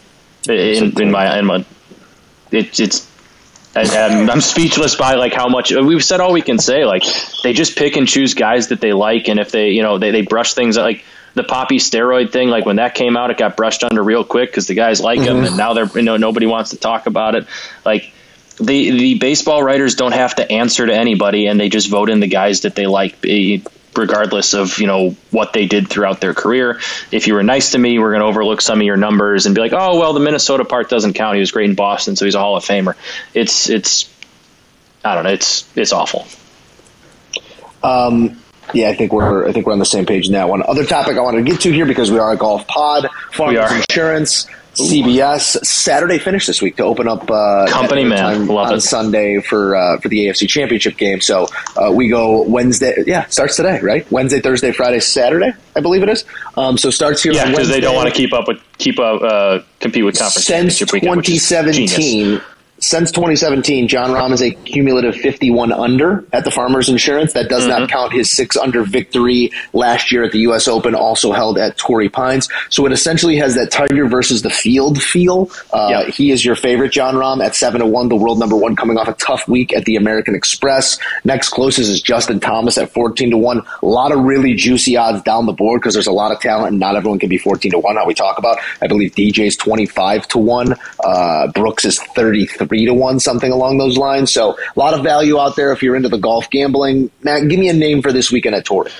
In, 0.48 1.00
in 1.00 1.10
my 1.10 1.38
in 1.38 1.44
my 1.46 1.64
it, 2.50 2.80
it's 2.80 3.08
I'm, 3.74 4.30
I'm 4.30 4.40
speechless 4.40 4.96
by 4.96 5.14
like 5.14 5.34
how 5.34 5.48
much 5.48 5.70
we've 5.70 6.02
said 6.02 6.20
all 6.20 6.32
we 6.32 6.42
can 6.42 6.58
say. 6.58 6.84
Like 6.84 7.04
they 7.42 7.52
just 7.52 7.76
pick 7.76 7.96
and 7.96 8.08
choose 8.08 8.34
guys 8.34 8.68
that 8.68 8.80
they 8.80 8.92
like, 8.92 9.28
and 9.28 9.38
if 9.38 9.50
they 9.50 9.70
you 9.70 9.82
know 9.82 9.98
they 9.98 10.10
they 10.10 10.22
brush 10.22 10.54
things 10.54 10.76
like 10.76 11.04
the 11.34 11.42
Papi 11.42 11.76
steroid 11.76 12.32
thing. 12.32 12.48
Like 12.48 12.66
when 12.66 12.76
that 12.76 12.94
came 12.94 13.16
out, 13.16 13.30
it 13.30 13.36
got 13.36 13.56
brushed 13.56 13.84
under 13.84 14.02
real 14.02 14.24
quick 14.24 14.50
because 14.50 14.66
the 14.66 14.74
guys 14.74 15.00
like 15.00 15.20
him, 15.20 15.44
and 15.44 15.56
now 15.56 15.74
they're 15.74 15.90
you 15.94 16.02
know 16.02 16.16
nobody 16.16 16.46
wants 16.46 16.70
to 16.70 16.76
talk 16.76 17.06
about 17.06 17.34
it. 17.34 17.46
Like 17.84 18.12
the 18.58 18.90
the 18.90 19.18
baseball 19.18 19.62
writers 19.62 19.94
don't 19.94 20.12
have 20.12 20.34
to 20.36 20.50
answer 20.50 20.86
to 20.86 20.94
anybody, 20.94 21.46
and 21.46 21.58
they 21.58 21.68
just 21.68 21.88
vote 21.88 22.10
in 22.10 22.20
the 22.20 22.26
guys 22.26 22.62
that 22.62 22.74
they 22.74 22.86
like, 22.86 23.16
regardless 23.96 24.54
of 24.54 24.78
you 24.78 24.86
know 24.86 25.16
what 25.30 25.52
they 25.52 25.66
did 25.66 25.88
throughout 25.88 26.20
their 26.20 26.34
career. 26.34 26.80
If 27.10 27.26
you 27.26 27.34
were 27.34 27.42
nice 27.42 27.72
to 27.72 27.78
me, 27.78 27.98
we're 27.98 28.10
going 28.10 28.20
to 28.20 28.26
overlook 28.26 28.60
some 28.60 28.80
of 28.80 28.84
your 28.84 28.96
numbers 28.96 29.46
and 29.46 29.54
be 29.54 29.60
like, 29.60 29.72
oh 29.72 29.98
well, 29.98 30.12
the 30.12 30.20
Minnesota 30.20 30.64
part 30.64 30.88
doesn't 30.88 31.14
count. 31.14 31.34
He 31.34 31.40
was 31.40 31.50
great 31.52 31.70
in 31.70 31.76
Boston, 31.76 32.16
so 32.16 32.24
he's 32.24 32.34
a 32.34 32.40
Hall 32.40 32.56
of 32.56 32.64
Famer. 32.64 32.94
It's 33.34 33.68
it's 33.70 34.12
I 35.04 35.14
don't 35.14 35.24
know. 35.24 35.30
It's 35.30 35.64
it's 35.76 35.92
awful. 35.92 36.26
Um, 37.82 38.40
Yeah, 38.74 38.90
I 38.90 38.94
think 38.94 39.12
we're 39.12 39.48
I 39.48 39.52
think 39.52 39.66
we're 39.66 39.72
on 39.72 39.78
the 39.78 39.84
same 39.86 40.04
page 40.04 40.26
in 40.26 40.32
that 40.32 40.48
one. 40.48 40.62
Other 40.62 40.84
topic 40.84 41.16
I 41.16 41.20
wanted 41.20 41.44
to 41.44 41.50
get 41.50 41.60
to 41.62 41.72
here 41.72 41.86
because 41.86 42.10
we 42.10 42.18
are 42.18 42.32
a 42.32 42.36
golf 42.36 42.66
pod, 42.66 43.08
Farmers. 43.32 43.54
Insurance, 43.88 44.46
CBS 44.78 45.64
Saturday 45.64 46.18
finish 46.18 46.46
this 46.46 46.62
week 46.62 46.76
to 46.76 46.84
open 46.84 47.08
up 47.08 47.30
uh, 47.30 47.66
Company 47.68 48.04
man. 48.04 48.46
Love 48.46 48.68
on 48.68 48.74
it. 48.76 48.80
Sunday 48.80 49.40
for 49.40 49.74
uh, 49.76 49.98
for 49.98 50.08
the 50.08 50.26
AFC 50.26 50.48
Championship 50.48 50.96
game. 50.96 51.20
So 51.20 51.48
uh, 51.76 51.90
we 51.92 52.08
go 52.08 52.42
Wednesday. 52.42 52.94
Yeah, 53.06 53.26
starts 53.26 53.56
today, 53.56 53.80
right? 53.80 54.10
Wednesday, 54.10 54.40
Thursday, 54.40 54.72
Friday, 54.72 55.00
Saturday. 55.00 55.52
I 55.76 55.80
believe 55.80 56.02
it 56.02 56.08
is. 56.08 56.24
Um, 56.56 56.78
so 56.78 56.90
starts 56.90 57.22
here. 57.22 57.32
Yeah, 57.32 57.50
because 57.50 57.68
they 57.68 57.80
don't 57.80 57.96
want 57.96 58.08
to 58.08 58.14
keep 58.14 58.32
up 58.32 58.48
with 58.48 58.60
keep 58.78 58.98
up 58.98 59.22
uh, 59.22 59.60
compete 59.80 60.04
with 60.04 60.18
conference 60.18 60.46
since 60.46 60.78
championship 60.78 60.92
weekend, 60.92 61.16
which 61.16 61.28
is 61.30 61.48
genius. 61.48 61.94
2017 61.96 62.57
since 62.88 63.10
2017 63.12 63.86
Jon 63.86 64.10
Rahm 64.12 64.32
is 64.32 64.40
a 64.40 64.50
cumulative 64.50 65.14
51 65.14 65.72
under 65.72 66.24
at 66.32 66.44
the 66.44 66.50
farmers 66.50 66.88
insurance. 66.88 67.34
That 67.34 67.50
does 67.50 67.58
Mm-hmm. 67.58 67.80
not 67.80 67.90
count 67.90 68.12
his 68.14 68.30
six 68.30 68.56
under 68.56 68.82
victory 68.82 69.50
last 69.74 70.10
year 70.10 70.22
at 70.24 70.32
the 70.32 70.38
us 70.46 70.68
open 70.68 70.94
also 70.94 71.32
held 71.32 71.58
at 71.58 71.76
torrey 71.76 72.08
pines. 72.08 72.48
So 72.70 72.86
it 72.86 72.92
essentially 72.92 73.36
has 73.36 73.56
that 73.56 73.70
tiger 73.70 74.06
versus 74.06 74.40
the 74.40 74.48
field 74.48 75.02
feel. 75.02 75.50
Uh, 75.70 75.88
Yeah. 75.90 76.04
he 76.06 76.30
is 76.30 76.42
your 76.44 76.54
favorite 76.56 76.92
Jon 76.92 77.14
Rahm 77.16 77.44
at 77.44 77.54
7 77.54 77.80
to 77.80 77.86
1 77.86 78.08
the 78.08 78.16
world 78.16 78.38
number 78.38 78.56
one 78.56 78.74
coming 78.74 78.96
off 78.96 79.08
a 79.08 79.12
tough 79.14 79.46
week 79.48 79.74
at 79.74 79.84
the 79.84 79.96
american 79.96 80.34
express. 80.34 80.98
Next 81.24 81.50
closest 81.50 81.90
is 81.90 82.00
justin 82.00 82.40
thomas 82.40 82.78
at 82.78 82.90
14 82.92 83.30
to 83.32 83.36
1 83.36 83.58
a 83.82 83.86
lot 83.86 84.12
of 84.12 84.20
really 84.20 84.54
juicy 84.54 84.96
odds 84.96 85.20
down 85.24 85.44
the 85.44 85.52
board 85.52 85.82
because 85.82 85.92
there's 85.92 86.06
a 86.06 86.12
lot 86.12 86.32
of 86.32 86.40
talent 86.40 86.70
and 86.70 86.78
not 86.80 86.96
everyone 86.96 87.18
can 87.18 87.28
be 87.28 87.36
14 87.38 87.72
to 87.72 87.78
1 87.78 87.96
how 87.96 88.06
we 88.06 88.14
talk 88.14 88.38
about. 88.38 88.56
I 88.80 88.86
believe 88.86 89.14
dj's 89.14 89.56
25 89.56 90.26
to 90.28 90.38
1 90.38 90.74
uh, 91.04 91.48
brooks 91.48 91.84
is 91.84 92.00
33 92.14 92.77
to 92.86 92.94
1 92.94 93.20
something 93.20 93.52
along 93.52 93.78
those 93.78 93.96
lines 93.96 94.32
so 94.32 94.52
a 94.52 94.78
lot 94.78 94.94
of 94.94 95.02
value 95.02 95.38
out 95.38 95.56
there 95.56 95.72
if 95.72 95.82
you're 95.82 95.96
into 95.96 96.08
the 96.08 96.18
golf 96.18 96.48
gambling 96.50 97.10
matt 97.22 97.48
give 97.48 97.58
me 97.58 97.68
a 97.68 97.72
name 97.74 98.02
for 98.02 98.12
this 98.12 98.30
weekend 98.32 98.54
at 98.54 98.64
torrey 98.64 98.90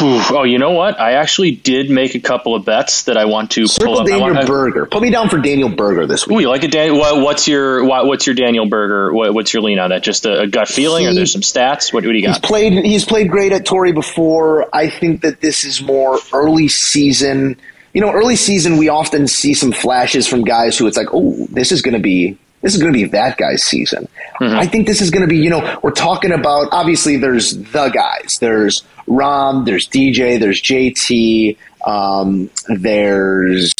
Oh, 0.00 0.44
you 0.44 0.58
know 0.58 0.70
what? 0.72 1.00
I 1.00 1.12
actually 1.14 1.50
did 1.50 1.90
make 1.90 2.14
a 2.14 2.20
couple 2.20 2.54
of 2.54 2.64
bets 2.64 3.04
that 3.04 3.16
I 3.16 3.24
want 3.24 3.52
to 3.52 3.62
pull 3.62 3.68
circle 3.68 3.98
up. 3.98 4.06
I 4.06 4.10
daniel 4.10 4.34
want, 4.34 4.46
berger 4.46 4.86
put 4.86 5.02
me 5.02 5.10
down 5.10 5.28
for 5.28 5.38
daniel 5.38 5.68
berger 5.70 6.06
this 6.06 6.24
week 6.26 6.36
Ooh, 6.36 6.40
you 6.40 6.48
like 6.48 6.62
a 6.62 6.68
Dan? 6.68 6.96
What, 6.96 7.20
what's 7.20 7.48
your 7.48 7.84
what, 7.84 8.06
what's 8.06 8.26
your 8.26 8.34
Daniel 8.36 8.66
Berger? 8.68 9.12
What, 9.12 9.34
what's 9.34 9.52
your 9.52 9.62
lean 9.62 9.78
on 9.80 9.90
that? 9.90 10.02
Just 10.04 10.24
a, 10.26 10.40
a 10.42 10.46
gut 10.46 10.68
feeling, 10.68 11.06
or 11.06 11.10
He- 11.10 11.16
there's 11.16 11.32
some 11.32 11.40
stats? 11.40 11.92
What, 11.92 12.04
what 12.04 12.12
do 12.12 12.18
you 12.18 12.26
He's 12.28 12.36
got? 12.38 12.42
played. 12.44 12.72
He's 12.84 13.04
played 13.04 13.28
great 13.30 13.52
at 13.52 13.64
Torrey 13.66 13.92
before. 13.92 14.68
I 14.74 14.88
think 14.88 15.22
that 15.22 15.40
this 15.40 15.64
is 15.64 15.82
more 15.82 16.18
early 16.32 16.68
season. 16.68 17.56
You 17.92 18.00
know, 18.02 18.12
early 18.12 18.36
season 18.36 18.76
we 18.76 18.88
often 18.90 19.26
see 19.26 19.54
some 19.54 19.72
flashes 19.72 20.28
from 20.28 20.44
guys 20.44 20.78
who 20.78 20.86
it's 20.86 20.96
like, 20.96 21.08
oh, 21.12 21.46
this 21.50 21.72
is 21.72 21.82
going 21.82 21.94
to 21.94 22.00
be 22.00 22.38
This 22.60 22.74
is 22.74 22.80
going 22.80 22.92
to 22.92 22.96
be 22.96 23.04
that 23.06 23.36
guy's 23.36 23.62
season. 23.62 24.08
Mm-hmm. 24.40 24.58
I 24.58 24.66
think 24.66 24.86
this 24.86 25.00
is 25.00 25.10
going 25.10 25.22
to 25.22 25.28
be, 25.28 25.38
you 25.38 25.50
know, 25.50 25.78
we're 25.82 25.90
talking 25.90 26.32
about, 26.32 26.68
obviously, 26.72 27.16
there's 27.16 27.56
the 27.56 27.88
guys. 27.88 28.38
There's 28.40 28.82
Rahm, 29.06 29.64
there's 29.64 29.88
DJ, 29.88 30.38
there's 30.38 30.60
JT, 30.60 31.56
um, 31.86 32.50
there's, 32.68 33.72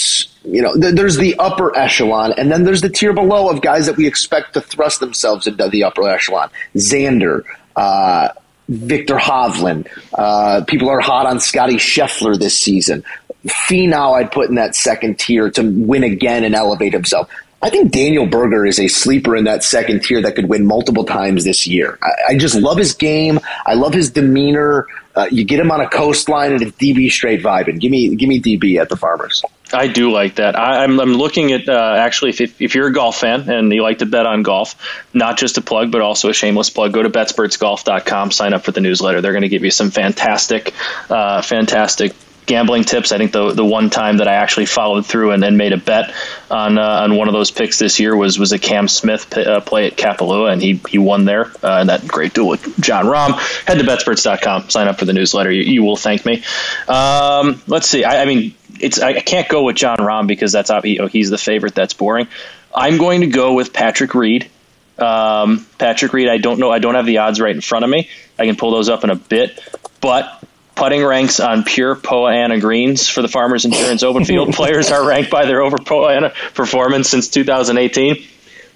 you 0.45 0.63
know, 0.63 0.75
th- 0.75 0.95
there's 0.95 1.17
the 1.17 1.37
upper 1.39 1.77
echelon, 1.77 2.33
and 2.39 2.51
then 2.51 2.65
there's 2.65 2.81
the 2.81 2.89
tier 2.89 3.13
below 3.13 3.51
of 3.51 3.61
guys 3.61 3.87
that 3.87 3.97
we 3.97 4.07
expect 4.07 4.55
to 4.55 4.61
thrust 4.61 5.01
themselves 5.01 5.47
into 5.47 5.69
the 5.69 5.85
upper 5.85 6.09
echelon. 6.09 6.49
Xander, 6.75 7.45
uh, 7.77 8.29
Viktor 8.69 9.17
Hovland. 9.17 9.89
Uh, 10.17 10.63
people 10.67 10.89
are 10.89 11.01
hot 11.01 11.27
on 11.27 11.41
Scotty 11.41 11.77
Scheffler 11.77 12.39
this 12.39 12.59
season. 12.59 13.03
Finau, 13.47 14.19
I'd 14.19 14.31
put 14.31 14.49
in 14.49 14.57
that 14.57 14.75
second 14.75 15.19
tier 15.19 15.51
to 15.51 15.63
win 15.63 16.05
again 16.05 16.45
and 16.45 16.55
elevate 16.55 16.93
himself. 16.93 17.31
I 17.60 17.70
think 17.70 17.90
Daniel 17.90 18.26
Berger 18.26 18.64
is 18.64 18.78
a 18.78 18.86
sleeper 18.86 19.35
in 19.35 19.44
that 19.44 19.64
second 19.64 20.05
tier 20.05 20.22
that 20.22 20.36
could 20.36 20.48
win 20.48 20.64
multiple 20.64 21.05
times 21.05 21.44
this 21.44 21.66
year. 21.66 21.98
I, 22.02 22.32
I 22.32 22.36
just 22.36 22.55
love 22.55 22.78
his 22.78 22.94
game. 22.94 23.40
I 23.66 23.74
love 23.74 23.93
his 23.93 24.10
demeanor. 24.10 24.86
Uh, 25.16 25.26
you 25.32 25.44
get 25.44 25.59
him 25.59 25.72
on 25.72 25.80
a 25.80 25.89
coastline 25.89 26.52
and 26.52 26.62
it's 26.62 26.76
DB 26.76 27.10
straight 27.10 27.43
vibing. 27.43 27.80
Give 27.80 27.90
me, 27.90 28.14
give 28.14 28.28
me 28.28 28.40
DB 28.40 28.80
at 28.80 28.89
the 28.89 28.97
Farmers. 28.97 29.43
I 29.72 29.89
do 29.89 30.12
like 30.12 30.36
that. 30.36 30.56
I, 30.56 30.85
am 30.85 31.01
I'm, 31.01 31.01
I'm 31.01 31.14
looking 31.14 31.52
at 31.52 31.68
uh, 31.68 31.97
actually 31.98 32.30
if, 32.30 32.62
if 32.62 32.74
you're 32.76 32.86
a 32.86 32.93
golf 32.93 33.18
fan 33.18 33.51
and 33.51 33.72
you 33.72 33.82
like 33.82 33.98
to 33.98 34.06
bet 34.06 34.24
on 34.24 34.44
golf, 34.44 34.76
not 35.12 35.36
just 35.36 35.59
a 35.59 35.60
plug 35.60 35.90
but 35.90 36.01
also 36.01 36.30
a 36.30 36.35
shameless 36.35 36.70
plug, 36.70 36.93
go 36.93 37.02
to 37.02 37.10
betspertsgolf.com, 37.10 38.30
sign 38.30 38.55
up 38.55 38.64
for 38.64 38.70
the 38.70 38.80
newsletter. 38.80 39.20
They're 39.20 39.32
going 39.32 39.43
to 39.43 39.48
give 39.48 39.64
you 39.64 39.72
some 39.72 39.90
fantastic, 39.90 40.72
uh, 41.10 41.43
fantastic 41.43 42.14
gambling 42.49 42.83
tips. 42.83 43.12
I 43.12 43.19
think 43.19 43.31
the 43.31 43.53
the 43.53 43.65
one 43.65 43.91
time 43.91 44.16
that 44.16 44.27
I 44.27 44.35
actually 44.35 44.66
followed 44.66 45.07
through 45.07 45.31
and 45.31 45.41
then 45.41 45.57
made 45.57 45.73
a 45.73 45.77
bet 45.77 46.12
on 46.51 46.79
uh, 46.79 46.83
on 46.83 47.16
one 47.16 47.29
of 47.29 47.35
those 47.35 47.53
picks 47.53 47.79
this 47.79 48.01
year 48.01 48.16
was 48.16 48.39
was 48.39 48.51
a 48.51 48.59
Cam 48.59 48.89
Smith 48.89 49.31
p- 49.31 49.45
uh, 49.45 49.61
play 49.61 49.87
at 49.87 49.97
Kapalua, 49.97 50.53
and 50.53 50.61
he 50.61 50.81
he 50.89 50.99
won 50.99 51.25
there 51.25 51.53
uh, 51.62 51.81
in 51.83 51.87
that 51.87 52.09
great 52.09 52.35
duel 52.35 52.49
with 52.49 52.81
Jon 52.81 53.05
Rahm. 53.05 53.35
Head 53.66 53.79
to 53.79 53.85
betsperts.com, 53.85 54.70
sign 54.70 54.89
up 54.89 54.99
for 54.99 55.05
the 55.05 55.12
newsletter. 55.12 55.53
You, 55.53 55.62
you 55.62 55.83
will 55.85 55.97
thank 55.97 56.27
me. 56.27 56.43
Um, 56.89 57.62
let's 57.69 57.89
see. 57.89 58.03
I, 58.03 58.23
I, 58.23 58.25
mean, 58.25 58.55
it's 58.81 58.99
I 58.99 59.20
can't 59.20 59.49
go 59.49 59.62
with 59.62 59.77
Jon 59.77 59.99
Rahm 59.99 60.27
because 60.27 60.51
that's 60.51 60.70
he, 60.83 60.99
he's 61.12 61.31
the 61.31 61.39
favorite. 61.39 61.75
That's 61.77 61.95
boring. 61.95 62.27
I'm 62.75 62.99
going 62.99 63.20
to 63.20 63.29
go 63.29 63.55
with 63.55 63.73
Patrick 63.73 64.15
Reed. 64.15 64.51
Um, 64.99 65.65
Patrick 65.79 66.12
Reed, 66.12 66.29
I 66.29 66.39
don't 66.39 66.59
know. 66.59 66.73
I 66.73 66.81
don't 66.81 66.97
have 66.97 67.07
the 67.07 67.19
odds 67.19 67.41
right 67.41 67.55
in 67.55 67.61
front 67.61 67.85
of 67.85 67.91
me. 67.91 68.09
I 68.39 68.47
can 68.47 68.57
pull 68.57 68.73
those 68.73 68.89
up 68.89 69.05
in 69.05 69.11
a 69.11 69.15
bit, 69.15 69.61
but 70.01 70.43
putting 70.79 71.05
ranks 71.05 71.41
on 71.41 71.65
pure 71.65 71.97
Poa 71.97 72.31
annua 72.31 72.61
greens 72.61 73.09
for 73.09 73.21
the 73.21 73.29
Farmers 73.29 73.65
Insurance 73.65 74.03
Open 74.05 74.25
Field. 74.25 74.55
Players 74.55 74.91
are 74.91 75.07
ranked 75.07 75.31
by 75.31 75.45
their 75.45 75.61
over 75.61 75.77
Poa 75.77 76.13
annua 76.13 76.35
performance 76.55 77.09
since 77.09 77.29
2018. 77.29 78.25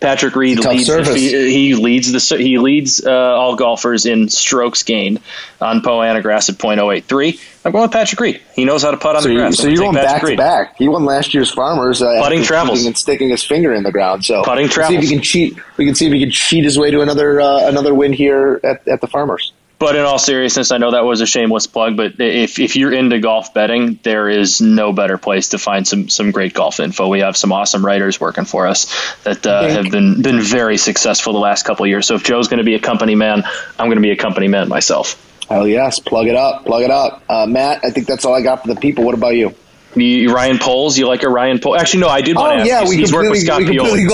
Patrick 0.00 0.34
Reed 0.34 0.58
leads 0.58 0.88
the, 0.88 1.14
he 1.14 1.76
leads 1.76 2.10
the 2.10 2.36
he 2.36 2.58
leads 2.58 3.06
uh, 3.06 3.12
all 3.12 3.54
golfers 3.54 4.04
in 4.04 4.28
strokes 4.28 4.82
gained 4.82 5.20
on 5.60 5.80
Poa 5.80 6.04
annua 6.04 6.22
grass 6.22 6.48
at 6.48 6.56
.083. 6.56 7.40
I'm 7.64 7.70
going 7.70 7.82
with 7.82 7.92
Patrick 7.92 8.20
Reed. 8.20 8.42
He 8.56 8.64
knows 8.64 8.82
how 8.82 8.90
to 8.90 8.96
putt 8.96 9.14
on 9.14 9.22
so 9.22 9.28
the 9.28 9.36
grass. 9.36 9.56
So, 9.56 9.62
so 9.62 9.68
you're 9.68 9.78
going 9.78 9.94
back 9.94 10.26
to 10.26 10.36
back. 10.36 10.76
He 10.76 10.88
won 10.88 11.04
last 11.04 11.32
year's 11.32 11.52
Farmers. 11.52 12.02
Uh, 12.02 12.20
putting 12.20 12.42
travels 12.42 12.84
and 12.84 12.98
sticking 12.98 13.28
his 13.28 13.44
finger 13.44 13.72
in 13.72 13.84
the 13.84 13.92
ground. 13.92 14.24
So 14.24 14.42
putting 14.42 14.68
travels. 14.68 14.98
See 14.98 15.04
if 15.04 15.08
he 15.08 15.14
can 15.14 15.22
cheat. 15.22 15.56
We 15.76 15.86
can 15.86 15.94
see 15.94 16.08
if 16.08 16.12
he 16.12 16.18
can 16.18 16.32
cheat 16.32 16.64
his 16.64 16.76
way 16.76 16.90
to 16.90 17.00
another 17.00 17.40
uh, 17.40 17.68
another 17.68 17.94
win 17.94 18.12
here 18.12 18.60
at, 18.64 18.88
at 18.88 19.00
the 19.00 19.06
Farmers. 19.06 19.52
But 19.82 19.96
in 19.96 20.02
all 20.02 20.20
seriousness, 20.20 20.70
I 20.70 20.78
know 20.78 20.92
that 20.92 21.04
was 21.04 21.22
a 21.22 21.26
shameless 21.26 21.66
plug, 21.66 21.96
but 21.96 22.20
if, 22.20 22.60
if 22.60 22.76
you're 22.76 22.92
into 22.92 23.18
golf 23.18 23.52
betting, 23.52 23.98
there 24.04 24.28
is 24.28 24.60
no 24.60 24.92
better 24.92 25.18
place 25.18 25.48
to 25.48 25.58
find 25.58 25.88
some 25.88 26.08
some 26.08 26.30
great 26.30 26.54
golf 26.54 26.78
info. 26.78 27.08
We 27.08 27.18
have 27.18 27.36
some 27.36 27.50
awesome 27.50 27.84
writers 27.84 28.20
working 28.20 28.44
for 28.44 28.68
us 28.68 28.86
that 29.24 29.44
uh, 29.44 29.66
have 29.66 29.90
been 29.90 30.22
been 30.22 30.40
very 30.40 30.76
successful 30.76 31.32
the 31.32 31.40
last 31.40 31.64
couple 31.64 31.84
of 31.84 31.88
years. 31.88 32.06
So 32.06 32.14
if 32.14 32.22
Joe's 32.22 32.46
going 32.46 32.58
to 32.58 32.64
be 32.64 32.76
a 32.76 32.78
company 32.78 33.16
man, 33.16 33.42
I'm 33.76 33.88
going 33.88 33.96
to 33.96 34.02
be 34.02 34.12
a 34.12 34.16
company 34.16 34.46
man 34.46 34.68
myself. 34.68 35.20
Hell 35.48 35.66
yes, 35.66 35.98
plug 35.98 36.28
it 36.28 36.36
up, 36.36 36.64
plug 36.64 36.84
it 36.84 36.92
up, 36.92 37.20
uh, 37.28 37.46
Matt. 37.46 37.80
I 37.84 37.90
think 37.90 38.06
that's 38.06 38.24
all 38.24 38.34
I 38.34 38.42
got 38.42 38.62
for 38.62 38.72
the 38.72 38.80
people. 38.80 39.02
What 39.02 39.14
about 39.14 39.34
you? 39.34 39.52
you 39.96 40.32
Ryan 40.32 40.60
Poles, 40.60 40.96
you 40.96 41.08
like 41.08 41.24
a 41.24 41.28
Ryan 41.28 41.58
Poles? 41.58 41.80
Actually, 41.80 42.02
no, 42.02 42.08
I 42.08 42.20
did 42.20 42.36
want 42.36 42.52
oh, 42.52 42.54
to 42.54 42.60
ask. 42.60 42.68
yeah, 42.68 42.80
he's, 42.82 42.88
we 42.88 42.96
he's 42.98 43.12
worked 43.12 43.30
with 43.32 43.42
Scott 43.42 43.62
Pioli. 43.62 44.06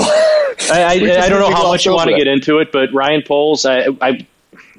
I, 0.70 0.82
I, 0.82 0.92
I, 1.24 1.28
don't 1.28 1.40
know 1.40 1.54
how 1.54 1.68
much 1.68 1.84
you 1.84 1.92
want 1.92 2.08
to 2.08 2.16
get 2.16 2.26
into 2.26 2.60
it, 2.60 2.72
but 2.72 2.94
Ryan 2.94 3.22
Poles, 3.22 3.66
I, 3.66 3.88
I 4.00 4.26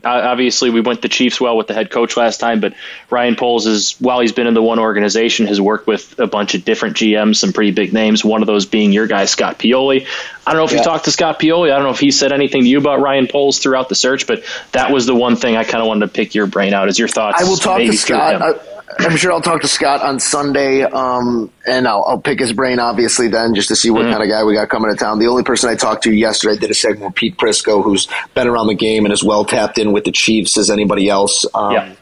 Uh, 0.04 0.10
obviously 0.10 0.70
we 0.70 0.82
went 0.82 1.02
the 1.02 1.10
Chiefs 1.10 1.40
well 1.40 1.58
with 1.58 1.68
the 1.68 1.74
head 1.74 1.92
coach 1.92 2.18
last 2.18 2.40
time, 2.40 2.60
but 2.60 2.74
Ryan 3.10 3.36
Poles 3.36 3.68
is 3.68 3.96
while 4.00 4.20
he's 4.20 4.32
been 4.32 4.48
in 4.48 4.54
the 4.54 4.62
one 4.62 4.80
organization 4.80 5.48
has 5.48 5.60
worked 5.60 5.88
with 5.88 6.20
a 6.20 6.28
bunch 6.28 6.56
of 6.56 6.66
different 6.66 6.98
GMs, 6.98 7.38
some 7.38 7.54
pretty 7.54 7.72
big 7.72 7.94
names. 7.94 8.24
One 8.24 8.42
of 8.42 8.48
those 8.48 8.66
being 8.66 8.92
your 8.92 9.08
guy 9.08 9.26
Scott 9.26 9.60
Pioli. 9.60 10.08
I 10.46 10.52
don't 10.52 10.60
know 10.60 10.66
if 10.66 10.72
yeah. 10.72 10.78
you 10.78 10.84
talked 10.84 11.06
to 11.06 11.12
Scott 11.12 11.40
Pioli. 11.40 11.72
I 11.72 11.76
don't 11.76 11.84
know 11.84 11.92
if 11.92 12.00
he 12.00 12.12
said 12.12 12.32
anything 12.32 12.64
to 12.64 12.70
you 12.70 12.80
about 12.80 13.02
Ryan 13.02 13.28
Poles 13.28 13.60
throughout 13.60 13.90
the 13.90 13.96
search, 13.96 14.28
but 14.28 14.44
that 14.72 14.92
was 14.92 15.06
the 15.06 15.16
one 15.16 15.36
thing 15.36 15.56
I 15.56 15.64
kind 15.64 15.82
of 15.82 15.88
wanted 15.88 16.08
to 16.08 16.12
pick 16.12 16.36
your 16.36 16.48
brain 16.48 16.74
out. 16.74 16.90
Is 16.90 16.98
your 16.98 17.08
thoughts? 17.08 17.42
I 17.42 17.44
will 17.44 17.58
talk 17.58 17.80
to 17.80 17.94
Scott. 17.94 18.79
I'm 19.00 19.16
sure 19.16 19.32
I'll 19.32 19.42
talk 19.42 19.62
to 19.62 19.68
Scott 19.68 20.02
on 20.02 20.20
Sunday, 20.20 20.84
um, 20.84 21.50
and 21.66 21.88
I'll, 21.88 22.04
I'll, 22.04 22.20
pick 22.20 22.40
his 22.40 22.52
brain 22.52 22.80
obviously 22.80 23.30
then 23.30 23.56
just 23.56 23.70
to 23.70 23.76
see 23.76 23.90
what 23.90 24.04
mm-hmm. 24.04 24.12
kind 24.12 24.24
of 24.24 24.30
guy 24.30 24.44
we 24.44 24.54
got 24.54 24.68
coming 24.68 24.92
to 24.92 24.98
town. 24.98 25.20
The 25.20 25.28
only 25.28 25.44
person 25.44 25.70
I 25.70 25.76
talked 25.76 26.04
to 26.04 26.12
yesterday 26.12 26.60
did 26.60 26.70
a 26.70 26.74
segment 26.74 27.06
with 27.06 27.16
Pete 27.16 27.38
Prisco, 27.38 27.82
who's 27.82 28.10
been 28.34 28.48
around 28.48 28.68
the 28.68 28.76
game 28.76 29.06
and 29.06 29.14
is 29.14 29.24
well 29.24 29.46
tapped 29.46 29.78
in 29.78 29.94
with 29.94 30.04
the 30.04 30.12
Chiefs 30.12 30.58
as 30.58 30.70
anybody 30.70 31.08
else. 31.08 31.46
Um, 31.54 31.72
yeah. 31.72 31.94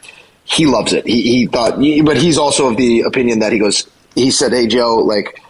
He 0.43 0.65
loves 0.65 0.91
it. 0.91 1.05
He, 1.05 1.21
he 1.21 1.45
thought, 1.45 1.75
but 2.03 2.17
he's 2.17 2.37
also 2.37 2.69
of 2.69 2.77
the 2.77 3.01
opinion 3.01 3.39
that 3.39 3.51
he 3.51 3.59
goes. 3.59 3.87
He 4.15 4.31
said, 4.31 4.53
"Hey 4.53 4.65
Joe, 4.65 4.95
like 4.95 5.41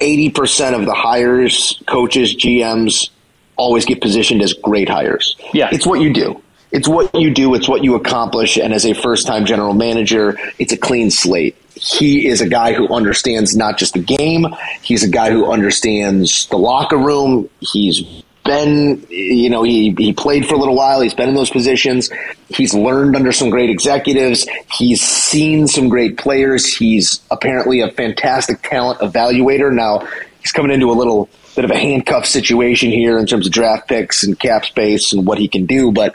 eighty 0.00 0.30
percent 0.30 0.74
of 0.74 0.86
the 0.86 0.94
hires, 0.94 1.80
coaches, 1.86 2.34
GMs." 2.34 3.10
Always 3.56 3.84
get 3.84 4.00
positioned 4.00 4.40
as 4.40 4.54
great 4.54 4.88
hires. 4.88 5.36
Yeah. 5.52 5.68
It's 5.70 5.86
what 5.86 6.00
you 6.00 6.12
do 6.12 6.42
it's 6.72 6.88
what 6.88 7.14
you 7.14 7.32
do, 7.32 7.54
it's 7.54 7.68
what 7.68 7.84
you 7.84 7.94
accomplish. 7.94 8.56
And 8.56 8.72
as 8.72 8.86
a 8.86 8.94
first 8.94 9.26
time 9.26 9.44
general 9.44 9.74
manager, 9.74 10.38
it's 10.58 10.72
a 10.72 10.76
clean 10.76 11.10
slate. 11.10 11.56
He 11.74 12.26
is 12.26 12.40
a 12.40 12.48
guy 12.48 12.72
who 12.72 12.92
understands 12.92 13.56
not 13.56 13.78
just 13.78 13.94
the 13.94 14.00
game, 14.00 14.46
he's 14.82 15.04
a 15.04 15.08
guy 15.08 15.30
who 15.30 15.50
understands 15.50 16.46
the 16.48 16.56
locker 16.56 16.96
room. 16.96 17.48
He's 17.60 18.02
been, 18.44 19.06
you 19.08 19.50
know, 19.50 19.62
he, 19.62 19.94
he 19.96 20.12
played 20.12 20.46
for 20.46 20.54
a 20.54 20.58
little 20.58 20.74
while. 20.74 21.00
He's 21.00 21.14
been 21.14 21.28
in 21.28 21.34
those 21.34 21.50
positions. 21.50 22.10
He's 22.48 22.74
learned 22.74 23.14
under 23.16 23.32
some 23.32 23.50
great 23.50 23.70
executives. 23.70 24.46
He's 24.72 25.00
seen 25.00 25.68
some 25.68 25.88
great 25.88 26.18
players. 26.18 26.66
He's 26.66 27.20
apparently 27.30 27.80
a 27.80 27.90
fantastic 27.90 28.62
talent 28.62 29.00
evaluator. 29.00 29.72
Now, 29.72 30.08
he's 30.40 30.52
coming 30.52 30.72
into 30.72 30.90
a 30.90 30.94
little 30.94 31.28
bit 31.54 31.64
of 31.64 31.70
a 31.70 31.78
handcuff 31.78 32.26
situation 32.26 32.90
here 32.90 33.18
in 33.18 33.26
terms 33.26 33.46
of 33.46 33.52
draft 33.52 33.88
picks 33.88 34.24
and 34.24 34.38
cap 34.38 34.64
space 34.64 35.12
and 35.12 35.26
what 35.26 35.38
he 35.38 35.48
can 35.48 35.66
do. 35.66 35.92
But 35.92 36.14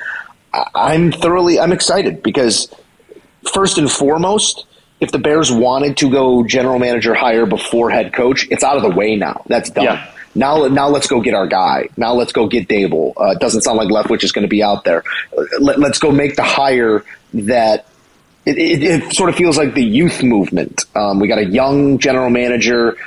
I'm 0.76 1.12
thoroughly 1.12 1.60
I'm 1.60 1.72
excited 1.72 2.24
because 2.24 2.74
first 3.54 3.78
and 3.78 3.92
foremost, 3.92 4.66
if 5.00 5.12
the 5.12 5.20
Bears 5.20 5.52
wanted 5.52 5.98
to 5.98 6.10
go 6.10 6.44
general 6.44 6.80
manager 6.80 7.14
hire 7.14 7.46
before 7.46 7.90
head 7.90 8.14
coach, 8.14 8.48
it's 8.50 8.64
out 8.64 8.78
of 8.78 8.84
the 8.84 8.90
way 8.90 9.16
now. 9.16 9.44
That's 9.48 9.70
done. 9.70 9.86
Yeah. 9.86 10.14
Now, 10.36 10.68
now 10.68 10.88
let's 10.88 11.08
go 11.08 11.20
get 11.20 11.34
our 11.34 11.48
guy. 11.48 11.90
Now 11.98 12.14
let's 12.14 12.32
go 12.32 12.48
get 12.48 12.68
Daboll. 12.68 13.14
Uh, 13.20 13.32
it 13.32 13.40
doesn't 13.40 13.62
sound 13.62 13.78
like 13.78 13.90
Leftwich 13.90 14.24
is 14.24 14.32
going 14.32 14.44
to 14.44 14.50
be 14.50 14.62
out 14.62 14.84
there. 14.84 15.04
Let, 15.60 15.82
us 15.84 15.98
go 15.98 16.12
make 16.12 16.36
the 16.36 16.44
hire 16.44 17.04
that 17.34 17.88
it, 18.46 18.58
it, 18.58 18.84
it, 18.84 19.14
sort 19.14 19.30
of 19.30 19.36
feels 19.36 19.58
like 19.58 19.74
the 19.74 19.84
youth 19.84 20.22
movement. 20.22 20.86
Um, 20.96 21.20
we 21.20 21.28
got 21.28 21.40
a 21.40 21.46
young 21.46 21.98
general 21.98 22.30
manager. 22.30 22.98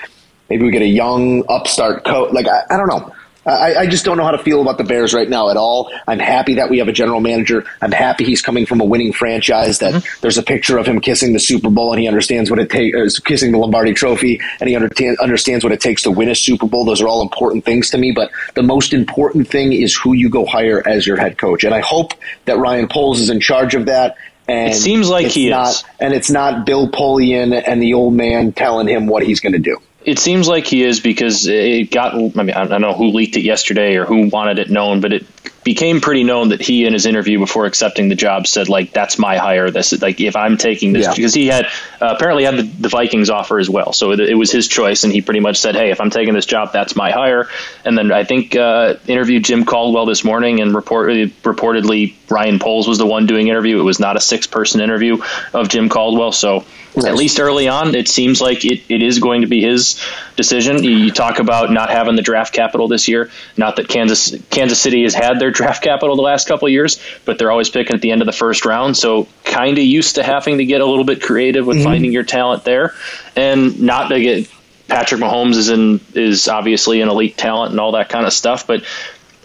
Maybe 0.48 0.64
we 0.64 0.72
get 0.72 0.82
a 0.82 0.86
young 0.86 1.44
upstart 1.48 2.04
coach. 2.04 2.32
Like 2.32 2.46
I, 2.46 2.62
I 2.68 2.76
don't 2.76 2.88
know. 2.88 3.14
I, 3.46 3.74
I, 3.74 3.86
just 3.86 4.04
don't 4.04 4.18
know 4.18 4.24
how 4.24 4.32
to 4.32 4.38
feel 4.38 4.60
about 4.60 4.76
the 4.76 4.84
Bears 4.84 5.14
right 5.14 5.28
now 5.28 5.48
at 5.48 5.56
all. 5.56 5.90
I'm 6.06 6.18
happy 6.18 6.54
that 6.54 6.68
we 6.68 6.78
have 6.78 6.88
a 6.88 6.92
general 6.92 7.20
manager. 7.20 7.64
I'm 7.80 7.92
happy 7.92 8.24
he's 8.24 8.42
coming 8.42 8.66
from 8.66 8.80
a 8.80 8.84
winning 8.84 9.12
franchise. 9.12 9.78
That 9.78 9.94
mm-hmm. 9.94 10.20
there's 10.20 10.36
a 10.36 10.42
picture 10.42 10.76
of 10.76 10.86
him 10.86 11.00
kissing 11.00 11.32
the 11.32 11.40
Super 11.40 11.70
Bowl 11.70 11.92
and 11.92 12.00
he 12.00 12.06
understands 12.06 12.50
what 12.50 12.58
it 12.58 12.68
takes, 12.68 12.96
uh, 12.96 13.22
kissing 13.24 13.52
the 13.52 13.58
Lombardi 13.58 13.94
Trophy, 13.94 14.40
and 14.60 14.68
he 14.68 14.76
understands 14.76 15.64
what 15.64 15.72
it 15.72 15.80
takes 15.80 16.02
to 16.02 16.10
win 16.10 16.28
a 16.28 16.34
Super 16.34 16.66
Bowl. 16.66 16.84
Those 16.84 17.00
are 17.00 17.08
all 17.08 17.22
important 17.22 17.64
things 17.64 17.90
to 17.90 17.98
me. 17.98 18.12
But 18.12 18.30
the 18.54 18.62
most 18.62 18.92
important 18.92 19.48
thing 19.48 19.72
is 19.72 19.96
who 19.96 20.12
you 20.12 20.28
go 20.28 20.44
hire 20.44 20.86
as 20.86 21.06
your 21.06 21.16
head 21.16 21.38
coach. 21.38 21.64
And 21.64 21.74
I 21.74 21.80
hope 21.80 22.12
that 22.44 22.58
Ryan 22.58 22.88
Poles 22.88 23.20
is 23.20 23.30
in 23.30 23.40
charge 23.40 23.74
of 23.74 23.86
that. 23.86 24.16
And 24.48 24.72
it 24.72 24.76
seems 24.76 25.08
like 25.08 25.28
he 25.28 25.48
not, 25.48 25.70
is. 25.70 25.84
And 25.98 26.12
it's 26.12 26.30
not 26.30 26.66
Bill 26.66 26.90
Polian 26.90 27.62
and 27.66 27.80
the 27.80 27.94
old 27.94 28.14
man 28.14 28.52
telling 28.52 28.88
him 28.88 29.06
what 29.06 29.22
he's 29.22 29.40
going 29.40 29.52
to 29.52 29.58
do. 29.58 29.78
It 30.02 30.18
seems 30.18 30.48
like 30.48 30.66
he 30.66 30.82
is 30.82 31.00
because 31.00 31.46
it 31.46 31.90
got. 31.90 32.14
I 32.14 32.42
mean, 32.42 32.52
I 32.52 32.66
don't 32.66 32.80
know 32.80 32.94
who 32.94 33.08
leaked 33.08 33.36
it 33.36 33.42
yesterday 33.42 33.96
or 33.96 34.06
who 34.06 34.28
wanted 34.28 34.58
it 34.58 34.70
known, 34.70 35.02
but 35.02 35.12
it 35.12 35.26
became 35.62 36.00
pretty 36.00 36.24
known 36.24 36.50
that 36.50 36.62
he, 36.62 36.86
in 36.86 36.94
his 36.94 37.04
interview 37.04 37.38
before 37.38 37.66
accepting 37.66 38.08
the 38.08 38.14
job, 38.14 38.46
said 38.46 38.70
like, 38.70 38.92
"That's 38.92 39.18
my 39.18 39.36
hire. 39.36 39.70
This 39.70 40.00
like 40.00 40.18
if 40.18 40.36
I'm 40.36 40.56
taking 40.56 40.94
this," 40.94 41.04
yeah. 41.04 41.14
because 41.14 41.34
he 41.34 41.48
had 41.48 41.66
uh, 42.00 42.14
apparently 42.16 42.44
had 42.44 42.56
the, 42.56 42.62
the, 42.62 42.88
Vikings 42.88 43.28
offer 43.28 43.58
as 43.58 43.68
well, 43.68 43.92
so 43.92 44.12
it, 44.12 44.20
it, 44.20 44.34
was 44.34 44.50
his 44.50 44.68
choice, 44.68 45.04
and 45.04 45.12
he 45.12 45.20
pretty 45.20 45.40
much 45.40 45.58
said, 45.58 45.74
"Hey, 45.74 45.90
if 45.90 46.00
I'm 46.00 46.10
taking 46.10 46.32
this 46.32 46.46
job, 46.46 46.72
that's 46.72 46.96
my 46.96 47.10
hire." 47.10 47.48
And 47.84 47.98
then 47.98 48.10
I 48.10 48.24
think 48.24 48.56
uh, 48.56 48.94
interviewed 49.06 49.44
Jim 49.44 49.66
Caldwell 49.66 50.06
this 50.06 50.24
morning, 50.24 50.60
and 50.60 50.74
report, 50.74 51.10
reportedly 51.10 52.14
Ryan 52.30 52.58
Poles 52.58 52.88
was 52.88 52.96
the 52.96 53.06
one 53.06 53.26
doing 53.26 53.48
interview. 53.48 53.78
It 53.78 53.84
was 53.84 54.00
not 54.00 54.16
a 54.16 54.20
six 54.20 54.46
person 54.46 54.80
interview 54.80 55.22
of 55.52 55.68
Jim 55.68 55.90
Caldwell, 55.90 56.32
so 56.32 56.64
at 56.96 57.14
least 57.14 57.38
early 57.38 57.68
on, 57.68 57.94
it 57.94 58.08
seems 58.08 58.40
like 58.40 58.64
it, 58.64 58.82
it 58.88 59.02
is 59.02 59.18
going 59.18 59.42
to 59.42 59.46
be 59.46 59.60
his 59.62 60.00
decision. 60.36 60.82
You 60.82 61.10
talk 61.10 61.38
about 61.38 61.70
not 61.70 61.90
having 61.90 62.16
the 62.16 62.22
draft 62.22 62.52
capital 62.52 62.88
this 62.88 63.08
year. 63.08 63.30
Not 63.56 63.76
that 63.76 63.88
Kansas 63.88 64.34
Kansas 64.50 64.80
City 64.80 65.04
has 65.04 65.14
had 65.14 65.38
their 65.38 65.50
draft 65.60 65.82
capital 65.82 66.16
the 66.16 66.22
last 66.22 66.48
couple 66.48 66.66
of 66.66 66.72
years, 66.72 67.00
but 67.24 67.38
they're 67.38 67.50
always 67.50 67.70
picking 67.70 67.94
at 67.94 68.02
the 68.02 68.10
end 68.10 68.22
of 68.22 68.26
the 68.26 68.32
first 68.32 68.64
round. 68.64 68.96
So 68.96 69.28
kind 69.44 69.78
of 69.78 69.84
used 69.84 70.16
to 70.16 70.22
having 70.22 70.58
to 70.58 70.64
get 70.64 70.80
a 70.80 70.86
little 70.86 71.04
bit 71.04 71.22
creative 71.22 71.66
with 71.66 71.78
mm-hmm. 71.78 71.86
finding 71.86 72.12
your 72.12 72.24
talent 72.24 72.64
there, 72.64 72.94
and 73.36 73.80
not 73.80 74.08
to 74.08 74.20
get 74.20 74.50
Patrick 74.88 75.20
Mahomes 75.20 75.56
is 75.56 75.68
in 75.68 76.00
is 76.14 76.48
obviously 76.48 77.00
an 77.00 77.08
elite 77.08 77.36
talent 77.36 77.70
and 77.70 77.80
all 77.80 77.92
that 77.92 78.08
kind 78.08 78.26
of 78.26 78.32
stuff, 78.32 78.66
but 78.66 78.84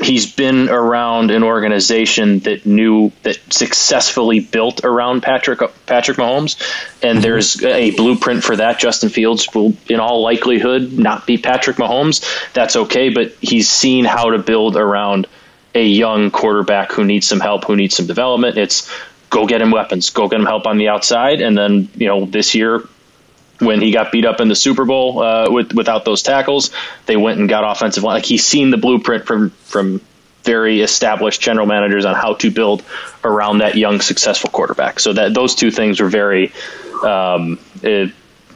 he's 0.02 0.32
been 0.32 0.70
around 0.70 1.32
an 1.32 1.44
organization 1.44 2.40
that 2.40 2.66
knew 2.66 3.12
that 3.24 3.38
successfully 3.54 4.40
built 4.40 4.84
around 4.84 5.22
Patrick 5.22 5.60
Patrick 5.86 6.18
Mahomes, 6.18 6.60
and 7.02 7.18
mm-hmm. 7.18 7.22
there's 7.22 7.64
a 7.64 7.92
blueprint 7.92 8.44
for 8.44 8.56
that. 8.56 8.80
Justin 8.80 9.10
Fields 9.10 9.54
will, 9.54 9.74
in 9.88 10.00
all 10.00 10.22
likelihood, 10.22 10.94
not 10.94 11.26
be 11.26 11.38
Patrick 11.38 11.78
Mahomes. 11.78 12.24
That's 12.54 12.76
okay, 12.76 13.10
but 13.10 13.34
he's 13.42 13.70
seen 13.70 14.06
how 14.06 14.32
to 14.32 14.40
build 14.40 14.76
around 14.76 15.28
a 15.74 15.86
young 15.86 16.32
quarterback 16.32 16.92
who 16.92 17.04
needs 17.04 17.28
some 17.28 17.40
help, 17.40 17.66
who 17.66 17.76
needs 17.76 17.96
some 17.96 18.08
development. 18.08 18.58
It's 18.58 18.90
go 19.30 19.46
get 19.46 19.62
him 19.62 19.72
weapons, 19.72 20.10
go 20.10 20.28
get 20.28 20.40
him 20.40 20.46
help 20.46 20.68
on 20.68 20.78
the 20.78 20.90
outside, 20.90 21.42
and 21.42 21.58
then 21.58 21.90
you 21.96 22.08
know 22.08 22.26
this 22.26 22.56
year 22.56 22.84
when 23.60 23.82
he 23.82 23.92
got 23.92 24.12
beat 24.12 24.26
up 24.26 24.42
in 24.42 24.48
the 24.48 24.56
Super 24.56 24.86
Bowl 24.86 25.22
uh, 25.22 25.50
with, 25.50 25.74
without 25.74 26.06
those 26.06 26.22
tackles, 26.22 26.72
they 27.06 27.16
went 27.16 27.40
and 27.40 27.48
got 27.48 27.70
offensive 27.70 28.04
line. 28.04 28.16
Like 28.16 28.26
he's 28.26 28.46
seen 28.46 28.70
the 28.70 28.78
blueprint 28.78 29.26
from 29.26 29.50
from 29.50 30.02
very 30.44 30.82
established 30.82 31.42
general 31.42 31.66
managers 31.66 32.06
on 32.06 32.14
how 32.16 32.36
to 32.36 32.52
build 32.52 32.84
around 33.24 33.60
that 33.60 33.76
young, 33.76 34.00
successful 34.00 34.50
quarterback. 34.52 35.00
So 35.00 35.12
that 35.14 35.34
those 35.34 35.56
two 35.56 35.72
things 35.72 36.00
were 36.00 36.08
very 36.08 36.54
um, 37.04 37.60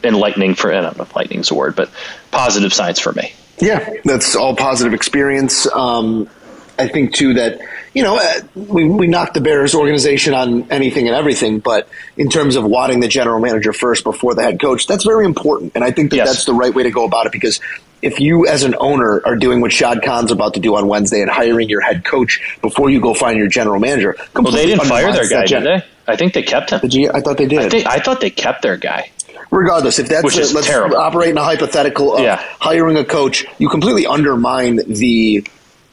enlightening 0.04 0.54
for. 0.54 0.72
I 0.72 0.80
don't 0.80 0.96
know 0.96 1.02
if 1.02 1.16
lightning's 1.16 1.50
a 1.50 1.54
word, 1.54 1.74
but 1.74 1.90
positive 2.30 2.72
signs 2.72 3.00
for 3.00 3.12
me. 3.12 3.32
Yeah, 3.58 3.94
that's 4.04 4.36
all 4.36 4.56
positive 4.56 4.94
experience. 4.94 5.66
Um, 5.66 6.30
I 6.78 6.88
think 6.88 7.12
too 7.12 7.34
that 7.34 7.60
you 7.94 8.02
know 8.02 8.18
uh, 8.18 8.40
we 8.54 8.88
we 8.88 9.06
knocked 9.06 9.34
the 9.34 9.40
Bears 9.40 9.74
organization 9.74 10.34
on 10.34 10.70
anything 10.70 11.06
and 11.08 11.16
everything, 11.16 11.58
but 11.58 11.88
in 12.16 12.28
terms 12.28 12.56
of 12.56 12.64
wanting 12.64 13.00
the 13.00 13.08
general 13.08 13.40
manager 13.40 13.72
first 13.72 14.04
before 14.04 14.34
the 14.34 14.42
head 14.42 14.60
coach, 14.60 14.86
that's 14.86 15.04
very 15.04 15.24
important, 15.24 15.72
and 15.74 15.84
I 15.84 15.90
think 15.90 16.10
that 16.10 16.16
yes. 16.16 16.28
that's 16.28 16.44
the 16.44 16.54
right 16.54 16.74
way 16.74 16.84
to 16.84 16.90
go 16.90 17.04
about 17.04 17.26
it 17.26 17.32
because 17.32 17.60
if 18.02 18.20
you 18.20 18.46
as 18.46 18.62
an 18.62 18.74
owner 18.78 19.22
are 19.24 19.36
doing 19.36 19.60
what 19.60 19.72
Shad 19.72 20.02
Khan's 20.02 20.30
about 20.30 20.54
to 20.54 20.60
do 20.60 20.76
on 20.76 20.86
Wednesday 20.86 21.20
and 21.20 21.30
hiring 21.30 21.68
your 21.68 21.80
head 21.80 22.04
coach 22.04 22.58
before 22.62 22.90
you 22.90 23.00
go 23.00 23.12
find 23.12 23.38
your 23.38 23.48
general 23.48 23.78
manager, 23.78 24.16
well, 24.34 24.52
they 24.52 24.66
didn't 24.66 24.86
fire 24.86 25.12
their 25.12 25.28
guy, 25.28 25.46
gen- 25.46 25.62
did 25.62 25.82
they? 25.82 25.86
I 26.06 26.16
think 26.16 26.32
they 26.32 26.42
kept 26.42 26.70
him. 26.70 26.80
You? 26.84 27.10
I 27.12 27.20
thought 27.20 27.36
they 27.36 27.46
did. 27.46 27.60
I, 27.60 27.68
think, 27.68 27.86
I 27.86 28.00
thought 28.00 28.20
they 28.20 28.30
kept 28.30 28.62
their 28.62 28.76
guy 28.76 29.10
regardless, 29.50 29.98
if 29.98 30.08
that's 30.08 30.24
Which 30.24 30.38
is 30.38 30.54
let's 30.54 30.66
terrible. 30.66 30.96
operate 30.96 31.30
in 31.30 31.38
a 31.38 31.44
hypothetical 31.44 32.16
of 32.16 32.22
yeah. 32.22 32.36
hiring 32.60 32.96
a 32.96 33.04
coach, 33.04 33.44
you 33.58 33.68
completely 33.68 34.06
undermine 34.06 34.76
the 34.86 35.44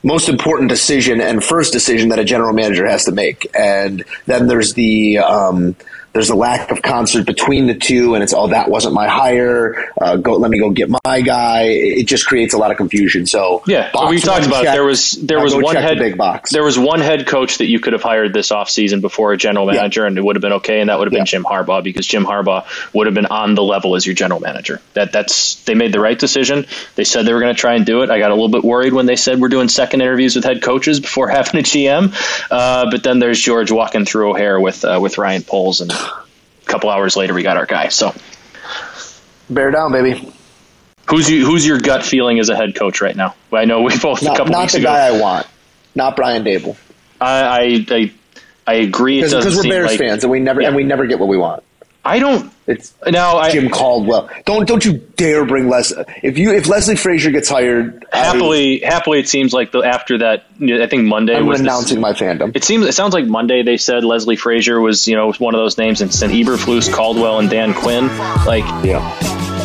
most 0.03 0.29
important 0.29 0.69
decision 0.69 1.21
and 1.21 1.43
first 1.43 1.73
decision 1.73 2.09
that 2.09 2.19
a 2.19 2.23
general 2.23 2.53
manager 2.53 2.87
has 2.87 3.05
to 3.05 3.11
make. 3.11 3.47
And 3.57 4.03
then 4.25 4.47
there's 4.47 4.73
the 4.73 5.19
um, 5.19 5.75
there's 6.13 6.29
a 6.29 6.35
lack 6.35 6.71
of 6.71 6.81
concert 6.81 7.25
between 7.25 7.67
the 7.67 7.75
two, 7.75 8.15
and 8.15 8.23
it's 8.23 8.33
oh 8.33 8.47
that 8.47 8.69
wasn't 8.69 8.93
my 8.93 9.07
hire. 9.07 9.91
Uh, 10.01 10.15
go 10.15 10.33
let 10.37 10.49
me 10.49 10.59
go 10.59 10.71
get 10.71 10.89
my 10.89 11.21
guy. 11.21 11.63
It 11.63 12.07
just 12.07 12.25
creates 12.25 12.53
a 12.53 12.57
lot 12.57 12.71
of 12.71 12.77
confusion. 12.77 13.27
So 13.27 13.61
yeah, 13.67 13.91
so 13.91 14.09
we 14.09 14.19
talked 14.19 14.47
about 14.47 14.63
check, 14.63 14.73
there 14.73 14.83
was 14.83 15.11
there 15.11 15.39
was 15.39 15.53
one 15.55 15.75
head 15.75 15.99
big 15.99 16.17
box. 16.17 16.51
There 16.51 16.63
was 16.63 16.79
one 16.79 17.01
head 17.01 17.27
coach 17.27 17.59
that 17.59 17.67
you 17.67 17.79
could 17.79 17.93
have 17.93 18.01
hired 18.01 18.33
this 18.33 18.49
offseason 18.49 19.01
before 19.01 19.31
a 19.33 19.37
general 19.37 19.67
manager, 19.67 20.01
yeah. 20.01 20.07
and 20.07 20.17
it 20.17 20.23
would 20.23 20.35
have 20.35 20.41
been 20.41 20.53
okay, 20.53 20.79
and 20.79 20.89
that 20.89 20.97
would 20.97 21.07
have 21.07 21.11
been 21.11 21.19
yeah. 21.19 21.25
Jim 21.25 21.43
Harbaugh 21.43 21.83
because 21.83 22.07
Jim 22.07 22.25
Harbaugh 22.25 22.65
would 22.93 23.05
have 23.05 23.13
been 23.13 23.27
on 23.27 23.55
the 23.55 23.63
level 23.63 23.95
as 23.95 24.05
your 24.05 24.15
general 24.15 24.39
manager. 24.39 24.81
That 24.93 25.11
that's 25.11 25.63
they 25.65 25.75
made 25.75 25.91
the 25.91 25.99
right 25.99 26.17
decision. 26.17 26.65
They 26.95 27.03
said 27.03 27.25
they 27.25 27.33
were 27.33 27.41
going 27.41 27.53
to 27.53 27.59
try 27.59 27.75
and 27.75 27.85
do 27.85 28.01
it. 28.01 28.09
I 28.09 28.17
got 28.17 28.31
a 28.31 28.33
little 28.33 28.49
bit 28.49 28.63
worried 28.63 28.93
when 28.93 29.05
they 29.05 29.15
said 29.15 29.39
we're 29.39 29.49
doing 29.49 29.67
second 29.67 30.01
interviews 30.01 30.35
with 30.35 30.45
head 30.45 30.63
coaches 30.63 30.99
before 30.99 31.27
having 31.37 31.59
a 31.59 31.63
GM, 31.63 32.13
uh, 32.49 32.89
but 32.89 33.03
then 33.03 33.19
there's 33.19 33.39
George 33.39 33.71
walking 33.71 34.05
through 34.05 34.31
O'Hare 34.31 34.59
with 34.59 34.83
uh, 34.83 34.99
with 35.01 35.19
Ryan 35.19 35.43
Poles 35.43 35.81
and 35.81 35.91
a 36.67 36.71
couple 36.71 36.89
hours 36.89 37.15
later, 37.15 37.33
we 37.33 37.43
got 37.43 37.57
our 37.57 37.65
guy. 37.65 37.87
So 37.89 38.13
bear 39.49 39.71
down, 39.71 39.91
baby. 39.91 40.33
Who's 41.09 41.29
you, 41.29 41.45
who's 41.45 41.65
your 41.65 41.79
gut 41.79 42.03
feeling 42.03 42.39
as 42.39 42.49
a 42.49 42.55
head 42.55 42.75
coach 42.75 42.99
right 42.99 43.15
now? 43.15 43.35
I 43.53 43.65
know 43.65 43.81
we 43.81 43.97
both 43.97 44.21
not, 44.21 44.35
a 44.35 44.37
couple 44.37 44.51
not 44.51 44.61
weeks 44.61 44.73
the 44.73 44.79
ago. 44.79 44.87
guy 44.87 45.07
I 45.07 45.21
want, 45.21 45.47
not 45.95 46.15
Brian 46.15 46.43
Daboll. 46.43 46.75
I 47.21 47.85
I, 47.89 48.13
I 48.65 48.73
agree 48.75 49.21
because 49.21 49.55
we're 49.55 49.63
Bears 49.63 49.91
like, 49.91 49.99
fans 49.99 50.23
and 50.23 50.31
we 50.31 50.39
never 50.39 50.61
yeah. 50.61 50.67
and 50.67 50.75
we 50.75 50.83
never 50.83 51.07
get 51.07 51.19
what 51.19 51.29
we 51.29 51.37
want. 51.37 51.63
I 52.07 52.19
don't. 52.19 52.51
It's 52.67 52.93
now 53.05 53.49
Jim 53.49 53.67
I, 53.67 53.69
Caldwell. 53.69 54.29
Don't 54.45 54.67
don't 54.67 54.83
you 54.83 54.93
dare 54.93 55.45
bring 55.45 55.67
Les. 55.69 55.93
If 56.23 56.37
you 56.37 56.53
if 56.53 56.67
Leslie 56.67 56.95
Frazier 56.95 57.31
gets 57.31 57.49
hired, 57.49 58.05
happily 58.11 58.83
I, 58.83 58.87
happily 58.87 59.19
it 59.19 59.27
seems 59.27 59.53
like 59.53 59.71
the, 59.71 59.79
after 59.79 60.17
that. 60.19 60.45
I 60.61 60.87
think 60.87 61.05
Monday 61.05 61.35
I'm 61.35 61.45
was 61.45 61.59
announcing 61.59 61.99
my 61.99 62.13
fandom. 62.13 62.55
It 62.55 62.63
seems 62.63 62.85
it 62.85 62.93
sounds 62.93 63.13
like 63.13 63.25
Monday 63.25 63.63
they 63.63 63.77
said 63.77 64.03
Leslie 64.03 64.37
Frazier 64.37 64.79
was 64.79 65.07
you 65.07 65.15
know 65.15 65.31
one 65.33 65.53
of 65.53 65.59
those 65.59 65.77
names 65.77 66.01
and 66.01 66.13
sent 66.13 66.33
Eberflus, 66.33 66.91
Caldwell, 66.91 67.39
and 67.39 67.49
Dan 67.49 67.73
Quinn. 67.73 68.07
Like 68.45 68.65
yeah. 68.85 69.01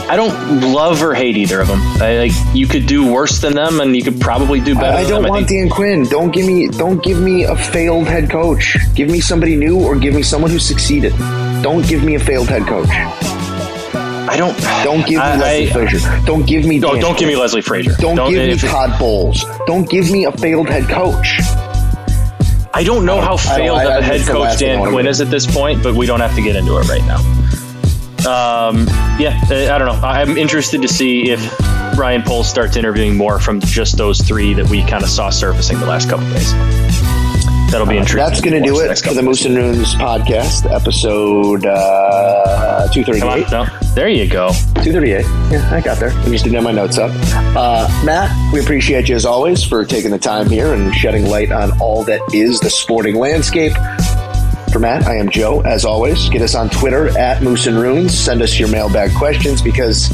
I 0.09 0.17
don't 0.17 0.73
love 0.73 1.03
or 1.03 1.15
hate 1.15 1.37
either 1.37 1.61
of 1.61 1.69
them. 1.69 1.81
I, 2.03 2.19
like 2.19 2.33
you 2.55 2.67
could 2.67 2.87
do 2.87 3.11
worse 3.11 3.41
than 3.41 3.55
them, 3.55 3.81
and 3.81 3.97
you 3.97 4.03
could 4.03 4.21
probably 4.21 4.61
do 4.61 4.75
better. 4.75 4.97
I, 4.97 5.03
I 5.03 5.09
don't 5.09 5.29
want 5.29 5.45
I 5.45 5.49
Dan 5.49 5.71
Quinn. 5.71 6.05
Don't 6.05 6.33
give 6.33 6.47
me 6.47 6.69
don't 6.69 7.03
give 7.03 7.21
me 7.21 7.45
a 7.45 7.57
failed 7.57 8.09
head 8.09 8.29
coach. 8.29 8.77
Give 8.95 9.09
me 9.09 9.21
somebody 9.21 9.57
new, 9.57 9.81
or 9.81 9.97
give 9.97 10.15
me 10.15 10.23
someone 10.23 10.51
who 10.51 10.59
succeeded. 10.59 11.15
Don't 11.63 11.87
give 11.87 12.03
me 12.03 12.17
a 12.17 12.21
failed 12.21 12.49
head 12.49 12.67
coach. 12.67 12.89
I 12.91 14.37
don't. 14.37 14.59
Don't 14.83 15.07
give 15.07 15.19
me 15.19 15.25
I, 15.25 15.37
Leslie 15.37 15.71
I, 15.71 15.73
Frazier. 15.73 16.21
Don't 16.25 16.47
give 16.47 16.65
me. 16.65 16.79
No, 16.79 16.99
don't 17.01 17.17
give 17.17 17.29
me 17.29 17.37
Leslie 17.37 17.63
Frazier. 17.63 17.93
Don't, 17.99 18.17
don't 18.17 18.31
give 18.31 18.63
me 18.63 18.69
Todd 18.69 18.99
Bowles. 18.99 19.45
Don't 19.67 19.89
give 19.89 20.11
me 20.11 20.25
a 20.25 20.33
failed 20.33 20.69
head 20.69 20.89
coach. 20.89 21.39
I 22.75 22.83
don't 22.85 23.05
know 23.05 23.21
how 23.21 23.37
failed 23.37 23.81
of 23.81 23.87
a 23.87 24.03
head 24.03 24.27
coach 24.27 24.59
Dan 24.59 24.89
Quinn 24.89 25.07
is 25.07 25.21
at 25.21 25.31
this 25.31 25.47
point, 25.47 25.83
but 25.83 25.95
we 25.95 26.07
don't 26.07 26.21
have 26.21 26.35
to 26.35 26.43
get 26.43 26.57
into 26.57 26.79
it 26.79 26.89
right 26.89 27.03
now. 27.03 27.19
Um, 28.25 28.87
yeah, 29.21 29.39
I 29.51 29.79
don't 29.79 29.87
know. 29.87 30.01
I'm 30.07 30.37
interested 30.39 30.83
to 30.83 30.89
see 30.89 31.31
if 31.31 31.41
Ryan 31.97 32.23
Poles 32.23 32.49
starts 32.49 32.77
interviewing 32.77 33.17
more 33.17 33.39
from 33.39 33.61
just 33.61 33.99
those 33.99 34.21
three 34.21 34.55
that 34.55 34.69
we 34.69 34.83
kind 34.85 35.05
of 35.05 35.11
saw 35.11 35.31
surfacing 35.31 35.79
the 35.79 35.87
last 35.87 36.09
couple 36.09 36.29
days 36.31 36.53
that'll 37.73 37.87
be 37.87 37.97
intriguing. 37.97 38.29
That's 38.29 38.41
going 38.41 38.63
to 38.63 38.69
do 38.69 38.81
it 38.81 38.99
for 38.99 39.15
the 39.15 39.23
Moose 39.23 39.45
and 39.47 39.57
Runes 39.57 39.95
podcast, 39.95 40.71
episode 40.71 41.65
uh, 41.65 42.89
238. 42.93 43.51
No, 43.51 43.67
there 43.95 44.09
you 44.09 44.29
go. 44.29 44.51
238. 44.85 45.23
Yeah, 45.51 45.69
I 45.73 45.81
got 45.81 45.99
there. 45.99 46.11
I'm 46.11 46.31
just 46.31 46.45
didn't 46.45 46.57
have 46.57 46.65
my 46.65 46.73
notes 46.73 46.99
up. 46.99 47.11
Uh, 47.57 47.89
Matt, 48.05 48.31
we 48.53 48.61
appreciate 48.61 49.09
you 49.09 49.17
as 49.17 49.25
always 49.25 49.65
for 49.65 49.85
taking 49.85 50.11
the 50.11 50.19
time 50.19 50.49
here 50.49 50.75
and 50.75 50.95
shedding 50.95 51.27
light 51.27 51.51
on 51.51 51.81
all 51.81 52.05
that 52.05 52.21
is 52.35 52.61
the 52.61 52.71
sporting 52.71 53.17
landscape. 53.17 53.73
For 54.71 54.79
Matt, 54.79 55.07
I 55.07 55.17
am 55.17 55.31
Joe. 55.31 55.61
As 55.63 55.85
always, 55.85 56.29
get 56.29 56.43
us 56.43 56.55
on 56.55 56.69
Twitter 56.71 57.17
at 57.19 57.43
Moose 57.43 57.67
and 57.67 57.77
Runes. 57.77 58.17
Send 58.17 58.43
us 58.43 58.59
your 58.59 58.69
mailbag 58.69 59.15
questions 59.15 59.61
because 59.63 60.09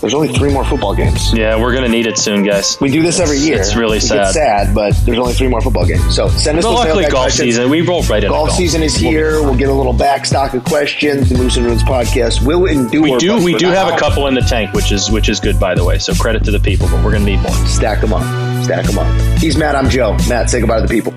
there's 0.00 0.14
only 0.14 0.28
three 0.28 0.52
more 0.52 0.64
football 0.64 0.94
games. 0.94 1.32
Yeah, 1.32 1.60
we're 1.60 1.74
gonna 1.74 1.88
need 1.88 2.06
it 2.06 2.18
soon, 2.18 2.44
guys. 2.44 2.76
We 2.80 2.90
do 2.90 3.02
this 3.02 3.18
every 3.20 3.38
year. 3.38 3.58
It's 3.58 3.74
really 3.76 4.00
sad. 4.00 4.26
It's 4.26 4.34
sad, 4.34 4.74
but 4.74 4.94
there's 5.04 5.18
only 5.18 5.32
three 5.34 5.48
more 5.48 5.60
football 5.60 5.86
games. 5.86 6.14
So 6.14 6.28
send 6.28 6.58
us. 6.58 6.64
But 6.64 6.72
luckily, 6.74 7.04
golf 7.04 7.24
questions. 7.24 7.54
season. 7.56 7.70
We 7.70 7.80
roll 7.80 8.02
right 8.04 8.22
in. 8.22 8.30
Golf, 8.30 8.48
golf 8.48 8.58
season 8.58 8.82
is 8.82 8.94
here. 8.94 9.42
We'll 9.42 9.56
get 9.56 9.68
a 9.68 9.72
little 9.72 9.94
backstock 9.94 10.54
of 10.54 10.64
questions. 10.64 11.28
The 11.28 11.38
Moose 11.38 11.56
and 11.56 11.66
Runes 11.66 11.82
podcast 11.82 12.44
will 12.46 12.66
endure. 12.66 13.02
We 13.02 13.16
do. 13.16 13.42
We 13.42 13.54
do 13.54 13.68
have 13.68 13.92
a 13.92 13.96
couple 13.98 14.26
in 14.26 14.34
the 14.34 14.42
tank, 14.42 14.72
which 14.74 14.92
is 14.92 15.10
which 15.10 15.28
is 15.28 15.40
good, 15.40 15.58
by 15.58 15.74
the 15.74 15.84
way. 15.84 15.98
So 15.98 16.14
credit 16.14 16.44
to 16.44 16.50
the 16.50 16.60
people, 16.60 16.88
but 16.88 17.04
we're 17.04 17.12
gonna 17.12 17.24
need 17.24 17.40
more. 17.40 17.52
Stack 17.66 18.00
them 18.00 18.12
up. 18.12 18.22
Stack 18.64 18.86
them 18.86 18.98
up. 18.98 19.38
He's 19.38 19.56
Matt. 19.56 19.74
I'm 19.76 19.88
Joe. 19.88 20.16
Matt, 20.28 20.50
say 20.50 20.60
goodbye 20.60 20.80
to 20.80 20.86
the 20.86 20.88
people. 20.88 21.14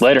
Later. 0.00 0.20